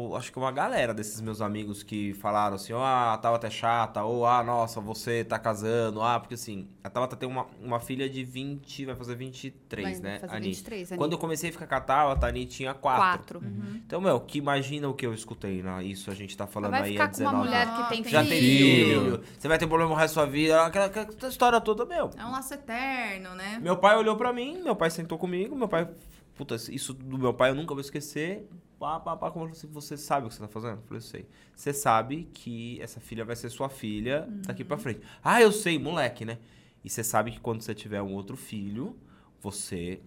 eu 0.09 0.15
acho 0.15 0.31
que 0.31 0.37
uma 0.39 0.51
galera 0.51 0.93
desses 0.93 1.19
meus 1.21 1.41
amigos 1.41 1.83
que 1.83 2.13
falaram 2.13 2.55
assim, 2.55 2.73
ó, 2.73 2.81
ah, 2.83 3.13
a 3.13 3.17
Tabata 3.17 3.47
é 3.47 3.49
chata, 3.49 4.03
ou 4.03 4.25
ah, 4.25 4.43
nossa, 4.43 4.79
você 4.79 5.23
tá 5.23 5.37
casando, 5.37 6.01
ah, 6.01 6.19
porque 6.19 6.35
assim, 6.35 6.67
a 6.83 6.89
Tabata 6.89 7.15
tem 7.15 7.27
uma, 7.27 7.45
uma 7.61 7.79
filha 7.79 8.09
de 8.09 8.23
20, 8.23 8.85
vai 8.85 8.95
fazer 8.95 9.15
23, 9.15 9.99
Vai 9.99 10.11
né, 10.11 10.19
fazer 10.19 10.35
Ani? 10.35 10.47
23, 10.49 10.68
Ani. 10.73 10.97
Quando 10.97 11.11
eu 11.13 11.17
comecei 11.17 11.49
a 11.49 11.53
ficar 11.53 11.67
com 11.67 11.75
a 11.75 11.81
Tabata, 11.81 12.25
a 12.25 12.29
Ani 12.29 12.45
tinha 12.45 12.73
4. 12.73 12.99
Quatro. 13.01 13.41
Então, 13.85 13.99
meu, 14.01 14.19
que 14.19 14.37
imagina 14.37 14.87
o 14.87 14.93
que 14.93 15.05
eu 15.05 15.13
escutei, 15.13 15.61
né? 15.63 15.83
Isso 15.83 16.09
a 16.11 16.13
gente 16.13 16.35
tá 16.37 16.45
falando 16.47 16.71
Vai 16.71 16.83
aí 16.83 16.91
ficar 16.91 17.05
há 17.05 17.07
com 17.09 17.17
uma 17.21 17.31
19 17.31 17.47
mulher 17.47 17.67
anos. 17.67 17.87
que 17.87 17.89
tem 17.89 18.01
Ah, 18.05 18.09
Já 18.09 18.23
filho. 18.23 18.29
tem 18.29 18.41
filho, 18.41 19.23
você 19.37 19.47
vai 19.47 19.57
ter 19.57 19.67
problema 19.67 19.91
o 19.91 19.95
resto 19.95 20.15
da 20.15 20.21
sua 20.21 20.31
vida, 20.31 20.61
aquela, 20.65 20.85
aquela 20.85 21.29
história 21.29 21.59
toda, 21.61 21.85
meu. 21.85 22.09
É 22.17 22.25
um 22.25 22.31
laço 22.31 22.53
eterno, 22.53 23.35
né? 23.35 23.59
Meu 23.61 23.77
pai 23.77 23.97
olhou 23.97 24.15
pra 24.15 24.31
mim, 24.33 24.61
meu 24.61 24.75
pai 24.75 24.89
sentou 24.89 25.17
comigo, 25.17 25.55
meu 25.55 25.67
pai 25.67 25.87
puta, 26.35 26.55
isso 26.55 26.93
do 26.93 27.17
meu 27.17 27.33
pai 27.33 27.49
eu 27.51 27.55
nunca 27.55 27.73
vou 27.73 27.81
esquecer. 27.81 28.47
Pá, 28.79 28.97
pá, 28.97 29.17
pá, 29.17 29.29
como 29.29 29.43
assim, 29.45 29.67
você 29.67 29.97
sabe 29.97 30.25
o 30.25 30.29
que 30.29 30.35
você 30.35 30.41
tá 30.41 30.47
fazendo? 30.47 30.77
Eu 30.77 30.83
falei, 30.83 30.97
eu 30.99 31.01
sei. 31.01 31.27
Você 31.53 31.73
sabe 31.73 32.29
que 32.33 32.79
essa 32.81 33.01
filha 33.01 33.25
vai 33.25 33.35
ser 33.35 33.49
sua 33.49 33.67
filha 33.67 34.25
daqui 34.47 34.63
pra 34.63 34.77
frente. 34.77 35.01
Ah, 35.21 35.41
eu 35.41 35.51
sei, 35.51 35.77
moleque, 35.77 36.23
né? 36.23 36.37
E 36.81 36.89
você 36.89 37.03
sabe 37.03 37.31
que 37.31 37.41
quando 37.41 37.61
você 37.61 37.75
tiver 37.75 38.01
um 38.01 38.13
outro 38.13 38.37
filho, 38.37 38.95
você 39.41 39.99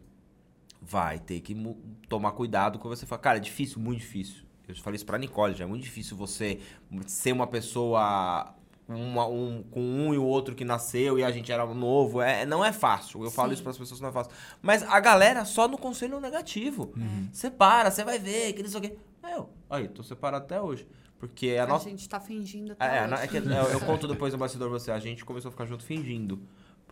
vai 0.84 1.18
ter 1.18 1.40
que 1.40 1.54
tomar 2.08 2.32
cuidado 2.32 2.78
com 2.78 2.88
você 2.88 3.06
fala, 3.06 3.20
cara, 3.20 3.36
é 3.38 3.40
difícil, 3.40 3.80
muito 3.80 4.00
difícil. 4.00 4.42
Eu 4.68 4.74
falei 4.76 4.96
isso 4.96 5.06
pra 5.06 5.16
Nicole, 5.18 5.54
já 5.54 5.64
é 5.64 5.66
muito 5.66 5.82
difícil 5.84 6.16
você 6.16 6.58
ser 7.06 7.32
uma 7.32 7.46
pessoa 7.46 8.54
uma- 8.88 9.26
um- 9.26 9.62
com 9.70 9.80
um 9.80 10.12
e 10.12 10.18
o 10.18 10.24
outro 10.24 10.54
que 10.54 10.64
nasceu 10.64 11.18
e 11.18 11.24
a 11.24 11.30
gente 11.30 11.50
era 11.52 11.64
novo. 11.66 12.20
É, 12.20 12.44
não 12.44 12.64
é 12.64 12.72
fácil. 12.72 13.22
Eu 13.24 13.30
falo 13.30 13.48
Sim. 13.48 13.54
isso 13.54 13.62
pras 13.62 13.78
pessoas, 13.78 14.00
não 14.00 14.08
é 14.08 14.12
fácil. 14.12 14.32
Mas 14.60 14.82
a 14.82 14.98
galera 15.00 15.44
só 15.44 15.66
no 15.68 15.78
conselho 15.78 16.20
negativo. 16.20 16.92
Você 17.32 17.50
para, 17.50 17.90
você 17.90 18.04
vai 18.04 18.18
ver, 18.18 18.52
que 18.52 18.62
não 18.62 18.68
sei 18.68 18.78
o 18.78 18.82
quê. 18.82 18.96
Eu, 19.24 19.48
aí, 19.70 19.88
tô 19.88 20.02
separado 20.02 20.44
até 20.44 20.60
hoje. 20.60 20.86
Porque 21.18 21.56
a 21.58 21.64
A 21.64 21.66
nossa. 21.68 21.88
gente 21.88 22.06
tá 22.08 22.18
fingindo 22.18 22.72
até 22.72 22.98
É, 22.98 23.04
hoje. 23.04 23.14
é 23.22 23.26
que 23.28 23.36
eu, 23.36 23.42
eu 23.44 23.80
conto 23.86 24.08
depois 24.08 24.32
no 24.32 24.38
bastidor 24.38 24.68
você. 24.68 24.90
A 24.90 24.98
gente 24.98 25.24
começou 25.24 25.48
a 25.48 25.52
ficar 25.52 25.64
junto 25.64 25.84
fingindo. 25.84 26.40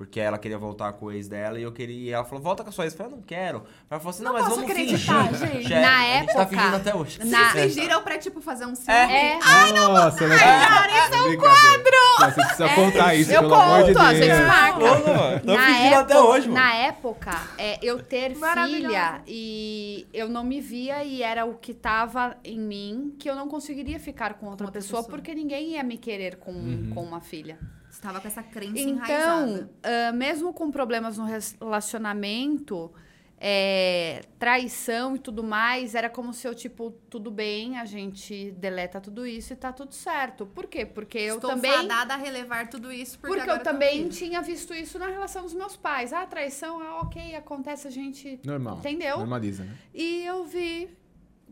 Porque 0.00 0.18
ela 0.18 0.38
queria 0.38 0.56
voltar 0.56 0.94
com 0.94 1.04
o 1.04 1.12
ex 1.12 1.28
dela 1.28 1.60
e 1.60 1.62
eu 1.62 1.70
queria. 1.70 2.08
E 2.08 2.10
ela 2.10 2.24
falou, 2.24 2.42
volta 2.42 2.62
com 2.62 2.70
a 2.70 2.72
sua 2.72 2.84
ex. 2.84 2.94
Eu 2.94 2.96
falei, 2.96 3.12
eu 3.12 3.16
não 3.18 3.22
quero. 3.22 3.64
Ela 3.90 4.00
falou 4.00 4.08
assim, 4.08 4.22
não, 4.22 4.32
Não 4.32 4.38
mas 4.40 4.48
posso 4.48 4.56
vamos 4.56 4.70
acreditar, 4.70 5.28
fingir. 5.28 5.46
gente. 5.52 5.68
Che- 5.68 5.78
Na 5.78 5.98
a 5.98 6.02
gente 6.20 6.26
tá 6.26 6.32
época- 6.40 6.46
fingindo 6.46 6.76
até 6.76 6.94
hoje. 6.96 7.18
Na- 7.26 7.50
Vocês 7.52 7.74
fingiram 7.74 8.02
pra, 8.02 8.16
tipo, 8.16 8.40
fazer 8.40 8.64
um 8.64 8.74
filme? 8.74 8.90
É. 8.98 9.38
Nossa, 9.74 10.26
né? 10.26 10.36
Isso 10.36 11.14
é 11.14 11.22
um 11.22 11.36
quadro! 11.36 12.00
Você 12.18 12.40
precisa 12.46 12.68
contar 12.70 13.14
isso, 13.14 13.30
eu 13.30 13.40
pelo 13.42 13.54
amor 13.54 13.82
de 13.84 13.92
conto, 13.92 13.98
a 14.06 14.12
Deus. 14.14 14.24
gente 14.24 14.46
marca. 14.46 14.78
Mano. 14.80 15.40
Tô 15.40 15.54
na 15.54 15.66
fingindo 15.66 15.84
época, 15.84 16.00
até 16.00 16.18
hoje, 16.20 16.48
mano. 16.48 16.60
Na 16.60 16.74
época, 16.76 17.42
é, 17.58 17.78
eu 17.82 18.02
ter 18.02 18.34
filha 18.34 19.22
e 19.26 20.06
eu 20.14 20.30
não 20.30 20.42
me 20.44 20.62
via 20.62 21.04
e 21.04 21.22
era 21.22 21.44
o 21.44 21.54
que 21.54 21.74
tava 21.74 22.38
em 22.42 22.58
mim 22.58 23.14
que 23.18 23.28
eu 23.28 23.34
não 23.34 23.48
conseguiria 23.48 24.00
ficar 24.00 24.32
com 24.34 24.46
outra, 24.46 24.66
outra 24.66 24.80
pessoa, 24.80 25.02
pessoa. 25.02 25.14
porque 25.18 25.34
ninguém 25.34 25.72
ia 25.72 25.82
me 25.82 25.98
querer 25.98 26.36
com, 26.36 26.54
com 26.94 27.02
uma 27.02 27.20
filha. 27.20 27.58
Você 28.00 28.06
tava 28.06 28.18
com 28.20 28.28
essa 28.28 28.42
crença 28.42 28.78
Então, 28.80 28.94
enraizada. 28.96 29.70
ah, 29.82 30.12
mesmo 30.12 30.54
com 30.54 30.70
problemas 30.70 31.18
no 31.18 31.26
relacionamento, 31.26 32.90
é, 33.38 34.22
traição 34.38 35.16
e 35.16 35.18
tudo 35.18 35.42
mais, 35.44 35.94
era 35.94 36.08
como 36.08 36.32
se 36.32 36.48
eu, 36.48 36.54
tipo, 36.54 36.92
tudo 37.10 37.30
bem, 37.30 37.78
a 37.78 37.84
gente 37.84 38.52
deleta 38.52 39.02
tudo 39.02 39.26
isso 39.26 39.52
e 39.52 39.56
tá 39.56 39.70
tudo 39.70 39.94
certo. 39.94 40.46
Por 40.46 40.66
quê? 40.66 40.86
Porque 40.86 41.18
eu 41.18 41.34
Estou 41.36 41.50
também. 41.50 41.70
fadada 41.72 42.14
a 42.14 42.16
relevar 42.16 42.68
tudo 42.70 42.90
isso 42.90 43.18
porque, 43.18 43.36
Porque, 43.36 43.50
agora 43.50 43.60
eu 43.60 43.64
também 43.64 44.00
aqui. 44.06 44.08
tinha 44.10 44.40
visto 44.40 44.72
isso 44.72 44.98
na 44.98 45.06
relação 45.08 45.42
dos 45.42 45.52
meus 45.52 45.76
pais. 45.76 46.12
Ah, 46.14 46.24
traição, 46.26 46.80
ah, 46.82 47.00
ok, 47.02 47.34
acontece, 47.34 47.86
a 47.86 47.90
gente. 47.90 48.40
Normal. 48.44 48.78
Entendeu? 48.78 49.18
Normaliza, 49.18 49.64
né? 49.64 49.74
E 49.92 50.22
eu 50.24 50.44
vi, 50.46 50.88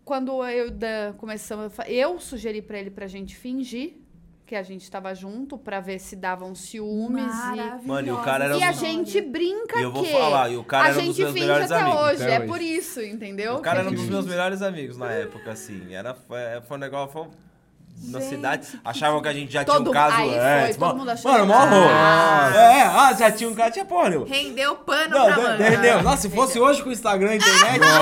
quando 0.02 0.42
eu 0.46 0.70
da, 0.70 1.14
começamos, 1.18 1.72
eu 1.86 2.12
eu 2.14 2.18
sugeri 2.20 2.62
pra 2.62 2.78
ele 2.78 2.90
pra 2.90 3.06
gente 3.06 3.36
fingir 3.36 3.96
que 4.48 4.56
a 4.56 4.62
gente 4.62 4.90
tava 4.90 5.14
junto, 5.14 5.58
pra 5.58 5.78
ver 5.78 5.98
se 5.98 6.16
davam 6.16 6.54
ciúmes. 6.54 7.22
E, 7.84 7.86
Mano, 7.86 8.08
e 8.08 8.10
o 8.10 8.16
cara 8.22 8.46
era 8.46 8.56
e 8.56 8.62
a 8.64 8.70
um- 8.70 8.72
gente 8.72 9.20
brinca 9.20 9.78
E 9.78 9.82
eu 9.82 9.92
vou 9.92 10.02
que 10.02 10.10
falar, 10.10 10.48
e 10.50 10.56
o 10.56 10.64
cara 10.64 10.84
a 10.84 10.88
era 10.88 10.98
um 10.98 11.04
dos 11.04 11.06
gente 11.16 11.20
meus 11.22 11.32
finge 11.34 11.44
melhores 11.46 11.70
até 11.70 11.82
amigos. 11.82 12.00
hoje. 12.02 12.22
Até 12.22 12.34
é 12.34 12.38
hoje. 12.38 12.48
por 12.48 12.60
isso, 12.62 13.02
entendeu? 13.02 13.54
O 13.56 13.60
cara 13.60 13.76
Que 13.76 13.80
era 13.80 13.88
a 13.88 13.92
um 13.92 13.94
dos 13.94 14.08
meus 14.08 14.26
melhores 14.26 14.62
amigos 14.62 14.96
na 14.96 15.12
época, 15.12 15.52
assim. 15.52 15.94
Era, 15.94 16.14
foi, 16.14 16.38
foi 16.66 16.76
um 16.78 16.80
negócio. 16.80 17.12
Foi, 17.12 17.26
na 18.04 18.20
cidade, 18.20 18.68
achavam 18.84 19.20
que 19.20 19.28
a 19.28 19.32
gente 19.32 19.52
já 19.52 19.64
Todo- 19.64 19.78
tinha 19.78 19.90
um 19.90 19.92
caso 19.92 20.16
aí 20.16 20.28
foi, 20.30 20.38
antes. 20.38 20.76
todo 20.76 20.86
mano, 20.86 20.98
mundo 21.00 21.10
achou- 21.10 21.32
mano, 21.32 21.46
mó 21.46 21.54
horror. 21.54 21.90
Ah. 21.90 22.50
É, 22.54 22.82
ah, 22.82 23.12
já 23.12 23.30
tinha 23.32 23.50
um 23.50 23.54
caso, 23.54 23.72
tinha 23.72 23.84
porra, 23.84 24.08
nenhuma. 24.10 24.26
Rendeu 24.26 24.76
pano 24.76 25.10
Não, 25.18 25.26
pra 25.26 25.34
de- 25.34 25.42
manga. 25.42 25.68
entendeu? 25.68 26.02
Nossa, 26.02 26.22
se 26.22 26.30
fosse 26.30 26.58
hoje 26.58 26.82
com 26.82 26.88
o 26.88 26.92
Instagram 26.92 27.28
e 27.28 27.32
a 27.32 27.36
internet, 27.36 27.78
Nossa. 27.80 27.96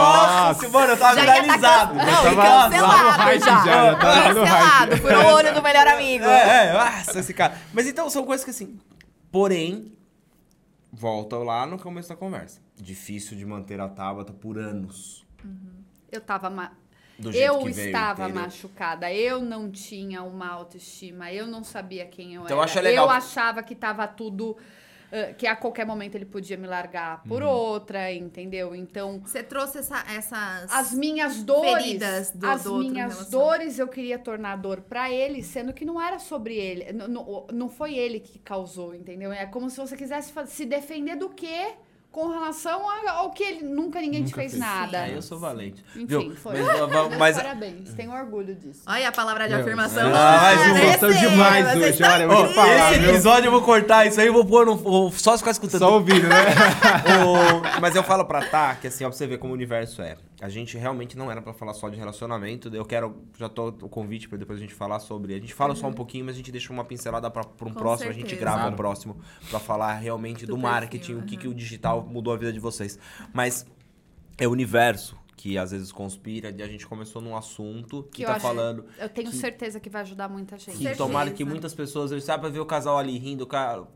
nossa, 0.54 0.68
mano, 0.68 0.92
eu 0.92 0.96
tava 0.96 1.14
Já 1.20 1.26
tá 1.26 1.32
viralizado. 1.40 1.94
can- 1.94 2.00
Eu 2.00 2.06
Não, 2.06 2.14
tava 2.16 2.30
e 2.30 2.78
cancelado 2.78 3.08
hype 3.10 3.40
já. 3.40 3.46
já, 3.46 3.96
tá 3.96 4.08
lá 4.08 4.28
no 4.28 4.34
Cancelado, 4.34 4.90
hype. 4.92 5.00
furou 5.00 5.22
o 5.22 5.34
olho 5.34 5.54
do 5.54 5.62
melhor 5.62 5.86
amigo. 5.88 6.24
É, 6.24 6.66
é, 6.68 6.72
nossa, 6.72 7.18
esse 7.20 7.34
cara. 7.34 7.58
Mas 7.72 7.86
então, 7.86 8.08
são 8.10 8.24
coisas 8.24 8.44
que 8.44 8.50
assim. 8.50 8.78
Porém, 9.32 9.92
volta 10.92 11.36
lá 11.38 11.66
no 11.66 11.78
começo 11.78 12.08
da 12.08 12.16
conversa. 12.16 12.60
Difícil 12.76 13.36
de 13.36 13.44
manter 13.44 13.80
a 13.80 13.88
Tabata 13.88 14.32
por 14.32 14.58
anos. 14.58 15.24
Eu 16.12 16.20
tava. 16.20 16.48
ma- 16.50 16.72
Eu 17.34 17.66
estava 17.68 18.28
machucada, 18.28 19.12
eu 19.12 19.40
não 19.40 19.70
tinha 19.70 20.22
uma 20.22 20.48
autoestima, 20.50 21.32
eu 21.32 21.46
não 21.46 21.64
sabia 21.64 22.04
quem 22.06 22.34
eu 22.34 22.42
Então, 22.44 22.56
era. 22.58 22.64
acho 22.66 22.80
legal. 22.80 23.06
Eu 23.06 23.10
achava 23.10 23.62
que 23.62 23.74
tava 23.74 24.06
tudo. 24.06 24.56
que 25.38 25.46
a 25.46 25.54
qualquer 25.54 25.86
momento 25.86 26.16
ele 26.16 26.26
podia 26.26 26.56
me 26.58 26.66
largar 26.66 27.22
por 27.22 27.40
Uhum. 27.40 27.48
outra, 27.48 28.12
entendeu? 28.12 28.74
Então, 28.74 29.20
Você 29.24 29.40
trouxe 29.42 29.78
essa- 29.78 30.04
essas... 30.12 30.70
as 30.70 30.92
minhas 30.92 31.42
dores, 31.44 31.84
Feridas 31.84 32.30
do- 32.32 32.46
as 32.46 32.64
do 32.64 32.76
minhas 32.78 33.30
dores 33.30 33.78
eu 33.78 33.86
queria 33.88 34.18
tornar 34.18 34.56
dor 34.56 34.80
pra 34.82 35.08
ele, 35.10 35.42
sendo 35.44 35.72
que 35.72 35.84
não 35.84 36.02
era 36.02 36.18
sobre 36.18 36.56
ele, 36.56 36.82
N- 36.92 37.04
n- 37.04 37.24
não 37.52 37.68
foi 37.68 37.94
ele 37.94 38.18
que 38.18 38.38
causou, 38.40 38.94
entendeu? 38.94 39.32
É 39.32 39.46
como 39.46 39.70
se 39.70 39.78
você 39.78 39.96
quisesse 39.96 40.32
se 40.48 40.66
defender 40.66 41.14
do 41.16 41.30
quê? 41.30 41.74
Com 42.16 42.28
relação 42.28 42.80
ao 43.10 43.30
que 43.30 43.42
ele 43.42 43.62
nunca 43.66 44.00
ninguém 44.00 44.22
te 44.24 44.30
Nunca 44.30 44.36
fez 44.40 44.52
fez. 44.52 44.60
nada. 44.64 45.06
É, 45.06 45.14
eu 45.14 45.20
sou 45.20 45.38
valente. 45.38 45.84
Enfim, 45.94 46.06
Viu? 46.06 46.34
foi. 46.36 46.54
Mas, 46.62 46.88
mas, 47.10 47.18
mas- 47.18 47.36
Parabéns, 47.36 47.92
tenho 47.92 48.10
orgulho 48.10 48.54
disso. 48.54 48.84
Olha 48.86 49.08
a 49.10 49.12
palavra 49.12 49.44
de 49.46 49.52
Meu, 49.52 49.60
afirmação. 49.60 50.10
ah, 50.14 50.50
gostou 50.80 51.10
receba, 51.10 51.30
demais 51.30 51.66
vocês 51.72 51.94
hoje, 52.00 52.02
olha, 52.04 52.22
eu 52.22 52.28
vou 52.30 52.48
te 52.48 52.54
falar, 52.54 52.90
esse 52.92 53.00
viu? 53.00 53.10
episódio 53.10 53.46
eu 53.48 53.50
vou 53.52 53.60
cortar 53.60 54.06
isso 54.06 54.18
aí, 54.18 54.28
eu 54.28 54.32
vou 54.32 54.46
pôr 54.46 54.64
no. 54.64 55.10
só 55.12 55.36
ficar 55.36 55.50
escutando. 55.50 55.78
Só 55.80 55.92
ouvindo, 55.92 56.26
né? 56.26 56.36
O- 57.76 57.80
Mas 57.82 57.94
eu 57.94 58.02
falo 58.02 58.24
pra 58.24 58.46
Tá, 58.46 58.74
que 58.76 58.86
assim, 58.86 59.04
ó, 59.04 59.08
pra 59.08 59.16
você 59.16 59.26
ver 59.26 59.36
como 59.38 59.52
o 59.52 59.54
universo 59.54 60.00
é. 60.00 60.16
A 60.40 60.48
gente 60.50 60.76
realmente 60.76 61.16
não 61.16 61.30
era 61.30 61.40
pra 61.40 61.52
falar 61.54 61.72
só 61.72 61.88
de 61.88 61.96
relacionamento. 61.96 62.68
Eu 62.74 62.84
quero, 62.84 63.22
já 63.38 63.48
tô 63.48 63.68
o 63.68 63.88
convite 63.88 64.28
pra 64.28 64.36
depois 64.38 64.58
a 64.58 64.60
gente 64.62 64.74
falar 64.74 64.98
sobre. 65.00 65.34
A 65.34 65.38
gente 65.38 65.54
fala 65.54 65.74
só 65.74 65.86
um 65.86 65.92
pouquinho, 65.94 66.26
mas 66.26 66.34
a 66.34 66.38
gente 66.38 66.52
deixa 66.52 66.70
uma 66.72 66.84
pincelada 66.84 67.30
pra, 67.30 67.42
pra 67.42 67.66
um 67.66 67.72
Com 67.72 67.78
próximo. 67.78 68.10
A 68.10 68.12
gente 68.12 68.22
certeza. 68.28 68.40
grava 68.40 68.58
Claro. 68.58 68.72
um 68.72 68.76
próximo 68.76 69.16
pra 69.50 69.58
falar 69.58 69.94
realmente 69.94 70.44
do, 70.46 70.54
Do 70.54 70.58
marketing, 70.58 70.98
perfil, 71.14 71.18
o 71.18 71.22
que, 71.22 71.36
que 71.38 71.48
o 71.48 71.54
digital 71.54 72.05
mudou 72.06 72.32
a 72.32 72.36
vida 72.36 72.52
de 72.52 72.60
vocês. 72.60 72.98
Mas 73.32 73.66
é 74.38 74.46
o 74.46 74.50
universo 74.50 75.16
que 75.36 75.58
às 75.58 75.70
vezes 75.70 75.92
conspira. 75.92 76.50
E 76.56 76.62
a 76.62 76.66
gente 76.66 76.86
começou 76.86 77.20
num 77.20 77.36
assunto 77.36 78.02
que, 78.04 78.18
Que 78.18 78.24
tá 78.24 78.32
acho- 78.32 78.40
falando. 78.40 78.86
Eu 78.98 79.08
tenho 79.08 79.30
Que- 79.30 79.36
certeza 79.36 79.78
que 79.78 79.90
vai 79.90 80.02
ajudar 80.02 80.28
muita 80.28 80.56
gente. 80.58 80.72
Que 80.76 80.84
Certeza. 80.84 80.96
tomara 80.96 81.30
que 81.30 81.44
muitas 81.44 81.74
pessoas, 81.74 82.10
eu 82.10 82.20
sabe, 82.20 82.48
ver 82.50 82.60
o 82.60 82.66
casal 82.66 82.96
ali 82.98 83.18
rindo, 83.18 83.46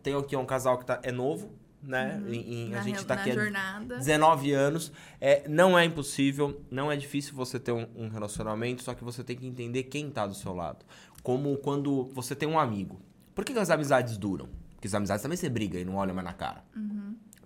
tem 0.02 0.14
aqui 0.14 0.36
um 0.36 0.44
casal 0.44 0.76
que 0.78 0.84
tá, 0.84 1.00
é 1.02 1.10
novo, 1.10 1.50
né? 1.82 2.22
Em- 2.28 2.66
em- 2.66 2.74
a 2.74 2.76
Na 2.76 2.82
gente 2.82 3.04
tá 3.06 3.14
aqui 3.14 3.30
há 3.30 3.34
jornada. 3.34 3.96
19 3.96 4.52
anos. 4.52 4.92
É, 5.18 5.48
não 5.48 5.78
é 5.78 5.84
impossível, 5.86 6.60
não 6.70 6.92
é 6.92 6.96
difícil 6.96 7.34
você 7.34 7.58
ter 7.58 7.72
um, 7.72 7.86
um 7.96 8.08
relacionamento, 8.08 8.82
só 8.82 8.92
que 8.92 9.02
você 9.02 9.24
tem 9.24 9.34
que 9.34 9.46
entender 9.46 9.84
quem 9.84 10.10
tá 10.10 10.26
do 10.26 10.34
seu 10.34 10.52
lado. 10.54 10.84
Como 11.22 11.56
quando 11.56 12.10
você 12.12 12.34
tem 12.36 12.46
um 12.48 12.58
amigo. 12.58 13.00
Por 13.34 13.44
que, 13.46 13.54
que 13.54 13.58
as 13.58 13.70
amizades 13.70 14.18
duram? 14.18 14.48
Porque 14.74 14.88
as 14.88 14.94
amizades 14.94 15.22
também 15.22 15.36
você 15.38 15.48
briga 15.48 15.78
e 15.78 15.84
não 15.86 15.96
olha 15.96 16.12
mais 16.12 16.26
na 16.26 16.34
cara. 16.34 16.62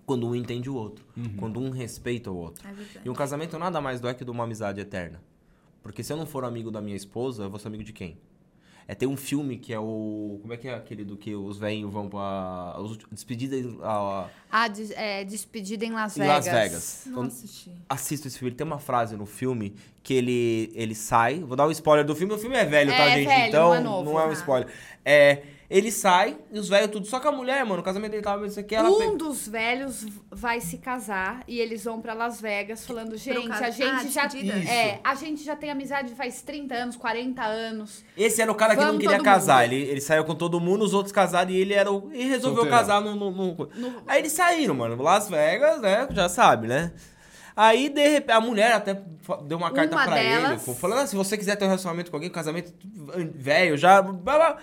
Quando 0.05 0.27
um 0.27 0.35
entende 0.35 0.69
o 0.69 0.75
outro. 0.75 1.03
Quando 1.37 1.59
um 1.59 1.69
respeita 1.71 2.29
o 2.31 2.37
outro. 2.37 2.67
É. 2.67 2.73
E 3.03 3.09
um 3.09 3.13
casamento 3.13 3.57
nada 3.57 3.81
mais 3.81 3.99
do 3.99 4.07
é 4.07 4.13
que 4.13 4.23
de 4.23 4.29
uma 4.31 4.43
amizade 4.43 4.79
eterna. 4.79 5.21
Porque 5.81 6.03
se 6.03 6.13
eu 6.13 6.17
não 6.17 6.25
for 6.25 6.43
amigo 6.45 6.69
da 6.71 6.81
minha 6.81 6.95
esposa, 6.95 7.43
eu 7.43 7.49
vou 7.49 7.59
ser 7.59 7.67
amigo 7.69 7.83
de 7.83 7.91
quem? 7.93 8.17
É, 8.87 8.93
tem 8.93 9.09
um 9.09 9.17
filme 9.17 9.57
que 9.57 9.73
é 9.73 9.79
o. 9.79 10.37
Como 10.43 10.53
é 10.53 10.57
que 10.57 10.67
é 10.67 10.75
aquele 10.75 11.03
do 11.03 11.17
que 11.17 11.33
os 11.33 11.57
velhos 11.57 11.91
vão 11.91 12.07
pra. 12.07 12.75
Os, 12.79 12.99
despedida 13.11 13.55
em, 13.55 13.79
a- 13.81 14.27
Ah, 14.51 14.67
des- 14.67 14.91
é, 14.91 15.23
despedida 15.23 15.83
em 15.83 15.91
Las 15.91 16.15
em 16.15 16.19
Vegas. 16.21 16.45
Las 16.45 16.53
Vegas. 16.55 17.03
Não 17.07 17.23
assisti. 17.23 17.71
assista 17.89 18.27
esse 18.27 18.37
filme. 18.37 18.49
Ele 18.51 18.55
tem 18.57 18.67
uma 18.67 18.77
frase 18.77 19.15
no 19.17 19.25
filme 19.25 19.73
que 20.03 20.13
ele, 20.13 20.71
ele 20.75 20.93
sai. 20.93 21.39
Vou 21.39 21.55
dar 21.57 21.65
um 21.67 21.71
spoiler 21.71 22.05
do 22.05 22.15
filme. 22.15 22.31
O 22.33 22.37
filme 22.37 22.55
é 22.55 22.63
velho, 22.63 22.91
tá, 22.91 23.05
É 23.09 23.15
gente? 23.15 23.27
velho, 23.27 23.47
então 23.47 23.69
não 23.69 23.75
é 23.75 23.81
novo, 23.81 24.11
um 24.11 24.27
tá. 24.27 24.33
spoiler. 24.33 24.67
É, 25.03 25.41
ele 25.69 25.91
sai 25.91 26.37
e 26.51 26.59
os 26.59 26.69
velhos 26.69 26.91
tudo. 26.91 27.07
Só 27.07 27.19
que 27.19 27.27
a 27.27 27.31
mulher, 27.31 27.65
mano, 27.65 27.81
o 27.81 27.83
casamento 27.83 28.11
dele 28.11 28.23
tava 28.23 28.45
isso 28.45 28.59
aqui. 28.59 28.75
Ela 28.75 28.89
Um 28.89 29.11
pe- 29.11 29.17
dos 29.17 29.47
velhos 29.47 30.05
vai 30.29 30.61
se 30.61 30.77
casar 30.77 31.43
e 31.47 31.59
eles 31.59 31.83
vão 31.83 31.99
pra 32.01 32.13
Las 32.13 32.39
Vegas 32.39 32.85
falando, 32.85 33.17
gente, 33.17 33.51
a 33.51 33.69
gente 33.71 33.89
Ah, 33.89 34.03
já 34.11 34.25
despedida. 34.27 34.69
é, 34.71 34.99
a 35.03 35.15
gente 35.15 35.43
já 35.43 35.55
tem 35.55 35.71
amizade 35.71 36.13
faz 36.15 36.41
30 36.41 36.75
anos, 36.75 36.95
40 36.95 37.43
anos. 37.43 38.03
Esse 38.15 38.41
era 38.41 38.51
o 38.51 38.55
cara 38.55 38.75
que 38.75 38.83
não 38.83 38.97
queria 38.97 39.19
casar. 39.21 39.63
mundo. 39.63 39.73
Ele, 39.73 39.83
ele 39.89 40.01
saiu 40.01 40.23
com 40.23 40.35
todo 40.35 40.59
mundo, 40.59 40.83
os 40.85 40.93
outros 40.93 41.11
casaram 41.11 41.49
e 41.51 41.57
ele 41.57 41.73
era 41.73 41.91
o. 41.91 42.11
E 42.13 42.23
resolveu 42.25 42.67
casar 42.67 43.01
no, 43.01 43.15
no- 43.15 43.31
no- 43.31 44.03
Aí 44.07 44.19
eles 44.19 44.31
saíram, 44.33 44.75
mano. 44.75 45.01
Las 45.01 45.29
Vegas, 45.29 45.81
né? 45.81 46.07
Já 46.11 46.29
sabe, 46.29 46.67
né? 46.67 46.93
Aí, 47.57 47.87
de 47.87 48.05
repente, 48.05 48.35
a 48.35 48.41
mulher 48.41 48.73
até 48.73 48.93
deu 49.45 49.57
uma 49.57 49.71
carta 49.71 49.95
Uma 49.95 50.03
pra 50.05 50.21
ele, 50.21 50.41
delas- 50.41 50.63
com- 50.65 50.75
falando: 50.75 50.99
ah, 50.99 51.07
se 51.07 51.15
você 51.15 51.37
quiser 51.37 51.55
ter 51.55 51.63
um 51.63 51.69
relacionamento 51.69 52.11
com 52.11 52.17
alguém, 52.17 52.29
casamento 52.29 52.73
velho, 53.33 53.77
já. 53.77 54.01
blá, 54.01 54.11
blá, 54.37 54.57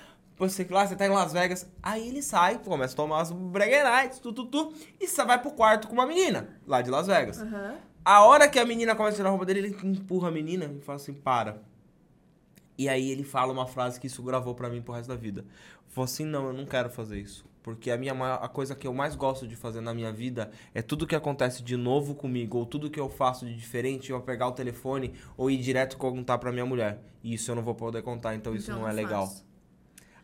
Você 0.49 0.67
lá, 0.69 0.85
você 0.87 0.97
tá 0.97 1.07
em 1.07 1.11
Las 1.11 1.33
Vegas. 1.33 1.71
Aí 1.81 2.09
ele 2.09 2.21
sai, 2.21 2.59
começa 2.59 2.95
a 2.95 2.97
tomar 2.97 3.21
as 3.21 3.31
breguerites, 3.31 4.19
tu, 4.19 4.33
tu, 4.33 4.47
tu, 4.47 4.73
e 5.01 5.07
você 5.07 5.25
vai 5.25 5.41
pro 5.41 5.53
quarto 5.53 5.87
com 5.87 5.95
uma 5.95 6.05
menina, 6.05 6.49
lá 6.67 6.83
de 6.83 6.91
Las 6.91 7.07
Vegas. 7.07 7.41
Aham. 7.41 7.77
A 8.05 8.25
hora 8.25 8.49
que 8.49 8.59
a 8.59 8.67
menina 8.67 8.97
começa 8.97 9.15
a 9.15 9.19
tirar 9.19 9.29
a 9.29 9.31
roupa 9.31 9.47
dele, 9.47 9.61
ele 9.61 9.77
empurra 9.85 10.27
a 10.29 10.31
menina 10.33 10.65
e 10.65 10.81
fala 10.81 10.97
assim, 10.97 11.15
para. 11.15 11.63
E 12.77 12.89
aí 12.89 13.09
ele 13.13 13.23
fala 13.23 13.53
uma 13.53 13.67
frase 13.69 14.01
que 14.01 14.09
isso 14.09 14.21
gravou 14.25 14.53
pra 14.53 14.69
mim 14.69 14.83
pro 14.83 14.93
resto 14.93 15.09
da 15.11 15.15
vida. 15.15 15.45
Falou 15.87 16.07
assim, 16.07 16.25
não, 16.25 16.49
eu 16.49 16.53
não 16.53 16.67
quero 16.67 16.91
fazer 16.91 17.21
isso. 17.21 17.45
Porque 17.63 17.93
a 17.93 17.97
minha 17.97 18.13
maior- 18.13 18.41
a 18.43 18.49
coisa 18.49 18.75
que 18.75 18.89
eu 18.89 18.93
mais 18.93 19.15
gosto 19.15 19.47
de 19.47 19.55
fazer 19.55 19.81
na 19.81 19.95
minha 19.95 20.13
vida 20.13 20.51
é 20.75 20.83
tudo 20.83 21.07
que 21.07 21.15
acontece 21.15 21.63
de 21.63 21.77
novo 21.77 22.17
comigo, 22.17 22.59
ou 22.59 22.67
tudo 22.67 22.91
que 22.91 22.99
eu 22.99 23.09
faço 23.09 23.47
de 23.47 23.55
diferente, 23.55 24.11
eu 24.11 24.21
pegar 24.21 24.49
o 24.49 24.53
telefone 24.53 25.15
ou 25.37 25.49
ir 25.49 25.59
direto 25.59 25.97
contar 25.97 26.39
pra 26.39 26.51
minha 26.51 26.67
mulher. 26.67 26.99
E 27.23 27.35
isso 27.35 27.49
eu 27.49 27.55
não 27.55 27.63
vou 27.63 27.77
poder 27.77 28.03
contar, 28.03 28.35
então, 28.35 28.53
isso 28.57 28.69
Então 28.69 28.81
não 28.81 28.89
é 28.89 28.91
não 28.91 28.97
legal. 28.97 29.29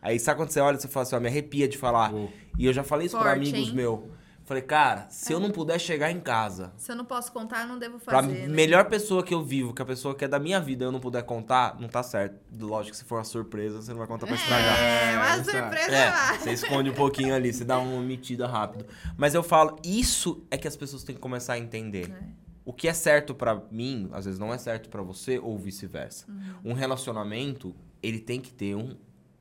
Aí 0.01 0.19
sabe 0.19 0.39
quando 0.39 0.49
você 0.51 0.59
olha 0.59 0.77
e 0.77 0.81
você 0.81 0.87
fala 0.87 1.03
assim, 1.03 1.15
ó, 1.15 1.19
me 1.19 1.27
arrepia 1.27 1.67
de 1.67 1.77
falar. 1.77 2.13
Uou. 2.13 2.31
E 2.57 2.65
eu 2.65 2.73
já 2.73 2.83
falei 2.83 3.07
isso 3.07 3.17
pra 3.17 3.31
Forte, 3.31 3.49
amigos 3.49 3.69
hein? 3.69 3.75
meus. 3.75 3.99
Falei, 4.45 4.63
cara, 4.63 5.05
se 5.11 5.31
eu 5.31 5.39
não 5.39 5.51
puder 5.51 5.79
chegar 5.79 6.09
em 6.09 6.19
casa 6.19 6.73
Se 6.75 6.91
eu 6.91 6.95
não 6.95 7.05
posso 7.05 7.31
contar, 7.31 7.61
eu 7.61 7.67
não 7.67 7.77
devo 7.77 7.99
Pra 7.99 8.23
fazer. 8.23 8.47
né? 8.47 8.47
melhor 8.47 8.85
pessoa 8.85 9.21
que 9.21 9.31
eu 9.31 9.43
vivo, 9.43 9.75
que 9.75 9.81
a 9.83 9.85
pessoa 9.85 10.15
que 10.15 10.25
é 10.25 10.27
da 10.27 10.39
minha 10.39 10.59
vida, 10.59 10.85
eu 10.85 10.91
não 10.91 10.99
puder 10.99 11.21
contar, 11.21 11.79
não 11.79 11.87
tá 11.87 12.01
certo. 12.01 12.35
Lógico 12.59 12.93
que 12.93 12.97
se 12.97 13.05
for 13.05 13.17
uma 13.19 13.23
surpresa, 13.23 13.79
você 13.79 13.91
não 13.91 13.99
vai 13.99 14.07
contar 14.07 14.25
pra 14.25 14.35
estragar. 14.35 14.79
É, 14.79 15.15
uma 15.17 15.37
exato. 15.37 15.51
surpresa 15.51 15.91
É, 15.95 16.09
lá. 16.09 16.37
você 16.39 16.51
esconde 16.53 16.89
um 16.89 16.95
pouquinho 16.95 17.35
ali, 17.35 17.53
você 17.53 17.63
dá 17.63 17.77
uma 17.77 17.93
omitida 17.95 18.47
rápido. 18.47 18.87
Mas 19.15 19.35
eu 19.35 19.43
falo, 19.43 19.75
isso 19.85 20.43
é 20.49 20.57
que 20.57 20.67
as 20.67 20.75
pessoas 20.75 21.03
têm 21.03 21.13
que 21.13 21.21
começar 21.21 21.53
a 21.53 21.59
entender. 21.59 22.09
É. 22.09 22.23
O 22.65 22.73
que 22.73 22.87
é 22.87 22.93
certo 22.93 23.35
pra 23.35 23.61
mim, 23.69 24.09
às 24.11 24.25
vezes 24.25 24.39
não 24.39 24.51
é 24.51 24.57
certo 24.57 24.89
pra 24.89 25.03
você, 25.03 25.37
ou 25.37 25.59
vice-versa. 25.59 26.25
Uhum. 26.27 26.71
Um 26.71 26.73
relacionamento, 26.73 27.75
ele 28.01 28.19
tem 28.19 28.41
que 28.41 28.51
ter 28.51 28.73
um, 28.75 28.95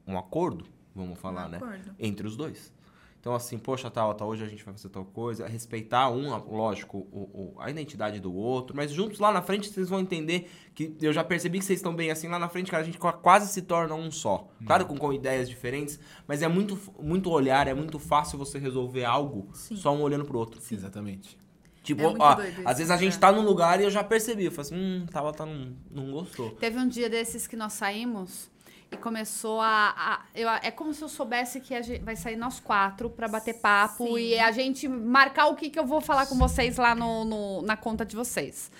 um 0.09 0.19
acordo, 0.19 0.65
vamos 0.95 1.19
falar, 1.19 1.47
Um 1.47 1.51
né? 1.51 1.57
acordo. 1.59 1.95
Entre 1.99 2.27
os 2.27 2.37
dois. 2.37 2.73
Então, 3.21 3.35
assim, 3.35 3.59
poxa, 3.59 3.91
tal, 3.91 4.15
tá, 4.15 4.25
hoje 4.25 4.45
a 4.45 4.49
gente 4.49 4.65
vai 4.65 4.73
fazer 4.73 4.89
tal 4.91 5.05
coisa. 5.05 5.47
Respeitar 5.49 6.09
um, 6.09 6.31
lógico, 6.55 6.99
o, 7.11 7.53
o- 7.55 7.55
a 7.59 7.69
identidade 7.69 8.21
do 8.21 8.33
outro. 8.33 8.77
Mas 8.77 8.93
juntos 8.93 9.19
lá 9.19 9.33
na 9.33 9.43
frente 9.43 9.69
vocês 9.69 9.89
vão 9.89 9.99
entender 9.99 10.49
que 10.73 10.95
eu 11.03 11.13
já 11.13 11.25
percebi 11.25 11.59
que 11.59 11.65
vocês 11.65 11.81
estão 11.81 11.95
bem 11.95 12.13
assim. 12.13 12.29
Lá 12.29 12.39
na 12.39 12.49
frente, 12.49 12.71
cara, 12.71 12.85
a 12.85 12.87
gente 12.87 12.97
qua- 12.97 13.13
quase 13.13 13.53
se 13.53 13.63
torna 13.63 13.93
um 13.97 14.09
só. 14.13 14.49
Claro, 14.65 14.87
com, 14.87 14.97
com 14.97 15.13
ideias 15.13 15.49
diferentes, 15.49 15.99
mas 16.29 16.43
é 16.43 16.49
muito, 16.49 16.79
muito 17.03 17.29
olhar, 17.29 17.67
é 17.67 17.75
muito 17.75 17.99
fácil 17.99 18.39
você 18.39 18.57
resolver 18.57 19.05
algo 19.05 19.49
Sim. 19.53 19.75
só 19.77 19.93
um 19.95 20.01
olhando 20.01 20.25
pro 20.25 20.39
outro. 20.39 20.61
Exatamente. 20.71 21.37
Tipo, 21.83 22.03
É 22.03 22.15
ó, 22.21 22.35
doido 22.37 22.63
às 22.65 22.79
vezes 22.79 22.91
a 22.91 22.97
gente 22.97 23.17
é. 23.17 23.19
tá 23.19 23.33
num 23.33 23.43
lugar 23.43 23.81
e 23.81 23.85
eu 23.85 23.91
já 23.91 24.05
percebi. 24.05 24.45
Eu 24.45 24.53
falo 24.53 24.61
assim, 24.61 24.77
hum, 24.77 25.07
tava, 25.11 25.33
tá, 25.33 25.45
não, 25.45 25.75
não 25.91 26.13
gostou. 26.13 26.51
Teve 26.53 26.79
um 26.79 26.87
dia 26.87 27.11
desses 27.11 27.49
que 27.49 27.57
nós 27.57 27.73
saímos 27.73 28.49
e 28.91 28.97
começou 28.97 29.61
a. 29.61 29.95
a- 29.97 30.21
eu, 30.35 30.49
é 30.49 30.71
como 30.71 30.95
se 30.95 31.03
eu 31.03 31.09
soubesse 31.09 31.61
que 31.61 31.75
a 31.75 31.83
gente 31.83 32.03
vai 32.03 32.17
sair 32.17 32.37
nós 32.37 32.59
quatro 32.61 33.11
pra 33.11 33.29
bater 33.29 33.55
papo 33.61 34.07
Sim. 34.07 34.19
e 34.19 34.39
a 34.39 34.51
gente 34.51 34.89
marcar 34.89 35.47
o 35.47 35.55
que, 35.57 35.69
que 35.71 35.79
eu 35.79 35.85
vou 35.87 36.01
falar 36.01 36.27
com 36.27 36.37
vocês 36.37 36.77
lá 36.77 36.95
no, 36.95 37.25
no- 37.25 37.63
na 37.63 37.77
conta 37.77 38.05
de 38.05 38.17
vocês. 38.17 38.71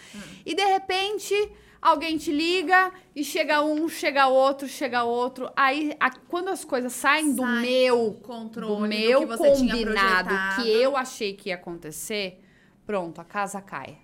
E 0.45 0.55
de 0.55 0.65
repente. 0.65 1.35
Alguém 1.81 2.19
te 2.19 2.33
liga 2.33 2.91
e 3.15 3.23
chega 3.23 3.63
um, 3.63 3.89
chega 3.89 4.27
outro, 4.27 4.67
chega 4.67 5.05
outro. 5.05 5.49
Aí, 5.55 5.97
a- 6.01 6.11
quando 6.11 6.49
as 6.49 6.65
coisas 6.65 6.93
saem 6.93 7.33
do 7.37 7.43
Sai 7.43 7.61
meu 7.63 8.15
controle 8.21 8.75
do 8.75 8.81
do 8.81 8.89
meu 8.89 9.21
que 9.21 9.27
você 9.27 9.53
tinha 9.53 9.75
combinado, 9.77 10.35
que 10.57 10.69
eu 10.69 10.97
achei 10.97 11.35
que 11.35 11.51
ia 11.51 11.55
acontecer, 11.55 12.43
pronto, 12.85 13.21
a 13.21 13.25
casa 13.25 13.61
cai. 13.63 13.97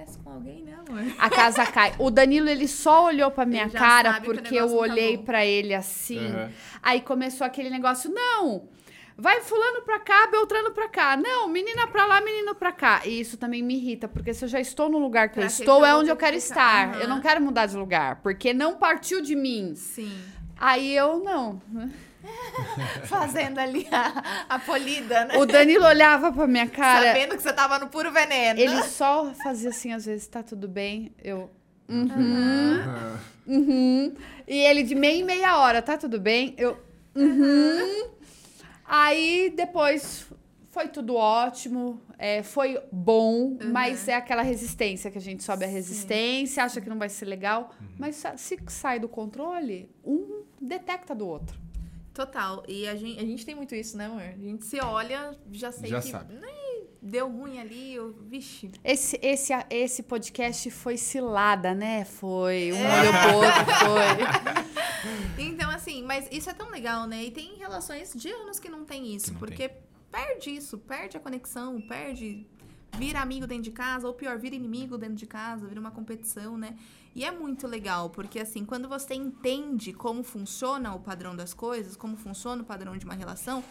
Parece 0.00 0.18
com 0.20 0.30
alguém, 0.30 0.62
né, 0.64 0.74
amor? 0.88 1.02
A 1.18 1.28
casa 1.28 1.66
cai. 1.66 1.92
O 1.98 2.10
Danilo, 2.10 2.48
ele 2.48 2.66
só 2.66 3.04
olhou 3.04 3.30
pra 3.30 3.44
minha 3.44 3.68
cara 3.68 4.18
porque 4.22 4.54
eu 4.54 4.66
tá 4.68 4.74
olhei 4.74 5.18
bom. 5.18 5.24
pra 5.24 5.44
ele 5.44 5.74
assim. 5.74 6.18
Uhum. 6.18 6.48
Aí 6.82 7.02
começou 7.02 7.46
aquele 7.46 7.68
negócio, 7.68 8.10
não. 8.10 8.66
Vai 9.18 9.42
fulano 9.42 9.82
pra 9.82 9.98
cá, 9.98 10.26
Beltrano 10.28 10.70
pra 10.70 10.88
cá. 10.88 11.18
Não, 11.18 11.46
menina 11.48 11.86
pra 11.86 12.06
lá, 12.06 12.22
menino 12.22 12.54
pra 12.54 12.72
cá. 12.72 13.02
E 13.04 13.20
isso 13.20 13.36
também 13.36 13.62
me 13.62 13.74
irrita, 13.76 14.08
porque 14.08 14.32
se 14.32 14.42
eu 14.42 14.48
já 14.48 14.58
estou 14.58 14.88
no 14.88 14.98
lugar 14.98 15.28
que 15.28 15.34
Pra 15.34 15.42
eu 15.44 15.46
que 15.48 15.52
estou, 15.52 15.84
é 15.84 15.94
onde 15.94 16.08
eu 16.08 16.16
que 16.16 16.24
quero 16.24 16.40
ficar? 16.40 16.54
estar. 16.86 16.94
Aham. 16.94 17.02
Eu 17.02 17.08
não 17.08 17.20
quero 17.20 17.40
mudar 17.42 17.66
de 17.66 17.76
lugar, 17.76 18.20
porque 18.22 18.54
não 18.54 18.76
partiu 18.76 19.20
de 19.20 19.36
mim. 19.36 19.74
Sim. 19.74 20.10
Aí 20.58 20.96
eu 20.96 21.18
não. 21.18 21.60
Fazendo 23.06 23.58
ali 23.58 23.86
a, 23.90 24.44
a 24.54 24.58
polida, 24.58 25.24
né? 25.24 25.36
O 25.38 25.46
Danilo 25.46 25.84
olhava 25.86 26.32
pra 26.32 26.46
minha 26.46 26.68
cara. 26.68 27.06
Sabendo 27.06 27.36
que 27.36 27.42
você 27.42 27.52
tava 27.52 27.78
no 27.78 27.88
puro 27.88 28.10
veneno. 28.12 28.58
Ele 28.60 28.82
só 28.84 29.32
fazia 29.34 29.70
assim, 29.70 29.92
às 29.92 30.04
vezes, 30.06 30.26
tá 30.26 30.42
tudo 30.42 30.68
bem? 30.68 31.14
Eu. 31.22 31.50
Uhum. 31.88 32.78
Uhum. 33.46 34.14
E 34.46 34.58
ele 34.58 34.82
de 34.82 34.94
meia 34.94 35.20
em 35.20 35.24
meia 35.24 35.58
hora, 35.58 35.82
tá 35.82 35.96
tudo 35.96 36.20
bem? 36.20 36.54
Eu. 36.56 36.78
Uhum. 37.16 38.10
Aí 38.84 39.52
depois 39.56 40.26
foi 40.70 40.86
tudo 40.88 41.16
ótimo, 41.16 42.00
é, 42.16 42.42
foi 42.44 42.80
bom, 42.92 43.56
mas 43.72 44.06
é 44.06 44.14
aquela 44.14 44.42
resistência 44.42 45.10
que 45.10 45.18
a 45.18 45.20
gente 45.20 45.42
sobe 45.42 45.64
a 45.64 45.68
resistência, 45.68 46.62
acha 46.62 46.80
que 46.80 46.88
não 46.88 46.98
vai 46.98 47.08
ser 47.08 47.24
legal, 47.24 47.70
mas 47.98 48.16
sa- 48.16 48.36
se 48.36 48.56
sai 48.68 49.00
do 49.00 49.08
controle, 49.08 49.90
um 50.04 50.42
detecta 50.60 51.12
do 51.14 51.26
outro. 51.26 51.58
Total. 52.20 52.62
E 52.68 52.86
a 52.86 52.94
gente, 52.94 53.18
a 53.18 53.22
gente 53.24 53.46
tem 53.46 53.54
muito 53.54 53.74
isso, 53.74 53.96
né, 53.96 54.04
amor? 54.04 54.20
A 54.20 54.36
gente 54.36 54.66
se 54.66 54.78
olha, 54.78 55.34
já 55.50 55.72
sei 55.72 55.88
Já 55.88 56.02
que 56.02 56.10
sabe. 56.10 56.34
"Ih, 56.34 56.86
deu 57.00 57.30
ruim 57.30 57.58
ali, 57.58 57.94
eu, 57.94 58.12
vixe. 58.12 58.70
Esse, 58.84 59.18
esse, 59.22 59.54
esse 59.70 60.02
podcast 60.02 60.70
foi 60.70 60.98
cilada, 60.98 61.74
né? 61.74 62.04
Foi 62.04 62.72
um 62.74 62.76
olho 62.76 63.10
pro 63.22 63.36
outro, 63.36 63.74
foi. 63.86 64.60
Então, 65.38 65.70
assim, 65.70 66.02
mas 66.02 66.28
isso 66.30 66.50
é 66.50 66.52
tão 66.52 66.68
legal, 66.70 67.06
né? 67.06 67.24
E 67.24 67.30
tem 67.30 67.56
relações 67.56 68.12
de 68.14 68.30
anos 68.30 68.58
que 68.58 68.68
não 68.68 68.84
tem 68.84 69.14
isso, 69.14 69.32
não 69.32 69.38
porque 69.38 69.70
perde 70.12 70.50
isso, 70.50 70.76
perde 70.76 71.16
a 71.16 71.20
conexão, 71.20 71.80
perde. 71.80 72.46
Vira 72.98 73.20
amigo 73.20 73.46
dentro 73.46 73.64
de 73.64 73.70
casa, 73.70 74.06
ou 74.06 74.12
pior, 74.12 74.38
vira 74.38 74.54
inimigo 74.54 74.98
dentro 74.98 75.16
de 75.16 75.26
casa, 75.26 75.66
vira 75.66 75.80
uma 75.80 75.90
competição, 75.90 76.58
né? 76.58 76.76
E 77.14 77.24
é 77.24 77.30
muito 77.30 77.66
legal, 77.66 78.10
porque 78.10 78.38
assim, 78.38 78.64
quando 78.64 78.88
você 78.88 79.14
entende 79.14 79.92
como 79.92 80.22
funciona 80.22 80.94
o 80.94 81.00
padrão 81.00 81.34
das 81.34 81.52
coisas, 81.52 81.96
como 81.96 82.16
funciona 82.16 82.62
o 82.62 82.64
padrão 82.64 82.96
de 82.96 83.04
uma 83.04 83.14
relação, 83.14 83.64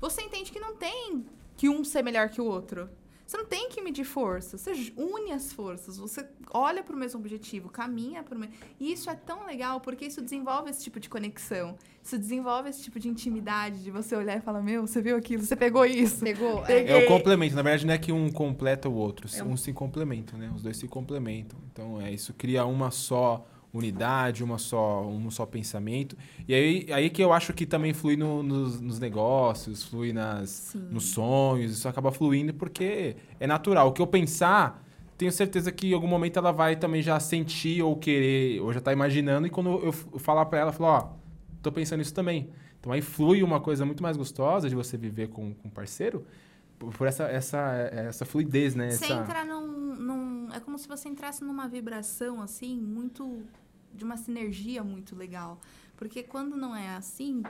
você 0.00 0.22
entende 0.22 0.52
que 0.52 0.60
não 0.60 0.76
tem 0.76 1.24
que 1.56 1.68
um 1.68 1.82
ser 1.82 2.02
melhor 2.02 2.28
que 2.28 2.40
o 2.40 2.44
outro. 2.44 2.88
Você 3.26 3.38
não 3.38 3.46
tem 3.46 3.70
que 3.70 3.80
medir 3.80 4.04
força, 4.04 4.58
você 4.58 4.92
une 4.96 5.32
as 5.32 5.50
forças, 5.52 5.96
você 5.96 6.26
olha 6.52 6.82
para 6.82 6.94
o 6.94 6.98
mesmo 6.98 7.18
objetivo, 7.18 7.70
caminha 7.70 8.22
para 8.22 8.36
o 8.36 8.38
mesmo. 8.38 8.54
E 8.78 8.92
isso 8.92 9.08
é 9.08 9.14
tão 9.14 9.46
legal 9.46 9.80
porque 9.80 10.04
isso 10.04 10.20
desenvolve 10.20 10.70
esse 10.70 10.84
tipo 10.84 11.00
de 11.00 11.08
conexão, 11.08 11.74
isso 12.02 12.18
desenvolve 12.18 12.68
esse 12.68 12.82
tipo 12.82 13.00
de 13.00 13.08
intimidade, 13.08 13.82
de 13.82 13.90
você 13.90 14.14
olhar 14.14 14.36
e 14.36 14.40
falar: 14.42 14.60
Meu, 14.60 14.86
você 14.86 15.00
viu 15.00 15.16
aquilo, 15.16 15.42
você 15.42 15.56
pegou 15.56 15.86
isso. 15.86 16.22
Pegou? 16.22 16.62
Peguei. 16.62 16.92
É. 16.94 17.02
É 17.02 17.04
o 17.04 17.08
complemento. 17.08 17.54
Na 17.54 17.62
verdade, 17.62 17.86
não 17.86 17.94
é 17.94 17.98
que 17.98 18.12
um 18.12 18.30
completa 18.30 18.88
o 18.90 18.94
outro. 18.94 19.26
É 19.34 19.42
Um 19.42 19.56
se 19.56 19.72
complementam, 19.72 20.38
né? 20.38 20.52
Os 20.54 20.62
dois 20.62 20.76
se 20.76 20.86
complementam. 20.86 21.58
Então, 21.72 21.98
é 22.00 22.12
isso 22.12 22.34
cria 22.34 22.66
uma 22.66 22.90
só 22.90 23.46
unidade, 23.78 24.42
uma 24.44 24.56
só, 24.58 25.02
um 25.06 25.30
só 25.30 25.44
pensamento. 25.44 26.16
E 26.46 26.54
aí, 26.54 26.86
aí 26.92 27.10
que 27.10 27.22
eu 27.22 27.32
acho 27.32 27.52
que 27.52 27.66
também 27.66 27.92
flui 27.92 28.16
no- 28.16 28.42
nos, 28.42 28.80
nos 28.80 28.98
negócios, 29.00 29.82
flui 29.84 30.12
nas, 30.12 30.48
Sim. 30.50 30.88
nos 30.90 31.06
sonhos. 31.06 31.72
Isso 31.72 31.88
acaba 31.88 32.12
fluindo 32.12 32.54
porque 32.54 33.16
é 33.40 33.46
natural. 33.46 33.88
O 33.88 33.92
que 33.92 34.00
eu 34.00 34.06
pensar, 34.06 34.82
tenho 35.18 35.32
certeza 35.32 35.72
que 35.72 35.88
em 35.90 35.94
algum 35.94 36.06
momento 36.08 36.38
ela 36.38 36.52
vai 36.52 36.76
também 36.76 37.02
já 37.02 37.18
sentir 37.18 37.82
ou 37.82 37.96
querer, 37.96 38.60
ou 38.60 38.72
já 38.72 38.80
tá 38.80 38.92
imaginando. 38.92 39.46
E 39.46 39.50
quando 39.50 39.70
eu 39.84 39.92
falar 39.92 40.46
pra 40.46 40.60
ela, 40.60 40.72
falar, 40.72 40.98
ó, 40.98 41.08
tô 41.62 41.72
pensando 41.72 42.00
isso 42.00 42.14
também. 42.14 42.48
Então 42.80 42.92
aí 42.92 43.00
flui 43.02 43.42
uma 43.42 43.60
coisa 43.60 43.84
muito 43.84 44.02
mais 44.02 44.16
gostosa 44.16 44.68
de 44.68 44.74
você 44.74 44.96
viver 44.96 45.28
com 45.28 45.52
com 45.54 45.68
um 45.68 45.70
parceiro 45.70 46.24
por 46.78 47.06
essa, 47.06 47.24
essa, 47.24 47.58
essa 47.92 48.24
fluidez, 48.26 48.74
né? 48.74 48.90
Você 48.90 49.04
Essa... 49.06 49.14
entra 49.14 49.44
num, 49.44 49.94
num- 49.94 50.48
É 50.52 50.60
como 50.60 50.78
se 50.78 50.86
você 50.86 51.08
entrasse 51.08 51.42
numa 51.42 51.66
vibração, 51.66 52.42
assim, 52.42 52.78
muito. 52.78 53.42
De 53.94 54.04
uma 54.04 54.16
sinergia 54.16 54.82
muito 54.82 55.14
legal. 55.14 55.60
Porque 55.96 56.22
quando 56.22 56.56
não 56.56 56.74
é 56.74 56.96
assim, 56.96 57.42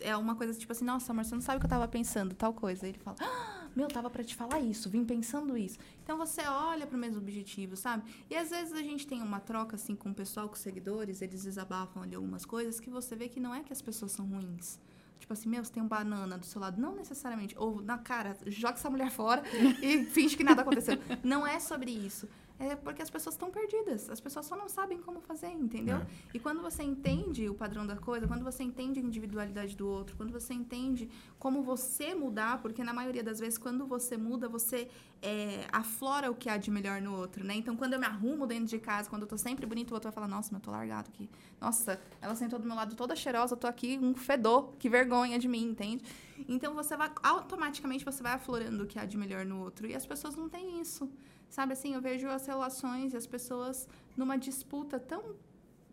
é 0.00 0.16
uma 0.16 0.34
coisa 0.34 0.58
tipo 0.58 0.72
assim, 0.72 0.84
nossa, 0.84 1.12
amor, 1.12 1.24
você 1.24 1.34
não 1.34 1.42
sabe 1.42 1.58
o 1.58 1.60
que 1.60 1.66
eu 1.66 1.70
tava 1.70 1.86
pensando, 1.86 2.34
tal 2.34 2.52
coisa. 2.54 2.86
Aí 2.86 2.92
ele 2.92 2.98
fala, 2.98 3.16
ah, 3.20 3.68
meu, 3.76 3.88
tava 3.88 4.08
pra 4.08 4.24
te 4.24 4.34
falar 4.34 4.60
isso, 4.60 4.88
vim 4.88 5.04
pensando 5.04 5.56
isso. 5.56 5.78
Então 6.02 6.16
você 6.16 6.42
olha 6.42 6.86
pro 6.86 6.96
mesmo 6.96 7.20
objetivo, 7.20 7.76
sabe? 7.76 8.10
E 8.28 8.36
às 8.36 8.50
vezes 8.50 8.72
a 8.72 8.82
gente 8.82 9.06
tem 9.06 9.22
uma 9.22 9.40
troca, 9.40 9.76
assim, 9.76 9.94
com 9.94 10.10
o 10.10 10.14
pessoal, 10.14 10.48
com 10.48 10.54
os 10.54 10.60
seguidores, 10.60 11.20
eles 11.20 11.44
desabafam 11.44 12.02
ali 12.02 12.14
algumas 12.14 12.44
coisas 12.44 12.80
que 12.80 12.90
você 12.90 13.14
vê 13.14 13.28
que 13.28 13.38
não 13.38 13.54
é 13.54 13.62
que 13.62 13.72
as 13.72 13.82
pessoas 13.82 14.12
são 14.12 14.26
ruins. 14.26 14.78
Tipo 15.20 15.34
assim, 15.34 15.50
meu, 15.50 15.62
você 15.62 15.70
tem 15.70 15.82
um 15.82 15.86
banana 15.86 16.38
do 16.38 16.46
seu 16.46 16.60
lado. 16.60 16.80
Não 16.80 16.96
necessariamente. 16.96 17.54
Ou 17.58 17.82
na 17.82 17.98
cara, 17.98 18.36
joga 18.46 18.74
essa 18.74 18.88
mulher 18.88 19.10
fora 19.10 19.42
e 19.82 20.04
finge 20.06 20.34
que 20.34 20.42
nada 20.42 20.62
aconteceu. 20.62 20.98
Não 21.22 21.46
é 21.46 21.60
sobre 21.60 21.90
isso. 21.90 22.26
É 22.60 22.76
porque 22.76 23.00
as 23.00 23.08
pessoas 23.08 23.34
estão 23.34 23.50
perdidas. 23.50 24.10
As 24.10 24.20
pessoas 24.20 24.44
só 24.44 24.54
não 24.54 24.68
sabem 24.68 25.00
como 25.00 25.18
fazer, 25.22 25.48
entendeu? 25.48 25.96
É. 25.96 26.06
E 26.34 26.38
quando 26.38 26.60
você 26.60 26.82
entende 26.82 27.48
o 27.48 27.54
padrão 27.54 27.86
da 27.86 27.96
coisa, 27.96 28.28
quando 28.28 28.44
você 28.44 28.62
entende 28.62 29.00
a 29.00 29.02
individualidade 29.02 29.74
do 29.74 29.88
outro, 29.88 30.14
quando 30.14 30.30
você 30.30 30.52
entende 30.52 31.08
como 31.38 31.62
você 31.62 32.14
mudar, 32.14 32.60
porque 32.60 32.84
na 32.84 32.92
maioria 32.92 33.24
das 33.24 33.40
vezes, 33.40 33.56
quando 33.56 33.86
você 33.86 34.14
muda, 34.18 34.46
você 34.46 34.90
é, 35.22 35.66
aflora 35.72 36.30
o 36.30 36.34
que 36.34 36.50
há 36.50 36.58
de 36.58 36.70
melhor 36.70 37.00
no 37.00 37.16
outro, 37.16 37.42
né? 37.42 37.54
Então, 37.54 37.74
quando 37.74 37.94
eu 37.94 37.98
me 37.98 38.04
arrumo 38.04 38.46
dentro 38.46 38.66
de 38.66 38.78
casa, 38.78 39.08
quando 39.08 39.22
eu 39.22 39.28
tô 39.28 39.38
sempre 39.38 39.64
bonito, 39.64 39.92
o 39.92 39.94
outro 39.94 40.10
vai 40.10 40.14
falar, 40.14 40.28
nossa, 40.28 40.50
mas 40.52 40.60
eu 40.60 40.64
tô 40.64 40.70
largado 40.70 41.08
aqui. 41.08 41.30
Nossa, 41.58 41.98
ela 42.20 42.34
sentou 42.34 42.58
do 42.58 42.66
meu 42.66 42.76
lado 42.76 42.94
toda 42.94 43.16
cheirosa, 43.16 43.54
eu 43.54 43.58
tô 43.58 43.68
aqui 43.68 43.98
um 44.02 44.14
fedor, 44.14 44.74
que 44.78 44.90
vergonha 44.90 45.38
de 45.38 45.48
mim, 45.48 45.64
entende? 45.64 46.04
Então, 46.46 46.74
você 46.74 46.94
vai, 46.94 47.10
automaticamente, 47.22 48.04
você 48.04 48.22
vai 48.22 48.34
aflorando 48.34 48.84
o 48.84 48.86
que 48.86 48.98
há 48.98 49.06
de 49.06 49.16
melhor 49.16 49.46
no 49.46 49.62
outro. 49.62 49.86
E 49.86 49.94
as 49.94 50.04
pessoas 50.04 50.36
não 50.36 50.46
têm 50.46 50.78
isso. 50.78 51.10
Sabe 51.50 51.72
assim, 51.72 51.94
eu 51.94 52.00
vejo 52.00 52.28
as 52.28 52.46
relações 52.46 53.12
e 53.12 53.16
as 53.16 53.26
pessoas 53.26 53.88
numa 54.16 54.38
disputa 54.38 54.98
tão 54.98 55.34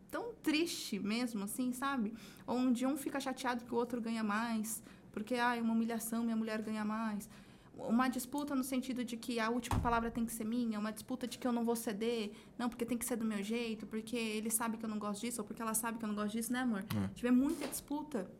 tão 0.09 0.33
triste 0.41 0.97
mesmo, 0.99 1.43
assim, 1.43 1.73
sabe? 1.73 2.13
Onde 2.47 2.85
um 2.85 2.95
fica 2.95 3.19
chateado 3.19 3.65
que 3.65 3.73
o 3.73 3.77
outro 3.77 3.99
ganha 3.99 4.23
mais, 4.23 4.81
porque 5.11 5.35
ah, 5.35 5.57
é 5.57 5.61
uma 5.61 5.73
humilhação, 5.73 6.23
minha 6.23 6.35
mulher 6.35 6.61
ganha 6.61 6.85
mais. 6.85 7.29
Uma 7.75 8.07
disputa 8.07 8.55
no 8.55 8.63
sentido 8.63 9.03
de 9.03 9.17
que 9.17 9.37
a 9.37 9.49
última 9.49 9.77
palavra 9.79 10.09
tem 10.09 10.25
que 10.25 10.31
ser 10.31 10.45
minha, 10.45 10.79
uma 10.79 10.91
disputa 10.93 11.27
de 11.27 11.37
que 11.37 11.45
eu 11.45 11.51
não 11.51 11.65
vou 11.65 11.75
ceder, 11.75 12.31
não, 12.57 12.69
porque 12.69 12.85
tem 12.85 12.97
que 12.97 13.05
ser 13.05 13.17
do 13.17 13.25
meu 13.25 13.43
jeito, 13.43 13.85
porque 13.85 14.15
ele 14.15 14.49
sabe 14.49 14.77
que 14.77 14.85
eu 14.85 14.89
não 14.89 14.97
gosto 14.97 15.21
disso, 15.21 15.41
ou 15.41 15.45
porque 15.45 15.61
ela 15.61 15.73
sabe 15.73 15.97
que 15.97 16.05
eu 16.05 16.07
não 16.07 16.15
gosto 16.15 16.31
disso, 16.31 16.53
né, 16.53 16.59
amor? 16.59 16.85
É. 17.03 17.07
Tiver 17.13 17.31
muita 17.31 17.67
disputa 17.67 18.31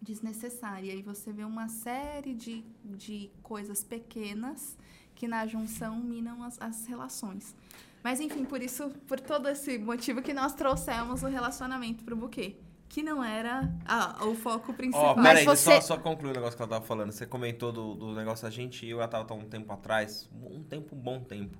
desnecessária. 0.00 0.86
E 0.88 0.90
aí 0.90 1.02
você 1.02 1.32
vê 1.32 1.44
uma 1.44 1.68
série 1.68 2.34
de, 2.34 2.64
de 2.84 3.30
coisas 3.42 3.84
pequenas 3.84 4.76
que 5.22 5.28
na 5.28 5.46
junção 5.46 5.94
minam 6.00 6.42
as, 6.42 6.60
as 6.60 6.84
relações. 6.84 7.54
Mas 8.02 8.18
enfim, 8.18 8.44
por 8.44 8.60
isso, 8.60 8.88
por 9.06 9.20
todo 9.20 9.48
esse 9.48 9.78
motivo 9.78 10.20
que 10.20 10.34
nós 10.34 10.52
trouxemos 10.52 11.22
o 11.22 11.28
relacionamento 11.28 12.02
pro 12.02 12.16
buquê. 12.16 12.56
Que 12.88 13.04
não 13.04 13.22
era 13.22 13.72
ah, 13.86 14.18
o 14.26 14.34
foco 14.34 14.72
Ó, 14.72 14.74
principal. 14.74 15.14
Mas 15.14 15.24
peraí, 15.28 15.44
você- 15.44 15.80
só, 15.80 15.94
só 15.94 15.96
concluir 15.96 16.32
o 16.32 16.34
negócio 16.34 16.56
que 16.56 16.62
ela 16.64 16.70
tava 16.70 16.84
falando. 16.84 17.12
Você 17.12 17.24
comentou 17.24 17.70
do, 17.70 17.94
do 17.94 18.14
negócio, 18.16 18.48
a 18.48 18.50
gente, 18.50 18.84
eu 18.84 18.98
e 18.98 19.00
a 19.00 19.06
Tata, 19.06 19.32
um 19.32 19.44
tempo 19.48 19.72
atrás, 19.72 20.28
um 20.44 20.60
tempo, 20.64 20.96
um 20.96 20.98
bom 20.98 21.20
tempo, 21.20 21.56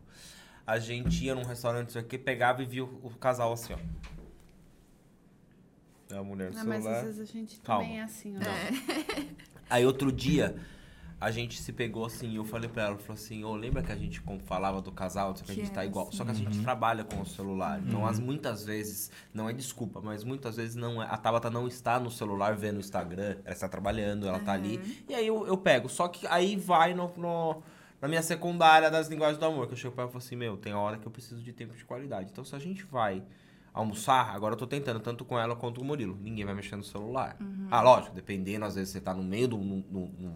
a 0.67 0.81
gente 0.81 1.25
ia 1.25 1.37
num 1.37 1.45
restaurante, 1.45 1.91
isso 1.91 1.99
aqui, 2.01 2.19
pegava 2.19 2.65
e 2.65 2.67
via 2.67 2.85
o, 2.85 2.89
o 3.07 3.11
casal 3.11 3.53
assim, 3.53 3.75
ó. 3.75 3.79
É 6.13 6.19
a 6.19 6.23
mulher 6.25 6.53
no 6.53 6.59
Ah, 6.59 6.65
mas 6.65 6.83
celular. 6.83 6.99
às 6.99 7.05
vezes 7.05 7.21
a 7.21 7.25
gente 7.33 7.61
Calma. 7.61 7.85
também 7.85 8.01
é 8.01 8.03
assim, 8.03 8.35
ó. 8.37 8.41
Aí 9.71 9.87
outro 9.87 10.11
dia, 10.11 10.57
a 11.25 11.31
gente 11.31 11.61
se 11.61 11.73
pegou 11.73 12.05
assim, 12.05 12.37
eu 12.37 12.45
falei 12.45 12.69
pra 12.69 12.83
ela, 12.85 12.99
falou 12.99 13.15
assim, 13.15 13.45
ô, 13.45 13.55
lembra 13.55 13.83
que 13.83 13.93
a 13.93 13.97
gente 13.97 14.21
como 14.21 14.41
falava 14.41 14.83
do 14.83 14.91
casal, 14.91 15.35
só 15.37 15.45
que 15.45 15.53
a 15.53 15.55
Que 15.55 15.61
gente 15.63 15.73
tá 15.73 15.85
igual. 15.85 16.11
Só 16.13 16.25
que 16.25 16.31
a 16.31 16.35
gente 16.35 16.61
trabalha 16.63 17.05
com 17.05 17.21
o 17.21 17.27
celular. 17.27 17.81
Então, 17.87 18.07
as, 18.07 18.19
muitas 18.19 18.65
vezes, 18.65 19.11
não 19.33 19.49
é 19.49 19.53
desculpa, 19.53 20.01
mas 20.03 20.25
muitas 20.25 20.57
vezes 20.57 20.75
não 20.75 21.03
é. 21.03 21.07
A 21.07 21.17
Tabata 21.17 21.49
não 21.51 21.69
está 21.69 22.01
no 22.01 22.11
celular 22.11 22.57
vendo 22.57 22.77
o 22.77 22.81
Instagram, 22.81 23.37
ela 23.45 23.55
está 23.55 23.69
trabalhando, 23.69 24.27
ela 24.27 24.41
tá 24.41 24.53
ali. 24.53 25.05
E 25.09 25.15
aí 25.15 25.27
eu, 25.27 25.47
eu 25.47 25.57
pego. 25.57 25.89
Só 25.89 26.09
que 26.09 26.27
aí 26.27 26.57
vai 26.57 26.93
no, 26.95 27.11
no- 27.17 27.63
na 28.01 28.09
minha 28.09 28.23
secundária 28.23 28.91
das 28.91 29.07
linguagens 29.09 29.39
do 29.39 29.45
amor, 29.47 29.69
que 29.69 29.75
eu 29.75 29.77
chego 29.77 29.95
pra 29.95 30.03
ela 30.03 30.11
e 30.11 30.13
falo 30.13 30.25
assim, 30.25 30.35
meu, 30.35 30.57
tem 30.57 30.75
hora 30.75 30.99
que 30.99 31.07
eu 31.07 31.11
preciso 31.13 31.41
de 31.41 31.53
tempo 31.53 31.75
de 31.77 31.85
qualidade. 31.85 32.31
Então 32.33 32.45
se 32.45 32.55
a 32.57 32.59
gente 32.59 32.85
vai 32.85 33.23
almoçar, 33.75 34.35
agora 34.35 34.55
eu 34.55 34.59
tô 34.59 34.67
tentando, 34.67 35.01
tanto 35.01 35.25
com 35.25 35.39
ela 35.39 35.57
quanto 35.57 35.77
com 35.81 35.85
o 35.85 35.89
Murilo. 35.89 36.17
Ninguém 36.21 36.45
vai 36.45 36.55
mexer 36.55 36.77
no 36.77 36.85
celular. 36.85 37.37
Ah, 37.71 37.81
lógico, 37.81 38.15
dependendo, 38.15 38.65
às 38.65 38.75
vezes 38.75 38.91
você 38.91 39.01
tá 39.01 39.15
no 39.15 39.23
meio 39.23 39.49
do 39.49 39.59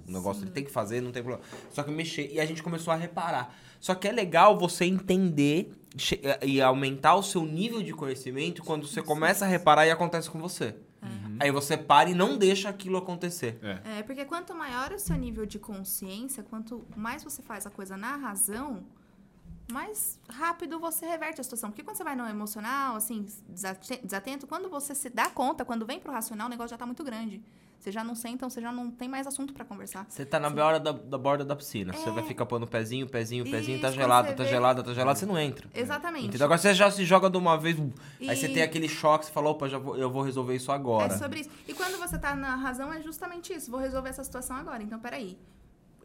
negócio, 0.06 0.42
ele 0.44 0.50
tem 0.50 0.64
que 0.64 0.70
fazer, 0.70 1.00
não 1.00 1.12
tem 1.12 1.22
problema. 1.22 1.46
Só 1.70 1.82
que 1.82 1.90
mexer, 1.90 2.32
e 2.32 2.40
a 2.40 2.46
gente 2.46 2.62
começou 2.62 2.92
a 2.92 2.96
reparar. 2.96 3.54
Só 3.78 3.94
que 3.94 4.08
é 4.08 4.12
legal 4.12 4.58
você 4.58 4.86
entender 4.86 5.70
che- 5.96 6.20
e 6.42 6.62
aumentar 6.62 7.14
o 7.14 7.22
seu 7.22 7.44
nível 7.44 7.82
de 7.82 7.92
conhecimento 7.92 8.62
quando 8.62 8.86
você 8.86 9.02
começa 9.02 9.44
a 9.44 9.48
reparar 9.48 9.86
e 9.86 9.90
acontece 9.90 10.30
com 10.30 10.38
você. 10.38 10.74
Aí 11.38 11.50
você 11.50 11.76
para 11.76 12.08
e 12.08 12.14
não 12.14 12.38
deixa 12.38 12.70
aquilo 12.70 12.96
acontecer. 12.96 13.58
É. 13.62 13.98
É, 13.98 14.02
porque 14.02 14.24
quanto 14.24 14.54
maior 14.54 14.90
o 14.92 14.98
seu 14.98 15.14
nível 15.16 15.44
de 15.44 15.58
consciência, 15.58 16.42
quanto 16.42 16.86
mais 16.96 17.22
você 17.22 17.42
faz 17.42 17.66
a 17.66 17.70
coisa 17.70 17.94
na 17.98 18.16
razão, 18.16 18.82
mais 19.70 20.18
rápido 20.28 20.78
você 20.78 21.06
reverte 21.06 21.40
a 21.40 21.44
situação. 21.44 21.70
Porque 21.70 21.82
quando 21.82 21.96
você 21.96 22.04
vai 22.04 22.14
no 22.16 22.26
emocional, 22.28 22.96
assim, 22.96 23.26
desate- 23.48 24.00
desatento, 24.02 24.46
quando 24.46 24.68
você 24.68 24.94
se 24.94 25.10
dá 25.10 25.28
conta, 25.28 25.64
quando 25.64 25.84
vem 25.84 25.98
pro 25.98 26.12
racional, 26.12 26.46
o 26.46 26.50
negócio 26.50 26.70
já 26.70 26.78
tá 26.78 26.86
muito 26.86 27.02
grande. 27.02 27.42
Você 27.78 27.92
já 27.92 28.02
não 28.02 28.14
senta, 28.14 28.48
você 28.48 28.60
já 28.60 28.72
não 28.72 28.90
tem 28.90 29.06
mais 29.08 29.26
assunto 29.26 29.52
pra 29.52 29.64
conversar. 29.64 30.06
Você 30.08 30.24
tá 30.24 30.40
na 30.40 30.48
hora 30.64 30.80
da, 30.80 30.92
da 30.92 31.18
borda 31.18 31.44
da 31.44 31.54
piscina. 31.54 31.92
Você 31.92 32.08
É. 32.08 32.12
vai 32.12 32.24
ficar 32.24 32.46
pondo 32.46 32.66
pezinho, 32.66 33.06
pezinho, 33.06 33.44
pezinho, 33.44 33.78
tá 33.80 33.88
Isso, 33.88 33.96
gelado, 33.96 34.28
quando 34.28 34.36
tá 34.38 34.44
você 34.44 34.48
gelado, 34.50 34.82
tá 34.82 34.94
gelado, 34.94 35.18
você 35.18 35.26
não 35.26 35.38
entra. 35.38 35.68
Exatamente. 35.74 36.26
Entendeu? 36.28 36.46
Agora 36.46 36.58
você 36.58 36.72
já 36.74 36.90
se 36.90 37.04
joga 37.04 37.28
de 37.28 37.36
uma 37.36 37.56
vez, 37.58 37.76
aí 38.20 38.34
você 38.34 38.46
E- 38.48 38.54
tem 38.54 38.62
aquele 38.62 38.88
choque, 38.88 39.26
você 39.26 39.30
fala, 39.32 39.50
opa, 39.50 39.68
já 39.68 39.78
vou- 39.78 39.96
eu 39.96 40.10
vou 40.10 40.22
resolver 40.22 40.56
isso 40.56 40.72
agora. 40.72 41.12
É 41.12 41.18
sobre 41.18 41.40
isso. 41.40 41.50
E 41.68 41.74
quando 41.74 41.98
você 41.98 42.18
tá 42.18 42.34
na 42.34 42.56
razão, 42.56 42.92
é 42.92 43.00
justamente 43.02 43.52
isso. 43.52 43.70
Vou 43.70 43.78
resolver 43.78 44.08
essa 44.08 44.24
situação 44.24 44.56
agora. 44.56 44.82
Então, 44.82 44.98
peraí. 44.98 45.38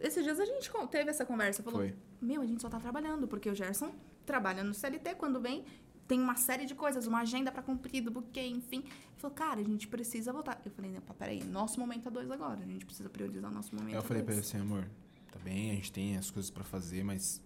Esses 0.01 0.23
dias 0.23 0.39
a 0.39 0.45
gente 0.45 0.71
teve 0.89 1.09
essa 1.09 1.25
conversa. 1.25 1.61
Falou, 1.63 1.79
Foi. 1.79 1.95
meu, 2.21 2.41
a 2.41 2.45
gente 2.45 2.61
só 2.61 2.69
tá 2.69 2.79
trabalhando. 2.79 3.27
Porque 3.27 3.49
o 3.49 3.55
Gerson 3.55 3.93
trabalha 4.25 4.63
no 4.63 4.73
CLT. 4.73 5.15
Quando 5.15 5.39
vem, 5.39 5.65
tem 6.07 6.19
uma 6.19 6.35
série 6.35 6.65
de 6.65 6.75
coisas. 6.75 7.07
Uma 7.07 7.21
agenda 7.21 7.51
pra 7.51 7.61
cumprir, 7.61 8.03
do 8.03 8.11
buquê, 8.11 8.45
enfim. 8.45 8.79
Ele 8.79 9.17
falou, 9.17 9.35
cara, 9.35 9.59
a 9.59 9.63
gente 9.63 9.87
precisa 9.87 10.33
voltar. 10.33 10.61
Eu 10.65 10.71
falei, 10.71 10.91
não, 10.91 11.01
peraí. 11.01 11.43
Nosso 11.43 11.79
momento 11.79 12.07
é 12.07 12.11
dois 12.11 12.29
agora. 12.29 12.61
A 12.61 12.65
gente 12.65 12.85
precisa 12.85 13.09
priorizar 13.09 13.51
o 13.51 13.53
nosso 13.53 13.73
momento 13.75 13.89
Aí 13.89 13.95
eu 13.95 13.99
a 13.99 14.03
falei 14.03 14.23
pra 14.23 14.33
ele 14.33 14.41
assim, 14.41 14.57
amor, 14.57 14.89
tá 15.31 15.39
bem, 15.39 15.71
a 15.71 15.75
gente 15.75 15.91
tem 15.91 16.17
as 16.17 16.29
coisas 16.29 16.51
pra 16.51 16.63
fazer, 16.63 17.03
mas. 17.03 17.41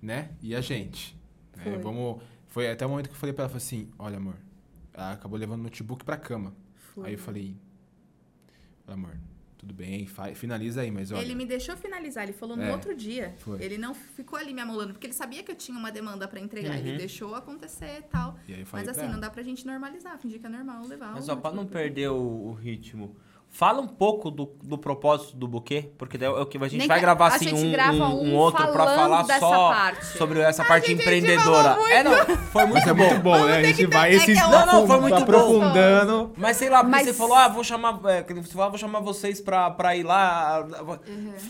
Né? 0.00 0.30
E 0.42 0.54
a 0.54 0.60
gente? 0.60 1.18
Né? 1.56 1.64
Foi. 1.64 1.78
Vamos. 1.78 2.22
Foi 2.48 2.70
até 2.70 2.86
o 2.86 2.88
momento 2.88 3.08
que 3.08 3.14
eu 3.14 3.18
falei 3.18 3.32
pra 3.32 3.44
ela, 3.44 3.48
falei 3.48 3.64
assim, 3.64 3.90
olha, 3.98 4.18
amor, 4.18 4.36
ela 4.92 5.12
acabou 5.12 5.36
levando 5.36 5.60
o 5.60 5.62
notebook 5.64 6.04
pra 6.04 6.16
cama. 6.16 6.54
Foi. 6.76 7.08
Aí 7.08 7.14
eu 7.14 7.18
falei, 7.18 7.56
amor, 8.86 9.18
tudo 9.64 9.72
bem, 9.74 10.06
finaliza 10.34 10.82
aí, 10.82 10.90
mas 10.90 11.10
olha. 11.10 11.22
Ele 11.22 11.34
me 11.34 11.46
deixou 11.46 11.74
finalizar, 11.76 12.24
ele 12.24 12.34
falou 12.34 12.54
no 12.54 12.62
É, 12.62 12.70
outro 12.72 12.94
dia. 12.94 13.34
foi. 13.38 13.62
Ele 13.62 13.78
não 13.78 13.94
ficou 13.94 14.38
ali 14.38 14.52
me 14.52 14.60
amolando, 14.60 14.92
porque 14.92 15.06
ele 15.06 15.14
sabia 15.14 15.42
que 15.42 15.50
eu 15.50 15.56
tinha 15.56 15.78
uma 15.78 15.90
demanda 15.90 16.28
pra 16.28 16.38
entregar. 16.38 16.72
Uhum. 16.74 16.78
Ele 16.86 16.98
deixou 16.98 17.34
acontecer 17.34 18.00
e 18.00 18.02
tal. 18.02 18.38
E 18.46 18.64
falei 18.66 18.86
Mas 18.86 18.98
assim, 18.98 19.10
não 19.10 19.18
dá 19.18 19.30
pra 19.30 19.42
gente 19.42 19.66
normalizar, 19.66 20.18
fingir 20.18 20.38
que 20.38 20.46
é 20.46 20.50
normal 20.50 20.86
levar. 20.86 21.12
Mas 21.14 21.28
o 21.28 21.32
ó, 21.32 21.36
pra 21.36 21.50
não 21.50 21.64
perder 21.66 22.10
o, 22.10 22.16
o 22.48 22.52
ritmo, 22.52 23.16
fala 23.54 23.80
um 23.80 23.86
pouco 23.86 24.32
do, 24.32 24.50
do 24.64 24.76
propósito 24.76 25.36
do 25.36 25.46
buquê, 25.46 25.88
porque 25.96 26.18
daí 26.18 26.26
é 26.28 26.32
o 26.32 26.44
que 26.44 26.58
a 26.58 26.66
gente 26.66 26.76
Nem 26.80 26.88
vai 26.88 27.00
gravar 27.00 27.26
a 27.26 27.36
assim 27.36 27.54
um, 27.54 27.70
grava 27.70 28.08
um, 28.08 28.30
um 28.30 28.34
outro 28.34 28.66
pra 28.66 28.84
falando 28.84 28.96
falar 28.96 29.22
dessa 29.22 29.38
só 29.38 29.68
parte. 29.68 30.06
sobre 30.18 30.40
essa 30.40 30.64
parte 30.64 30.88
gente, 30.88 31.00
a 31.00 31.04
gente 31.12 31.18
empreendedora. 31.24 31.74
falou 31.74 31.88
É, 31.88 32.02
não, 32.02 32.36
foi 32.36 32.64
muito 32.66 32.74
Mas 32.74 32.88
é 32.88 32.92
bom. 32.92 33.06
muito 33.06 33.22
bom, 33.22 33.44
né? 33.46 33.56
A 33.58 33.62
gente 33.62 33.86
vai 33.86 34.12
é 34.16 34.18
um- 34.18 34.50
Não, 34.50 34.66
não, 34.66 34.86
foi 34.88 35.00
muito 35.00 35.14
bom. 35.14 35.22
aprofundando. 35.22 36.32
Mas 36.36 36.56
sei 36.56 36.68
lá, 36.68 36.78
porque 36.78 36.90
Mas- 36.90 37.06
você 37.06 37.14
falou, 37.14 37.36
ah, 37.36 37.46
vou 37.46 37.62
chamar, 37.62 38.00
é, 38.06 38.22
você 38.24 38.42
falou, 38.50 38.66
ah, 38.66 38.68
vou 38.70 38.78
chamar 38.78 38.98
vocês 38.98 39.40
pra, 39.40 39.70
pra 39.70 39.94
ir 39.96 40.02
lá. 40.02 40.66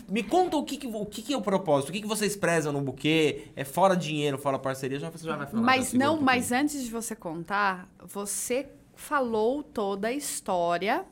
Me 0.07 0.21
conta 0.21 0.57
o 0.57 0.63
que, 0.63 0.77
que, 0.77 0.85
o 0.85 1.05
que, 1.07 1.23
que 1.23 1.33
é 1.33 1.37
o 1.37 1.41
propósito, 1.41 1.89
o 1.89 1.91
que, 1.91 2.01
que 2.01 2.07
vocês 2.07 2.35
prezam 2.35 2.71
no 2.71 2.81
buquê, 2.81 3.47
é 3.55 3.63
fora 3.63 3.95
dinheiro, 3.97 4.37
fora 4.37 4.59
parceria, 4.59 4.99
já, 4.99 5.09
você 5.09 5.25
já 5.25 5.35
vai 5.35 5.47
falar. 5.47 5.63
Mas 5.63 5.91
não, 5.91 6.21
mas 6.21 6.51
antes 6.51 6.83
de 6.83 6.91
você 6.91 7.15
contar, 7.15 7.87
você 8.05 8.67
falou 8.95 9.63
toda 9.63 10.09
a 10.09 10.13
história 10.13 11.03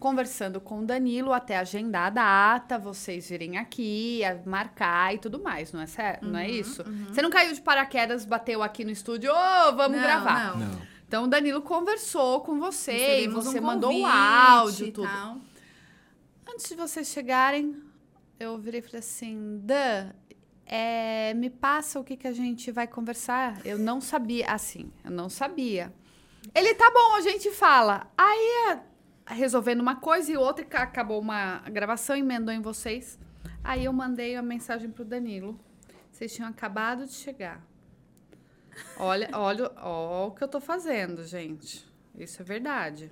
conversando 0.00 0.60
com 0.60 0.80
o 0.80 0.84
Danilo 0.86 1.32
até 1.32 1.58
agendar 1.58 2.06
a 2.06 2.10
data, 2.10 2.78
vocês 2.78 3.28
virem 3.28 3.58
aqui, 3.58 4.22
marcar 4.46 5.14
e 5.14 5.18
tudo 5.18 5.38
mais, 5.40 5.72
não 5.72 5.80
é 5.80 5.86
certo? 5.86 6.26
não 6.26 6.38
é 6.38 6.50
isso? 6.50 6.82
Você 7.08 7.20
não 7.20 7.28
caiu 7.30 7.52
de 7.52 7.60
paraquedas, 7.60 8.24
bateu 8.24 8.62
aqui 8.62 8.82
no 8.82 8.90
estúdio, 8.90 9.30
ô, 9.30 9.76
vamos 9.76 9.98
Não, 9.98 10.02
gravar. 10.02 10.56
não. 10.58 10.66
Não. 10.66 10.82
Então 11.06 11.24
o 11.24 11.26
Danilo 11.26 11.60
conversou 11.60 12.40
com 12.40 12.58
você 12.58 13.24
e 13.24 13.28
você 13.28 13.60
um 13.60 13.62
mandou 13.62 13.92
o 13.92 14.06
áudio, 14.06 14.86
e 14.86 14.92
tudo. 14.92 15.06
tal. 15.06 15.36
Antes 16.50 16.68
de 16.68 16.74
vocês 16.76 17.08
chegarem, 17.08 17.76
eu 18.38 18.56
virei 18.58 18.80
e 18.80 18.82
falei 18.82 19.00
assim, 19.00 19.60
Dan, 19.62 20.12
é, 20.64 21.34
me 21.34 21.50
passa 21.50 22.00
o 22.00 22.04
que, 22.04 22.16
que 22.16 22.26
a 22.26 22.32
gente 22.32 22.72
vai 22.72 22.86
conversar. 22.86 23.60
Eu 23.66 23.76
não 23.78 24.00
sabia, 24.00 24.46
assim, 24.46 24.90
eu 25.04 25.10
não 25.10 25.28
sabia. 25.28 25.92
Ele, 26.54 26.74
tá 26.74 26.90
bom, 26.90 27.16
a 27.16 27.20
gente 27.20 27.50
fala. 27.50 28.10
Aí, 28.16 28.70
é, 28.70 28.89
resolvendo 29.26 29.80
uma 29.80 29.96
coisa 29.96 30.30
e 30.32 30.36
outra, 30.36 30.64
ca- 30.64 30.82
acabou 30.82 31.20
uma 31.20 31.60
gravação, 31.70 32.16
emendou 32.16 32.52
em 32.54 32.60
vocês. 32.60 33.18
Aí 33.62 33.84
eu 33.84 33.92
mandei 33.92 34.36
a 34.36 34.42
mensagem 34.42 34.90
pro 34.90 35.04
Danilo. 35.04 35.58
Vocês 36.10 36.32
tinham 36.34 36.48
acabado 36.48 37.06
de 37.06 37.12
chegar. 37.12 37.64
Olha, 38.96 39.28
olha, 39.32 39.70
ó 39.76 40.28
o 40.28 40.30
que 40.32 40.42
eu 40.42 40.48
tô 40.48 40.60
fazendo, 40.60 41.24
gente. 41.24 41.86
Isso 42.14 42.40
é 42.42 42.44
verdade. 42.44 43.10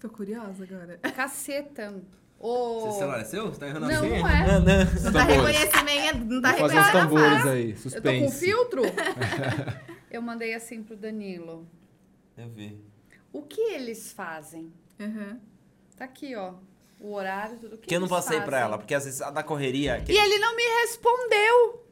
Tô 0.00 0.08
curiosa 0.08 0.64
agora. 0.64 0.98
Caceta. 1.14 2.02
Ô, 2.38 2.80
Seu 2.82 2.92
celular 2.92 3.20
é 3.20 3.24
seu? 3.24 3.46
Você 3.48 3.60
tá 3.60 3.68
errando 3.68 3.86
Não, 3.86 3.94
assim? 3.94 4.08
não 4.10 4.28
é. 4.28 4.46
Não, 4.46 4.60
não. 4.60 5.02
Não 5.02 5.12
tá 5.12 5.22
reconhecimento, 5.24 6.24
não 6.26 6.42
tá 6.42 6.50
Vou 6.50 6.60
fazer 6.60 6.78
os 6.78 6.86
reconhecendo 6.86 6.96
a 6.96 7.00
tambores 7.00 7.46
aí, 7.46 7.70
Eu 7.70 7.76
tô 7.76 7.82
com 7.82 7.88
suspense. 7.90 8.38
filtro? 8.46 8.82
eu 10.10 10.20
mandei 10.20 10.54
assim 10.54 10.82
pro 10.82 10.96
Danilo. 10.96 11.66
Eu 12.36 12.48
vi. 12.50 12.78
O 13.32 13.42
que 13.42 13.60
eles 13.60 14.12
fazem? 14.12 14.70
Uhum. 14.98 15.38
Tá 15.96 16.04
aqui, 16.04 16.34
ó. 16.36 16.54
O 17.00 17.12
horário, 17.14 17.58
tudo. 17.58 17.74
O 17.74 17.78
que 17.78 17.88
Que 17.88 17.96
eu 17.96 18.00
não 18.00 18.08
passei 18.08 18.36
pra 18.40 18.44
fazem? 18.52 18.60
ela, 18.60 18.78
porque 18.78 18.94
às 18.94 19.04
vezes 19.04 19.20
a 19.20 19.30
da 19.30 19.42
correria. 19.42 20.00
que- 20.00 20.12
E 20.12 20.16
ele 20.16 20.38
não 20.38 20.54
me 20.56 20.62
respondeu. 20.82 21.84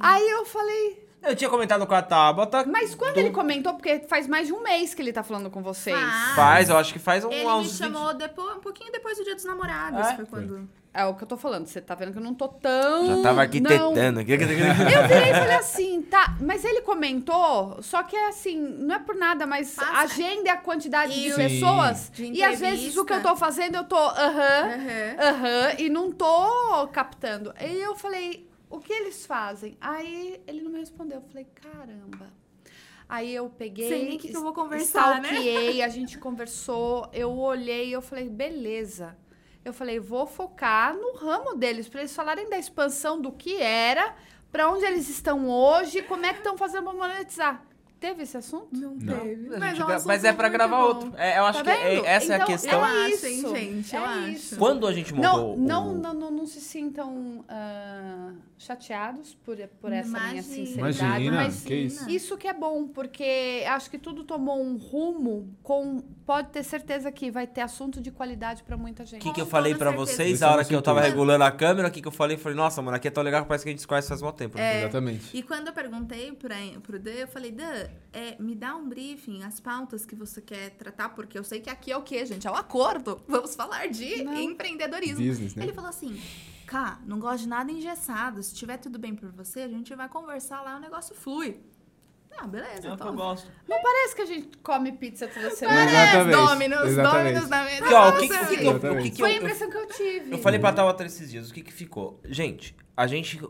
Aí 0.00 0.28
eu 0.30 0.44
falei, 0.46 1.08
Eu 1.22 1.36
tinha 1.36 1.50
comentado 1.50 1.86
com 1.86 1.94
a 1.94 2.00
Tabata. 2.00 2.64
mas 2.64 2.94
quando 2.94 3.14
do- 3.14 3.20
ele 3.20 3.30
comentou, 3.30 3.74
porque 3.74 4.00
faz 4.00 4.26
mais 4.26 4.46
de 4.46 4.52
um 4.52 4.62
mês 4.62 4.94
que 4.94 5.02
ele 5.02 5.12
tá 5.12 5.22
falando 5.22 5.50
com 5.50 5.62
vocês. 5.62 5.98
Faz. 5.98 6.34
Faz, 6.36 6.68
eu 6.70 6.76
acho 6.78 6.92
que 6.92 6.98
faz 6.98 7.24
um, 7.24 7.30
Ele 7.32 7.44
me 7.44 7.50
uns 7.52 7.76
chamou 7.76 8.14
depois, 8.14 8.56
um 8.56 8.60
pouquinho 8.60 8.90
depois 8.92 9.18
do 9.18 9.24
Dia 9.24 9.34
dos 9.34 9.44
Namorados. 9.44 10.06
É? 10.06 10.16
Foi 10.16 10.24
quando. 10.26 10.68
É 10.92 11.04
o 11.04 11.14
que 11.14 11.22
eu 11.22 11.28
tô 11.28 11.36
falando. 11.36 11.66
Você 11.66 11.80
tá 11.80 11.94
vendo 11.94 12.12
que 12.12 12.18
eu 12.18 12.22
não 12.22 12.34
tô 12.34 12.48
tão. 12.48 13.06
Já 13.06 13.22
tava 13.22 13.34
Não. 13.34 13.40
arquitetando. 13.40 14.20
aqui. 14.20 14.32
Eu 14.32 15.08
virei 15.08 15.30
e 15.30 15.34
falei 15.34 15.56
assim, 15.56 16.02
tá, 16.02 16.36
mas 16.40 16.64
ele 16.64 16.80
comentou, 16.82 17.80
só 17.80 18.02
que 18.02 18.16
é 18.16 18.28
assim, 18.28 18.58
não 18.58 18.96
é 18.96 18.98
por 18.98 19.14
nada, 19.14 19.46
mas 19.46 19.74
Passa. 19.74 19.90
a 19.92 20.00
agenda 20.00 20.46
e 20.46 20.48
a 20.48 20.56
quantidade 20.56 21.14
de 21.14 21.30
Sim. 21.30 21.36
pessoas. 21.36 22.10
De 22.12 22.32
e 22.32 22.42
às 22.42 22.58
vezes 22.58 22.96
o 22.96 23.04
que 23.04 23.12
eu 23.12 23.22
tô 23.22 23.36
fazendo, 23.36 23.76
eu 23.76 23.84
tô 23.84 23.96
aham, 23.96 24.64
Uhum. 24.66 25.28
aham, 25.28 25.74
e 25.78 25.88
não 25.88 26.10
tô 26.10 26.88
captando. 26.88 27.52
Aí 27.56 27.80
eu 27.80 27.94
falei, 27.94 28.48
o 28.68 28.80
que 28.80 28.92
eles 28.92 29.24
fazem? 29.24 29.76
Aí 29.80 30.40
ele 30.46 30.60
não 30.62 30.72
me 30.72 30.80
respondeu. 30.80 31.18
Eu 31.18 31.22
falei, 31.28 31.46
caramba. 31.54 32.26
Aí 33.08 33.32
eu 33.34 33.48
peguei. 33.48 33.88
Sei 33.88 34.06
nem 34.08 34.18
que 34.18 34.28
que 34.28 34.36
eu 34.36 34.42
vou 34.42 34.52
conversar, 34.52 35.20
né? 35.20 35.28
stalkeei, 35.30 35.82
a 35.82 35.88
gente 35.88 36.18
conversou, 36.18 37.08
eu 37.12 37.36
olhei 37.36 37.88
e 37.88 37.92
eu 37.92 38.02
falei, 38.02 38.28
beleza. 38.28 39.16
Eu 39.64 39.72
falei, 39.72 40.00
vou 40.00 40.26
focar 40.26 40.94
no 40.94 41.14
ramo 41.14 41.54
deles, 41.54 41.88
para 41.88 42.00
eles 42.00 42.14
falarem 42.14 42.48
da 42.48 42.58
expansão 42.58 43.20
do 43.20 43.30
que 43.30 43.56
era, 43.60 44.14
para 44.50 44.70
onde 44.70 44.84
eles 44.84 45.08
estão 45.08 45.48
hoje, 45.48 46.02
como 46.02 46.24
é 46.24 46.32
que 46.32 46.38
estão 46.38 46.56
fazendo 46.56 46.84
para 46.84 46.94
monetizar. 46.94 47.62
Teve 48.00 48.22
esse 48.22 48.34
assunto? 48.36 48.68
Não, 48.72 48.94
Não. 48.94 49.20
teve. 49.20 49.54
A 49.54 49.58
Mas, 49.58 49.78
é 49.78 49.84
um 49.84 49.88
assunto 49.88 50.06
mas 50.08 50.24
é 50.24 50.32
pra 50.32 50.48
gravar 50.48 50.78
bom. 50.78 50.82
outro. 50.84 51.12
É, 51.18 51.38
eu 51.38 51.44
acho 51.44 51.62
Tá 51.62 51.64
que 51.64 51.70
é- 51.78 52.06
essa 52.06 52.32
é 52.32 52.34
a 52.34 52.36
Então, 52.36 52.46
questão. 52.46 52.78
Eu 52.80 52.84
É 52.86 53.06
acho, 53.12 53.26
hein, 53.26 53.40
gente, 53.54 53.94
é 53.94 53.98
eu 53.98 54.04
acho. 54.04 54.28
isso. 54.30 54.56
Quando 54.56 54.86
a 54.86 54.92
gente 54.94 55.12
montou 55.14 55.56
não, 55.58 55.92
o... 55.92 55.98
não, 55.98 56.14
não, 56.14 56.30
não 56.30 56.46
se 56.46 56.60
sintam 56.62 57.44
ah, 57.46 58.30
chateados 58.58 59.34
por, 59.44 59.56
por 59.80 59.92
essa 59.92 60.08
minha 60.08 60.32
Imagina. 60.32 60.42
sinceridade, 60.42 60.98
Imagina, 61.04 61.36
mas 61.44 61.62
que 61.62 61.74
isso. 61.74 62.08
isso 62.10 62.36
que 62.38 62.48
é 62.48 62.54
bom, 62.54 62.88
porque 62.88 63.64
acho 63.68 63.90
que 63.90 63.98
tudo 63.98 64.24
tomou 64.24 64.58
um 64.62 64.76
rumo 64.76 65.54
com. 65.62 66.02
Pode 66.24 66.48
ter 66.50 66.62
certeza 66.62 67.10
que 67.10 67.28
vai 67.30 67.44
ter 67.46 67.60
assunto 67.60 68.00
de 68.00 68.10
qualidade 68.12 68.62
para 68.62 68.76
muita 68.76 69.04
gente. 69.04 69.20
O 69.20 69.24
que, 69.24 69.32
que 69.34 69.40
eu 69.40 69.46
falei 69.46 69.74
pra 69.74 69.90
certeza. 69.90 70.06
vocês 70.16 70.42
a 70.42 70.46
é 70.46 70.50
hora 70.52 70.64
que 70.64 70.72
eu 70.74 70.80
tava 70.80 71.00
intuito. 71.00 71.16
regulando 71.18 71.42
a 71.44 71.50
câmera? 71.50 71.88
O 71.88 71.90
que, 71.90 72.00
que 72.00 72.06
eu 72.08 72.12
falei? 72.12 72.36
Falei, 72.36 72.56
nossa, 72.56 72.80
mano, 72.80 72.96
aqui 72.96 73.08
é 73.08 73.10
tão 73.10 73.22
legal 73.24 73.42
que 73.42 73.48
parece 73.48 73.64
que 73.64 73.70
a 73.70 73.72
gente 73.72 73.80
se 73.80 73.86
conhece 73.86 74.08
faz 74.08 74.22
mó 74.22 74.30
tempo. 74.30 74.56
né? 74.56 74.78
Exatamente. 74.82 75.36
E 75.36 75.42
quando 75.42 75.66
eu 75.66 75.72
perguntei 75.72 76.30
pra, 76.32 76.54
pro 76.84 76.98
Dan, 77.00 77.10
eu 77.10 77.26
falei, 77.28 77.50
Dan, 77.50 77.89
é, 78.12 78.36
me 78.40 78.54
dá 78.54 78.74
um 78.74 78.88
briefing, 78.88 79.42
as 79.42 79.60
pautas 79.60 80.04
que 80.04 80.14
você 80.14 80.40
quer 80.40 80.70
tratar, 80.70 81.10
porque 81.10 81.38
eu 81.38 81.44
sei 81.44 81.60
que 81.60 81.70
aqui 81.70 81.92
é 81.92 81.96
o 81.96 82.02
quê, 82.02 82.24
gente? 82.26 82.46
É 82.46 82.50
o 82.50 82.54
acordo. 82.54 83.22
Vamos 83.28 83.54
falar 83.54 83.88
de 83.88 84.22
Não. 84.24 84.34
empreendedorismo. 84.40 85.24
Business, 85.24 85.54
né? 85.54 85.64
Ele 85.64 85.72
falou 85.72 85.90
assim, 85.90 86.20
Cá, 86.66 87.00
não 87.04 87.18
gosto 87.18 87.42
de 87.42 87.48
nada 87.48 87.72
engessado. 87.72 88.40
Se 88.42 88.54
tiver 88.54 88.76
tudo 88.76 88.96
bem 88.98 89.14
por 89.14 89.30
você, 89.32 89.60
a 89.60 89.68
gente 89.68 89.92
vai 89.94 90.08
conversar 90.08 90.62
lá, 90.62 90.76
o 90.76 90.80
negócio 90.80 91.14
flui. 91.16 91.60
Ah, 92.38 92.46
beleza, 92.46 92.70
É 92.74 92.78
o 92.78 92.80
que 92.80 92.86
eu 92.88 92.92
então. 92.94 93.16
gosto. 93.16 93.50
Não 93.68 93.82
parece 93.82 94.14
que 94.14 94.22
a 94.22 94.26
gente 94.26 94.56
come 94.58 94.92
pizza 94.92 95.26
toda 95.26 95.50
semana. 95.50 95.90
Parece, 95.90 96.30
Dominus, 96.30 96.80
exatamente. 96.86 97.24
Dominus 97.24 97.48
na 97.50 97.64
mesa. 97.64 97.84
Ó, 97.92 98.08
o 98.08 98.12
que, 98.20 98.28
que, 98.28 98.34
o 98.34 98.48
que, 98.48 98.56
que 98.56 98.64
eu, 98.64 98.72
eu, 98.72 99.14
Foi 99.16 99.30
a 99.30 99.34
eu, 99.34 99.38
impressão 99.38 99.68
que 99.68 99.76
eu 99.76 99.86
tive. 99.88 100.32
eu 100.32 100.38
falei 100.38 100.60
pra 100.60 100.72
Tabata 100.72 101.04
esses 101.04 101.28
dias, 101.28 101.50
o 101.50 101.52
que 101.52 101.60
que 101.60 101.72
ficou? 101.72 102.20
Gente, 102.24 102.74
a 102.96 103.06
gente 103.08 103.40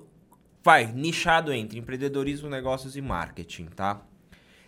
vai 0.62 0.86
nichado 0.90 1.52
entre 1.52 1.78
empreendedorismo, 1.78 2.48
negócios 2.48 2.96
e 2.96 3.02
marketing, 3.02 3.66
tá? 3.66 4.00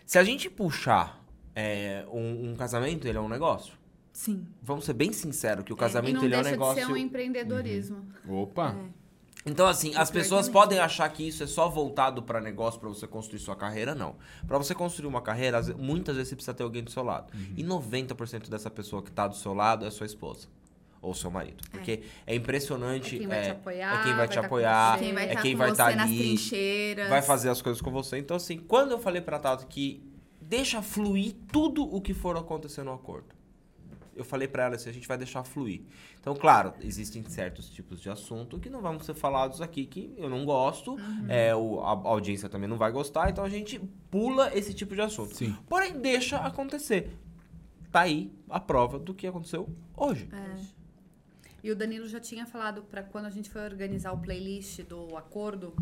Se 0.05 0.17
a 0.17 0.23
gente 0.23 0.49
puxar 0.49 1.23
é, 1.55 2.05
um, 2.11 2.51
um 2.51 2.55
casamento, 2.55 3.07
ele 3.07 3.17
é 3.17 3.21
um 3.21 3.29
negócio. 3.29 3.73
Sim. 4.11 4.45
Vamos 4.61 4.85
ser 4.85 4.93
bem 4.93 5.11
sinceros 5.11 5.65
que 5.65 5.73
o 5.73 5.75
e 5.75 5.79
casamento 5.79 6.17
não 6.17 6.23
ele 6.23 6.35
é 6.35 6.37
um 6.37 6.41
deixa 6.41 6.51
negócio. 6.51 6.81
de 6.81 6.85
ser 6.85 6.93
um 6.93 6.97
empreendedorismo. 6.97 8.07
Opa. 8.27 8.75
Então, 9.45 9.67
assim, 9.67 9.93
as 9.95 10.09
pessoas 10.09 10.47
podem 10.47 10.79
achar 10.79 11.09
que 11.09 11.27
isso 11.27 11.43
é 11.43 11.47
só 11.47 11.67
voltado 11.67 12.23
pra 12.23 12.39
negócio, 12.39 12.79
pra 12.79 12.87
você 12.87 13.05
construir 13.05 13.39
sua 13.39 13.55
carreira, 13.55 13.93
não. 13.93 14.15
Pra 14.47 14.57
você 14.57 14.73
construir 14.73 15.07
uma 15.07 15.21
carreira, 15.21 15.61
muitas 15.77 16.15
vezes 16.15 16.29
você 16.29 16.35
precisa 16.35 16.53
ter 16.53 16.63
alguém 16.63 16.83
do 16.83 16.91
seu 16.91 17.03
lado. 17.03 17.33
Uhum. 17.33 17.53
E 17.57 17.63
90% 17.63 18.49
dessa 18.49 18.69
pessoa 18.69 19.03
que 19.03 19.11
tá 19.11 19.27
do 19.27 19.35
seu 19.35 19.53
lado 19.53 19.85
é 19.85 19.91
sua 19.91 20.05
esposa. 20.05 20.47
Ou 21.03 21.13
seu 21.13 21.29
marido. 21.29 21.63
Porque 21.69 22.01
é, 22.25 22.33
impressionante. 22.33 23.17
É 23.17 23.19
quem 23.19 23.27
vai 23.27 23.41
te 23.41 23.47
é- 23.49 23.51
apoiar, 23.51 23.93
É 23.99 24.03
quem 24.03 24.11
vai, 24.11 24.15
vai 24.15 24.27
te 24.29 24.39
tá 24.39 24.45
apoiar. 24.45 24.97
você. 24.97 25.03
Quem 25.03 25.13
vai 25.13 25.23
é 25.25 25.27
estar 25.27 25.41
quem 25.41 25.55
vai 25.55 25.69
estar 25.71 25.95
nas 25.95 26.07
ali. 26.07 26.17
trincheiras. 26.17 27.09
Vai 27.09 27.21
fazer 27.21 27.49
as 27.49 27.61
coisas 27.61 27.81
com 27.81 27.91
você. 27.91 28.17
Então, 28.17 28.37
assim, 28.37 28.57
quando 28.57 28.91
eu 28.91 28.99
falei 28.99 29.21
pra 29.21 29.37
Tato 29.37 29.67
que 29.67 30.01
deixa 30.41 30.81
fluir 30.81 31.35
tudo 31.51 31.83
o 31.83 31.99
que 32.01 32.13
for 32.13 32.37
acontecer 32.37 32.83
no 32.83 32.93
acordo. 32.93 33.27
Eu 34.15 34.23
falei 34.23 34.47
pra 34.47 34.65
ela 34.65 34.75
assim, 34.75 34.89
a 34.89 34.93
gente 34.93 35.07
vai 35.07 35.17
deixar 35.17 35.43
fluir. 35.43 35.81
Então, 36.21 36.35
claro, 36.35 36.73
existem 36.81 37.23
certos 37.27 37.67
tipos 37.69 37.99
de 37.99 38.09
assunto 38.09 38.59
que 38.59 38.69
não 38.69 38.79
vão 38.79 38.99
ser 38.99 39.15
falados 39.15 39.59
aqui, 39.59 39.85
que 39.87 40.13
eu 40.17 40.29
não 40.29 40.45
gosto, 40.45 40.95
é, 41.27 41.53
o, 41.55 41.81
a, 41.81 41.93
a 41.93 42.09
audiência 42.09 42.47
também 42.47 42.69
não 42.69 42.77
vai 42.77 42.91
gostar, 42.91 43.29
então 43.31 43.43
a 43.43 43.49
gente 43.49 43.79
pula 44.11 44.55
esse 44.55 44.73
tipo 44.73 44.93
de 44.93 45.01
assunto. 45.01 45.35
Sim. 45.35 45.57
Porém, 45.67 45.99
deixa 45.99 46.37
acontecer. 46.37 47.17
Tá 47.91 48.01
aí 48.01 48.31
a 48.49 48.59
prova 48.59 48.99
do 48.99 49.13
que 49.15 49.25
aconteceu 49.25 49.67
hoje. 49.97 50.27
E 51.63 51.71
o 51.71 51.75
Danilo 51.75 52.07
já 52.07 52.19
tinha 52.19 52.45
falado 52.45 52.83
para 52.83 53.01
quando 53.01 53.25
a 53.25 53.29
gente 53.29 53.49
foi 53.49 53.63
organizar 53.63 54.11
o 54.11 54.17
playlist 54.17 54.81
do 54.81 55.15
acordo, 55.15 55.73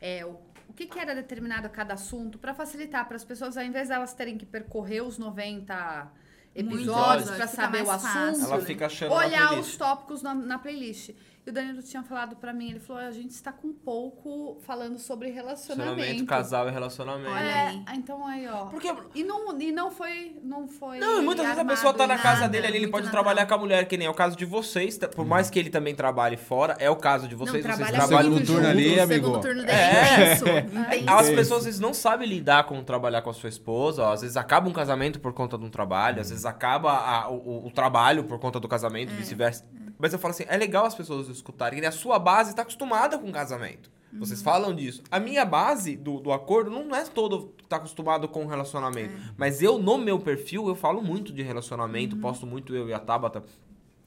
é, 0.00 0.26
o, 0.26 0.36
o 0.68 0.72
que, 0.74 0.86
que 0.86 0.98
era 0.98 1.14
determinado 1.14 1.66
a 1.66 1.70
cada 1.70 1.94
assunto, 1.94 2.38
para 2.38 2.52
facilitar 2.52 3.06
para 3.06 3.16
as 3.16 3.24
pessoas, 3.24 3.56
ao 3.56 3.62
invés 3.62 3.88
delas 3.88 4.12
terem 4.14 4.36
que 4.36 4.44
percorrer 4.44 5.02
os 5.02 5.16
90 5.16 6.12
episódios 6.56 7.30
para 7.30 7.46
saber 7.46 7.82
o 7.82 7.86
fácil. 7.86 8.08
assunto, 8.08 8.48
na 8.48 9.14
olhar 9.14 9.58
os 9.58 9.76
tópicos 9.76 10.22
na, 10.22 10.34
na 10.34 10.58
playlist. 10.58 11.10
E 11.46 11.50
o 11.50 11.52
Danilo 11.52 11.80
tinha 11.80 12.02
falado 12.02 12.34
para 12.34 12.52
mim, 12.52 12.70
ele 12.70 12.80
falou, 12.80 13.00
a 13.00 13.10
gente 13.12 13.30
está 13.30 13.52
com 13.52 13.72
pouco 13.72 14.58
falando 14.66 14.98
sobre 14.98 15.30
relacionamento. 15.30 15.94
Relacionamento, 15.94 16.26
casal 16.26 16.68
e 16.68 16.72
relacionamento. 16.72 17.30
Olha 17.30 17.38
É, 17.40 17.66
aí. 17.68 17.82
então 17.94 18.26
aí, 18.26 18.48
ó. 18.48 18.64
Porque 18.66 18.92
E 19.14 19.22
não, 19.22 19.56
e 19.60 19.70
não 19.70 19.88
foi, 19.92 20.36
não 20.42 20.66
foi 20.66 20.98
Não, 20.98 21.22
e 21.22 21.24
muitas 21.24 21.44
vezes 21.46 21.60
a 21.60 21.64
pessoa 21.64 21.94
tá 21.94 22.04
na 22.04 22.18
casa 22.18 22.40
nada. 22.40 22.48
dele 22.48 22.66
ali, 22.66 22.76
ele 22.78 22.88
pode 22.88 23.04
natural. 23.04 23.22
trabalhar 23.24 23.46
com 23.46 23.54
a 23.54 23.58
mulher, 23.58 23.86
que 23.86 23.96
nem 23.96 24.08
é 24.08 24.10
o 24.10 24.14
caso 24.14 24.36
de 24.36 24.44
vocês. 24.44 24.98
tá- 24.98 25.06
Por 25.06 25.24
mais 25.24 25.48
que 25.48 25.56
ele 25.56 25.70
também 25.70 25.94
trabalhe 25.94 26.36
fora, 26.36 26.74
é 26.80 26.90
o 26.90 26.96
caso 26.96 27.28
de 27.28 27.36
vocês. 27.36 27.62
vocês 27.64 27.76
trabalha 27.76 27.92
trabalham 27.96 28.22
Segundo 28.22 28.34
muito 28.34 28.52
turno 28.52 28.68
ali, 28.68 28.88
o 28.98 29.02
amigo. 29.04 29.24
segundo 29.26 29.40
turno 29.40 29.60
dele 29.62 29.70
É. 29.70 29.84
é 29.84 30.24
intenso. 30.34 30.44
intenso. 30.48 31.04
As 31.16 31.30
pessoas 31.30 31.58
às 31.60 31.64
vezes 31.66 31.80
não 31.80 31.94
sabem 31.94 32.28
lidar 32.28 32.64
com 32.64 32.82
trabalhar 32.82 33.22
com 33.22 33.30
a 33.30 33.34
sua 33.34 33.48
esposa, 33.48 34.02
ó, 34.02 34.12
às 34.12 34.22
vezes 34.22 34.36
acaba 34.36 34.68
um 34.68 34.72
casamento 34.72 35.20
por 35.20 35.32
conta 35.32 35.56
de 35.56 35.64
um 35.64 35.70
trabalho, 35.70 36.20
às 36.20 36.30
vezes 36.30 36.44
acaba 36.44 36.90
a- 36.92 37.28
o, 37.30 37.68
o 37.68 37.70
trabalho 37.70 38.24
por 38.24 38.36
conta 38.40 38.58
do 38.58 38.66
casamento, 38.66 39.10
vice-versa. 39.14 39.64
Mas 39.98 40.12
eu 40.12 40.18
falo 40.18 40.32
assim, 40.32 40.44
é 40.46 40.56
legal 40.56 40.84
as 40.84 40.94
pessoas 40.94 41.28
escutarem, 41.28 41.80
que 41.80 41.86
a 41.86 41.92
sua 41.92 42.18
base 42.18 42.50
está 42.50 42.62
acostumada 42.62 43.18
com 43.18 43.30
casamento. 43.32 43.90
Vocês 44.18 44.40
falam 44.40 44.74
disso. 44.74 45.02
A 45.10 45.20
minha 45.20 45.44
base 45.44 45.96
do, 45.96 46.20
do 46.20 46.32
acordo 46.32 46.70
não 46.70 46.94
é 46.94 47.04
todo 47.04 47.52
tá 47.68 47.76
acostumado 47.76 48.28
com 48.28 48.46
relacionamento. 48.46 49.14
Mas 49.36 49.60
eu, 49.60 49.78
no 49.78 49.98
meu 49.98 50.18
perfil, 50.18 50.68
eu 50.68 50.74
falo 50.74 51.02
muito 51.02 51.32
de 51.32 51.42
relacionamento, 51.42 52.16
posto 52.16 52.46
muito 52.46 52.74
eu 52.74 52.88
e 52.88 52.94
a 52.94 52.98
Tabata. 52.98 53.44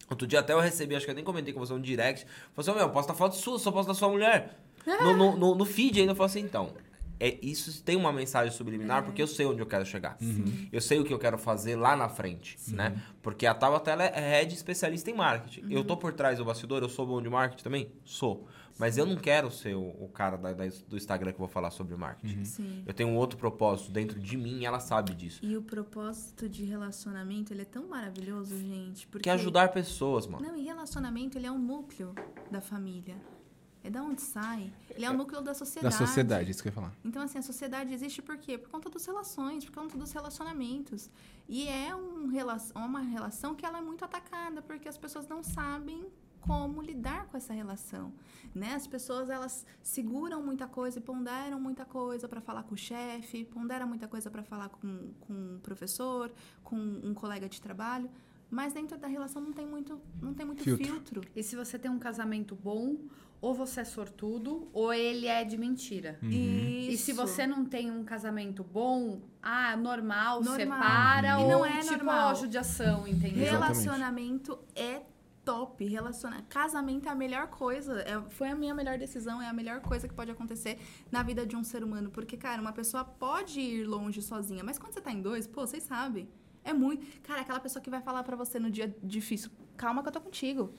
Outro 0.09 0.25
dia 0.25 0.39
até 0.39 0.53
eu 0.53 0.59
recebi, 0.59 0.95
acho 0.95 1.05
que 1.05 1.11
eu 1.11 1.15
nem 1.15 1.23
comentei 1.23 1.53
com 1.53 1.59
você, 1.59 1.73
um 1.73 1.81
direct. 1.81 2.25
Falei 2.55 2.71
assim, 2.71 2.79
meu, 2.79 2.89
posta 2.89 3.13
foto 3.13 3.35
sua, 3.35 3.59
só 3.59 3.71
posto 3.71 3.89
da 3.89 3.93
sua 3.93 4.09
mulher. 4.09 4.57
No, 5.03 5.15
no, 5.15 5.37
no, 5.37 5.55
no 5.55 5.65
feed 5.65 5.99
ainda 5.99 6.13
eu 6.13 6.15
falei 6.15 6.29
assim, 6.31 6.39
então. 6.39 6.73
É, 7.19 7.37
isso 7.45 7.83
tem 7.83 7.95
uma 7.97 8.13
mensagem 8.13 8.51
subliminar, 8.55 9.03
porque 9.03 9.21
eu 9.21 9.27
sei 9.27 9.45
onde 9.45 9.59
eu 9.61 9.65
quero 9.65 9.85
chegar. 9.85 10.17
Eu 10.71 10.79
sei 10.79 10.99
o 10.99 11.03
que 11.03 11.13
eu 11.13 11.19
quero 11.19 11.37
fazer 11.37 11.75
lá 11.75 11.95
na 11.95 12.07
frente, 12.07 12.57
né? 12.73 13.01
Porque 13.21 13.45
a 13.45 13.53
Tabata, 13.53 13.91
ela 13.91 14.03
é 14.05 14.19
head 14.39 14.53
especialista 14.53 15.11
em 15.11 15.13
marketing. 15.13 15.65
Eu 15.69 15.83
tô 15.83 15.97
por 15.97 16.13
trás 16.13 16.37
do 16.37 16.45
bastidor, 16.45 16.81
eu 16.81 16.89
sou 16.89 17.05
bom 17.05 17.21
de 17.21 17.29
marketing 17.29 17.63
também? 17.63 17.91
Sou. 18.05 18.47
Mas 18.77 18.97
eu 18.97 19.05
não 19.05 19.17
quero 19.17 19.51
ser 19.51 19.75
o, 19.75 19.81
o 20.05 20.07
cara 20.07 20.37
da- 20.37 20.53
da- 20.53 20.63
do 20.87 20.95
Instagram 20.95 21.31
que 21.31 21.35
eu 21.35 21.39
vou 21.39 21.49
falar 21.49 21.69
sobre 21.69 21.97
marketing. 21.97 22.45
Sim. 22.45 22.83
Eu 22.87 22.93
tenho 22.93 23.09
um 23.09 23.17
outro 23.17 23.37
propósito 23.37 23.91
dentro 23.91 24.17
de 24.17 24.37
mim 24.37 24.59
e 24.61 24.65
ela 24.65 24.79
sabe 24.79 25.13
disso. 25.13 25.41
E 25.43 25.57
o 25.57 25.61
propósito 25.61 26.47
de 26.47 26.63
relacionamento, 26.63 27.51
ele 27.51 27.63
é 27.63 27.65
tão 27.65 27.89
maravilhoso, 27.89 28.57
gente. 28.57 29.05
Porque... 29.07 29.23
Que 29.23 29.29
é 29.29 29.33
ajudar 29.33 29.67
pessoas, 29.73 30.25
mano. 30.25 30.47
Não, 30.47 30.55
e 30.55 30.63
relacionamento, 30.63 31.37
ele 31.37 31.45
é 31.45 31.51
um 31.51 31.59
núcleo 31.59 32.15
da 32.49 32.61
família. 32.61 33.17
É 33.83 33.89
da 33.89 34.03
onde 34.03 34.21
sai. 34.21 34.73
Ele 34.89 35.05
é 35.05 35.09
o 35.09 35.13
núcleo 35.13 35.39
da 35.41 35.51
Da 35.51 35.53
sociedade. 35.53 35.95
sociedade, 35.95 36.51
isso 36.51 36.61
que 36.61 36.67
eu 36.67 36.71
ia 36.71 36.75
falar. 36.75 36.93
Então, 37.03 37.21
assim, 37.21 37.37
a 37.37 37.41
sociedade 37.41 37.93
existe 37.93 38.21
por 38.21 38.37
quê? 38.37 38.57
Por 38.57 38.69
conta 38.69 38.89
das 38.89 39.05
relações, 39.05 39.63
por 39.63 39.73
conta 39.73 39.97
dos 39.97 40.11
relacionamentos. 40.11 41.09
E 41.47 41.67
é 41.67 41.95
um, 41.95 42.27
rela- 42.27 42.57
uma 42.75 42.99
relação 42.99 43.55
que 43.55 43.65
ela 43.65 43.77
é 43.77 43.81
muito 43.81 44.03
atacada, 44.03 44.61
porque 44.61 44.89
as 44.89 44.97
pessoas 44.97 45.27
não 45.27 45.41
sabem 45.41 46.05
como 46.41 46.81
lidar 46.81 47.27
com 47.27 47.35
essa 47.37 47.53
relação, 47.53 48.13
né? 48.55 48.73
As 48.73 48.87
pessoas, 48.87 49.29
elas 49.29 49.65
seguram 49.83 50.41
muita 50.41 50.67
coisa 50.67 50.97
e 50.97 51.01
ponderam 51.01 51.59
muita 51.59 51.83
coisa 51.85 52.27
para 52.29 52.39
falar 52.41 52.63
com 52.63 52.75
o 52.75 52.77
chefe, 52.77 53.43
ponderam 53.45 53.85
muita 53.87 54.07
coisa 54.07 54.29
para 54.31 54.41
falar 54.43 54.69
com, 54.69 55.11
com 55.19 55.33
um 55.33 55.59
professor, 55.61 56.31
com 56.63 56.77
um 56.77 57.13
colega 57.13 57.47
de 57.49 57.59
trabalho, 57.61 58.09
mas 58.49 58.71
dentro 58.73 58.97
da 58.97 59.07
relação 59.07 59.41
não 59.41 59.51
tem 59.51 59.65
muito, 59.65 59.99
não 60.21 60.33
tem 60.33 60.45
muito 60.45 60.63
Filtro. 60.63 60.85
filtro. 60.85 61.21
E 61.35 61.43
se 61.43 61.55
você 61.57 61.77
tem 61.77 61.91
um 61.91 61.99
casamento 61.99 62.55
bom, 62.55 62.95
ou 63.41 63.53
você 63.53 63.81
é 63.81 63.83
sortudo, 63.85 64.67
ou 64.73 64.93
ele 64.93 65.25
é 65.27 65.43
de 65.43 65.57
mentira. 65.57 66.19
E 66.23 66.95
se 66.97 67.13
você 67.13 67.47
não 67.47 67.63
tem 67.65 67.89
um 67.89 68.03
casamento 68.03 68.63
bom, 68.63 69.21
ah, 69.41 69.77
normal, 69.77 70.41
Normal. 70.43 70.55
separa, 70.55 71.27
E 71.39 71.43
ou 71.43 71.49
não 71.49 71.65
é 71.65 71.79
tipo 71.79 72.03
normal. 72.03 72.31
ó, 72.31 72.33
judiação, 72.35 73.07
entendeu? 73.07 73.45
Relacionamento 73.49 74.59
é 74.75 75.01
top. 75.45 75.85
Relaciona... 75.87 76.41
Casamento 76.49 77.07
é 77.07 77.11
a 77.11 77.15
melhor 77.15 77.47
coisa. 77.47 78.01
É- 78.01 78.21
Foi 78.29 78.49
a 78.49 78.55
minha 78.55 78.73
melhor 78.75 78.97
decisão, 78.97 79.41
é 79.41 79.47
a 79.47 79.53
melhor 79.53 79.79
coisa 79.79 80.07
que 80.07 80.13
pode 80.13 80.29
acontecer 80.29 80.77
na 81.11 81.23
vida 81.23 81.45
de 81.45 81.55
um 81.55 81.63
ser 81.63 81.83
humano. 81.83 82.11
Porque, 82.11 82.35
cara, 82.37 82.61
uma 82.61 82.73
pessoa 82.73 83.03
pode 83.05 83.59
ir 83.61 83.85
longe 83.85 84.21
sozinha, 84.21 84.63
mas 84.63 84.77
quando 84.77 84.93
você 84.93 85.01
tá 85.01 85.11
em 85.11 85.21
dois, 85.21 85.47
pô, 85.47 85.65
vocês 85.65 85.83
sabem. 85.83 86.29
É 86.63 86.73
muito. 86.73 87.05
Cara, 87.23 87.41
aquela 87.41 87.59
pessoa 87.59 87.81
que 87.81 87.89
vai 87.89 88.01
falar 88.01 88.21
pra 88.23 88.35
você 88.35 88.59
no 88.59 88.69
dia 88.69 88.93
difícil: 89.01 89.49
calma 89.77 90.01
que 90.03 90.09
eu 90.09 90.11
tô 90.11 90.19
contigo. 90.21 90.73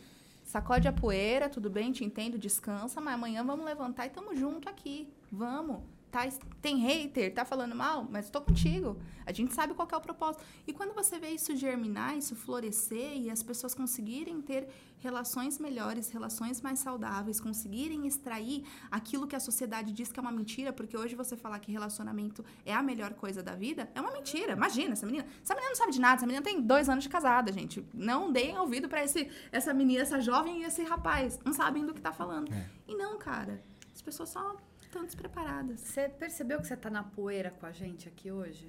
Sacode 0.51 0.89
a 0.89 0.93
poeira, 0.93 1.49
tudo 1.49 1.71
bem, 1.71 1.93
te 1.93 2.05
entendo, 2.05 2.37
descansa, 2.37 3.01
mas 3.01 3.15
amanhã 3.15 3.45
vamos 3.45 3.65
levantar 3.65 4.07
e 4.07 4.11
tamo 4.11 4.35
junto 4.35 4.69
aqui. 4.69 5.09
Vamos. 5.31 5.85
Tá, 6.11 6.29
tem 6.61 6.79
hater, 6.79 7.33
tá 7.33 7.45
falando 7.45 7.75
mal, 7.75 8.07
mas 8.11 8.29
tô 8.29 8.41
contigo. 8.41 8.97
A 9.25 9.33
gente 9.33 9.55
sabe 9.55 9.75
qual 9.75 9.89
é 9.93 9.97
o 9.97 10.01
propósito. 10.01 10.43
E 10.67 10.73
quando 10.73 10.93
você 10.93 11.21
vê 11.21 11.31
isso 11.31 11.55
germinar, 11.55 12.17
isso 12.19 12.35
florescer 12.35 13.17
e 13.17 13.31
as 13.31 13.45
pessoas 13.45 13.75
conseguirem 13.75 14.43
ter 14.43 14.69
relações 14.99 15.59
melhores, 15.59 16.11
relações 16.11 16.61
mais 16.61 16.81
saudáveis, 16.81 17.41
conseguirem 17.41 18.09
extrair 18.09 18.65
aquilo 18.91 19.27
que 19.27 19.37
a 19.37 19.41
sociedade 19.41 19.93
diz 19.93 20.11
que 20.11 20.19
é 20.19 20.23
uma 20.23 20.33
mentira, 20.33 20.73
porque 20.73 20.97
hoje 20.97 21.15
você 21.15 21.37
falar 21.37 21.61
que 21.61 21.71
relacionamento 21.71 22.45
é 22.67 22.75
a 22.75 22.83
melhor 22.83 23.15
coisa 23.15 23.41
da 23.41 23.55
vida, 23.55 23.89
é 23.95 24.01
uma 24.01 24.11
mentira. 24.11 24.53
Imagina, 24.53 24.95
essa 24.95 25.07
menina. 25.07 25.27
Essa 25.43 25.55
menina 25.55 25.71
não 25.71 25.77
sabe 25.77 25.93
de 25.93 26.01
nada, 26.01 26.17
essa 26.17 26.27
menina 26.27 26.43
tem 26.43 26.61
dois 26.61 26.89
anos 26.89 27.05
de 27.05 27.11
casada, 27.11 27.53
gente. 27.53 27.87
Não 27.95 28.33
deem 28.33 28.59
ouvido 28.59 28.89
para 28.89 29.01
essa 29.01 29.73
menina, 29.73 30.03
essa 30.03 30.21
jovem 30.21 30.63
e 30.63 30.65
esse 30.65 30.83
rapaz. 30.83 31.39
Não 31.45 31.53
sabem 31.53 31.87
do 31.87 31.95
que 31.95 32.01
tá 32.01 32.13
falando. 32.13 32.53
É. 32.53 32.69
E 32.89 32.97
não, 32.97 33.17
cara. 33.17 33.63
As 33.95 34.03
pessoas 34.03 34.29
só 34.31 34.57
estão 34.91 35.05
despreparadas. 35.05 35.81
Você 35.81 36.09
percebeu 36.09 36.61
que 36.61 36.67
você 36.67 36.77
tá 36.77 36.91
na 36.91 37.05
poeira 37.05 37.51
com 37.53 37.65
a 37.65 37.73
gente 37.73 38.09
aqui 38.09 38.31
hoje? 38.31 38.69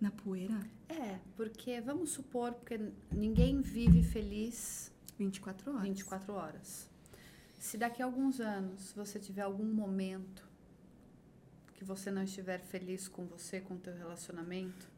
Na 0.00 0.10
poeira? 0.10 0.58
É, 0.88 1.18
porque 1.36 1.80
vamos 1.80 2.10
supor, 2.10 2.52
porque 2.52 2.78
ninguém 3.10 3.60
vive 3.60 4.02
feliz 4.04 4.92
24 5.18 5.72
horas. 5.72 5.82
24 5.82 6.32
horas. 6.32 6.90
Se 7.58 7.76
daqui 7.76 8.00
a 8.00 8.04
alguns 8.04 8.40
anos 8.40 8.92
você 8.92 9.18
tiver 9.18 9.42
algum 9.42 9.64
momento 9.64 10.48
que 11.74 11.84
você 11.84 12.08
não 12.08 12.22
estiver 12.22 12.60
feliz 12.60 13.08
com 13.08 13.26
você, 13.26 13.60
com 13.60 13.74
o 13.74 13.78
teu 13.78 13.94
relacionamento, 13.96 14.88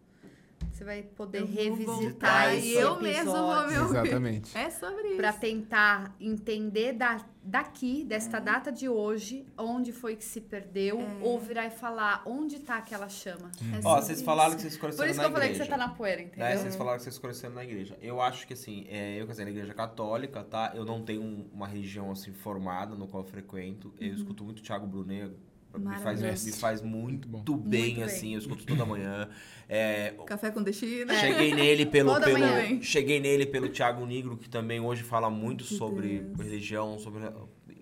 você 0.81 0.85
vai 0.85 1.03
poder 1.03 1.41
Eu 1.41 1.47
revisitar 1.47 2.55
esse 2.55 2.69
e 2.69 2.73
eu 2.75 3.01
mesmo 3.01 3.33
vou 3.33 3.53
episódio 3.53 3.73
me 3.73 3.79
ouvir. 3.81 3.99
Exatamente. 3.99 4.57
É 4.59 4.71
sobre 4.71 5.09
isso. 5.09 5.17
para 5.19 5.33
tentar 5.35 6.17
entender 6.19 6.95
da, 6.95 7.25
daqui, 7.43 8.03
desta 8.05 8.39
É. 8.39 8.41
data 8.41 8.73
de 8.73 8.89
hoje, 8.89 9.45
onde 9.59 9.93
foi 9.93 10.17
que 10.17 10.25
se 10.25 10.41
perdeu, 10.41 10.99
ou 11.21 11.39
virar 11.39 11.67
e 11.67 11.71
falar 11.71 12.23
onde 12.25 12.61
tá 12.61 12.77
aquela 12.77 13.09
chama. 13.09 13.51
É 13.77 13.81
Ó, 13.85 14.01
vocês 14.01 14.23
falaram 14.23 14.53
que 14.53 14.57
isso. 14.59 14.71
vocês 14.71 14.77
conheceram 14.81 15.05
Por 15.07 15.11
isso 15.11 15.17
na 15.19 15.25
que 15.25 15.29
eu 15.29 15.33
falei 15.33 15.49
igreja. 15.51 15.65
que 15.65 15.71
você 15.71 15.79
tá 15.79 15.87
na 15.87 15.95
poeira, 15.95 16.23
entendeu? 16.23 16.45
Né? 16.47 16.57
Vocês 16.57 16.77
falaram 16.77 16.97
que 16.99 17.05
vocês 17.05 17.19
conheceram 17.19 17.55
na 17.55 17.65
igreja. 17.65 17.99
Eu 18.01 18.21
acho 18.21 18.47
que 18.47 18.55
assim, 18.55 18.87
é, 18.89 19.21
eu 19.21 19.27
casei 19.27 19.45
na 19.45 19.51
igreja 19.51 19.75
católica, 19.75 20.43
tá? 20.43 20.73
Eu 20.75 20.85
não 20.85 21.03
tenho 21.03 21.23
um- 21.23 21.49
uma 21.53 21.67
religião 21.67 22.11
assim 22.11 22.33
formada 22.33 22.95
no 22.97 23.07
qual 23.07 23.23
eu 23.23 23.29
frequento. 23.29 23.93
Eu 24.01 24.15
escuto 24.15 24.45
muito 24.45 24.63
Thiago 24.63 24.87
Brunet. 24.87 25.33
Me 25.79 25.99
faz, 25.99 26.21
me 26.45 26.53
faz 26.53 26.83
muito, 26.83 27.29
Muito 27.29 27.57
bem, 27.57 27.95
Muito 27.97 28.05
assim. 28.05 28.21
bem. 28.27 28.33
Eu 28.35 28.39
escuto 28.41 28.65
toda 28.67 28.85
manhã. 28.85 29.29
É, 29.69 30.15
Café 30.27 30.51
com 30.51 30.63
destino. 30.63 31.13
Cheguei 31.15 31.55
nele 31.55 31.87
pelo, 31.87 32.21
pelo 32.21 32.39
manhã. 32.41 32.83
cheguei 32.83 33.21
nele 33.21 33.47
pelo 33.47 33.69
Thiago 33.69 34.05
Negro 34.05 34.37
que 34.37 34.49
também 34.49 34.81
hoje 34.81 35.03
fala 35.05 35.31
muito 35.31 35.63
Que 35.65 35.75
sobre 35.75 36.19
Deus. 36.21 36.39
religião, 36.41 36.99
sobre 36.99 37.23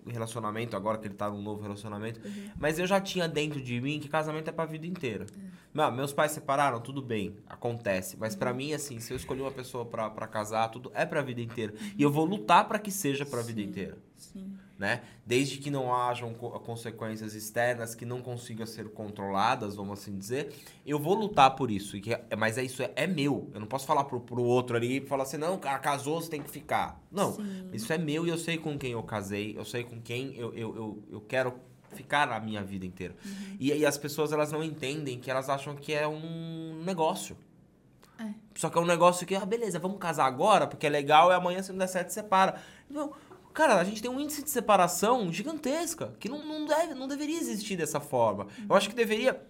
relacionamento 0.07 0.75
agora 0.75 0.97
que 0.97 1.07
ele 1.07 1.13
tá 1.15 1.29
num 1.29 1.41
novo 1.41 1.61
relacionamento. 1.61 2.19
Uhum. 2.25 2.49
Mas 2.57 2.79
eu 2.79 2.85
já 2.87 2.99
tinha 3.01 3.27
dentro 3.27 3.61
de 3.61 3.79
mim 3.81 3.99
que 3.99 4.07
casamento 4.07 4.47
é 4.49 4.51
pra 4.51 4.65
vida 4.65 4.85
inteira. 4.87 5.25
Não, 5.73 5.91
meus 5.91 6.11
pais 6.13 6.31
separaram, 6.31 6.79
tudo 6.81 7.01
bem, 7.01 7.35
acontece. 7.47 8.17
Mas 8.19 8.33
Uhum. 8.33 8.39
pra 8.39 8.53
mim 8.53 8.73
assim, 8.73 8.99
se 8.99 9.11
eu 9.13 9.17
escolhi 9.17 9.41
uma 9.41 9.51
pessoa 9.51 9.85
pra 9.85 10.09
pra 10.09 10.27
casar, 10.27 10.69
tudo 10.69 10.91
é 10.95 11.05
pra 11.05 11.21
vida 11.21 11.41
inteira. 11.41 11.73
E 11.97 12.01
eu 12.01 12.11
vou 12.11 12.25
lutar 12.25 12.67
pra 12.67 12.79
que 12.79 12.91
seja 12.91 13.25
pra 13.25 13.41
vida 13.41 13.61
Sim. 13.61 13.67
inteira 13.67 13.97
Sim. 14.15 14.53
Né? 14.79 15.01
Desde 15.25 15.57
que 15.57 15.69
não 15.69 15.93
hajam 15.93 16.33
co- 16.33 16.51
consequências 16.61 17.35
externas 17.35 17.93
que 17.93 18.05
não 18.05 18.21
consigam 18.21 18.65
ser 18.65 18.89
controladas, 18.89 19.75
vamos 19.75 19.99
assim 19.99 20.17
dizer, 20.17 20.53
eu 20.85 20.97
vou 20.97 21.13
lutar 21.15 21.53
por 21.55 21.69
isso. 21.69 21.97
E 21.97 22.13
é- 22.13 22.35
mas 22.37 22.57
é 22.57 22.63
isso, 22.63 22.81
é, 22.81 22.89
é 22.95 23.05
meu. 23.05 23.49
Eu 23.53 23.59
não 23.59 23.67
posso 23.67 23.85
falar 23.85 24.05
pro, 24.05 24.21
pro 24.21 24.41
outro 24.41 24.77
ali 24.77 24.97
e 25.03 25.05
falar 25.05 25.23
assim, 25.23 25.35
não, 25.37 25.57
cara, 25.59 25.77
casou, 25.79 26.21
você 26.21 26.29
tem 26.29 26.41
que 26.41 26.49
ficar. 26.49 26.99
Não, 27.11 27.33
Sim. 27.33 27.69
isso 27.73 27.91
é 27.91 27.97
meu 27.97 28.25
e 28.25 28.29
eu 28.29 28.37
sei 28.37 28.57
com 28.57 28.77
quem 28.79 28.93
eu 28.93 29.03
casei, 29.03 29.53
eu 29.57 29.65
sei 29.65 29.83
com 29.83 29.99
quem 29.99 30.33
eu, 30.35 30.53
eu, 30.53 30.75
eu, 30.75 31.03
eu 31.11 31.21
quero 31.21 31.53
ficar 31.89 32.31
a 32.31 32.39
minha 32.39 32.63
vida 32.63 32.85
inteira. 32.85 33.15
Uhum. 33.25 33.57
E 33.59 33.73
aí 33.73 33.85
as 33.85 33.97
pessoas, 33.97 34.31
elas 34.31 34.51
não 34.51 34.63
entendem 34.63 35.19
que 35.19 35.29
elas 35.29 35.49
acham 35.49 35.75
que 35.75 35.91
é 35.93 36.07
um 36.07 36.81
negócio. 36.85 37.35
É. 38.17 38.33
Só 38.55 38.69
que 38.69 38.77
é 38.77 38.81
um 38.81 38.85
negócio 38.85 39.25
que, 39.27 39.35
ah, 39.35 39.45
beleza, 39.45 39.77
vamos 39.79 39.97
casar 39.97 40.25
agora, 40.25 40.67
porque 40.67 40.85
é 40.87 40.89
legal, 40.89 41.31
e 41.31 41.33
amanhã, 41.33 41.61
se 41.63 41.71
não 41.71 41.79
der 41.79 41.87
certo, 41.87 42.09
separa. 42.11 42.61
Não, 42.89 43.11
cara, 43.59 43.79
a 43.79 43.83
gente 43.83 44.01
tem 44.01 44.09
um 44.09 44.19
índice 44.19 44.41
de 44.41 44.49
separação 44.49 45.31
gigantesca, 45.33 46.13
que 46.17 46.29
não, 46.29 46.45
não, 46.45 46.65
deve, 46.65 46.93
não 46.93 47.07
deveria 47.09 47.37
existir 47.37 47.75
dessa 47.75 47.99
forma. 47.99 48.47
Eu 48.69 48.75
acho 48.75 48.89
que 48.89 48.95
deveria. 48.95 49.41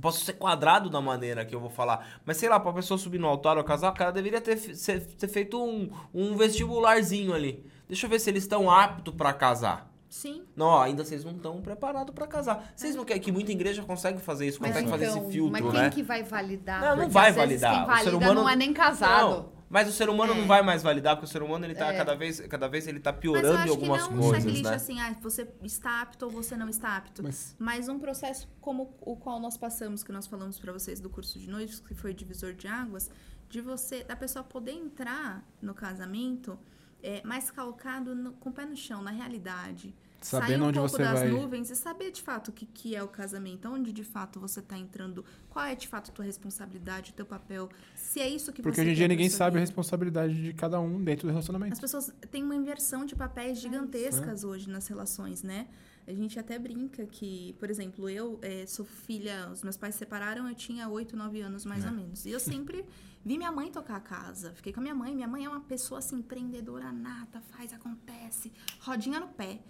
Posso 0.00 0.24
ser 0.24 0.34
quadrado 0.34 0.88
da 0.88 1.00
maneira 1.00 1.44
que 1.44 1.54
eu 1.54 1.60
vou 1.60 1.68
falar, 1.68 2.20
mas 2.24 2.38
sei 2.38 2.48
lá, 2.48 2.58
pra 2.58 2.72
pessoa 2.72 2.96
subir 2.96 3.18
no 3.18 3.26
altar 3.26 3.58
ou 3.58 3.64
casar, 3.64 3.90
o 3.90 3.94
cara 3.94 4.10
deveria 4.12 4.40
ter, 4.40 4.56
ter 4.56 5.28
feito 5.28 5.62
um, 5.62 5.90
um 6.14 6.36
vestibularzinho 6.36 7.34
ali. 7.34 7.66
Deixa 7.86 8.06
eu 8.06 8.10
ver 8.10 8.18
se 8.18 8.30
eles 8.30 8.44
estão 8.44 8.70
aptos 8.70 9.12
pra 9.14 9.32
casar. 9.34 9.92
Sim. 10.08 10.42
Não, 10.56 10.66
ó, 10.66 10.82
ainda 10.82 11.04
vocês 11.04 11.22
não 11.24 11.32
estão 11.32 11.60
preparados 11.60 12.14
pra 12.14 12.26
casar. 12.26 12.72
Vocês 12.74 12.96
não 12.96 13.04
querem 13.04 13.20
que 13.20 13.30
muita 13.30 13.52
igreja 13.52 13.82
consegue 13.82 14.20
fazer 14.20 14.46
isso, 14.46 14.58
Mas 14.60 14.70
consegue 14.70 14.90
fazer 14.90 15.06
então, 15.06 15.22
esse 15.22 15.32
filtro, 15.32 15.52
mas 15.52 15.70
quem 15.70 15.80
né? 15.82 15.90
que 15.90 16.02
vai 16.02 16.22
validar? 16.22 16.80
Não, 16.80 16.88
não 16.90 16.96
Porque 16.96 17.12
vai 17.12 17.32
vezes 17.32 17.36
validar. 17.36 17.74
Quem 17.74 17.82
O 17.82 17.86
valida 17.86 18.10
ser 18.10 18.16
humano- 18.16 18.40
não 18.42 18.48
é 18.48 18.56
nem 18.56 18.72
casado. 18.72 19.30
Não, 19.30 19.59
mas 19.70 19.88
o 19.88 19.92
ser 19.92 20.10
humano 20.10 20.34
não 20.34 20.42
É. 20.42 20.46
vai 20.46 20.62
mais 20.62 20.82
validar, 20.82 21.14
porque 21.16 21.26
o 21.26 21.32
ser 21.32 21.42
humano 21.42 21.64
ele 21.64 21.74
tá 21.74 21.92
É. 21.92 21.96
cada 21.96 22.14
vez, 22.14 22.40
cada 22.40 22.68
vez 22.68 22.86
ele 22.88 23.00
tá 23.00 23.10
Mas 23.12 23.16
eu 23.16 23.20
piorando 23.22 23.56
acho 23.56 23.66
em 23.68 23.70
algumas 23.70 24.02
que 24.02 24.10
não 24.12 24.16
um 24.18 24.20
coisas, 24.22 24.42
checklist 24.42 24.64
né? 24.68 24.74
assim, 24.74 25.00
ah, 25.00 25.16
você 25.22 25.48
está 25.62 26.02
apto 26.02 26.24
ou 26.26 26.30
você 26.30 26.56
não 26.56 26.68
está 26.68 26.96
apto. 26.96 27.22
Mas 27.22 27.56
Mas 27.58 27.88
um 27.88 27.98
processo 27.98 28.46
como 28.60 28.94
o 29.00 29.16
qual 29.16 29.38
nós 29.40 29.56
passamos, 29.56 30.02
que 30.02 30.10
nós 30.12 30.26
falamos 30.26 30.58
pra 30.58 30.72
vocês 30.72 31.00
do 31.00 31.08
curso 31.08 31.38
de 31.38 31.48
noivos, 31.48 31.80
que 31.80 31.94
foi 31.94 32.12
divisor 32.12 32.52
de 32.52 32.66
águas, 32.66 33.08
de 33.48 33.60
você, 33.60 34.04
da 34.04 34.14
pessoa 34.16 34.42
poder 34.44 34.72
entrar 34.72 35.42
no 35.62 35.72
casamento 35.72 36.58
é, 37.02 37.22
mais 37.24 37.50
calcado 37.50 38.14
no- 38.14 38.32
com 38.34 38.50
o 38.50 38.52
pé 38.52 38.66
no 38.66 38.76
chão, 38.76 39.00
na 39.00 39.10
realidade. 39.10 39.94
Sair 40.20 40.40
sabendo 40.42 40.64
um 40.64 40.68
onde 40.68 40.78
pouco 40.78 40.90
você 40.90 41.02
das 41.02 41.20
vai. 41.20 41.28
nuvens 41.28 41.70
e 41.70 41.76
saber 41.76 42.10
de 42.10 42.20
fato 42.20 42.48
o 42.48 42.52
que, 42.52 42.66
que 42.66 42.94
é 42.94 43.02
o 43.02 43.08
casamento, 43.08 43.68
onde 43.68 43.90
de 43.92 44.04
fato 44.04 44.38
você 44.38 44.60
tá 44.60 44.76
entrando, 44.76 45.24
qual 45.48 45.64
é 45.64 45.74
de 45.74 45.88
fato 45.88 46.10
a 46.10 46.14
tua 46.14 46.24
responsabilidade, 46.24 47.12
o 47.12 47.14
teu 47.14 47.24
papel, 47.24 47.70
se 47.94 48.20
é 48.20 48.28
isso 48.28 48.52
que 48.52 48.60
Porque 48.60 48.76
você 48.76 48.82
hoje 48.82 48.90
em 48.90 48.94
dia 48.94 49.08
ninguém 49.08 49.30
sabe 49.30 49.56
a 49.56 49.60
responsabilidade 49.60 50.42
de 50.42 50.52
cada 50.52 50.78
um 50.78 51.02
dentro 51.02 51.22
do 51.26 51.30
As 51.30 51.34
relacionamento. 51.34 51.80
pessoas 51.80 52.12
têm 52.30 52.42
uma 52.42 52.54
inversão 52.54 53.06
de 53.06 53.16
papéis 53.16 53.58
gigantescas 53.58 54.44
hoje 54.44 54.68
nas 54.68 54.86
relações, 54.88 55.42
né? 55.42 55.68
A 56.06 56.12
gente 56.12 56.38
até 56.38 56.58
brinca 56.58 57.06
que, 57.06 57.54
por 57.58 57.70
exemplo, 57.70 58.08
eu 58.08 58.38
eh, 58.42 58.64
sou 58.66 58.84
filha, 58.84 59.48
os 59.52 59.62
meus 59.62 59.76
pais 59.76 59.94
se 59.94 60.00
separaram, 60.00 60.48
eu 60.48 60.54
tinha 60.54 60.88
8, 60.88 61.16
9 61.16 61.40
anos 61.40 61.64
mais 61.64 61.84
ou 61.84 61.92
menos. 61.92 62.26
E 62.26 62.30
eu 62.30 62.40
sempre 62.40 62.84
vi 63.24 63.38
minha 63.38 63.52
mãe 63.52 63.70
tocar 63.70 63.96
a 63.96 64.00
casa. 64.00 64.52
Fiquei 64.54 64.72
com 64.72 64.80
a 64.80 64.82
minha 64.82 64.94
mãe. 64.94 65.14
Minha 65.14 65.28
mãe 65.28 65.44
é 65.44 65.48
uma 65.48 65.60
pessoa 65.60 65.98
assim, 65.98 66.16
empreendedora 66.16 66.90
nata, 66.90 67.40
faz, 67.40 67.72
acontece, 67.72 68.52
rodinha 68.80 69.20
no 69.20 69.28
pé. 69.28 69.60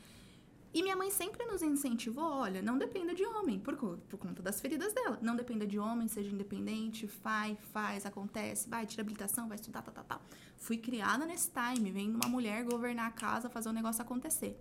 E 0.73 0.83
minha 0.83 0.95
mãe 0.95 1.11
sempre 1.11 1.45
nos 1.47 1.63
incentivou, 1.63 2.25
olha, 2.25 2.63
não 2.63 2.79
dependa 2.79 3.13
de 3.13 3.25
homem, 3.25 3.59
por, 3.59 3.77
por 3.77 4.19
conta 4.19 4.41
das 4.41 4.61
feridas 4.61 4.93
dela. 4.93 5.19
Não 5.21 5.35
dependa 5.35 5.67
de 5.67 5.79
homem, 5.79 6.07
seja 6.07 6.31
independente, 6.31 7.07
vai, 7.25 7.57
faz, 7.73 8.07
acontece, 8.07 8.69
vai, 8.69 8.87
tira 8.87 9.03
habilitação, 9.03 9.49
vai 9.49 9.57
estudar, 9.57 9.83
tal, 9.83 9.93
tal, 9.93 10.05
tal. 10.05 10.23
Fui 10.57 10.77
criada 10.77 11.27
nesse 11.27 11.51
time, 11.51 11.91
vendo 11.91 12.15
uma 12.17 12.29
mulher 12.29 12.65
governar 12.65 13.09
a 13.09 13.11
casa, 13.11 13.51
fazer 13.51 13.69
o 13.69 13.73
negócio 13.73 14.01
acontecer. 14.01 14.57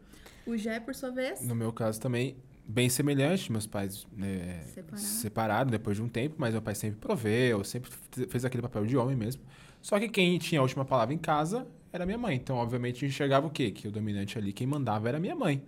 O 0.48 0.57
Jé, 0.57 0.80
por 0.80 0.95
sua 0.95 1.11
vez, 1.11 1.41
No 1.41 1.53
meu 1.53 1.72
caso 1.72 2.02
também, 2.02 2.36
bem 2.65 2.90
semelhante. 2.90 3.52
Meus 3.52 3.68
pais 3.68 4.07
né, 4.11 4.64
Separaram. 4.64 4.98
se 4.98 5.22
separaram 5.22 5.69
depois 5.72 5.98
de 5.98 6.03
um 6.03 6.10
tempo, 6.10 6.36
mas 6.40 6.53
meu 6.53 6.61
pai 6.61 6.73
sempre 6.73 6.99
proveu, 6.99 7.64
sempre 7.64 7.91
fez 8.30 8.44
aquele 8.45 8.64
papel 8.64 8.86
de 8.86 8.98
homem 8.98 9.15
mesmo. 9.15 9.44
Só 9.81 9.99
que 9.99 10.10
quem 10.10 10.38
tinha 10.40 10.60
a 10.60 10.64
última 10.64 10.86
palavra 10.86 11.14
em 11.14 11.18
casa 11.18 11.68
era 11.94 12.06
minha 12.06 12.18
mãe. 12.18 12.36
Então, 12.36 12.57
obviamente, 12.57 13.06
enxergava 13.06 13.45
o 13.45 13.49
quê? 13.49 13.69
Que 13.72 13.88
o 13.88 13.91
dominante 13.91 14.38
ali, 14.38 14.52
quem 14.53 14.65
mandava 14.65 15.07
era 15.07 15.19
minha 15.19 15.36
mãe. 15.36 15.64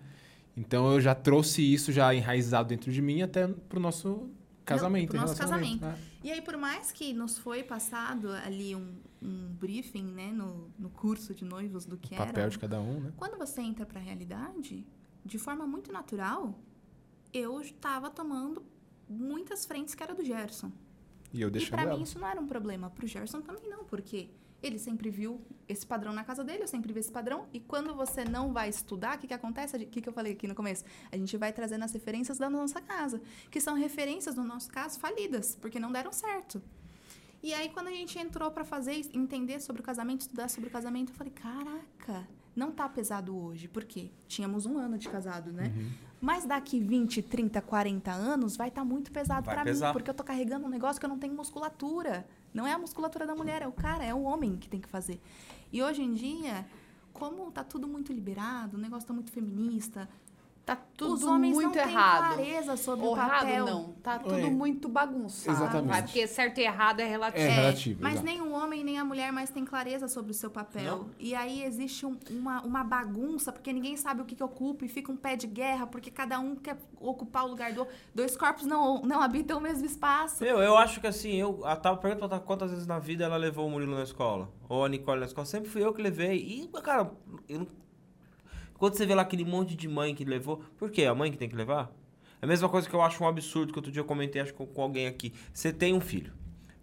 Então, 0.56 0.92
eu 0.92 1.02
já 1.02 1.16
trouxe 1.16 1.62
isso 1.62 1.92
já 1.92 2.14
enraizado 2.14 2.70
dentro 2.70 2.92
de 2.92 3.02
mim 3.02 3.22
até 3.22 3.48
pro 3.48 3.80
nosso 3.80 4.30
casamento. 4.66 5.10
pro 5.10 5.22
nosso 5.22 5.38
casamento. 5.38 5.82
né? 5.82 5.98
E 6.24 6.32
aí, 6.32 6.42
por 6.42 6.58
mais 6.58 6.92
que 6.92 7.14
nos 7.14 7.38
foi 7.38 7.64
passado 7.64 8.32
ali 8.32 8.76
um, 8.76 8.94
um 9.22 9.48
briefing, 9.54 10.04
né, 10.04 10.32
no, 10.32 10.70
no 10.78 10.90
curso 10.90 11.34
de 11.34 11.44
noivos 11.46 11.86
do 11.86 11.98
que 11.98 12.14
O 12.14 12.18
papel 12.18 12.44
era, 12.44 12.50
de 12.50 12.60
cada 12.60 12.80
um, 12.80 13.00
né? 13.00 13.14
Quando 13.18 13.38
você 13.38 13.62
entra 13.62 13.86
pra 13.86 14.00
realidade, 14.00 14.86
de 15.26 15.38
forma 15.38 15.66
muito 15.66 15.92
natural, 15.92 16.60
eu 17.34 17.62
estava 17.62 18.10
tomando 18.10 18.64
muitas 19.08 19.66
frentes 19.66 19.96
que 19.96 20.04
era 20.04 20.14
do 20.14 20.24
Gerson. 20.24 20.72
E 21.34 21.42
eu 21.42 21.48
e 21.48 21.52
deixando 21.52 21.72
pra 21.72 21.84
ela. 21.84 21.98
mim 21.98 22.04
isso 22.04 22.20
não 22.20 22.28
era 22.28 22.40
um 22.40 22.48
problema. 22.48 22.90
Pro 22.90 23.08
Gerson 23.08 23.42
também 23.42 23.70
não, 23.70 23.84
porque 23.86 24.30
ele 24.62 24.78
sempre 24.78 25.10
viu 25.10 25.42
esse 25.68 25.86
padrão 25.86 26.14
na 26.14 26.24
casa 26.24 26.44
dele, 26.44 26.64
eu 26.64 26.68
sempre 26.68 26.94
vi 26.94 27.00
esse 27.00 27.12
padrão. 27.12 27.48
E 27.52 27.60
quando 27.60 27.96
você 27.96 28.24
não 28.24 28.54
vai 28.54 28.70
estudar, 28.70 29.18
o 29.18 29.20
que, 29.20 29.28
que 29.28 29.34
acontece? 29.34 29.76
O 29.76 29.88
que, 29.88 30.02
que 30.02 30.10
eu 30.10 30.14
falei 30.14 30.34
aqui 30.34 30.48
no 30.48 30.56
começo? 30.56 30.84
A 31.12 31.18
gente 31.18 31.36
vai 31.38 31.52
trazendo 31.52 31.84
as 31.84 31.92
referências 31.92 32.38
da 32.38 32.50
nossa 32.50 32.80
casa, 32.82 33.22
que 33.50 33.60
são 33.60 33.76
referências, 33.76 34.36
no 34.36 34.44
nosso 34.44 34.70
caso, 34.70 35.00
falidas, 35.00 35.56
porque 35.60 35.80
não 35.80 35.92
deram 35.92 36.12
certo. 36.12 36.62
E 37.44 37.54
aí, 37.54 37.70
quando 37.70 37.88
a 37.88 37.92
gente 37.92 38.20
entrou 38.20 38.52
pra 38.52 38.64
fazer, 38.64 38.94
entender 39.14 39.60
sobre 39.60 39.82
o 39.82 39.86
casamento, 39.86 40.22
estudar 40.22 40.48
sobre 40.48 40.70
o 40.70 40.72
casamento, 40.72 41.12
eu 41.12 41.16
falei, 41.16 41.34
caraca, 41.34 42.28
não 42.56 42.72
tá 42.72 42.88
pesado 42.88 43.36
hoje. 43.36 43.68
Por 43.68 43.84
quê? 43.84 44.12
Tínhamos 44.28 44.68
um 44.68 44.78
ano 44.78 44.98
de 44.98 45.10
casado, 45.10 45.52
né? 45.52 45.74
Uhum. 45.76 45.90
Mas 46.22 46.46
daqui 46.46 46.80
20, 46.80 47.24
30, 47.24 47.60
40 47.62 48.12
anos 48.12 48.56
vai 48.56 48.68
estar 48.68 48.86
muito 48.86 49.12
pesado 49.12 49.50
pesar. 49.64 49.88
mim, 49.88 49.94
porque 49.94 50.10
eu 50.12 50.14
tô 50.14 50.24
carregando 50.24 50.68
um 50.68 50.70
negócio 50.70 51.00
que 51.00 51.06
eu 51.06 51.10
não 51.10 51.18
tenho 51.18 51.34
musculatura. 51.34 52.28
Não 52.54 52.68
é 52.68 52.74
a 52.74 52.78
musculatura 52.78 53.26
da 53.26 53.36
mulher, 53.36 53.62
é 53.62 53.68
o 53.68 53.72
cara, 53.72 54.04
é 54.04 54.14
o 54.14 54.24
homem 54.24 54.58
que 54.58 54.70
tem 54.70 54.80
que 54.80 54.90
fazer. 54.90 55.20
E 55.72 55.82
hoje 55.82 56.02
em 56.02 56.14
dia, 56.14 56.66
como 57.14 57.52
tá 57.52 57.64
tudo 57.64 57.88
muito 57.88 58.12
liberado, 58.12 58.78
o 58.78 58.80
negócio 58.80 59.08
tá 59.08 59.14
muito 59.14 59.32
feminista, 59.32 60.10
Tá 60.76 60.82
tudo 60.96 61.14
Os 61.16 61.24
homens 61.24 61.54
muito 61.54 61.66
não 61.66 61.72
têm 61.74 61.82
errado. 61.92 62.36
clareza 62.36 62.78
sobre 62.78 63.06
Ou 63.06 63.14
o 63.14 63.18
errado 63.18 63.40
papel. 63.42 63.66
não. 63.66 63.94
Tá 64.04 64.20
tudo 64.20 64.36
É. 64.36 64.50
muito 64.50 64.88
bagunçado. 64.88 65.58
Exatamente. 65.58 65.90
vai, 65.92 66.02
Porque 66.04 66.28
certo 66.28 66.58
e 66.60 66.64
errado 66.64 67.00
é 67.02 67.06
relativo. 67.06 67.44
É 67.44 67.48
É, 67.48 67.50
relativo, 67.56 68.00
mas 68.02 68.14
exato. 68.14 68.26
nem 68.26 68.42
o 68.42 68.52
homem 68.54 68.84
nem 68.84 68.98
a 68.98 69.04
mulher 69.04 69.34
mais 69.34 69.50
tem 69.50 69.66
clareza 69.66 70.08
sobre 70.08 70.32
o 70.32 70.34
seu 70.34 70.50
papel. 70.50 70.98
Não. 71.00 71.10
E 71.20 71.36
aí 71.36 71.64
existe 71.64 72.06
um- 72.06 72.18
uma, 72.30 72.62
uma 72.62 72.84
bagunça, 72.84 73.52
porque 73.52 73.74
ninguém 73.74 73.98
sabe 73.98 74.22
o 74.22 74.26
que, 74.26 74.36
que 74.36 74.44
ocupa 74.44 74.86
e 74.86 74.88
fica 74.88 75.12
um 75.12 75.18
pé 75.18 75.36
de 75.36 75.48
guerra, 75.48 75.86
porque 75.88 76.10
cada 76.10 76.40
um 76.40 76.56
quer 76.56 76.78
ocupar 77.00 77.44
o 77.46 77.48
lugar 77.50 77.74
do 77.74 77.82
outro. 77.82 77.94
Dois 78.16 78.38
corpos 78.38 78.66
não, 78.66 79.02
não 79.02 79.22
habitam 79.22 79.58
o 79.58 79.62
mesmo 79.62 79.86
espaço. 79.86 80.44
Meu, 80.44 80.60
eu 80.62 80.78
acho 80.78 81.02
que 81.02 81.08
assim, 81.08 81.34
eu 81.36 81.66
a 81.66 81.76
Tava 81.76 81.98
pergunta 81.98 82.20
pra 82.20 82.30
Tava 82.30 82.42
quantas 82.46 82.72
vezes 82.72 82.88
na 82.88 83.00
vida 83.00 83.26
ela 83.26 83.36
levou 83.38 83.68
o 83.68 83.70
Murilo 83.70 83.96
na 83.96 84.04
escola. 84.04 84.50
Ou 84.70 84.86
a 84.86 84.90
Nicole 84.90 85.20
na 85.20 85.26
escola. 85.26 85.46
Sempre 85.46 85.70
fui 85.70 85.84
eu 85.84 85.94
que 85.94 86.02
levei. 86.02 86.38
E, 86.38 86.68
cara, 86.82 87.12
eu 87.50 87.60
não- 87.60 87.68
quando 88.82 88.96
você 88.96 89.06
vê 89.06 89.14
lá 89.14 89.22
aquele 89.22 89.46
monte 89.46 89.76
de 89.76 89.88
mãe 89.88 90.16
que 90.16 90.26
levou, 90.26 90.58
por 90.76 90.90
quê? 90.90 91.06
A 91.06 91.14
mãe 91.14 91.32
que 91.32 91.38
tem 91.38 91.48
que 91.48 91.56
levar? 91.56 91.92
É 92.42 92.46
a 92.46 92.48
mesma 92.48 92.68
coisa 92.68 92.90
que 92.90 92.96
eu 92.96 93.02
acho 93.04 93.24
um 93.24 93.28
absurdo, 93.28 93.72
que 93.72 93.78
outro 93.78 93.92
dia 93.92 94.00
eu 94.00 94.06
comentei, 94.06 94.42
acho 94.42 94.56
com, 94.56 94.66
com 94.66 94.82
alguém 94.82 95.06
aqui. 95.06 95.36
Você 95.54 95.72
tem 95.72 95.94
um 95.94 96.02
filho, 96.02 96.34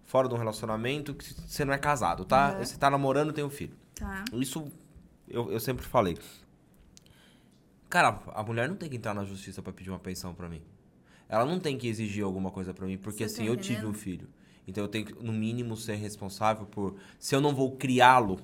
fora 0.05 0.29
de 0.29 0.35
um 0.37 0.39
relacionamento, 0.39 1.13
que 1.13 1.25
você 1.25 1.65
não 1.65 1.75
é 1.75 1.77
casado, 1.77 2.25
tá? 2.25 2.53
Uhum. 2.53 2.65
Você 2.65 2.79
tá 2.79 2.89
namorando, 2.89 3.33
tem 3.33 3.43
um 3.43 3.51
filho. 3.51 3.77
Tá. 3.97 4.25
Isso 4.33 4.71
eu, 5.27 5.51
eu 5.51 5.59
sempre 5.59 5.85
falei. 5.85 6.17
Cara, 7.91 8.23
a 8.33 8.45
mulher 8.45 8.69
não 8.69 8.77
tem 8.77 8.89
que 8.89 8.95
entrar 8.95 9.13
na 9.13 9.25
justiça 9.25 9.61
pra 9.61 9.73
pedir 9.73 9.91
uma 9.91 9.99
pensão 9.99 10.33
pra 10.33 10.49
mim. 10.49 10.63
Ela 11.29 11.45
não 11.45 11.59
tem 11.59 11.77
que 11.77 11.89
exigir 11.89 12.23
alguma 12.23 12.53
coisa 12.53 12.73
pra 12.73 12.87
mim, 12.87 12.97
porque 12.97 13.29
Você 13.29 13.35
assim, 13.35 13.45
tá 13.45 13.51
eu 13.51 13.57
tive 13.57 13.85
um 13.85 13.93
filho. 13.93 14.29
Então 14.69 14.85
eu 14.85 14.89
tenho 14.89 15.07
que, 15.07 15.15
no 15.21 15.33
mínimo, 15.33 15.77
ser 15.77 15.97
responsável 15.97 16.65
por. 16.65 16.95
Se 17.19 17.35
eu 17.35 17.41
não 17.41 17.53
vou 17.53 17.77
criá-lo, 17.77 18.39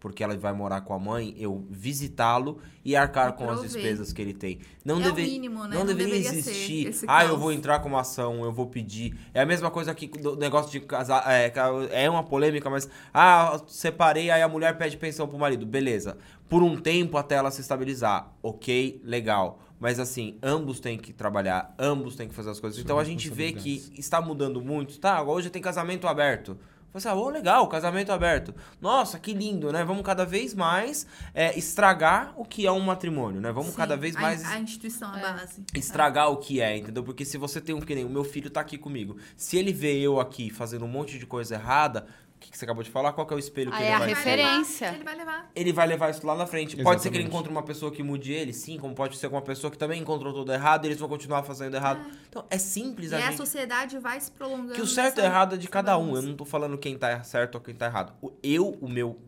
porque 0.00 0.24
ela 0.24 0.36
vai 0.36 0.52
morar 0.54 0.80
com 0.80 0.94
a 0.94 0.98
mãe, 0.98 1.34
eu 1.38 1.64
visitá-lo 1.70 2.58
e 2.82 2.96
arcar 2.96 3.34
com 3.34 3.48
as 3.50 3.60
despesas 3.60 4.12
que 4.12 4.20
ele 4.22 4.32
tem. 4.32 4.58
Não, 4.84 4.96
É 4.96 4.98
o 4.98 5.02
deve, 5.02 5.22
mínimo, 5.22 5.62
né? 5.64 5.74
não 5.76 5.80
Não 5.80 5.86
deveria 5.86 6.14
deveria 6.14 6.38
existir. 6.38 7.04
Ah, 7.06 7.24
eu 7.24 7.28
caos. 7.28 7.40
vou 7.40 7.52
entrar 7.52 7.78
com 7.80 7.88
uma 7.90 8.00
ação, 8.00 8.42
eu 8.42 8.50
vou 8.50 8.66
pedir. 8.66 9.14
É 9.34 9.42
a 9.42 9.46
mesma 9.46 9.70
coisa 9.70 9.90
aqui 9.90 10.08
do 10.08 10.34
negócio 10.36 10.70
de 10.72 10.80
casar. 10.80 11.22
É, 11.30 11.52
é 11.92 12.08
uma 12.10 12.24
polêmica, 12.24 12.70
mas. 12.70 12.88
Ah, 13.12 13.60
separei, 13.66 14.30
aí 14.30 14.40
a 14.40 14.48
mulher 14.48 14.76
pede 14.78 14.96
pensão 14.96 15.28
pro 15.28 15.38
marido. 15.38 15.66
Beleza. 15.66 16.16
Por 16.48 16.62
um 16.62 16.76
tempo 16.80 17.18
até 17.18 17.34
ela 17.36 17.50
se 17.50 17.60
estabilizar. 17.60 18.32
Ok, 18.42 19.00
legal. 19.04 19.60
Mas 19.78 19.98
assim, 19.98 20.36
ambos 20.42 20.80
têm 20.80 20.98
que 20.98 21.12
trabalhar, 21.12 21.74
ambos 21.78 22.14
têm 22.16 22.28
que 22.28 22.34
fazer 22.34 22.50
as 22.50 22.60
coisas. 22.60 22.78
Então 22.80 22.98
a 22.98 23.04
gente 23.04 23.30
vê 23.30 23.52
que 23.52 23.92
está 23.96 24.20
mudando 24.20 24.60
muito. 24.60 24.98
Tá, 24.98 25.22
hoje 25.22 25.48
tem 25.48 25.62
casamento 25.62 26.06
aberto. 26.06 26.58
Você 26.92 27.08
ah, 27.08 27.14
oh, 27.14 27.28
legal, 27.30 27.68
casamento 27.68 28.10
aberto. 28.10 28.54
Nossa, 28.80 29.18
que 29.18 29.32
lindo, 29.32 29.70
né? 29.72 29.84
Vamos 29.84 30.02
cada 30.02 30.24
vez 30.26 30.54
mais 30.54 31.06
é, 31.32 31.56
estragar 31.58 32.32
o 32.36 32.44
que 32.44 32.66
é 32.66 32.72
um 32.72 32.80
matrimônio, 32.80 33.40
né? 33.40 33.52
Vamos 33.52 33.70
Sim, 33.70 33.76
cada 33.76 33.96
vez 33.96 34.16
a- 34.16 34.20
mais 34.20 34.44
A, 34.44 34.58
instituição, 34.58 35.12
a 35.12 35.18
É. 35.18 35.22
base. 35.22 35.62
estragar 35.74 36.30
o 36.30 36.36
que 36.38 36.60
é, 36.60 36.76
entendeu? 36.76 37.04
Porque 37.04 37.24
se 37.24 37.38
você 37.38 37.60
tem 37.60 37.74
um 37.74 37.80
que 37.80 37.94
nem 37.94 38.04
o 38.04 38.10
meu 38.10 38.24
filho 38.24 38.50
tá 38.50 38.60
aqui 38.60 38.76
comigo, 38.76 39.16
se 39.36 39.56
ele 39.56 39.72
vê 39.72 39.98
eu 40.00 40.18
aqui 40.18 40.50
fazendo 40.50 40.84
um 40.84 40.88
monte 40.88 41.18
de 41.18 41.26
coisa 41.26 41.54
errada, 41.54 42.06
que, 42.40 42.50
que 42.50 42.58
você 42.58 42.64
acabou 42.64 42.82
de 42.82 42.90
falar? 42.90 43.12
Qual 43.12 43.26
que 43.26 43.32
é 43.32 43.36
o 43.36 43.38
espelho 43.38 43.70
que 43.70 43.76
Ah, 43.76 43.80
ele 43.80 43.88
é 43.90 43.94
a 43.94 43.98
vai 43.98 44.08
ter? 44.08 44.14
referência. 44.14 44.86
levar, 44.90 44.96
Ele 44.96 45.04
vai 45.04 45.16
levar. 45.16 45.50
Ele 45.54 45.72
vai 45.72 45.86
levar 45.86 46.10
isso 46.10 46.26
lá 46.26 46.34
na 46.34 46.46
frente. 46.46 46.76
Pode 46.82 47.02
ser 47.02 47.10
que 47.10 47.16
ele 47.16 47.24
Exatamente. 47.24 47.28
encontre 47.28 47.50
uma 47.52 47.62
pessoa 47.62 47.92
que 47.92 48.02
mude 48.02 48.32
ele, 48.32 48.52
sim, 48.52 48.78
como 48.78 48.94
pode 48.94 49.16
ser 49.16 49.28
com 49.28 49.36
uma 49.36 49.42
pessoa 49.42 49.70
que 49.70 49.78
também 49.78 50.00
encontrou 50.00 50.32
tudo 50.32 50.52
errado 50.52 50.84
e 50.84 50.88
eles 50.88 50.98
vão 50.98 51.08
continuar 51.08 51.42
fazendo 51.42 51.74
errado. 51.76 52.00
Então 52.28 52.44
é 52.50 52.58
simples 52.58 53.12
E 53.12 53.14
a 53.14 53.18
a 53.18 53.20
gente. 53.22 53.36
sociedade 53.36 53.98
vai 53.98 54.18
se 54.20 54.30
prolongando. 54.30 54.72
Que 54.74 54.80
o 54.80 54.86
certo 54.86 55.20
e 55.20 55.24
errado 55.24 55.54
é 55.54 55.58
de 55.58 55.68
cada 55.68 55.96
um. 55.98 56.16
Eu 56.16 56.22
não 56.22 56.34
tô 56.34 56.44
falando 56.44 56.76
quem 56.78 56.96
tá 56.96 57.22
certo 57.22 57.56
ou 57.56 57.60
quem 57.60 57.74
tá 57.74 57.86
errado. 57.86 58.12
O- 58.22 58.32
Eu, 58.42 58.76
o 58.80 58.88
meu 58.88 59.18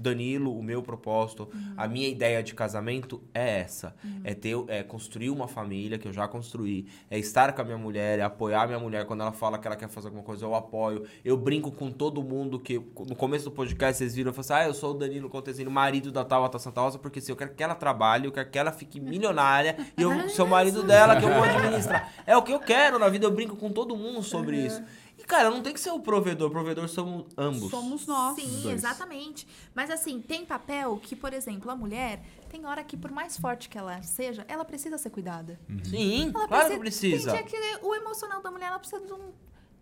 Danilo, 0.00 0.56
o 0.56 0.62
meu 0.62 0.82
propósito, 0.82 1.48
a 1.76 1.86
minha 1.86 2.08
ideia 2.08 2.42
de 2.42 2.54
casamento 2.54 3.22
é 3.34 3.60
essa. 3.60 3.94
É 4.24 4.34
ter, 4.34 4.56
é 4.68 4.82
construir 4.82 5.30
uma 5.30 5.48
família 5.48 5.98
que 5.98 6.08
eu 6.08 6.12
já 6.12 6.26
construí. 6.28 6.86
É 7.10 7.18
estar 7.18 7.52
com 7.52 7.62
a 7.62 7.64
minha 7.64 7.78
mulher, 7.78 8.18
é 8.18 8.22
apoiar 8.22 8.62
a 8.62 8.66
minha 8.66 8.78
mulher 8.78 9.04
quando 9.04 9.20
ela 9.20 9.32
fala 9.32 9.58
que 9.58 9.66
ela 9.66 9.76
quer 9.76 9.88
fazer 9.88 10.08
alguma 10.08 10.24
coisa, 10.24 10.44
eu 10.44 10.54
apoio. 10.54 11.04
Eu 11.24 11.36
brinco 11.36 11.70
com 11.70 11.90
todo 11.90 12.22
mundo 12.22 12.58
que 12.58 12.78
no 12.78 13.16
começo 13.16 13.46
do 13.46 13.50
podcast 13.50 13.98
vocês 13.98 14.14
viram, 14.14 14.30
eu 14.30 14.34
falei 14.34 14.60
assim: 14.60 14.64
"Ah, 14.64 14.68
eu 14.68 14.74
sou 14.74 14.94
o 14.94 14.98
Danilo 14.98 15.28
Contesino, 15.28 15.70
marido 15.70 16.10
da 16.10 16.24
Tabata 16.24 16.58
Santa 16.58 16.80
Rosa, 16.80 16.98
porque 16.98 17.18
assim, 17.18 17.32
eu 17.32 17.36
quero 17.36 17.54
que 17.54 17.62
ela 17.62 17.74
trabalhe, 17.74 18.26
eu 18.26 18.32
quero 18.32 18.50
que 18.50 18.58
ela 18.58 18.72
fique 18.72 19.00
milionária 19.00 19.76
e 19.96 20.02
eu 20.02 20.28
sou 20.30 20.46
o 20.46 20.48
marido 20.48 20.82
dela 20.86 21.16
que 21.16 21.24
eu 21.24 21.32
vou 21.32 21.42
administrar". 21.42 22.12
É 22.26 22.36
o 22.36 22.42
que 22.42 22.52
eu 22.52 22.60
quero 22.60 22.98
na 22.98 23.08
vida, 23.08 23.26
eu 23.26 23.30
brinco 23.30 23.56
com 23.56 23.70
todo 23.70 23.96
mundo 23.96 24.22
sobre 24.22 24.56
isso. 24.56 24.82
E, 25.30 25.36
cara, 25.36 25.48
não 25.50 25.62
tem 25.62 25.72
que 25.72 25.80
ser 25.80 25.90
o 25.90 26.00
provedor. 26.00 26.48
O 26.48 26.50
provedor 26.50 26.88
somos 26.88 27.26
ambos. 27.38 27.70
Somos 27.70 28.06
nós. 28.06 28.34
Sim, 28.34 28.62
dois. 28.62 28.74
exatamente. 28.74 29.46
Mas 29.74 29.90
assim, 29.90 30.20
tem 30.20 30.44
papel 30.44 30.96
que, 31.02 31.14
por 31.14 31.32
exemplo, 31.32 31.70
a 31.70 31.76
mulher 31.76 32.20
tem 32.48 32.66
hora 32.66 32.82
que, 32.82 32.96
por 32.96 33.10
mais 33.12 33.36
forte 33.38 33.68
que 33.68 33.78
ela 33.78 34.02
seja, 34.02 34.44
ela 34.48 34.64
precisa 34.64 34.98
ser 34.98 35.10
cuidada. 35.10 35.58
Sim, 35.84 36.32
Ela 36.34 36.48
claro 36.48 36.70
que 36.70 36.78
precisa. 36.78 37.32
Tem 37.32 37.44
dia 37.44 37.78
que 37.78 37.86
o 37.86 37.94
emocional 37.94 38.42
da 38.42 38.50
mulher, 38.50 38.66
ela 38.66 38.78
precisa 38.78 39.00
de 39.06 39.12
um. 39.12 39.30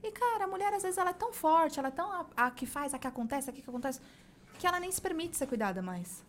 E, 0.02 0.10
cara, 0.12 0.44
a 0.44 0.46
mulher, 0.46 0.72
às 0.74 0.82
vezes, 0.82 0.98
ela 0.98 1.10
é 1.10 1.14
tão 1.14 1.32
forte, 1.32 1.78
ela 1.78 1.88
é 1.88 1.92
tão 1.92 2.12
a, 2.12 2.26
a 2.36 2.50
que 2.50 2.66
faz, 2.66 2.92
a 2.94 2.98
que 2.98 3.06
acontece, 3.06 3.48
a 3.50 3.52
que 3.52 3.62
acontece, 3.66 4.00
que 4.58 4.66
ela 4.66 4.78
nem 4.78 4.92
se 4.92 5.00
permite 5.00 5.36
ser 5.36 5.46
cuidada 5.46 5.80
mais. 5.82 6.22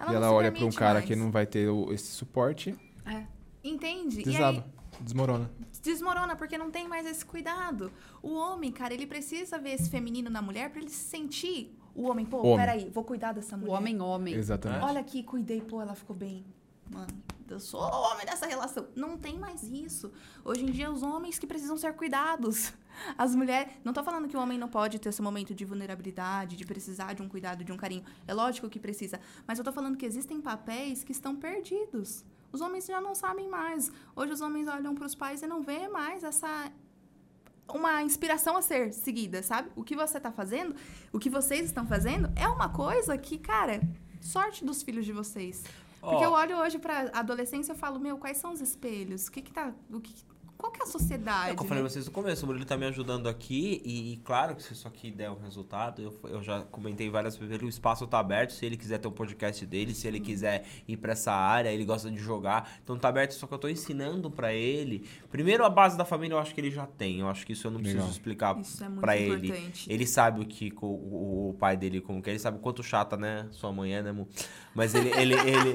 e 0.00 0.04
não 0.06 0.12
ela 0.14 0.32
olha 0.32 0.50
pra 0.52 0.64
um 0.64 0.70
cara 0.72 0.94
mais. 0.94 1.04
que 1.06 1.14
não 1.16 1.30
vai 1.30 1.46
ter 1.46 1.68
o- 1.68 1.92
esse 1.92 2.08
suporte, 2.08 2.76
É. 3.06 3.24
Entende? 3.62 4.20
E 4.20 4.24
desaba, 4.24 4.58
aí, 4.58 4.64
desmorona. 5.00 5.50
desmorona 5.82 6.36
porque 6.36 6.56
não 6.58 6.70
tem 6.70 6.86
mais 6.88 7.06
esse 7.06 7.24
cuidado. 7.24 7.92
O 8.22 8.34
homem, 8.34 8.70
cara, 8.72 8.94
ele 8.94 9.06
precisa 9.06 9.58
ver 9.58 9.70
esse 9.74 9.90
feminino 9.90 10.30
na 10.30 10.40
mulher 10.42 10.70
pra 10.70 10.80
ele 10.80 10.90
se 10.90 11.08
sentir 11.08 11.76
o 11.94 12.08
homem. 12.08 12.26
Pô, 12.26 12.38
Homem. 12.38 12.56
peraí, 12.56 12.90
vou 12.90 13.04
cuidar 13.04 13.32
dessa 13.32 13.56
O 13.56 13.58
mulher. 13.60 13.72
homem, 13.72 14.00
homem. 14.00 14.34
Exatamente. 14.34 14.84
Olha 14.84 15.00
aqui, 15.00 15.22
cuidei, 15.22 15.60
pô, 15.60 15.80
ela 15.80 15.94
ficou 15.94 16.14
bem. 16.16 16.44
Mano, 16.90 17.08
eu 17.48 17.58
sou 17.58 17.80
o 17.80 18.12
homem 18.12 18.26
dessa 18.26 18.46
relação. 18.46 18.86
Não 18.94 19.16
tem 19.16 19.38
mais 19.38 19.62
isso. 19.62 20.12
Hoje 20.44 20.64
em 20.64 20.70
dia, 20.70 20.90
os 20.90 21.02
homens 21.02 21.38
que 21.38 21.46
precisam 21.46 21.76
ser 21.78 21.94
cuidados. 21.94 22.72
As 23.16 23.34
mulheres. 23.34 23.72
Não 23.82 23.92
tô 23.92 24.04
falando 24.04 24.28
que 24.28 24.36
o 24.36 24.40
homem 24.40 24.58
não 24.58 24.68
pode 24.68 24.98
ter 24.98 25.08
esse 25.08 25.22
momento 25.22 25.54
de 25.54 25.64
vulnerabilidade, 25.64 26.56
de 26.56 26.64
precisar 26.64 27.14
de 27.14 27.22
um 27.22 27.28
cuidado, 27.28 27.64
de 27.64 27.72
um 27.72 27.76
carinho. 27.76 28.04
É 28.28 28.34
lógico 28.34 28.68
que 28.68 28.78
precisa. 28.78 29.18
Mas 29.46 29.58
eu 29.58 29.64
tô 29.64 29.72
falando 29.72 29.96
que 29.96 30.04
existem 30.06 30.40
papéis 30.40 31.02
que 31.02 31.10
estão 31.12 31.34
perdidos. 31.34 32.24
Os 32.54 32.60
homens 32.60 32.86
já 32.86 33.00
não 33.00 33.16
sabem 33.16 33.48
mais. 33.48 33.90
Hoje 34.14 34.32
os 34.32 34.40
homens 34.40 34.68
olham 34.68 34.94
para 34.94 35.06
os 35.06 35.14
pais 35.16 35.42
e 35.42 35.46
não 35.46 35.60
vê 35.60 35.88
mais 35.88 36.22
essa 36.22 36.70
uma 37.68 38.00
inspiração 38.00 38.56
a 38.56 38.62
ser 38.62 38.92
seguida, 38.92 39.42
sabe? 39.42 39.70
O 39.74 39.82
que 39.82 39.96
você 39.96 40.20
tá 40.20 40.30
fazendo, 40.30 40.76
o 41.12 41.18
que 41.18 41.28
vocês 41.28 41.64
estão 41.66 41.84
fazendo 41.84 42.30
é 42.36 42.46
uma 42.46 42.68
coisa 42.68 43.18
que, 43.18 43.38
cara, 43.38 43.80
sorte 44.20 44.64
dos 44.64 44.84
filhos 44.84 45.04
de 45.04 45.12
vocês. 45.12 45.64
Porque 46.00 46.24
Ó. 46.24 46.28
eu 46.28 46.30
olho 46.32 46.56
hoje 46.58 46.78
pra 46.78 47.10
adolescência 47.12 47.72
e 47.72 47.76
falo, 47.76 47.98
meu, 47.98 48.18
quais 48.18 48.36
são 48.36 48.52
os 48.52 48.60
espelhos? 48.60 49.26
O 49.26 49.32
que 49.32 49.42
que 49.42 49.52
tá, 49.52 49.72
o 49.90 50.00
que 50.00 50.14
qual 50.64 50.72
que 50.72 50.80
é 50.80 50.84
a 50.84 50.86
sociedade? 50.86 51.50
É 51.50 51.52
o 51.52 51.56
que 51.56 51.62
eu 51.62 51.66
falei 51.66 51.82
né? 51.82 51.86
pra 51.88 51.92
vocês 51.92 52.06
no 52.06 52.12
começo, 52.12 52.42
o 52.44 52.46
Murilo 52.46 52.64
tá 52.64 52.74
me 52.76 52.86
ajudando 52.86 53.28
aqui 53.28 53.82
e, 53.84 54.14
e 54.14 54.16
claro 54.18 54.56
que 54.56 54.62
se 54.62 54.72
isso 54.72 54.88
aqui 54.88 55.10
der 55.10 55.30
um 55.30 55.38
resultado, 55.38 56.00
eu, 56.00 56.18
eu 56.30 56.42
já 56.42 56.62
comentei 56.62 57.10
várias 57.10 57.36
vezes, 57.36 57.60
o 57.62 57.68
espaço 57.68 58.06
tá 58.06 58.18
aberto, 58.18 58.52
se 58.54 58.64
ele 58.64 58.76
quiser 58.76 58.96
ter 58.98 59.06
um 59.06 59.12
podcast 59.12 59.66
dele, 59.66 59.94
se 59.94 60.06
ele 60.08 60.18
quiser 60.20 60.64
ir 60.88 60.96
pra 60.96 61.12
essa 61.12 61.32
área, 61.32 61.68
ele 61.70 61.84
gosta 61.84 62.10
de 62.10 62.16
jogar, 62.18 62.78
então 62.82 62.96
tá 62.98 63.08
aberto, 63.08 63.32
só 63.32 63.46
que 63.46 63.52
eu 63.52 63.58
tô 63.58 63.68
ensinando 63.68 64.30
pra 64.30 64.54
ele. 64.54 65.06
Primeiro 65.30 65.64
a 65.66 65.68
base 65.70 65.98
da 65.98 66.04
família 66.06 66.34
eu 66.34 66.38
acho 66.38 66.54
que 66.54 66.60
ele 66.62 66.70
já 66.70 66.86
tem, 66.86 67.20
eu 67.20 67.28
acho 67.28 67.44
que 67.44 67.52
isso 67.52 67.66
eu 67.66 67.70
não 67.70 67.78
preciso 67.80 67.98
Legal. 67.98 68.12
explicar 68.12 68.58
Isso 68.58 68.82
é 68.82 68.88
muito 68.88 69.00
pra 69.02 69.16
ele. 69.18 69.48
importante. 69.48 69.92
Ele 69.92 70.06
sabe 70.06 70.40
o 70.40 70.46
que 70.46 70.70
co- 70.70 70.86
o, 70.86 71.50
o 71.50 71.54
pai 71.58 71.76
dele 71.76 72.00
como 72.00 72.22
que 72.22 72.30
é, 72.30 72.32
ele 72.32 72.38
sabe 72.40 72.56
o 72.56 72.60
quanto 72.60 72.82
chata, 72.82 73.16
né, 73.18 73.46
sua 73.50 73.70
mãe 73.70 73.94
é, 73.94 74.02
né, 74.02 74.10
amor? 74.10 74.26
Mas 74.74 74.94
ele 74.94 75.10
ele 75.10 75.34
ele 75.46 75.74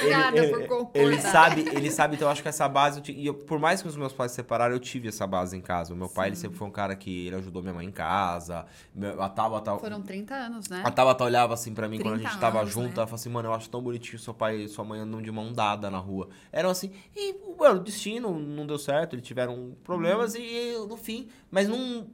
Obrigada 0.00 0.36
ele, 0.38 0.52
por 0.52 0.66
concordar. 0.66 1.00
ele 1.00 1.20
sabe, 1.20 1.60
ele 1.72 1.90
sabe, 1.90 2.14
então 2.16 2.28
eu 2.28 2.32
acho 2.32 2.42
que 2.42 2.48
essa 2.48 2.66
base, 2.68 3.00
eu 3.06 3.14
e 3.14 3.26
eu- 3.26 3.34
por 3.34 3.58
mais 3.58 3.82
que 3.82 3.88
os 3.88 3.96
meus 3.96 4.12
pais 4.12 4.30
se 4.32 4.36
separaram, 4.36 4.74
eu 4.74 4.80
tive 4.80 5.08
essa 5.08 5.26
base 5.26 5.56
em 5.56 5.60
casa. 5.60 5.92
O 5.92 5.96
meu 5.96 6.08
pai, 6.08 6.28
ele 6.28 6.36
sempre 6.36 6.56
foi 6.56 6.66
um 6.66 6.70
cara 6.70 6.96
que 6.96 7.26
ele 7.26 7.36
ajudou 7.36 7.62
minha 7.62 7.74
mãe 7.74 7.86
em 7.86 7.90
casa. 7.90 8.64
Meu, 8.94 9.20
a 9.22 9.28
Tabata, 9.28 9.76
Foram 9.78 10.00
30 10.00 10.34
anos, 10.34 10.68
né? 10.68 10.82
a 10.84 10.90
Tabata 10.90 11.24
olhava 11.24 11.54
assim 11.54 11.74
pra 11.74 11.88
mim 11.88 11.98
quando 11.98 12.14
a 12.14 12.16
30 12.16 12.30
gente 12.30 12.40
tava 12.40 12.60
anos, 12.60 12.72
junto, 12.72 12.86
né? 12.88 12.92
ela 12.96 13.06
falava 13.06 13.14
assim, 13.16 13.28
mano, 13.28 13.48
eu 13.48 13.54
acho 13.54 13.68
tão 13.68 13.82
bonitinho 13.82 14.18
seu 14.18 14.32
pai 14.32 14.56
e 14.62 14.68
sua 14.68 14.84
mãe 14.84 15.00
andando 15.00 15.22
de 15.22 15.30
mão 15.30 15.52
dada 15.52 15.90
na 15.90 15.98
rua. 15.98 16.28
Eram 16.50 16.70
assim, 16.70 16.90
e, 17.14 17.34
mano, 17.58 17.80
o 17.80 17.82
destino 17.82 18.38
não 18.38 18.66
deu 18.66 18.78
certo, 18.78 19.14
eles 19.14 19.26
tiveram 19.26 19.72
problemas 19.84 20.34
e 20.34 20.72
no 20.88 20.96
fim, 20.96 21.28
mas 21.50 21.68
não 21.68 22.06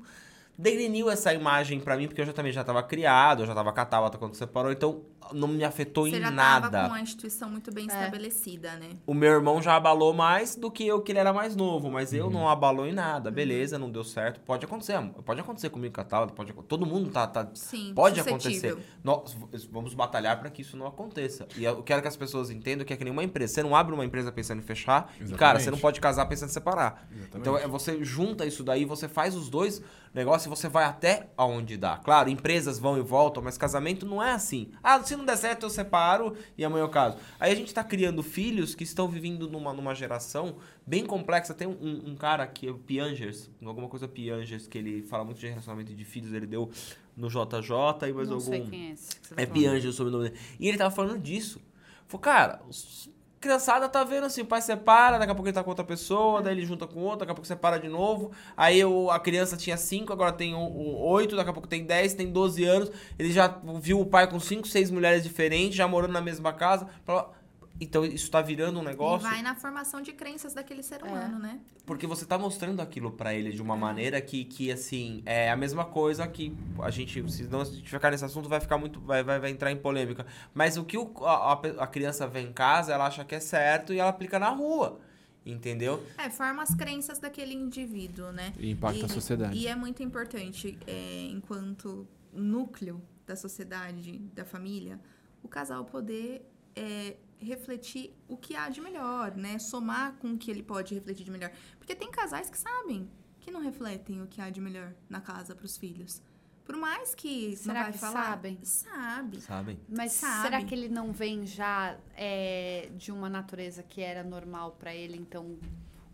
degriniu 0.59 1.11
essa 1.11 1.35
imagem 1.35 1.79
pra 1.81 1.97
mim, 1.97 2.07
porque 2.09 2.21
eu 2.21 2.25
já 2.27 2.33
também 2.33 2.51
já 2.51 2.65
tava 2.65 2.83
criado, 2.83 3.43
eu 3.43 3.47
já 3.47 3.55
tava 3.55 3.73
com 3.73 3.81
a 3.81 3.85
Tabata 3.85 4.17
quando 4.19 4.35
separou, 4.35 4.73
então 4.73 5.03
não 5.33 5.49
me 5.49 5.65
afetou 5.65 6.05
Você 6.09 6.17
em 6.17 6.21
já 6.21 6.31
nada. 6.31 6.71
tava 6.71 6.89
com 6.89 6.95
a 6.95 7.01
instituição 7.01 7.51
muito 7.51 7.71
É. 7.71 7.73
bem 7.73 7.87
estabelecida, 7.87 8.77
né? 8.77 8.91
O 9.07 9.15
meu 9.15 9.31
irmão 9.33 9.61
já 9.63 9.77
abalou 9.77 10.13
mais 10.15 10.57
do 10.57 10.71
que 10.71 10.87
eu, 10.87 11.01
que 11.03 11.13
ele 11.13 11.19
era 11.19 11.33
mais 11.33 11.55
novo, 11.57 11.91
mas 11.91 12.13
Uhum. 12.13 12.19
eu 12.19 12.31
não 12.31 12.49
abalou 12.49 12.87
em 12.87 12.93
nada. 12.93 13.31
Beleza, 13.31 13.79
não 13.79 13.91
deu 13.91 14.05
certo. 14.05 14.41
Pode 14.41 14.65
acontecer, 14.65 15.01
pode 15.25 15.41
acontecer 15.41 15.71
comigo 15.71 15.95
Taula, 16.05 16.27
pode 16.29 16.53
Todo 16.69 16.85
mundo 16.87 17.11
tá. 17.11 17.27
tá 17.27 17.49
Sim, 17.55 17.93
pode 17.95 18.21
acontecer. 18.21 18.77
Nós 19.03 19.37
vamos 19.71 19.95
batalhar 19.95 20.39
para 20.39 20.51
que 20.51 20.63
isso 20.63 20.77
não 20.77 20.87
aconteça. 20.87 21.47
E 21.57 21.65
eu 21.65 21.83
quero 21.83 22.03
que 22.03 22.09
as 22.09 22.17
pessoas 22.17 22.51
entendam 22.51 22.85
que 22.87 22.93
é 22.93 22.97
que 22.97 23.05
nenhuma 23.05 23.25
empresa. 23.25 23.55
Você 23.55 23.63
não 23.63 23.75
abre 23.75 23.95
uma 23.95 24.05
empresa 24.05 24.31
pensando 24.31 24.59
em 24.59 24.63
fechar, 24.63 25.13
e, 25.15 25.19
cara, 25.19 25.25
Exatamente. 25.59 25.65
você 25.65 25.71
não 25.71 25.79
pode 25.79 26.01
casar 26.01 26.27
pensando 26.27 26.51
em 26.51 26.53
separar. 26.53 27.07
Exatamente. 27.11 27.37
Então 27.41 27.57
é, 27.59 27.67
você 27.67 28.03
junta 28.05 28.45
isso 28.47 28.63
daí, 28.63 28.85
você 28.85 29.09
faz 29.09 29.35
os 29.35 29.49
dois 29.49 29.83
negócios 30.15 30.47
e 30.47 30.49
você 30.49 30.69
vai 30.69 30.85
até 30.85 31.29
aonde 31.37 31.77
dá. 31.77 31.97
Claro, 31.99 32.29
empresas 32.31 32.79
vão 32.79 32.97
e 32.99 33.03
voltam, 33.03 33.43
mas 33.43 33.59
casamento 33.59 34.07
não 34.07 34.23
é 34.23 34.33
assim. 34.33 34.71
Ah, 34.83 35.03
se 35.03 35.16
se 35.17 35.19
não 35.19 35.27
der 35.27 35.37
certo, 35.37 35.65
eu 35.65 35.71
separo 35.71 36.37
e 36.57 36.65
amanhã 36.65 36.85
eu 36.85 36.89
caso. 36.89 37.17
Aí 37.41 37.53
a 37.53 37.55
gente 37.55 37.73
tá 37.73 37.83
criando 37.83 38.23
filhos 38.23 38.75
que 38.75 38.85
estão 38.85 39.09
vivendo 39.09 39.49
numa, 39.51 39.73
numa 39.73 39.95
geração 39.95 40.57
bem 40.87 41.05
complexa. 41.05 41.55
Tem 41.55 41.67
um, 41.67 42.11
um, 42.11 42.15
cara 42.17 42.47
que 42.47 42.69
é 42.69 42.71
o 42.71 42.79
Piangers, 42.79 43.51
alguma 43.65 43.89
coisa 43.89 44.07
Piangers, 44.07 44.67
que 44.67 44.79
ele 44.79 45.03
fala 45.03 45.25
muito 45.25 45.39
de 45.39 45.49
relacionamento 45.49 45.95
de 45.95 46.05
filhos, 46.05 46.33
ele 46.33 46.47
deu 46.47 46.71
no 47.17 47.29
JJ 47.29 48.09
e 48.09 48.13
mais 48.13 48.29
não 48.29 48.35
algum. 48.37 48.41
sei 48.41 48.61
quem 48.67 48.91
é 48.91 48.93
esse. 48.93 49.17
que 49.21 49.29
tá 49.35 49.43
É. 49.43 49.47
Piangers 49.47 49.95
o 49.95 49.97
sobrenome 49.97 50.31
dele. 50.31 50.41
E 50.61 50.69
ele 50.69 50.77
tava 50.79 50.95
falando 50.95 51.21
disso. 51.21 51.61
Falou, 52.07 52.21
cara, 52.23 52.61
os- 52.69 53.09
criançada 53.41 53.89
tá 53.89 54.03
vendo 54.05 54.25
assim, 54.25 54.43
o 54.43 54.47
pai 54.47 54.61
separa, 54.63 55.19
daqui 55.19 55.31
a 55.31 55.35
pouco 55.35 55.49
ele 55.49 55.55
tá 55.55 55.63
com 55.63 55.71
outra 55.71 55.85
pessoa, 55.85 56.43
daí 56.43 56.55
ele 56.55 56.67
junta 56.67 56.87
com 56.87 57.01
outra, 57.01 57.21
daqui 57.21 57.33
a 57.33 57.35
pouco 57.35 57.47
separa 57.47 57.79
de 57.79 57.89
novo. 57.89 58.33
Aí 58.57 58.85
o, 58.85 59.11
a 59.11 59.21
criança 59.21 59.57
tinha 59.57 59.77
5, 59.77 60.13
agora 60.13 60.33
tem 60.33 60.55
o- 60.55 60.59
o 60.59 61.07
8, 61.09 61.37
daqui 61.37 61.51
a 61.51 61.53
pouco 61.53 61.69
tem 61.69 61.85
10, 61.85 62.15
tem 62.15 62.31
12 62.31 62.65
anos. 62.65 62.91
Ele 63.19 63.31
já 63.33 63.47
viu 63.81 64.01
o 64.01 64.07
pai 64.07 64.27
com 64.29 64.41
5, 64.41 64.67
6 64.67 64.91
mulheres 64.91 65.23
diferentes, 65.23 65.77
já 65.77 65.87
morando 65.87 66.13
na 66.13 66.21
mesma 66.21 66.53
casa. 66.53 66.87
Falou, 67.05 67.33
Então 67.81 68.05
isso 68.05 68.31
tá 68.31 68.41
virando 68.41 68.79
um 68.79 68.83
E 68.83 68.87
negócio. 68.87 69.29
vai 69.29 69.43
na 69.43 69.55
formação 69.55 70.01
de 70.01 70.13
crenças 70.13 70.55
daquele 70.55 70.83
ser 70.83 71.03
humano, 71.03 71.39
né? 71.39 71.61
Porque 71.85 72.07
você 72.07 72.25
tá 72.25 72.39
mostrando 72.39 72.81
aquilo 72.81 73.11
pra 73.13 73.35
ele 73.35 73.53
de 73.53 73.61
uma 73.61 73.77
maneira 73.77 74.21
que, 74.21 74.45
que, 74.45 74.73
assim, 74.73 75.23
é 75.27 75.51
a 75.51 75.57
mesma 75.57 75.85
coisa 75.85 76.27
que 76.27 76.57
a 76.83 76.91
gente, 76.91 77.31
se 77.31 77.45
não 77.45 77.61
a 77.61 77.65
gente 77.65 77.89
ficar 77.89 78.11
nesse 78.11 78.25
assunto, 78.25 78.49
vai 78.49 78.61
ficar 78.61 78.79
muito, 78.79 78.99
vai, 79.01 79.23
vai, 79.23 79.39
vai 79.39 79.51
entrar 79.51 79.71
em 79.71 79.77
polêmica. 79.77 80.25
Mas 80.55 80.77
o 80.79 80.85
que 80.85 80.97
o- 80.97 81.13
a, 81.25 81.53
a- 81.53 81.87
criança 81.87 82.27
vê 82.27 82.41
em 82.41 82.53
casa, 82.53 82.93
ela 82.95 83.07
acha 83.07 83.25
que 83.25 83.35
é 83.35 83.41
certo 83.41 83.93
e 83.93 83.99
ela 83.99 84.09
aplica 84.11 84.39
na 84.39 84.49
rua. 84.49 84.99
Entendeu? 85.45 86.03
É, 86.19 86.29
forma 86.29 86.63
as 86.63 86.75
crenças 86.75 87.21
daquele 87.21 87.55
indivíduo, 87.55 88.33
né? 88.33 88.53
E 88.59 88.71
impacta 88.73 89.07
a 89.07 89.09
sociedade. 89.09 89.57
E 89.57 89.69
é 89.69 89.77
muito 89.77 90.03
importante, 90.03 90.77
é, 90.89 91.29
enquanto 91.31 92.05
núcleo 92.33 93.01
da 93.25 93.37
sociedade, 93.37 94.19
da 94.35 94.45
família, 94.45 94.99
o 95.45 95.47
casal 95.49 95.85
poder 95.85 96.45
é, 96.75 97.15
refletir 97.39 98.15
o 98.29 98.37
que 98.37 98.57
há 98.57 98.69
de 98.69 98.81
melhor, 98.81 99.37
né? 99.37 99.59
Somar 99.59 100.15
com 100.15 100.33
o 100.33 100.39
que 100.39 100.51
ele 100.51 100.63
pode 100.63 100.95
refletir 100.95 101.25
de 101.25 101.31
melhor. 101.31 101.51
Porque 101.79 101.95
tem 101.95 102.11
casais 102.11 102.49
que 102.51 102.59
sabem 102.59 103.09
que 103.41 103.51
não 103.51 103.61
refletem 103.61 104.23
o 104.23 104.27
que 104.27 104.41
há 104.41 104.51
de 104.51 104.61
melhor 104.61 104.93
na 105.09 105.21
casa 105.21 105.55
para 105.55 105.65
os 105.65 105.77
filhos. 105.77 106.23
Por 106.65 106.77
mais 106.77 107.15
que 107.15 107.51
não 107.51 107.57
Será 107.57 107.83
vai 107.85 107.93
que 107.93 107.99
falar, 107.99 108.25
sabem? 108.25 108.59
Sabe. 108.65 109.41
Sabem? 109.41 109.81
Mas 109.89 110.13
Sabe. 110.13 110.43
será 110.43 110.65
que 110.65 110.75
ele 110.75 110.89
não 110.89 111.13
vem 111.13 111.47
já 111.47 111.97
é, 112.17 112.91
de 112.97 113.13
uma 113.13 113.31
natureza 113.31 113.85
que 113.85 114.01
era 114.01 114.25
normal 114.25 114.73
pra 114.73 114.93
ele? 114.93 115.17
Então, 115.17 115.57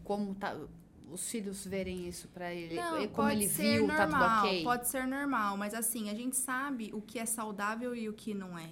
como 0.05 0.35
tá, 0.35 0.55
os 1.11 1.31
filhos 1.31 1.65
verem 1.65 2.07
isso 2.07 2.29
pra 2.29 2.53
ele? 2.53 2.75
Não, 2.75 3.01
e 3.01 3.09
como 3.09 3.29
pode 3.29 3.37
ele 3.37 3.49
ser 3.49 3.79
viu, 3.79 3.87
normal, 3.87 4.11
tá 4.11 4.37
tudo 4.41 4.47
ok? 4.49 4.63
pode 4.65 4.89
ser 4.89 5.07
normal, 5.07 5.57
mas 5.57 5.73
assim, 5.73 6.11
a 6.11 6.15
gente 6.15 6.37
sabe 6.37 6.91
o 6.93 7.01
que 7.01 7.19
é 7.19 7.25
saudável 7.25 7.95
e 7.95 8.11
o 8.11 8.13
que 8.13 8.35
não 8.35 8.59
é. 8.59 8.69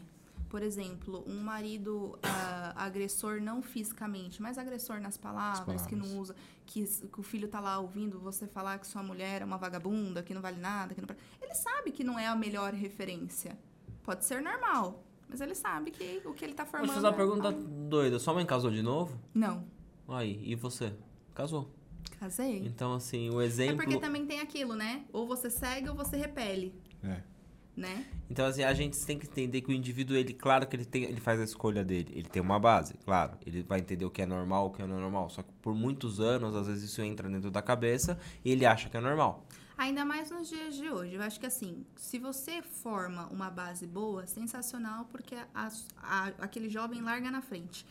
Por 0.51 0.63
exemplo, 0.65 1.23
um 1.29 1.41
marido 1.41 2.19
ah, 2.25 2.73
agressor 2.77 3.41
não 3.41 3.63
fisicamente, 3.63 4.43
mas 4.43 4.59
agressor 4.59 5.01
nas 5.01 5.17
palavras, 5.17 5.87
que 5.87 5.95
palavras. 5.95 6.13
não 6.13 6.21
usa, 6.21 6.35
que, 6.67 6.85
que 6.85 7.21
o 7.21 7.23
filho 7.23 7.47
tá 7.47 7.61
lá 7.61 7.79
ouvindo 7.79 8.19
você 8.19 8.49
falar 8.49 8.79
que 8.81 8.87
sua 8.87 9.01
mulher 9.03 9.43
é 9.43 9.45
uma 9.45 9.57
vagabunda, 9.57 10.25
que 10.25 10.35
não 10.35 10.43
vale 10.43 10.61
nada, 10.61 10.93
que 10.93 11.01
não... 11.01 11.07
Ele 11.41 11.55
sabe 11.55 11.93
que 11.93 12.03
não 12.03 12.19
é 12.19 12.27
a 12.27 12.35
melhor 12.35 12.75
referência. 12.75 13.57
Pode 14.03 14.25
ser 14.25 14.43
normal, 14.43 15.05
mas 15.29 15.41
ele 15.41 15.55
sabe 15.55 15.93
que 15.93 16.21
o 16.25 16.35
que 16.35 16.45
ele 16.45 16.55
tá 16.55 16.65
Vou 16.65 16.73
formando... 16.73 16.89
te 16.91 16.95
fazer 16.95 17.07
uma 17.07 17.15
é 17.15 17.17
pergunta 17.17 17.47
algo- 17.49 17.89
doida. 17.89 18.19
Sua 18.19 18.35
mãe 18.35 18.45
casou 18.45 18.73
de 18.73 18.83
novo? 18.83 19.17
Não, 19.33 19.65
Aí, 20.09 20.41
e 20.45 20.57
você? 20.57 20.93
Casou. 21.33 21.71
casei. 22.19 22.67
Então, 22.67 22.93
assim, 22.95 23.31
o 23.31 23.41
É 23.41 23.47
exemplo... 23.47 23.77
porque 23.77 23.99
também 24.01 24.27
tem 24.27 24.41
aquilo, 24.41 24.75
né? 24.75 25.05
Ou 25.13 25.29
você 25.29 25.49
segue 25.49 25.89
ou 25.89 25.95
você 25.95 26.17
repele, 26.17 26.75
É. 27.05 27.23
né? 27.81 28.05
Então, 28.31 28.47
assim, 28.47 28.63
a 28.63 28.73
gente 28.73 28.97
tem 29.05 29.19
que 29.19 29.27
entender 29.27 29.61
que 29.63 29.71
o 29.71 29.73
indivíduo, 29.73 30.17
ele, 30.17 30.33
claro 30.33 30.67
que 30.67 30.77
ele, 30.77 30.85
tem, 30.85 31.03
ele 31.05 31.21
faz 31.21 31.41
a 31.41 31.45
escolha 31.45 31.83
dele. 31.85 32.13
Ele 32.15 32.29
tem 32.29 32.41
uma 32.41 32.61
base, 32.61 32.95
claro. 33.05 33.37
Ele 33.45 33.63
vai 33.63 33.81
entender 33.81 34.05
o 34.05 34.11
que 34.11 34.23
é 34.23 34.27
normal, 34.27 34.67
o 34.67 34.71
que 34.71 34.83
não 34.85 34.97
é 34.99 35.01
normal. 35.01 35.29
Só 35.31 35.43
que 35.43 35.53
por 35.61 35.75
muitos 35.75 36.21
anos, 36.21 36.55
às 36.55 36.67
vezes 36.69 36.85
isso 36.91 37.03
entra 37.03 37.29
dentro 37.29 37.51
da 37.51 37.61
cabeça 37.63 38.19
e 38.45 38.53
ele 38.53 38.65
acha 38.65 38.89
que 38.89 38.97
é 38.97 39.01
normal. 39.01 39.45
Ainda 39.77 40.05
mais 40.05 40.31
nos 40.31 40.49
dias 40.49 40.77
de 40.77 40.91
hoje. 40.91 41.15
Eu 41.15 41.23
acho 41.23 41.41
que 41.41 41.47
assim, 41.47 41.85
se 41.97 42.19
você 42.19 42.61
forma 42.61 43.27
uma 43.29 43.49
base 43.51 43.87
boa, 43.87 44.27
sensacional, 44.27 45.07
porque 45.11 45.35
a- 45.55 45.69
a- 46.03 46.33
aquele 46.39 46.69
jovem 46.69 47.01
larga 47.01 47.31
na 47.31 47.41
frente. 47.41 47.87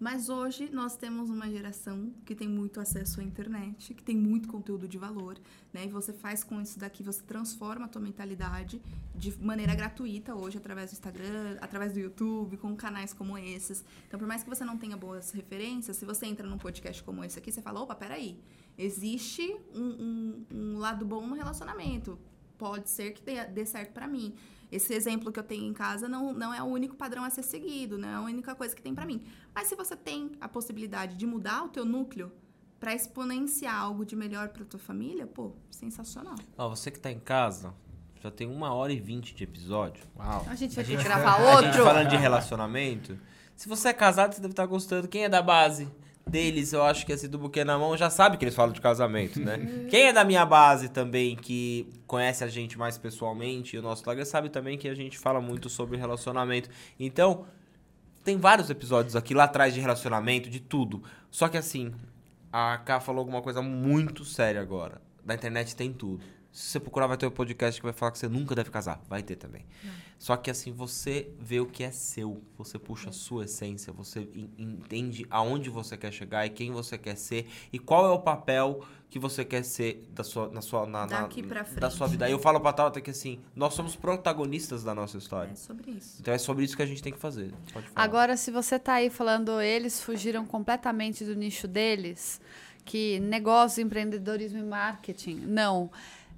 Mas 0.00 0.30
hoje 0.30 0.70
nós 0.72 0.96
temos 0.96 1.28
uma 1.28 1.46
geração 1.50 2.10
que 2.24 2.34
tem 2.34 2.48
muito 2.48 2.80
acesso 2.80 3.20
à 3.20 3.22
internet, 3.22 3.92
que 3.92 4.02
tem 4.02 4.16
muito 4.16 4.48
conteúdo 4.48 4.88
de 4.88 4.96
valor, 4.96 5.38
né? 5.74 5.84
E 5.84 5.88
você 5.88 6.10
faz 6.10 6.42
com 6.42 6.58
isso 6.58 6.78
daqui, 6.78 7.02
você 7.02 7.22
transforma 7.22 7.84
a 7.84 7.88
tua 7.88 8.00
mentalidade 8.00 8.80
de 9.14 9.30
maneira 9.44 9.74
gratuita 9.74 10.34
hoje 10.34 10.56
através 10.56 10.90
do 10.90 10.94
Instagram, 10.94 11.58
através 11.60 11.92
do 11.92 12.00
YouTube, 12.00 12.56
com 12.56 12.74
canais 12.74 13.12
como 13.12 13.36
esses. 13.36 13.84
Então, 14.08 14.18
por 14.18 14.26
mais 14.26 14.42
que 14.42 14.48
você 14.48 14.64
não 14.64 14.78
tenha 14.78 14.96
boas 14.96 15.32
referências, 15.32 15.98
se 15.98 16.06
você 16.06 16.24
entra 16.24 16.46
num 16.48 16.56
podcast 16.56 17.02
como 17.02 17.22
esse 17.22 17.38
aqui, 17.38 17.52
você 17.52 17.60
fala, 17.60 17.80
opa, 17.82 17.94
peraí, 17.94 18.38
existe 18.78 19.54
um, 19.74 19.82
um- 19.82 20.46
um 20.50 20.78
lado 20.78 21.04
bom 21.04 21.26
no 21.26 21.34
relacionamento. 21.34 22.18
Pode 22.60 22.90
ser 22.90 23.12
que 23.14 23.22
dê, 23.22 23.42
dê 23.46 23.64
certo 23.64 23.92
pra 23.92 24.06
mim. 24.06 24.34
Esse 24.70 24.92
exemplo 24.92 25.32
que 25.32 25.38
eu 25.40 25.42
tenho 25.42 25.64
em 25.64 25.72
casa 25.72 26.06
não, 26.08 26.34
não 26.34 26.52
é 26.52 26.62
o 26.62 26.66
único 26.66 26.94
padrão 26.94 27.24
a 27.24 27.30
ser 27.30 27.42
seguido, 27.42 27.96
não 27.96 28.08
é 28.08 28.14
a 28.16 28.20
única 28.20 28.54
coisa 28.54 28.76
que 28.76 28.82
tem 28.82 28.94
pra 28.94 29.06
mim. 29.06 29.22
Mas 29.54 29.66
se 29.68 29.74
você 29.74 29.96
tem 29.96 30.32
a 30.40 30.46
possibilidade 30.46 31.16
de 31.16 31.26
mudar 31.26 31.64
o 31.64 31.68
teu 31.70 31.86
núcleo 31.86 32.30
pra 32.78 32.94
exponenciar 32.94 33.74
algo 33.74 34.04
de 34.04 34.14
melhor 34.14 34.50
pra 34.50 34.62
tua 34.64 34.78
família, 34.78 35.26
pô, 35.26 35.52
sensacional. 35.70 36.34
Ó, 36.58 36.68
você 36.68 36.90
que 36.90 37.00
tá 37.00 37.10
em 37.10 37.18
casa, 37.18 37.72
já 38.22 38.30
tem 38.30 38.46
uma 38.46 38.74
hora 38.74 38.92
e 38.92 39.00
vinte 39.00 39.34
de 39.34 39.42
episódio. 39.44 40.04
Uau. 40.18 40.44
A 40.46 40.54
gente 40.54 40.74
vai 40.76 40.84
A 40.84 40.86
ter 40.86 40.92
que 40.92 40.98
gente, 40.98 41.06
gravar 41.08 41.36
a 41.40 41.56
gente 41.62 41.66
outro? 41.66 41.84
falando 41.84 42.08
de 42.10 42.16
relacionamento. 42.16 43.18
Se 43.56 43.68
você 43.68 43.88
é 43.88 43.92
casado, 43.94 44.34
você 44.34 44.40
deve 44.42 44.52
estar 44.52 44.66
gostando. 44.66 45.08
Quem 45.08 45.24
é 45.24 45.28
da 45.28 45.40
base 45.42 45.88
deles, 46.30 46.72
eu 46.72 46.82
acho 46.82 47.04
que 47.04 47.12
esse 47.12 47.28
do 47.28 47.38
buquê 47.38 47.64
na 47.64 47.78
mão 47.78 47.96
já 47.96 48.08
sabe 48.08 48.36
que 48.36 48.44
eles 48.44 48.54
falam 48.54 48.72
de 48.72 48.80
casamento, 48.80 49.40
né? 49.40 49.86
Quem 49.90 50.08
é 50.08 50.12
da 50.12 50.24
minha 50.24 50.46
base 50.46 50.88
também, 50.88 51.36
que 51.36 51.88
conhece 52.06 52.44
a 52.44 52.48
gente 52.48 52.78
mais 52.78 52.96
pessoalmente, 52.96 53.76
e 53.76 53.78
o 53.78 53.82
nosso 53.82 54.02
Instagram 54.02 54.24
sabe 54.24 54.48
também 54.48 54.78
que 54.78 54.88
a 54.88 54.94
gente 54.94 55.18
fala 55.18 55.40
muito 55.40 55.68
sobre 55.68 55.96
relacionamento. 55.96 56.70
Então, 56.98 57.46
tem 58.24 58.36
vários 58.36 58.70
episódios 58.70 59.16
aqui 59.16 59.34
lá 59.34 59.44
atrás 59.44 59.74
de 59.74 59.80
relacionamento, 59.80 60.48
de 60.48 60.60
tudo. 60.60 61.02
Só 61.30 61.48
que 61.48 61.56
assim, 61.56 61.92
a 62.52 62.78
Ká 62.78 63.00
falou 63.00 63.20
alguma 63.20 63.42
coisa 63.42 63.60
muito 63.60 64.24
séria 64.24 64.60
agora. 64.60 65.00
Da 65.24 65.34
internet 65.34 65.74
tem 65.74 65.92
tudo. 65.92 66.22
Se 66.52 66.66
você 66.72 66.80
procurar, 66.80 67.06
vai 67.06 67.16
ter 67.16 67.26
um 67.26 67.30
podcast 67.30 67.80
que 67.80 67.84
vai 67.86 67.92
falar 67.92 68.10
que 68.10 68.18
você 68.18 68.28
nunca 68.28 68.54
deve 68.56 68.70
casar. 68.70 69.00
Vai 69.08 69.22
ter 69.22 69.36
também. 69.36 69.64
Só 70.18 70.36
que 70.36 70.50
assim, 70.50 70.72
você 70.72 71.30
vê 71.38 71.60
o 71.60 71.66
que 71.66 71.84
é 71.84 71.90
seu. 71.92 72.42
Você 72.58 72.78
puxa 72.78 73.10
a 73.10 73.12
sua 73.12 73.44
essência. 73.44 73.92
Você 73.92 74.28
en- 74.34 74.50
entende 74.58 75.24
aonde 75.30 75.70
você 75.70 75.96
quer 75.96 76.12
chegar 76.12 76.44
e 76.44 76.50
quem 76.50 76.72
você 76.72 76.98
quer 76.98 77.16
ser. 77.16 77.48
E 77.72 77.78
qual 77.78 78.04
é 78.04 78.10
o 78.10 78.18
papel 78.18 78.84
que 79.08 79.18
você 79.18 79.44
quer 79.44 79.64
ser 79.64 80.08
da 80.12 80.22
sua, 80.24 80.48
na 80.50 80.60
sua, 80.60 80.86
na, 80.86 81.06
na- 81.06 81.22
Daqui 81.22 81.42
pra 81.42 81.60
da 81.62 81.64
frente, 81.66 81.94
sua 81.94 82.06
vida. 82.08 82.26
Né? 82.26 82.32
eu 82.32 82.38
falo 82.38 82.60
pra 82.60 82.72
Tauta 82.72 83.00
que 83.00 83.10
assim, 83.10 83.40
nós 83.56 83.74
somos 83.74 83.94
protagonistas 83.96 84.82
da 84.84 84.94
nossa 84.94 85.18
história. 85.18 85.52
É 85.52 85.54
sobre 85.54 85.92
isso. 85.92 86.16
Então 86.20 86.34
é 86.34 86.38
sobre 86.38 86.64
isso 86.64 86.76
que 86.76 86.82
a 86.82 86.86
gente 86.86 87.02
tem 87.02 87.12
que 87.12 87.18
fazer. 87.18 87.52
Pode 87.72 87.86
falar. 87.88 88.04
Agora, 88.04 88.36
se 88.36 88.50
você 88.50 88.78
tá 88.78 88.94
aí 88.94 89.08
falando, 89.08 89.60
eles 89.60 90.02
fugiram 90.02 90.44
completamente 90.44 91.24
do 91.24 91.34
nicho 91.34 91.66
deles, 91.66 92.40
que 92.84 93.18
negócio, 93.20 93.80
empreendedorismo 93.82 94.58
e 94.58 94.62
marketing. 94.64 95.36
Não. 95.46 95.90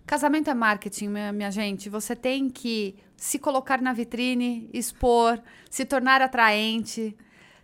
Casamento 0.06 0.50
é 0.50 0.54
marketing, 0.54 1.08
minha, 1.08 1.32
minha 1.32 1.50
gente. 1.50 1.88
Você 1.88 2.14
tem 2.14 2.50
que 2.50 2.96
se 3.16 3.38
colocar 3.38 3.80
na 3.80 3.92
vitrine, 3.92 4.68
expor, 4.72 5.40
se 5.70 5.84
tornar 5.84 6.20
atraente, 6.20 7.16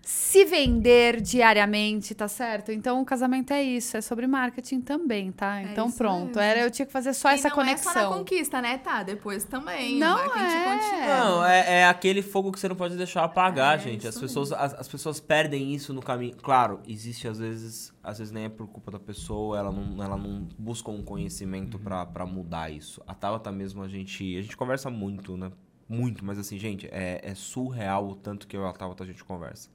se 0.02 0.44
vender 0.46 1.20
diariamente, 1.20 2.14
tá 2.14 2.28
certo? 2.28 2.72
Então, 2.72 3.00
o 3.02 3.04
casamento 3.04 3.52
é 3.52 3.62
isso, 3.62 3.96
é 3.96 4.00
sobre 4.00 4.26
marketing 4.26 4.80
também, 4.80 5.30
tá? 5.30 5.62
Então, 5.62 5.88
isso 5.88 5.98
pronto. 5.98 6.26
mesmo. 6.28 6.40
Era, 6.40 6.60
eu 6.60 6.70
tinha 6.70 6.86
que 6.86 6.92
fazer 6.92 7.12
só 7.12 7.30
E 7.30 7.34
essa 7.34 7.48
não 7.48 7.56
conexão. 7.56 7.92
é 7.92 7.94
só 7.94 8.10
na 8.10 8.16
conquista, 8.16 8.62
né, 8.62 8.78
tá? 8.78 9.02
Depois 9.02 9.44
também. 9.44 9.98
Não 9.98 10.16
o 10.16 10.18
marketing 10.18 10.56
é. 10.56 10.64
continua. 10.64 11.16
Não, 11.18 11.44
é, 11.44 11.80
é 11.80 11.86
aquele 11.86 12.22
fogo 12.22 12.50
que 12.50 12.58
você 12.58 12.68
não 12.68 12.76
pode 12.76 12.96
deixar 12.96 13.22
apagar, 13.24 13.76
É, 13.76 13.78
gente. 13.82 14.08
As 14.08 14.18
pessoas, 14.18 14.50
as, 14.52 14.74
as 14.74 14.88
pessoas 14.88 15.20
perdem 15.20 15.74
isso 15.74 15.92
no 15.92 16.00
caminho. 16.00 16.36
Claro, 16.36 16.80
existe 16.88 17.28
às 17.28 17.38
vezes, 17.38 17.92
às 18.02 18.18
vezes 18.18 18.32
nem 18.32 18.44
é 18.44 18.48
por 18.48 18.66
culpa 18.66 18.90
da 18.90 18.98
pessoa, 18.98 19.58
ela 19.58 19.70
não, 19.70 20.02
ela 20.02 20.16
não 20.16 20.48
busca 20.58 20.90
um 20.90 21.02
conhecimento 21.02 21.78
pra, 21.78 22.06
pra 22.06 22.24
mudar 22.24 22.70
isso. 22.70 23.02
A 23.06 23.14
Tabata 23.14 23.52
mesmo, 23.52 23.82
a 23.82 23.88
gente, 23.88 24.36
a 24.38 24.40
gente 24.42 24.56
conversa 24.56 24.88
muito, 24.88 25.36
né? 25.36 25.52
Muito, 25.86 26.24
mas 26.24 26.38
assim, 26.38 26.58
gente, 26.58 26.86
é, 26.90 27.20
é 27.22 27.34
surreal 27.34 28.08
o 28.08 28.14
tanto 28.14 28.46
que 28.46 28.56
eu 28.56 28.62
e 28.62 28.66
a 28.66 28.72
Tabata 28.72 29.04
a 29.04 29.06
gente 29.06 29.22
conversa. 29.24 29.68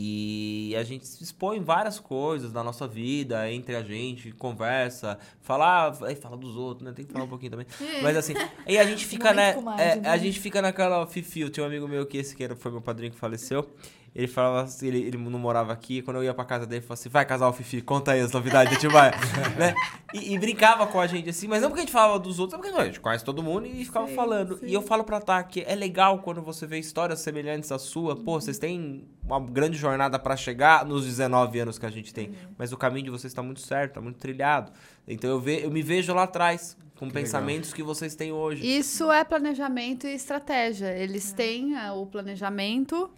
E 0.00 0.76
a 0.78 0.84
gente 0.84 1.04
se 1.08 1.24
expõe 1.24 1.58
várias 1.58 1.98
coisas 1.98 2.52
da 2.52 2.62
nossa 2.62 2.86
vida, 2.86 3.50
entre 3.50 3.74
a 3.74 3.82
gente, 3.82 4.30
conversa, 4.30 5.18
fala, 5.40 5.92
aí 6.06 6.14
fala 6.14 6.36
dos 6.36 6.54
outros, 6.54 6.86
né? 6.86 6.92
Tem 6.94 7.04
que 7.04 7.12
falar 7.12 7.24
um 7.24 7.28
pouquinho 7.28 7.50
também. 7.50 7.66
Mas 8.00 8.16
assim, 8.16 8.32
aí 8.64 8.78
a 8.78 8.84
gente 8.84 9.02
fica, 9.04 9.34
né? 9.34 9.54
Comadre, 9.54 9.84
é, 9.84 9.96
né? 9.96 10.08
a 10.08 10.16
gente 10.16 10.38
fica 10.38 10.62
naquela 10.62 11.04
fifio. 11.04 11.50
Tinha 11.50 11.64
um 11.64 11.66
amigo 11.66 11.88
meu 11.88 12.06
que 12.06 12.16
esse 12.16 12.36
que 12.36 12.44
era, 12.44 12.54
foi 12.54 12.70
meu 12.70 12.80
padrinho 12.80 13.10
que 13.10 13.18
faleceu. 13.18 13.68
Ele 14.14 14.26
falava 14.26 14.62
assim, 14.62 14.88
ele, 14.88 14.98
ele 15.02 15.16
não 15.16 15.38
morava 15.38 15.72
aqui, 15.72 16.02
quando 16.02 16.16
eu 16.16 16.24
ia 16.24 16.34
pra 16.34 16.44
casa 16.44 16.66
dele, 16.66 16.78
ele 16.80 16.86
falava 16.86 17.00
assim, 17.00 17.08
vai 17.08 17.24
casal 17.24 17.52
Fifi, 17.52 17.80
conta 17.82 18.12
aí 18.12 18.20
as 18.20 18.32
novidades, 18.32 18.72
a 18.72 18.74
gente 18.74 18.88
vai, 18.92 19.10
né? 19.56 19.74
E, 20.12 20.34
e 20.34 20.38
brincava 20.38 20.86
com 20.86 20.98
a 21.00 21.06
gente 21.06 21.28
assim, 21.28 21.46
mas 21.46 21.62
não 21.62 21.68
porque 21.68 21.80
a 21.80 21.84
gente 21.84 21.92
falava 21.92 22.18
dos 22.18 22.38
outros, 22.38 22.58
é 22.58 22.62
porque 22.62 22.72
não, 22.74 22.80
a 22.82 22.86
gente 22.86 22.98
conhece 23.00 23.24
todo 23.24 23.42
mundo 23.42 23.66
e 23.66 23.84
ficava 23.84 24.08
Sim, 24.08 24.14
falando. 24.14 24.58
sim. 24.58 24.66
E 24.66 24.74
eu 24.74 24.82
falo 24.82 25.04
pra 25.04 25.20
Tá 25.20 25.42
que 25.42 25.60
é 25.66 25.74
legal 25.74 26.18
quando 26.20 26.40
você 26.42 26.66
vê 26.66 26.78
histórias 26.78 27.20
semelhantes 27.20 27.70
à 27.70 27.78
sua, 27.78 28.16
pô, 28.16 28.40
vocês 28.40 28.58
têm 28.58 29.06
uma 29.24 29.38
grande 29.40 29.76
jornada 29.76 30.18
pra 30.18 30.36
chegar 30.36 30.84
nos 30.84 31.04
19 31.04 31.58
anos 31.60 31.78
que 31.78 31.86
a 31.86 31.90
gente 31.90 32.12
tem, 32.12 32.32
mas 32.56 32.72
o 32.72 32.76
caminho 32.76 33.04
de 33.04 33.10
vocês 33.10 33.32
tá 33.32 33.42
muito 33.42 33.60
certo, 33.60 33.94
tá 33.94 34.00
muito 34.00 34.16
trilhado. 34.18 34.72
Então 35.06 35.28
eu, 35.30 35.38
ve, 35.40 35.62
eu 35.62 35.70
me 35.70 35.82
vejo 35.82 36.12
lá 36.14 36.22
atrás, 36.24 36.76
com 36.96 37.06
Que 37.06 37.14
legal. 37.14 37.22
pensamentos 37.22 37.72
que 37.72 37.82
vocês 37.82 38.14
têm 38.16 38.32
hoje. 38.32 38.66
Isso 38.66 39.12
é 39.12 39.22
planejamento 39.22 40.06
e 40.06 40.14
estratégia. 40.14 40.88
Eles 40.96 41.30
têm 41.32 41.76
ah, 41.76 41.92
o 41.94 42.06
planejamento 42.06 43.08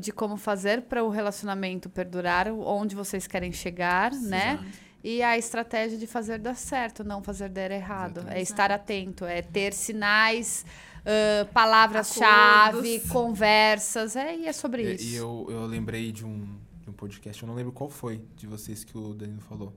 de 0.00 0.12
como 0.12 0.36
fazer 0.36 0.82
para 0.82 1.02
o 1.04 1.08
relacionamento 1.08 1.88
perdurar, 1.88 2.48
onde 2.48 2.94
vocês 2.96 3.26
querem 3.26 3.52
chegar, 3.52 4.12
né? 4.12 4.58
E 5.04 5.20
a 5.22 5.36
estratégia 5.36 5.98
de 5.98 6.06
fazer 6.06 6.38
dar 6.38 6.54
certo, 6.54 7.02
não 7.02 7.22
fazer 7.22 7.48
dar 7.48 7.70
errado. 7.70 8.18
Exatamente. 8.18 8.38
É 8.38 8.42
estar 8.42 8.70
atento, 8.70 9.24
é 9.24 9.42
ter 9.42 9.72
sinais, 9.72 10.64
ah, 11.04 11.44
palavras-chave, 11.52 13.00
conversas. 13.08 14.14
É, 14.16 14.36
e 14.36 14.46
é 14.46 14.52
sobre 14.52 14.82
E, 14.84 14.94
isso. 14.94 15.04
e 15.04 15.16
eu, 15.16 15.46
eu 15.50 15.66
lembrei 15.66 16.12
de 16.12 16.24
um, 16.24 16.46
de 16.82 16.90
um 16.90 16.92
podcast, 16.92 17.42
eu 17.42 17.48
não 17.48 17.54
lembro 17.54 17.72
qual 17.72 17.90
foi 17.90 18.24
de 18.36 18.46
vocês 18.46 18.84
que 18.84 18.96
o 18.96 19.12
Danilo 19.14 19.40
falou. 19.40 19.72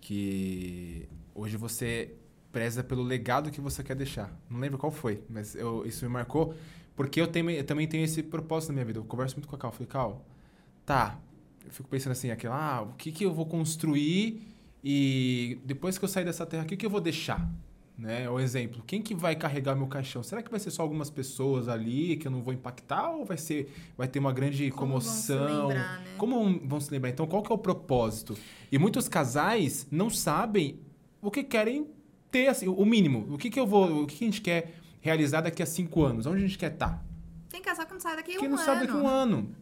Que 0.00 1.08
hoje 1.34 1.56
você 1.56 2.14
preza 2.50 2.82
pelo 2.82 3.02
legado 3.02 3.50
que 3.50 3.60
você 3.60 3.82
quer 3.82 3.94
deixar. 3.94 4.30
Não 4.50 4.58
lembro 4.58 4.78
qual 4.78 4.90
foi, 4.92 5.22
mas 5.28 5.54
eu- 5.54 5.86
isso 5.86 6.04
me 6.04 6.10
marcou. 6.10 6.54
Porque 7.04 7.20
eu, 7.20 7.26
tenho, 7.26 7.50
eu 7.50 7.64
também 7.64 7.86
tenho 7.86 8.04
esse 8.04 8.22
propósito 8.22 8.70
na 8.70 8.74
minha 8.74 8.84
vida. 8.84 8.98
Eu 8.98 9.04
converso 9.04 9.36
muito 9.36 9.48
com 9.48 9.56
a 9.56 9.58
Cal. 9.58 9.70
Eu 9.70 9.74
falei, 9.74 9.88
Cal, 9.88 10.24
tá. 10.84 11.18
Eu 11.64 11.70
fico 11.70 11.88
pensando 11.88 12.12
assim, 12.12 12.30
aquilo, 12.30 12.52
ah, 12.52 12.82
o 12.82 12.94
que, 12.96 13.12
que 13.12 13.24
eu 13.24 13.32
vou 13.32 13.46
construir 13.46 14.42
e 14.82 15.58
depois 15.64 15.96
que 15.96 16.04
eu 16.04 16.08
sair 16.08 16.24
dessa 16.24 16.44
terra, 16.44 16.64
o 16.64 16.66
que, 16.66 16.76
que 16.76 16.84
eu 16.84 16.90
vou 16.90 17.00
deixar? 17.00 17.48
Né? 17.96 18.28
O 18.28 18.40
exemplo, 18.40 18.82
quem 18.86 19.00
que 19.00 19.14
vai 19.14 19.36
carregar 19.36 19.76
meu 19.76 19.86
caixão? 19.86 20.22
Será 20.22 20.42
que 20.42 20.50
vai 20.50 20.58
ser 20.58 20.70
só 20.70 20.82
algumas 20.82 21.08
pessoas 21.08 21.68
ali 21.68 22.16
que 22.16 22.26
eu 22.26 22.32
não 22.32 22.42
vou 22.42 22.52
impactar 22.52 23.10
ou 23.10 23.24
vai 23.24 23.36
ser 23.36 23.72
vai 23.96 24.08
ter 24.08 24.18
uma 24.18 24.32
grande 24.32 24.70
Como 24.70 24.92
vão 24.92 25.00
se 25.00 25.32
comoção? 25.32 25.68
lembrar, 25.68 26.00
né? 26.00 26.14
Como 26.18 26.60
vão 26.66 26.80
se 26.80 26.90
lembrar? 26.90 27.10
Então, 27.10 27.26
qual 27.26 27.42
que 27.42 27.52
é 27.52 27.54
o 27.54 27.58
propósito? 27.58 28.36
E 28.72 28.78
muitos 28.78 29.08
casais 29.08 29.86
não 29.90 30.10
sabem 30.10 30.80
o 31.20 31.30
que 31.30 31.44
querem 31.44 31.86
ter, 32.30 32.48
assim, 32.48 32.66
o 32.66 32.84
mínimo. 32.84 33.26
O 33.32 33.38
que, 33.38 33.50
que 33.50 33.60
eu 33.60 33.66
vou, 33.66 34.02
o 34.02 34.06
que, 34.06 34.16
que 34.16 34.24
a 34.24 34.26
gente 34.26 34.40
quer 34.40 34.81
realizar 35.02 35.42
daqui 35.42 35.62
a 35.62 35.66
cinco 35.66 36.02
anos? 36.02 36.24
Onde 36.24 36.38
a 36.38 36.46
gente 36.46 36.56
quer 36.56 36.72
estar? 36.72 37.04
Tem 37.50 37.60
casal 37.60 37.84
que 37.84 37.92
não 37.92 38.00
sai 38.00 38.16
daqui 38.16 38.36
que 38.36 38.46
um 38.46 38.48
não 38.48 38.56
ano. 38.56 38.64
sabe 38.64 38.86
daqui 38.86 38.92
a 38.92 38.96
um 38.96 39.06
ano. 39.06 39.54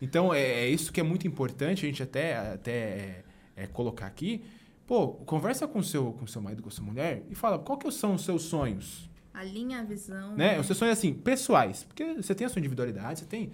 Então, 0.00 0.32
é, 0.32 0.40
é 0.40 0.68
isso 0.68 0.92
que 0.92 1.00
é 1.00 1.02
muito 1.02 1.26
importante 1.26 1.84
a 1.84 1.88
gente 1.88 2.02
até, 2.02 2.36
até 2.36 2.72
é, 2.72 3.24
é, 3.56 3.66
colocar 3.66 4.06
aqui. 4.06 4.44
Pô, 4.86 5.08
conversa 5.08 5.66
com 5.66 5.82
seu, 5.82 6.12
com 6.12 6.26
seu 6.26 6.42
marido, 6.42 6.62
com 6.62 6.70
sua 6.70 6.84
mulher 6.84 7.24
e 7.30 7.34
fala 7.34 7.58
qual 7.58 7.78
que 7.78 7.90
são 7.90 8.14
os 8.14 8.24
seus 8.24 8.42
sonhos. 8.42 9.10
Alinha 9.32 9.80
a 9.80 9.82
visão. 9.82 10.36
Né? 10.36 10.60
Os 10.60 10.66
seus 10.66 10.78
sonhos, 10.78 10.98
assim, 10.98 11.14
pessoais. 11.14 11.84
Porque 11.84 12.14
você 12.14 12.34
tem 12.34 12.46
a 12.46 12.50
sua 12.50 12.60
individualidade, 12.60 13.20
você 13.20 13.24
tem... 13.24 13.50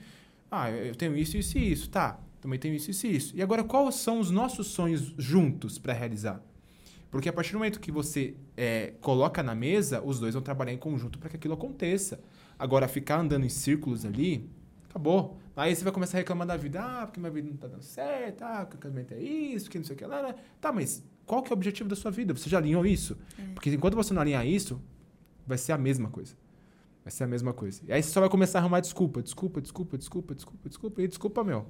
Ah, 0.51 0.71
eu 0.71 0.95
tenho 0.95 1.17
isso, 1.17 1.37
isso 1.37 1.57
e 1.57 1.71
isso. 1.71 1.89
Tá, 1.89 2.19
também 2.41 2.59
tenho 2.59 2.75
isso, 2.75 2.91
isso 2.91 3.07
e 3.07 3.17
isso. 3.17 3.37
E 3.37 3.43
agora, 3.43 3.63
quais 3.63 3.95
são 3.97 4.19
os 4.19 4.31
nossos 4.31 4.69
sonhos 4.69 5.15
juntos 5.17 5.79
para 5.79 5.93
realizar? 5.93 6.43
Porque 7.11 7.29
a 7.29 7.33
partir 7.33 7.53
do 7.53 7.59
momento 7.59 7.81
que 7.81 7.91
você 7.91 8.35
é, 8.57 8.93
coloca 9.01 9.43
na 9.43 9.55
mesa, 9.55 10.03
os 10.03 10.21
dois 10.21 10.35
vão 10.35 10.43
trabalhar 10.43 10.73
em 10.73 10.79
conjunto 10.79 11.19
para 11.19 11.31
que 11.31 11.37
aquilo 11.37 11.55
aconteça. 11.55 12.21
Agora, 12.59 12.87
ficar 12.87 13.21
andando 13.21 13.47
em 13.47 13.49
círculos 13.49 14.05
ali, 14.05 14.49
acabou. 14.89 15.39
Aí 15.57 15.75
você 15.75 15.83
vai 15.83 15.93
começar 15.93 16.19
a 16.19 16.21
reclamar 16.21 16.47
da 16.47 16.57
vida. 16.57 16.81
Ah, 16.83 17.07
porque 17.07 17.19
minha 17.19 17.33
vida 17.33 17.49
não 17.49 17.57
tá 17.57 17.67
dando 17.67 17.83
certo. 17.83 18.43
Ah, 18.43 18.67
porque 18.67 18.77
o 18.77 18.81
casamento 18.81 19.15
é 19.15 19.21
isso, 19.21 19.71
que 19.71 19.79
não 19.79 19.85
sei 19.85 19.97
o 19.97 19.99
que 19.99 20.05
lá. 20.05 20.21
lá. 20.21 20.35
Tá, 20.61 20.71
mas 20.71 21.03
qual 21.25 21.43
que 21.43 21.51
é 21.51 21.55
o 21.55 21.57
objetivo 21.57 21.89
da 21.89 21.97
sua 21.97 22.11
vida? 22.11 22.35
Você 22.35 22.49
já 22.51 22.59
alinhou 22.59 22.85
isso? 22.85 23.17
Porque 23.55 23.71
enquanto 23.71 23.95
você 23.95 24.13
não 24.13 24.21
alinhar 24.21 24.47
isso, 24.47 24.81
vai 25.47 25.57
ser 25.57 25.73
a 25.73 25.79
mesma 25.79 26.11
coisa. 26.11 26.35
Vai 27.05 27.11
ser 27.11 27.25
a 27.25 27.27
mesma 27.27 27.55
coisa. 27.55 27.81
E 27.87 27.93
aí 27.93 28.03
você 28.03 28.11
só 28.11 28.21
vai 28.21 28.29
começar 28.29 28.59
a 28.59 28.63
arrumar 28.63 28.81
desculpa. 28.81 29.23
Desculpa, 29.23 29.61
desculpa, 29.61 29.97
desculpa, 29.97 30.35
desculpa, 30.35 30.69
desculpa. 30.69 31.03
E 31.03 31.09
desculpa, 31.09 31.43
meu. 31.43 31.67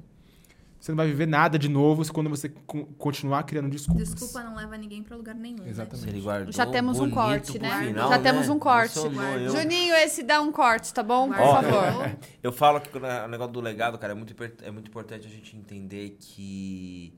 Você 0.80 0.92
não 0.92 0.96
vai 0.96 1.06
viver 1.09 1.26
nada 1.26 1.59
de 1.59 1.68
novo 1.68 2.05
se 2.05 2.12
quando 2.12 2.30
você 2.30 2.48
co- 2.48 2.86
continuar 2.98 3.42
criando 3.42 3.68
desculpas. 3.68 4.10
Desculpa 4.10 4.42
não 4.44 4.55
leva 4.55 4.76
ninguém 4.78 5.02
pra 5.02 5.16
lugar 5.16 5.34
nenhum. 5.34 5.64
né? 5.64 5.70
Exatamente. 5.70 6.09
Ele 6.09 6.20
guardou 6.20 6.52
Já 6.52 6.66
temos 6.66 7.00
um 7.00 7.10
corte, 7.10 7.59
né? 7.59 7.86
final, 7.86 8.09
Já 8.09 8.18
temos 8.20 8.46
né? 8.48 8.55
um 8.55 8.59
corte. 8.59 8.96
Eu. 8.98 9.50
Juninho, 9.50 9.94
esse 9.96 10.22
dá 10.22 10.40
um 10.40 10.52
corte, 10.52 10.94
tá 10.94 11.02
bom? 11.02 11.28
Por 11.28 11.36
favor. 11.36 12.16
Eu 12.42 12.52
falo 12.52 12.80
que 12.80 12.96
é- 12.96 13.24
o 13.24 13.28
negócio 13.28 13.52
do 13.52 13.60
legado, 13.60 13.98
cara, 13.98 14.12
é 14.12 14.16
muito, 14.16 14.34
é 14.62 14.70
muito 14.70 14.88
importante 14.88 15.26
a 15.26 15.30
gente 15.30 15.56
entender 15.56 16.16
que 16.20 17.12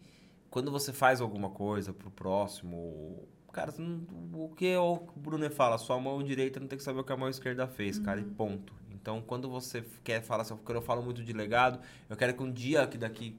quando 0.50 0.70
você 0.70 0.92
faz 0.92 1.20
alguma 1.20 1.50
coisa 1.50 1.92
pro 1.92 2.10
próximo, 2.10 3.28
cara, 3.52 3.72
não- 3.78 4.00
o 4.32 4.48
que 4.48 4.74
o 4.76 5.00
Bruno 5.16 5.48
fala, 5.50 5.76
sua 5.78 6.00
mão 6.00 6.22
direita 6.22 6.58
não 6.58 6.66
tem 6.66 6.78
que 6.78 6.84
saber 6.84 7.00
o 7.00 7.04
que 7.04 7.12
a 7.12 7.16
mão 7.16 7.28
esquerda 7.28 7.66
fez, 7.68 7.98
cara, 7.98 8.20
e 8.20 8.24
ponto. 8.24 8.72
Então, 8.90 9.22
quando 9.26 9.48
você 9.48 9.84
quer 10.02 10.22
falar 10.22 10.42
assim, 10.42 10.56
quando 10.64 10.76
eu 10.76 10.82
falo 10.82 11.02
muito 11.02 11.22
de 11.22 11.32
legado, 11.32 11.78
eu 12.08 12.16
quero 12.16 12.34
que 12.34 12.42
um 12.42 12.50
dia 12.52 12.86
que 12.86 12.98
daqui 12.98 13.38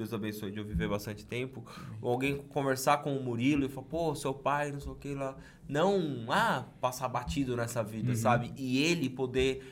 Deus 0.00 0.14
abençoe 0.14 0.50
de 0.50 0.58
eu 0.58 0.64
viver 0.64 0.88
bastante 0.88 1.26
tempo, 1.26 1.62
ou 2.00 2.10
alguém 2.12 2.38
conversar 2.38 3.02
com 3.02 3.14
o 3.16 3.22
Murilo 3.22 3.66
e 3.66 3.68
falar, 3.68 3.86
pô, 3.86 4.14
seu 4.14 4.32
pai, 4.32 4.72
não 4.72 4.80
sei 4.80 4.92
o 4.92 4.94
que 4.94 5.14
lá. 5.14 5.36
Não, 5.68 6.24
ah, 6.30 6.64
passar 6.80 7.06
batido 7.08 7.54
nessa 7.56 7.82
vida, 7.84 8.14
sabe? 8.16 8.52
E 8.56 8.82
ele 8.82 9.10
poder 9.10 9.62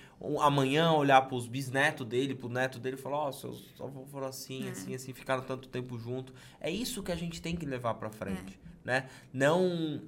amanhã 0.41 0.93
olhar 0.93 1.23
pros 1.23 1.47
bisnetos 1.49 2.07
dele, 2.07 2.35
pro 2.35 2.49
neto 2.49 2.79
dele 2.79 2.97
e 2.97 3.01
falar, 3.01 3.17
ó, 3.19 3.33
seus 3.33 3.73
avô 3.81 4.05
foram 4.07 4.27
assim, 4.27 4.67
É. 4.69 4.71
assim, 4.73 4.95
assim, 4.95 5.13
ficaram 5.15 5.43
tanto 5.43 5.67
tempo 5.69 5.99
junto. 5.99 6.35
É 6.61 6.71
isso 6.71 7.03
que 7.03 7.11
a 7.11 7.17
gente 7.17 7.41
tem 7.41 7.57
que 7.57 7.65
levar 7.65 7.95
pra 7.95 8.11
frente, 8.11 8.61
né? 8.85 9.09
Não 9.33 10.03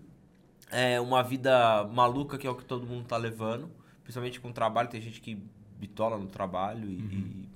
é 0.70 1.00
uma 1.00 1.22
vida 1.22 1.84
maluca 1.92 2.36
que 2.36 2.46
é 2.46 2.50
o 2.50 2.54
que 2.54 2.64
todo 2.64 2.86
mundo 2.86 3.06
tá 3.06 3.16
levando, 3.16 3.70
principalmente 4.02 4.38
com 4.38 4.50
o 4.50 4.52
trabalho, 4.52 4.88
tem 4.90 5.00
gente 5.00 5.20
que 5.20 5.42
bitola 5.78 6.18
no 6.18 6.26
trabalho 6.26 6.88
e, 6.90 6.94
e 6.98 7.48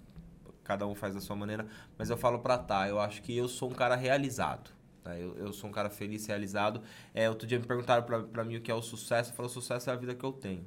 cada 0.65 0.87
um 0.87 0.95
faz 0.95 1.15
da 1.15 1.21
sua 1.21 1.37
maneira, 1.37 1.67
mas 1.97 2.11
eu 2.11 2.17
falo 2.17 2.39
pra 2.41 2.59
tá, 2.59 2.89
eu 2.89 2.99
acho 2.99 3.23
que 3.23 3.37
eu 3.37 3.47
sou 3.47 3.71
um 3.71 3.75
cara 3.75 3.95
realizado. 3.95 4.71
tá? 5.03 5.17
Eu, 5.17 5.37
eu 5.37 5.53
sou 5.53 5.71
um 5.71 5.73
cara 5.73 5.91
feliz, 5.91 6.27
realizado. 6.27 6.81
É, 7.13 7.29
outro 7.29 7.47
dia 7.47 7.59
me 7.59 7.67
perguntaram 7.67 8.03
pra, 8.03 8.23
pra 8.23 8.45
mim 8.45 8.57
o 8.57 8.61
que 8.61 8.71
é 8.71 8.75
o 8.75 8.83
sucesso, 8.83 9.31
eu 9.31 9.37
falo, 9.37 9.49
o 9.49 9.53
sucesso 9.53 9.91
é 9.91 9.93
a 9.93 9.97
vida 9.97 10.15
que 10.15 10.25
eu 10.25 10.33
tenho. 10.33 10.67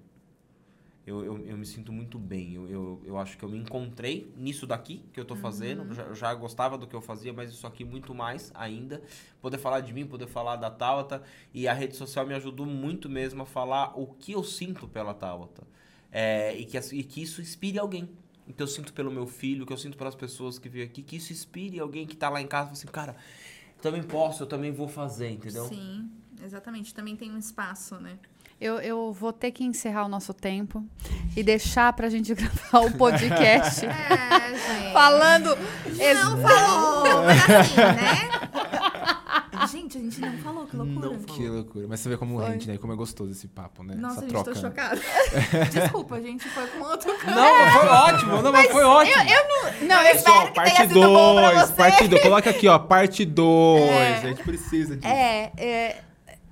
Eu, 1.07 1.23
eu, 1.23 1.45
eu 1.45 1.57
me 1.57 1.65
sinto 1.65 1.93
muito 1.93 2.19
bem. 2.19 2.53
Eu, 2.53 2.69
eu, 2.69 3.01
eu 3.05 3.17
acho 3.17 3.37
que 3.37 3.43
eu 3.45 3.47
me 3.47 3.57
encontrei 3.57 4.29
nisso 4.35 4.67
daqui 4.67 5.05
que 5.13 5.19
eu 5.19 5.23
tô 5.23 5.37
fazendo. 5.37 5.83
Eu 5.83 5.93
já, 5.93 6.03
eu 6.03 6.15
já 6.15 6.33
gostava 6.35 6.77
do 6.77 6.85
que 6.85 6.93
eu 6.93 6.99
fazia, 6.99 7.31
mas 7.31 7.49
isso 7.49 7.65
aqui 7.65 7.85
muito 7.85 8.13
mais 8.13 8.51
ainda. 8.53 9.01
Poder 9.41 9.57
falar 9.57 9.79
de 9.79 9.93
mim, 9.93 10.05
poder 10.05 10.27
falar 10.27 10.57
da 10.57 10.69
Tabata. 10.69 11.23
E 11.53 11.65
a 11.65 11.71
rede 11.71 11.95
social 11.95 12.27
me 12.27 12.33
ajudou 12.33 12.65
muito 12.65 13.09
mesmo 13.09 13.41
a 13.41 13.45
falar 13.45 13.97
o 13.97 14.05
que 14.05 14.33
eu 14.33 14.43
sinto 14.43 14.85
pela 14.85 15.13
Tabata. 15.13 15.65
É, 16.11 16.53
e, 16.57 16.65
que, 16.65 16.77
e 16.77 17.03
que 17.05 17.21
isso 17.21 17.41
inspire 17.41 17.79
alguém. 17.79 18.09
O 18.49 18.53
que 18.53 18.63
eu 18.63 18.67
sinto 18.67 18.93
pelo 18.93 19.11
meu 19.11 19.27
filho, 19.27 19.63
o 19.63 19.67
que 19.67 19.73
eu 19.73 19.77
sinto 19.77 19.97
pelas 19.97 20.15
pessoas 20.15 20.57
que 20.57 20.69
vêm 20.69 20.83
aqui. 20.83 21.01
Que 21.01 21.17
isso 21.17 21.33
inspire 21.33 21.79
alguém 21.79 22.05
que 22.07 22.15
tá 22.15 22.29
lá 22.29 22.41
em 22.41 22.47
casa 22.47 22.63
e 22.63 22.65
fala 22.67 22.73
assim, 22.77 22.87
cara, 22.87 23.15
eu 23.77 23.81
também 23.81 24.03
posso, 24.03 24.43
eu 24.43 24.47
também 24.47 24.71
vou 24.71 24.87
fazer, 24.87 25.29
entendeu? 25.31 25.65
Sim, 25.65 26.09
exatamente. 26.43 26.93
Também 26.93 27.15
tem 27.15 27.31
um 27.31 27.37
espaço, 27.37 27.95
né? 27.95 28.17
Eu, 28.59 28.79
eu 28.79 29.13
vou 29.13 29.31
ter 29.31 29.51
que 29.51 29.63
encerrar 29.63 30.05
o 30.05 30.09
nosso 30.09 30.33
tempo 30.33 30.83
e 31.35 31.43
deixar 31.43 31.93
pra 31.93 32.09
gente 32.09 32.33
gravar 32.35 32.79
o 32.79 32.91
podcast 32.97 33.85
É, 33.85 34.49
gente. 34.57 34.93
falando. 34.93 35.55
ex- 35.99 36.23
Não 36.23 36.41
falou, 36.41 37.23
mas 37.23 37.49
assim, 37.49 37.75
né? 37.75 38.36
Falou, 40.67 40.85
que 40.87 40.93
loucura. 40.93 41.09
Não 41.17 41.19
falou. 41.19 41.35
Que 41.37 41.49
loucura. 41.49 41.85
Mas 41.89 41.99
você 41.99 42.09
vê 42.09 42.17
como 42.17 42.39
Foi. 42.39 42.49
rende, 42.49 42.67
né? 42.67 42.77
Como 42.77 42.93
é 42.93 42.95
gostoso 42.95 43.31
esse 43.31 43.47
papo, 43.47 43.83
né? 43.83 43.95
Nossa, 43.95 44.13
Essa 44.13 44.21
gente, 44.21 44.29
troca. 44.31 44.51
tô 44.53 44.61
né? 44.61 44.67
chocada. 44.67 45.01
Desculpa, 45.71 46.15
a 46.15 46.21
gente 46.21 46.47
foi 46.49 46.67
com 46.67 46.83
outro 46.83 47.17
cara. 47.17 47.35
Não, 47.35 47.55
mas 47.59 47.73
foi 47.73 47.87
ótimo, 47.87 48.41
não, 48.41 48.51
mas 48.51 48.71
foi 48.71 48.83
ótimo. 48.83 49.15
Não, 49.87 50.01
Eu 50.01 50.07
eu, 50.07 50.15
espero 50.15 50.47
que 50.47 50.53
parte 50.53 50.75
tenha 50.75 50.87
sido 50.87 51.01
bom 51.01 51.35
pra 51.35 51.51
2, 51.51 51.61
você. 51.67 51.73
parte 51.73 52.07
2. 52.07 52.21
Coloca 52.21 52.49
aqui, 52.49 52.67
ó, 52.67 52.79
parte 52.79 53.25
2. 53.25 53.91
A 54.23 54.27
gente 54.27 54.43
precisa 54.43 54.95
disso. 54.95 55.07
é, 55.07 55.51
é, 55.57 56.01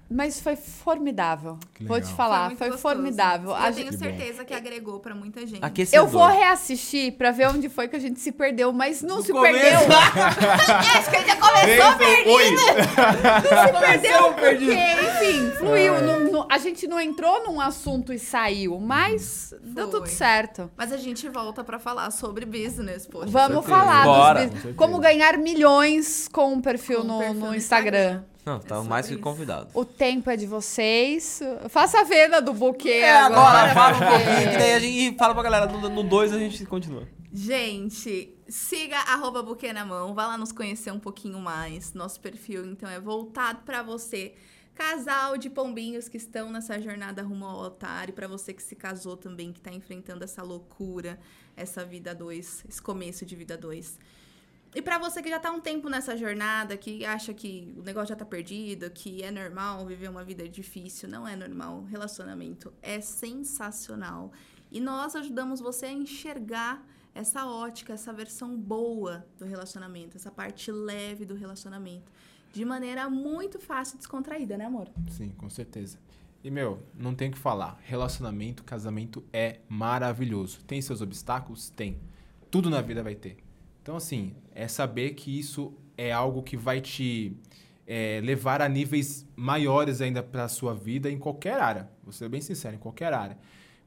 mas 0.09 0.39
foi 0.39 0.55
formidável. 0.55 1.57
Vou 1.81 1.99
te 1.99 2.13
falar, 2.13 2.49
foi, 2.55 2.69
gostoso. 2.69 2.77
formidável. 2.81 3.49
Eu 3.49 3.55
A 3.55 3.71
tenho 3.71 3.91
gente- 3.91 3.97
certeza 3.99 4.45
que 4.45 4.53
agregou 4.53 4.99
pra 4.99 5.15
muita 5.15 5.45
gente. 5.47 5.63
Aquecedor. 5.63 6.05
eu 6.05 6.11
vou 6.11 6.27
reassistir 6.27 7.13
pra 7.13 7.31
ver 7.31 7.47
onde 7.49 7.67
foi 7.69 7.87
que 7.87 7.95
a 7.95 7.99
gente 7.99 8.19
se 8.19 8.31
perdeu, 8.31 8.71
mas 8.71 9.01
não 9.01 9.17
No 9.17 9.23
se 9.23 9.31
começo. 9.31 9.53
perdeu. 9.59 9.97
Acho 9.97 11.09
que 11.09 11.15
a 11.15 11.19
gente 11.19 11.27
já 11.27 11.35
começou 11.37 12.35
Oi! 12.35 12.51
Não 12.55 13.73
se 13.73 13.79
perdeu 13.85 14.33
porque, 14.33 14.73
enfim, 14.73 15.51
fluiu. 15.57 16.01
Não- 16.01 16.19
não- 16.31 16.47
a 16.51 16.57
gente 16.57 16.87
não 16.87 16.99
entrou 16.99 17.43
num 17.45 17.59
assunto 17.61 18.11
e 18.13 18.19
saiu, 18.19 18.79
mas 18.79 19.53
deu 19.61 19.89
Foi. 19.89 19.99
tudo 19.99 20.07
certo. 20.09 20.69
Mas 20.77 20.91
a 20.91 20.97
gente 20.97 21.27
volta 21.29 21.63
pra 21.63 21.79
falar 21.79 22.11
sobre 22.11 22.45
business, 22.45 23.07
poxa. 23.07 23.27
Vamos 23.27 23.65
falar 23.65 24.03
Bora. 24.05 24.39
dos 24.41 24.45
Com 24.49 24.51
bus- 24.53 24.61
certeza. 24.61 24.75
como 24.75 24.99
ganhar 24.99 25.37
milhões 25.37 26.27
com 26.31 26.53
um 26.53 26.61
perfil, 26.61 26.97
Com 26.99 27.03
um 27.03 27.07
no, 27.07 27.17
perfil 27.19 27.33
no 27.39 27.45
no 27.47 27.55
Instagram. 27.55 27.97
Instagram. 27.99 28.23
Não, 28.45 28.59
tá 28.59 28.75
sobre 28.75 28.89
mais 28.89 29.07
que 29.07 29.17
convidado. 29.17 29.69
O 29.73 29.83
tempo 29.83 30.29
é 30.29 30.37
de 30.37 30.45
vocês. 30.45 31.41
Faça 31.69 32.01
a 32.01 32.03
venda 32.03 32.41
do 32.41 32.53
buquê 32.53 32.89
É, 32.89 33.17
agora. 33.17 33.71
agora 33.71 33.73
fala 33.73 33.97
um 34.15 34.51
que 34.51 34.57
daí 34.57 34.73
a 34.73 34.79
gente 34.79 35.17
fala 35.17 35.33
pra 35.33 35.43
galera. 35.43 35.65
No 35.65 36.03
2 36.03 36.33
a 36.33 36.37
gente 36.39 36.65
continua. 36.65 37.07
Gente, 37.33 38.33
siga 38.47 38.97
arroba 38.97 39.43
Buquê 39.43 39.73
na 39.73 39.83
Mão, 39.83 40.13
vá 40.13 40.27
lá 40.27 40.37
nos 40.37 40.53
conhecer 40.53 40.89
um 40.91 40.99
pouquinho 40.99 41.37
mais. 41.37 41.93
Nosso 41.93 42.17
perfil, 42.21 42.65
então, 42.65 42.89
é 42.89 42.97
voltado 42.97 43.59
pra 43.65 43.83
você, 43.83 44.33
casal 44.73 45.37
de 45.37 45.49
pombinhos 45.49 46.07
que 46.07 46.15
estão 46.15 46.49
nessa 46.49 46.79
jornada 46.79 47.21
rumo 47.21 47.43
ao 47.43 47.61
altar, 47.65 48.07
e 48.07 48.13
pra 48.13 48.25
você 48.25 48.53
que 48.53 48.63
se 48.63 48.73
casou 48.73 49.17
também, 49.17 49.51
que 49.51 49.59
tá 49.59 49.69
enfrentando 49.69 50.23
essa 50.23 50.41
loucura, 50.43 51.19
essa 51.57 51.83
vida 51.83 52.15
dois, 52.15 52.63
esse 52.69 52.81
começo 52.81 53.25
de 53.25 53.35
vida 53.35 53.57
dois. 53.57 53.99
E 54.75 54.81
pra 54.81 54.99
você 54.99 55.23
que 55.23 55.29
já 55.29 55.39
tá 55.39 55.51
um 55.51 55.61
tempo 55.61 55.87
nessa 55.87 56.17
jornada, 56.17 56.75
que 56.75 57.05
acha 57.05 57.33
que 57.33 57.73
o 57.77 57.81
negócio 57.81 58.09
já 58.09 58.15
tá 58.17 58.25
perdido, 58.25 58.89
que 58.89 59.23
é 59.23 59.31
normal 59.31 59.85
viver 59.85 60.09
uma 60.09 60.21
vida 60.21 60.49
difícil, 60.49 61.07
não 61.07 61.25
é 61.25 61.33
normal. 61.33 61.85
Relacionamento 61.85 62.73
é 62.81 62.99
sensacional. 62.99 64.33
E 64.69 64.81
nós 64.81 65.15
ajudamos 65.15 65.61
você 65.61 65.85
a 65.85 65.93
enxergar 65.93 66.85
essa 67.13 67.45
ótica, 67.45 67.93
essa 67.93 68.11
versão 68.11 68.57
boa 68.57 69.25
do 69.39 69.45
relacionamento, 69.45 70.17
essa 70.17 70.29
parte 70.29 70.69
leve 70.69 71.23
do 71.23 71.35
relacionamento, 71.35 72.11
de 72.51 72.65
maneira 72.65 73.09
muito 73.09 73.57
fácil 73.57 73.95
e 73.95 73.99
descontraída, 73.99 74.57
né, 74.57 74.65
amor? 74.65 74.89
Sim, 75.09 75.29
com 75.37 75.49
certeza. 75.49 75.97
E, 76.43 76.51
meu, 76.51 76.83
não 76.93 77.15
tem 77.15 77.29
o 77.29 77.31
que 77.31 77.37
falar. 77.37 77.79
Relacionamento, 77.81 78.61
casamento 78.65 79.23
é 79.31 79.61
maravilhoso. 79.69 80.65
Tem 80.65 80.81
seus 80.81 80.99
obstáculos? 80.99 81.69
Tem. 81.69 81.97
Tudo 82.51 82.69
na 82.69 82.81
vida 82.81 83.01
vai 83.01 83.15
ter. 83.15 83.44
Então, 83.85 83.97
assim, 83.97 84.33
é 84.55 84.67
saber 84.67 85.11
que 85.11 85.37
isso 85.37 85.71
é 85.95 86.11
algo 86.11 86.41
que 86.41 86.57
vai 86.57 86.81
te 86.81 87.37
é, 87.85 88.19
levar 88.23 88.59
a 88.59 88.67
níveis 88.67 89.27
maiores 89.35 90.01
ainda 90.01 90.23
para 90.23 90.45
a 90.45 90.47
sua 90.47 90.73
vida 90.73 91.07
em 91.07 91.19
qualquer 91.19 91.61
área. 91.61 91.87
Vou 92.03 92.11
ser 92.11 92.27
bem 92.27 92.41
sincero, 92.41 92.77
em 92.77 92.79
qualquer 92.79 93.13
área. 93.13 93.37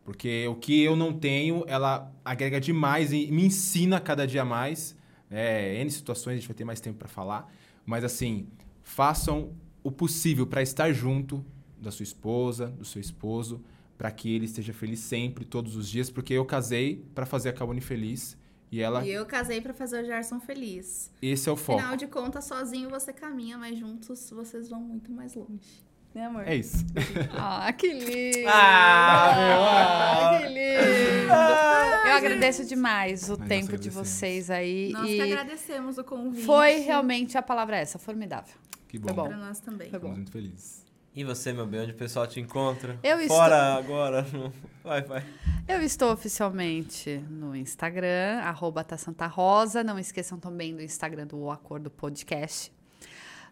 Porque 0.04 0.46
o 0.46 0.54
que 0.54 0.84
eu 0.84 0.94
não 0.94 1.12
tenho, 1.12 1.64
ela 1.66 2.14
agrega 2.24 2.60
demais 2.60 3.12
e 3.12 3.28
me 3.32 3.46
ensina 3.46 3.98
cada 3.98 4.24
dia 4.24 4.44
mais. 4.44 4.96
É, 5.28 5.80
N 5.80 5.90
situações, 5.90 6.34
a 6.34 6.36
gente 6.36 6.46
vai 6.46 6.54
ter 6.54 6.64
mais 6.64 6.80
tempo 6.80 6.96
para 6.96 7.08
falar. 7.08 7.52
Mas, 7.84 8.04
assim, 8.04 8.46
façam 8.84 9.50
o 9.82 9.90
possível 9.90 10.46
para 10.46 10.62
estar 10.62 10.92
junto 10.92 11.44
da 11.76 11.90
sua 11.90 12.04
esposa, 12.04 12.68
do 12.68 12.84
seu 12.84 13.00
esposo, 13.00 13.64
para 13.96 14.12
que 14.12 14.32
ele 14.32 14.44
esteja 14.44 14.72
feliz 14.72 15.00
sempre, 15.00 15.44
todos 15.44 15.74
os 15.74 15.88
dias. 15.88 16.08
Porque 16.08 16.34
eu 16.34 16.44
casei 16.44 17.04
para 17.16 17.26
fazer 17.26 17.48
a 17.48 17.52
Kawane 17.52 17.80
feliz. 17.80 18.38
E 18.70 18.80
ela, 18.80 19.04
E 19.04 19.10
eu 19.10 19.24
casei 19.24 19.60
pra 19.60 19.72
fazer 19.72 20.02
o 20.02 20.06
Gerson 20.06 20.38
feliz. 20.40 21.10
esse 21.22 21.48
é 21.48 21.52
o 21.52 21.56
foco. 21.56 21.78
Afinal 21.78 21.96
de 21.96 22.06
contas, 22.06 22.44
sozinho 22.44 22.90
você 22.90 23.12
caminha, 23.12 23.56
mas 23.56 23.78
juntos 23.78 24.30
vocês 24.30 24.68
vão 24.68 24.80
muito 24.80 25.10
mais 25.10 25.34
longe. 25.34 25.86
Né, 26.14 26.24
amor? 26.26 26.46
É 26.48 26.54
isso. 26.56 26.84
Ah, 27.36 27.72
que 27.72 27.92
lindo! 27.92 28.48
Ah, 28.48 30.34
Ah, 30.34 30.38
que 30.40 30.48
lindo! 30.48 32.08
Eu 32.08 32.12
agradeço 32.16 32.64
demais 32.64 33.28
o 33.30 33.36
tempo 33.36 33.76
de 33.78 33.90
vocês 33.90 34.50
aí. 34.50 34.90
Nós 34.92 35.06
que 35.06 35.16
e 35.16 35.20
agradecemos 35.22 35.98
o 35.98 36.04
convite. 36.04 36.44
foi 36.46 36.80
realmente 36.80 37.36
a 37.38 37.42
palavra 37.42 37.76
é 37.76 37.82
essa, 37.82 37.98
formidável. 37.98 38.54
Que 38.88 38.98
Foi 38.98 39.12
bom. 39.12 39.22
bom. 39.24 39.28
Pra 39.28 39.36
nós 39.36 39.60
também. 39.60 39.90
Foi 39.90 39.98
bom. 39.98 40.08
Estamos 40.08 40.16
muito 40.18 40.32
felizes. 40.32 40.84
E 41.18 41.24
você, 41.24 41.52
meu 41.52 41.66
bem, 41.66 41.80
onde 41.80 41.90
o 41.90 41.96
pessoal 41.96 42.28
te 42.28 42.38
encontra? 42.38 42.96
Eu 43.02 43.20
estou- 43.20 43.36
Fora 43.38 43.74
agora. 43.74 44.22
no- 44.32 44.52
Vai, 44.84 45.02
vai. 45.02 45.24
Eu 45.66 45.82
estou 45.82 46.12
oficialmente 46.12 47.18
no 47.28 47.56
Instagram, 47.56 48.38
arroba 48.44 48.84
tá 48.84 48.96
Santa 48.96 49.26
Rosa. 49.26 49.82
Não 49.82 49.98
esqueçam 49.98 50.38
também 50.38 50.74
do 50.76 50.80
Instagram 50.80 51.26
do 51.26 51.50
Acordo 51.50 51.90
Podcast. 51.90 52.72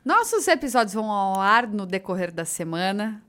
Nossos 0.05 0.47
episódios 0.47 0.95
vão 0.95 1.11
ao 1.11 1.41
ar 1.41 1.67
no 1.67 1.85
decorrer 1.85 2.33
da 2.33 2.45
semana. 2.45 3.21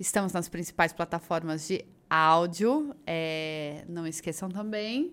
Estamos 0.00 0.32
nas 0.32 0.48
principais 0.48 0.94
plataformas 0.94 1.68
de 1.68 1.84
áudio. 2.08 2.96
É, 3.06 3.84
não 3.86 4.06
esqueçam 4.06 4.48
também 4.48 5.12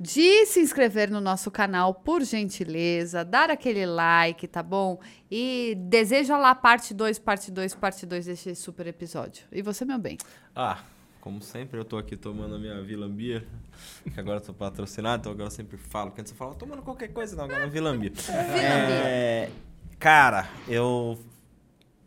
de 0.00 0.46
se 0.46 0.60
inscrever 0.60 1.10
no 1.10 1.20
nosso 1.20 1.50
canal, 1.50 1.92
por 1.92 2.22
gentileza, 2.22 3.24
dar 3.24 3.50
aquele 3.50 3.84
like, 3.84 4.46
tá 4.46 4.62
bom? 4.62 5.00
E 5.30 5.76
deseja 5.76 6.38
lá 6.38 6.54
parte 6.54 6.94
2, 6.94 7.18
parte 7.18 7.50
2, 7.50 7.74
parte 7.74 8.06
2 8.06 8.26
desse 8.26 8.54
super 8.54 8.86
episódio. 8.86 9.44
E 9.50 9.60
você, 9.60 9.84
meu 9.84 9.98
bem? 9.98 10.16
Ah, 10.54 10.78
como 11.20 11.42
sempre, 11.42 11.78
eu 11.78 11.84
tô 11.84 11.98
aqui 11.98 12.16
tomando 12.16 12.54
a 12.54 12.58
minha 12.58 12.80
Vilambia. 12.80 13.46
Que 14.12 14.18
agora 14.18 14.38
eu 14.38 14.40
tô 14.40 14.54
patrocinado, 14.54 15.20
então 15.20 15.32
agora 15.32 15.48
eu 15.48 15.50
sempre 15.50 15.76
falo. 15.76 16.10
Porque 16.10 16.20
antes 16.20 16.32
eu 16.32 16.38
falava, 16.38 16.56
tomando 16.56 16.82
qualquer 16.82 17.08
coisa, 17.08 17.36
não, 17.36 17.44
agora 17.44 17.64
é 17.64 17.68
Vilambia. 17.68 18.12
É, 18.28 19.50
cara, 19.98 20.48
eu. 20.68 21.18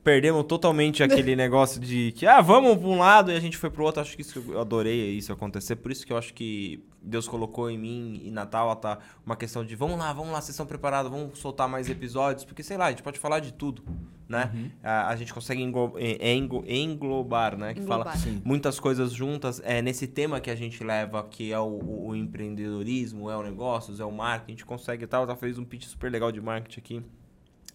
Perdemos 0.03 0.43
totalmente 0.45 1.03
aquele 1.03 1.35
negócio 1.37 1.79
de 1.79 2.11
que, 2.13 2.25
ah, 2.25 2.41
vamos 2.41 2.77
pra 2.77 2.87
um 2.87 2.97
lado 2.97 3.31
e 3.31 3.35
a 3.35 3.39
gente 3.39 3.55
foi 3.57 3.69
pro 3.69 3.83
outro. 3.83 4.01
Acho 4.01 4.15
que 4.15 4.21
isso 4.23 4.43
eu 4.49 4.59
adorei 4.59 5.11
isso 5.11 5.31
acontecer. 5.31 5.75
Por 5.75 5.91
isso 5.91 6.05
que 6.07 6.11
eu 6.11 6.17
acho 6.17 6.33
que 6.33 6.83
Deus 7.03 7.27
colocou 7.27 7.69
em 7.69 7.77
mim 7.77 8.19
e 8.23 8.31
Natal 8.31 8.75
tá 8.75 8.97
uma 9.25 9.35
questão 9.35 9.63
de 9.65 9.75
vamos 9.75 9.97
lá, 9.99 10.11
vamos 10.13 10.31
lá, 10.31 10.41
vocês 10.41 10.49
estão 10.49 10.65
preparados, 10.65 11.11
vamos 11.11 11.37
soltar 11.37 11.67
mais 11.69 11.87
episódios. 11.89 12.45
Porque, 12.45 12.63
sei 12.63 12.77
lá, 12.77 12.85
a 12.87 12.89
gente 12.89 13.03
pode 13.03 13.19
falar 13.19 13.39
de 13.41 13.53
tudo, 13.53 13.83
né? 14.27 14.51
A, 14.83 15.09
a 15.09 15.15
gente 15.15 15.31
consegue 15.33 15.61
englo- 15.61 15.93
en- 15.99 16.17
englo- 16.37 16.63
englobar, 16.67 17.55
né? 17.55 17.73
Que 17.75 17.81
fala 17.81 18.01
Englobar. 18.01 18.17
Sim. 18.17 18.41
muitas 18.43 18.79
coisas 18.79 19.11
juntas 19.13 19.61
é 19.63 19.83
nesse 19.83 20.07
tema 20.07 20.39
que 20.39 20.49
a 20.49 20.55
gente 20.55 20.83
leva 20.83 21.23
que 21.29 21.51
é 21.51 21.59
o, 21.59 21.63
o- 21.63 22.07
o 22.09 22.15
empreendedorismo 22.15 23.29
é 23.29 23.37
o 23.37 23.43
negócios 23.43 23.99
é 23.99 24.05
o 24.05 24.11
marketing 24.11 24.51
a 24.51 24.53
gente 24.55 24.65
consegue 24.65 25.05
tal 25.05 25.27
tá 25.27 25.35
fez 25.35 25.57
um 25.59 25.63
pitch 25.65 25.85
super 25.85 26.11
legal 26.11 26.31
de 26.31 26.41
marketing 26.41 26.79
aqui 26.79 27.01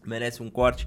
merece 0.04 0.42
um 0.42 0.48
corte 0.50 0.86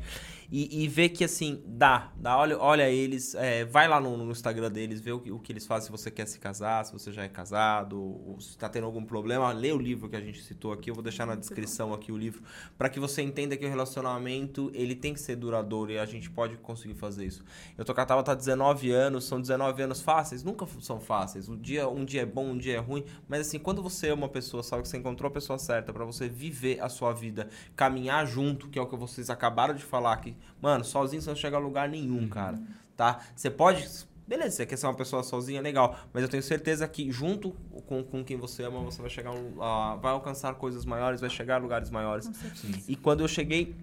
e, 0.52 0.84
e 0.84 0.88
ver 0.88 1.10
que 1.10 1.24
assim 1.24 1.62
dá 1.66 2.12
dá 2.18 2.38
olha 2.38 2.58
olha 2.58 2.90
eles 2.90 3.36
é, 3.36 3.66
vai 3.66 3.88
lá 3.88 4.00
no, 4.00 4.18
no 4.18 4.32
Instagram 4.32 4.72
deles 4.72 5.00
vê 5.00 5.12
o 5.12 5.20
que, 5.20 5.32
o 5.32 5.40
que 5.40 5.52
eles 5.52 5.66
fazem 5.66 5.86
se 5.86 5.92
você 5.92 6.10
quer 6.10 6.28
se 6.28 6.40
casar 6.40 6.86
se 6.86 6.94
você 6.94 7.12
já 7.12 7.24
é 7.24 7.30
casado 7.30 8.00
ou 8.00 8.40
se 8.40 8.50
está 8.50 8.68
tendo 8.68 8.86
algum 8.86 9.04
problema 9.04 9.52
lê 9.52 9.72
o 9.72 9.78
livro 9.78 10.10
que 10.10 10.16
a 10.16 10.22
gente 10.22 10.42
citou 10.42 10.72
aqui 10.72 10.90
eu 10.90 10.94
vou 10.94 11.04
deixar 11.04 11.26
na 11.26 11.36
descrição 11.36 11.94
aqui 11.94 12.12
o 12.12 12.18
livro 12.18 12.42
para 12.78 12.90
que 12.90 13.00
você 13.00 13.22
entenda 13.22 13.56
que 13.56 13.66
o 13.66 13.70
relacionamento 13.70 14.72
ele 14.74 14.96
tem 14.96 15.14
que 15.14 15.20
ser 15.20 15.36
duradouro 15.36 15.92
e 15.92 16.00
a 16.00 16.06
gente 16.06 16.30
pode 16.30 16.58
conseguir 16.58 16.96
fazer 16.96 17.26
isso 17.26 17.44
eu 17.78 17.86
tô 17.86 17.94
com 17.94 18.02
a 18.02 18.06
Tabata 18.06 18.32
há 18.32 18.36
19 18.36 18.92
anos, 18.92 19.26
são 19.26 19.40
19 19.40 19.84
anos 19.84 20.02
fáceis? 20.02 20.44
Nunca 20.44 20.66
são 20.82 21.00
fáceis. 21.00 21.48
Um 21.48 21.58
dia, 21.58 21.88
um 21.88 22.04
dia 22.04 22.24
é 22.24 22.26
bom, 22.26 22.50
um 22.50 22.58
dia 22.58 22.76
é 22.76 22.80
ruim, 22.80 23.06
mas 23.28 23.42
assim, 23.42 23.60
quando 23.60 23.82
você 23.82 24.08
é 24.08 24.14
uma 24.14 24.30
pessoa, 24.30 24.64
sabe 24.64 24.84
que 24.84 24.90
você 24.90 24.98
encontrou 24.98 25.30
a 25.30 25.32
pessoa 25.32 25.58
certa 25.58 25.94
pra 25.94 26.06
você 26.06 26.28
viver 26.28 26.80
a 26.82 26.90
sua 26.90 27.14
vida, 27.14 27.50
caminhar 27.76 28.26
junto, 28.26 28.68
que 28.68 28.78
é 28.78 28.82
o 28.82 28.88
que 28.88 28.96
vocês 28.96 29.30
acabaram 29.30 29.74
de 29.74 29.84
falar 29.84 30.14
aqui. 30.14 30.36
Mano, 30.62 30.84
sozinho 30.84 31.22
você 31.22 31.30
não 31.30 31.36
chega 31.38 31.58
a 31.58 31.60
lugar 31.60 31.88
nenhum, 31.90 32.28
cara, 32.28 32.60
tá? 32.96 33.20
Você 33.36 33.50
pode 33.50 33.88
Beleza, 34.28 34.58
você 34.58 34.66
quer 34.68 34.78
ser 34.78 34.86
uma 34.86 34.94
pessoa 34.94 35.24
sozinha, 35.24 35.60
legal. 35.60 35.98
Mas 36.14 36.22
eu 36.22 36.30
tenho 36.30 36.44
certeza 36.44 36.88
que 36.88 37.12
junto 37.12 37.50
com, 37.88 38.04
com 38.04 38.24
quem 38.24 38.38
você 38.38 38.62
ama, 38.62 38.80
você 38.82 39.02
vai 39.02 39.10
chegar 39.10 39.32
a- 39.60 39.96
vai 39.96 40.12
alcançar 40.12 40.54
coisas 40.54 40.86
maiores, 40.86 41.20
vai 41.20 41.32
chegar 41.32 41.56
a 41.56 41.58
lugares 41.58 41.90
maiores. 41.90 42.28
E 42.88 42.96
quando 42.96 43.22
eu 43.22 43.28
cheguei 43.28 43.74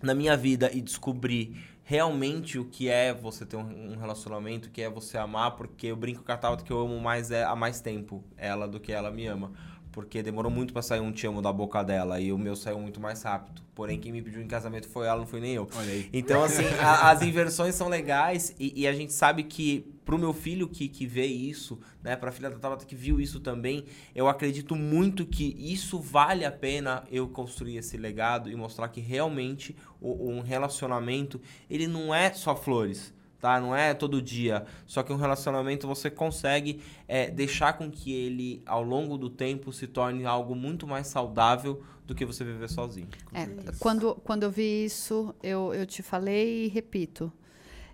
na 0.00 0.14
minha 0.14 0.36
vida 0.36 0.70
e 0.72 0.80
descobri 0.80 1.56
realmente 1.82 2.56
o 2.56 2.64
que 2.66 2.88
é 2.88 3.12
você 3.12 3.44
ter 3.44 3.56
um 3.56 3.90
um 3.94 3.96
relacionamento, 3.96 4.68
o 4.68 4.70
que 4.70 4.80
é 4.80 4.88
você 4.88 5.18
amar, 5.18 5.56
porque 5.56 5.88
eu 5.88 5.96
brinco 5.96 6.22
com 6.22 6.30
a 6.30 6.36
Tabata 6.36 6.62
que 6.62 6.72
eu 6.72 6.80
amo 6.80 7.00
mais 7.00 7.32
é, 7.32 7.42
há 7.42 7.56
mais 7.56 7.80
tempo 7.80 8.22
ela 8.36 8.68
do 8.68 8.78
que 8.78 8.92
ela 8.92 9.10
me 9.10 9.26
ama. 9.26 9.50
Porque 9.92 10.22
demorou 10.22 10.52
muito 10.52 10.72
pra 10.72 10.82
sair 10.82 11.00
um 11.00 11.10
te 11.10 11.26
amo 11.26 11.42
da 11.42 11.52
boca 11.52 11.82
dela 11.82 12.20
e 12.20 12.32
o 12.32 12.38
meu 12.38 12.54
saiu 12.54 12.78
muito 12.78 13.00
mais 13.00 13.22
rápido. 13.22 13.60
Porém, 13.74 13.98
quem 13.98 14.12
me 14.12 14.22
pediu 14.22 14.40
em 14.40 14.46
casamento 14.46 14.88
foi 14.88 15.06
ela, 15.06 15.18
não 15.18 15.26
foi 15.26 15.40
nem 15.40 15.54
eu. 15.54 15.68
Olha 15.74 15.90
aí. 15.90 16.08
Então, 16.12 16.44
assim, 16.44 16.64
a- 16.80 17.10
as 17.10 17.22
inversões 17.22 17.74
são 17.74 17.88
legais 17.88 18.54
e, 18.58 18.82
e 18.82 18.86
a 18.86 18.92
gente 18.92 19.12
sabe 19.12 19.42
que 19.42 19.84
pro 20.04 20.16
meu 20.18 20.32
filho 20.32 20.68
que, 20.68 20.88
que 20.88 21.06
vê 21.06 21.26
isso, 21.26 21.78
né, 22.02 22.14
pra 22.14 22.30
filha 22.30 22.50
da 22.50 22.58
Tabata 22.58 22.84
que 22.84 22.94
viu 22.94 23.20
isso 23.20 23.40
também, 23.40 23.84
eu 24.14 24.28
acredito 24.28 24.76
muito 24.76 25.26
que 25.26 25.56
isso 25.58 25.98
vale 25.98 26.44
a 26.44 26.52
pena 26.52 27.02
eu 27.10 27.28
construir 27.28 27.76
esse 27.76 27.96
legado 27.96 28.48
e 28.50 28.54
mostrar 28.54 28.88
que 28.88 29.00
realmente 29.00 29.74
o- 30.00 30.30
um 30.30 30.40
relacionamento, 30.40 31.40
ele 31.68 31.86
não 31.88 32.14
é 32.14 32.32
só 32.32 32.54
flores. 32.54 33.12
Tá? 33.40 33.58
Não 33.58 33.74
é 33.74 33.94
todo 33.94 34.20
dia. 34.20 34.66
Só 34.86 35.02
que 35.02 35.12
um 35.12 35.16
relacionamento 35.16 35.86
você 35.86 36.10
consegue 36.10 36.82
é, 37.08 37.30
deixar 37.30 37.72
com 37.72 37.90
que 37.90 38.12
ele, 38.12 38.62
ao 38.66 38.82
longo 38.82 39.16
do 39.16 39.30
tempo, 39.30 39.72
se 39.72 39.86
torne 39.86 40.26
algo 40.26 40.54
muito 40.54 40.86
mais 40.86 41.06
saudável 41.06 41.82
do 42.06 42.14
que 42.14 42.26
você 42.26 42.44
viver 42.44 42.68
sozinho. 42.68 43.08
É, 43.32 43.46
quando, 43.78 44.14
quando 44.16 44.42
eu 44.42 44.50
vi 44.50 44.84
isso, 44.84 45.34
eu, 45.42 45.72
eu 45.72 45.86
te 45.86 46.02
falei 46.02 46.66
e 46.66 46.68
repito. 46.68 47.32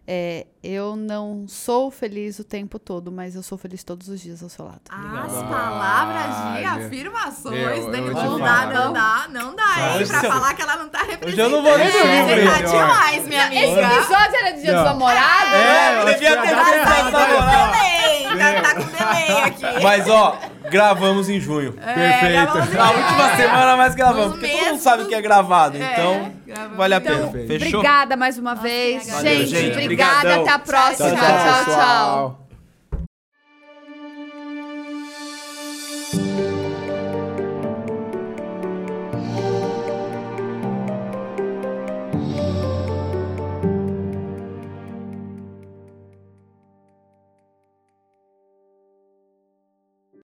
É, 0.08 0.46
eu 0.62 0.94
não 0.94 1.46
sou 1.48 1.90
feliz 1.90 2.38
o 2.38 2.44
tempo 2.44 2.78
todo, 2.78 3.10
mas 3.10 3.34
eu 3.34 3.42
sou 3.42 3.58
feliz 3.58 3.82
todos 3.82 4.08
os 4.08 4.20
dias 4.20 4.40
ao 4.40 4.48
seu 4.48 4.64
lado. 4.64 4.80
As 4.88 5.32
Legal. 5.32 5.48
palavras 5.50 6.58
de 6.58 6.64
afirmações, 6.64 7.58
Eu- 7.60 7.70
eu 7.72 7.90
Não 8.14 8.38
dá, 8.38 8.66
não 8.66 8.92
dá, 8.92 9.26
não 9.30 9.56
dá, 9.56 9.64
hein? 9.98 10.06
Pra 10.06 10.20
você- 10.20 10.28
falar 10.28 10.54
que 10.54 10.62
ela 10.62 10.76
não 10.76 10.88
tá 10.88 10.98
representando. 11.00 11.28
Hoje 11.32 11.40
eu 11.40 11.50
não 11.50 11.62
vou 11.62 11.76
nem 11.78 11.90
Você 11.90 11.98
dormir, 11.98 12.18
tá 12.18 12.56
melhor. 12.56 12.70
demais, 12.70 13.26
minha 13.26 13.46
Esse 13.54 13.80
amiga. 13.80 13.94
episódio 13.96 14.36
era 14.36 14.50
de 14.52 14.60
dia 14.62 14.74
dos 14.74 14.84
namorados? 14.84 15.52
É, 15.54 16.00
eu 16.00 16.04
devia 16.06 16.36
ter 16.42 16.48
ela- 16.52 16.74
essa 16.76 17.10
namorada. 17.10 17.72
Delay, 17.76 18.22
tá, 18.38 18.62
tá 18.62 18.74
com 18.74 18.84
delay 18.92 19.42
aqui. 19.42 19.82
Mas, 19.82 20.08
ó, 20.08 20.38
gravamos 20.70 21.28
em 21.28 21.40
junho. 21.40 21.72
Perfeito. 21.72 22.32
gravamos 22.32 22.68
em 22.70 22.76
Na 22.76 22.86
junho. 22.86 22.98
última 23.02 23.36
semana 23.36 23.76
mais 23.76 23.94
gravamos, 23.96 24.32
porque 24.38 24.48
todo 24.56 24.66
mundo 24.66 24.80
sabe 24.80 25.04
que 25.06 25.14
é 25.14 25.20
gravado, 25.20 25.76
É, 25.78 25.92
então 25.92 26.32
vale 26.77 26.94
a 26.94 27.01
pena. 27.01 27.16
Então, 27.16 27.32
Perfeito. 27.32 27.64
Fechou? 27.64 27.81
obrigada 27.81 28.16
mais 28.16 28.39
uma 28.39 28.55
vez. 28.55 29.09
agradeço. 29.09 29.23
gente, 29.23 29.35
Valeu, 29.35 29.47
gente. 29.47 29.73
obrigada. 29.85 30.16
Obrigadão. 30.16 30.43
Até 30.43 30.51
a 30.52 30.59
próxima. 30.59 31.09
Tchau, 31.10 31.18
tchau. 31.18 31.64
tchau, 31.64 31.74
tchau. 31.74 32.45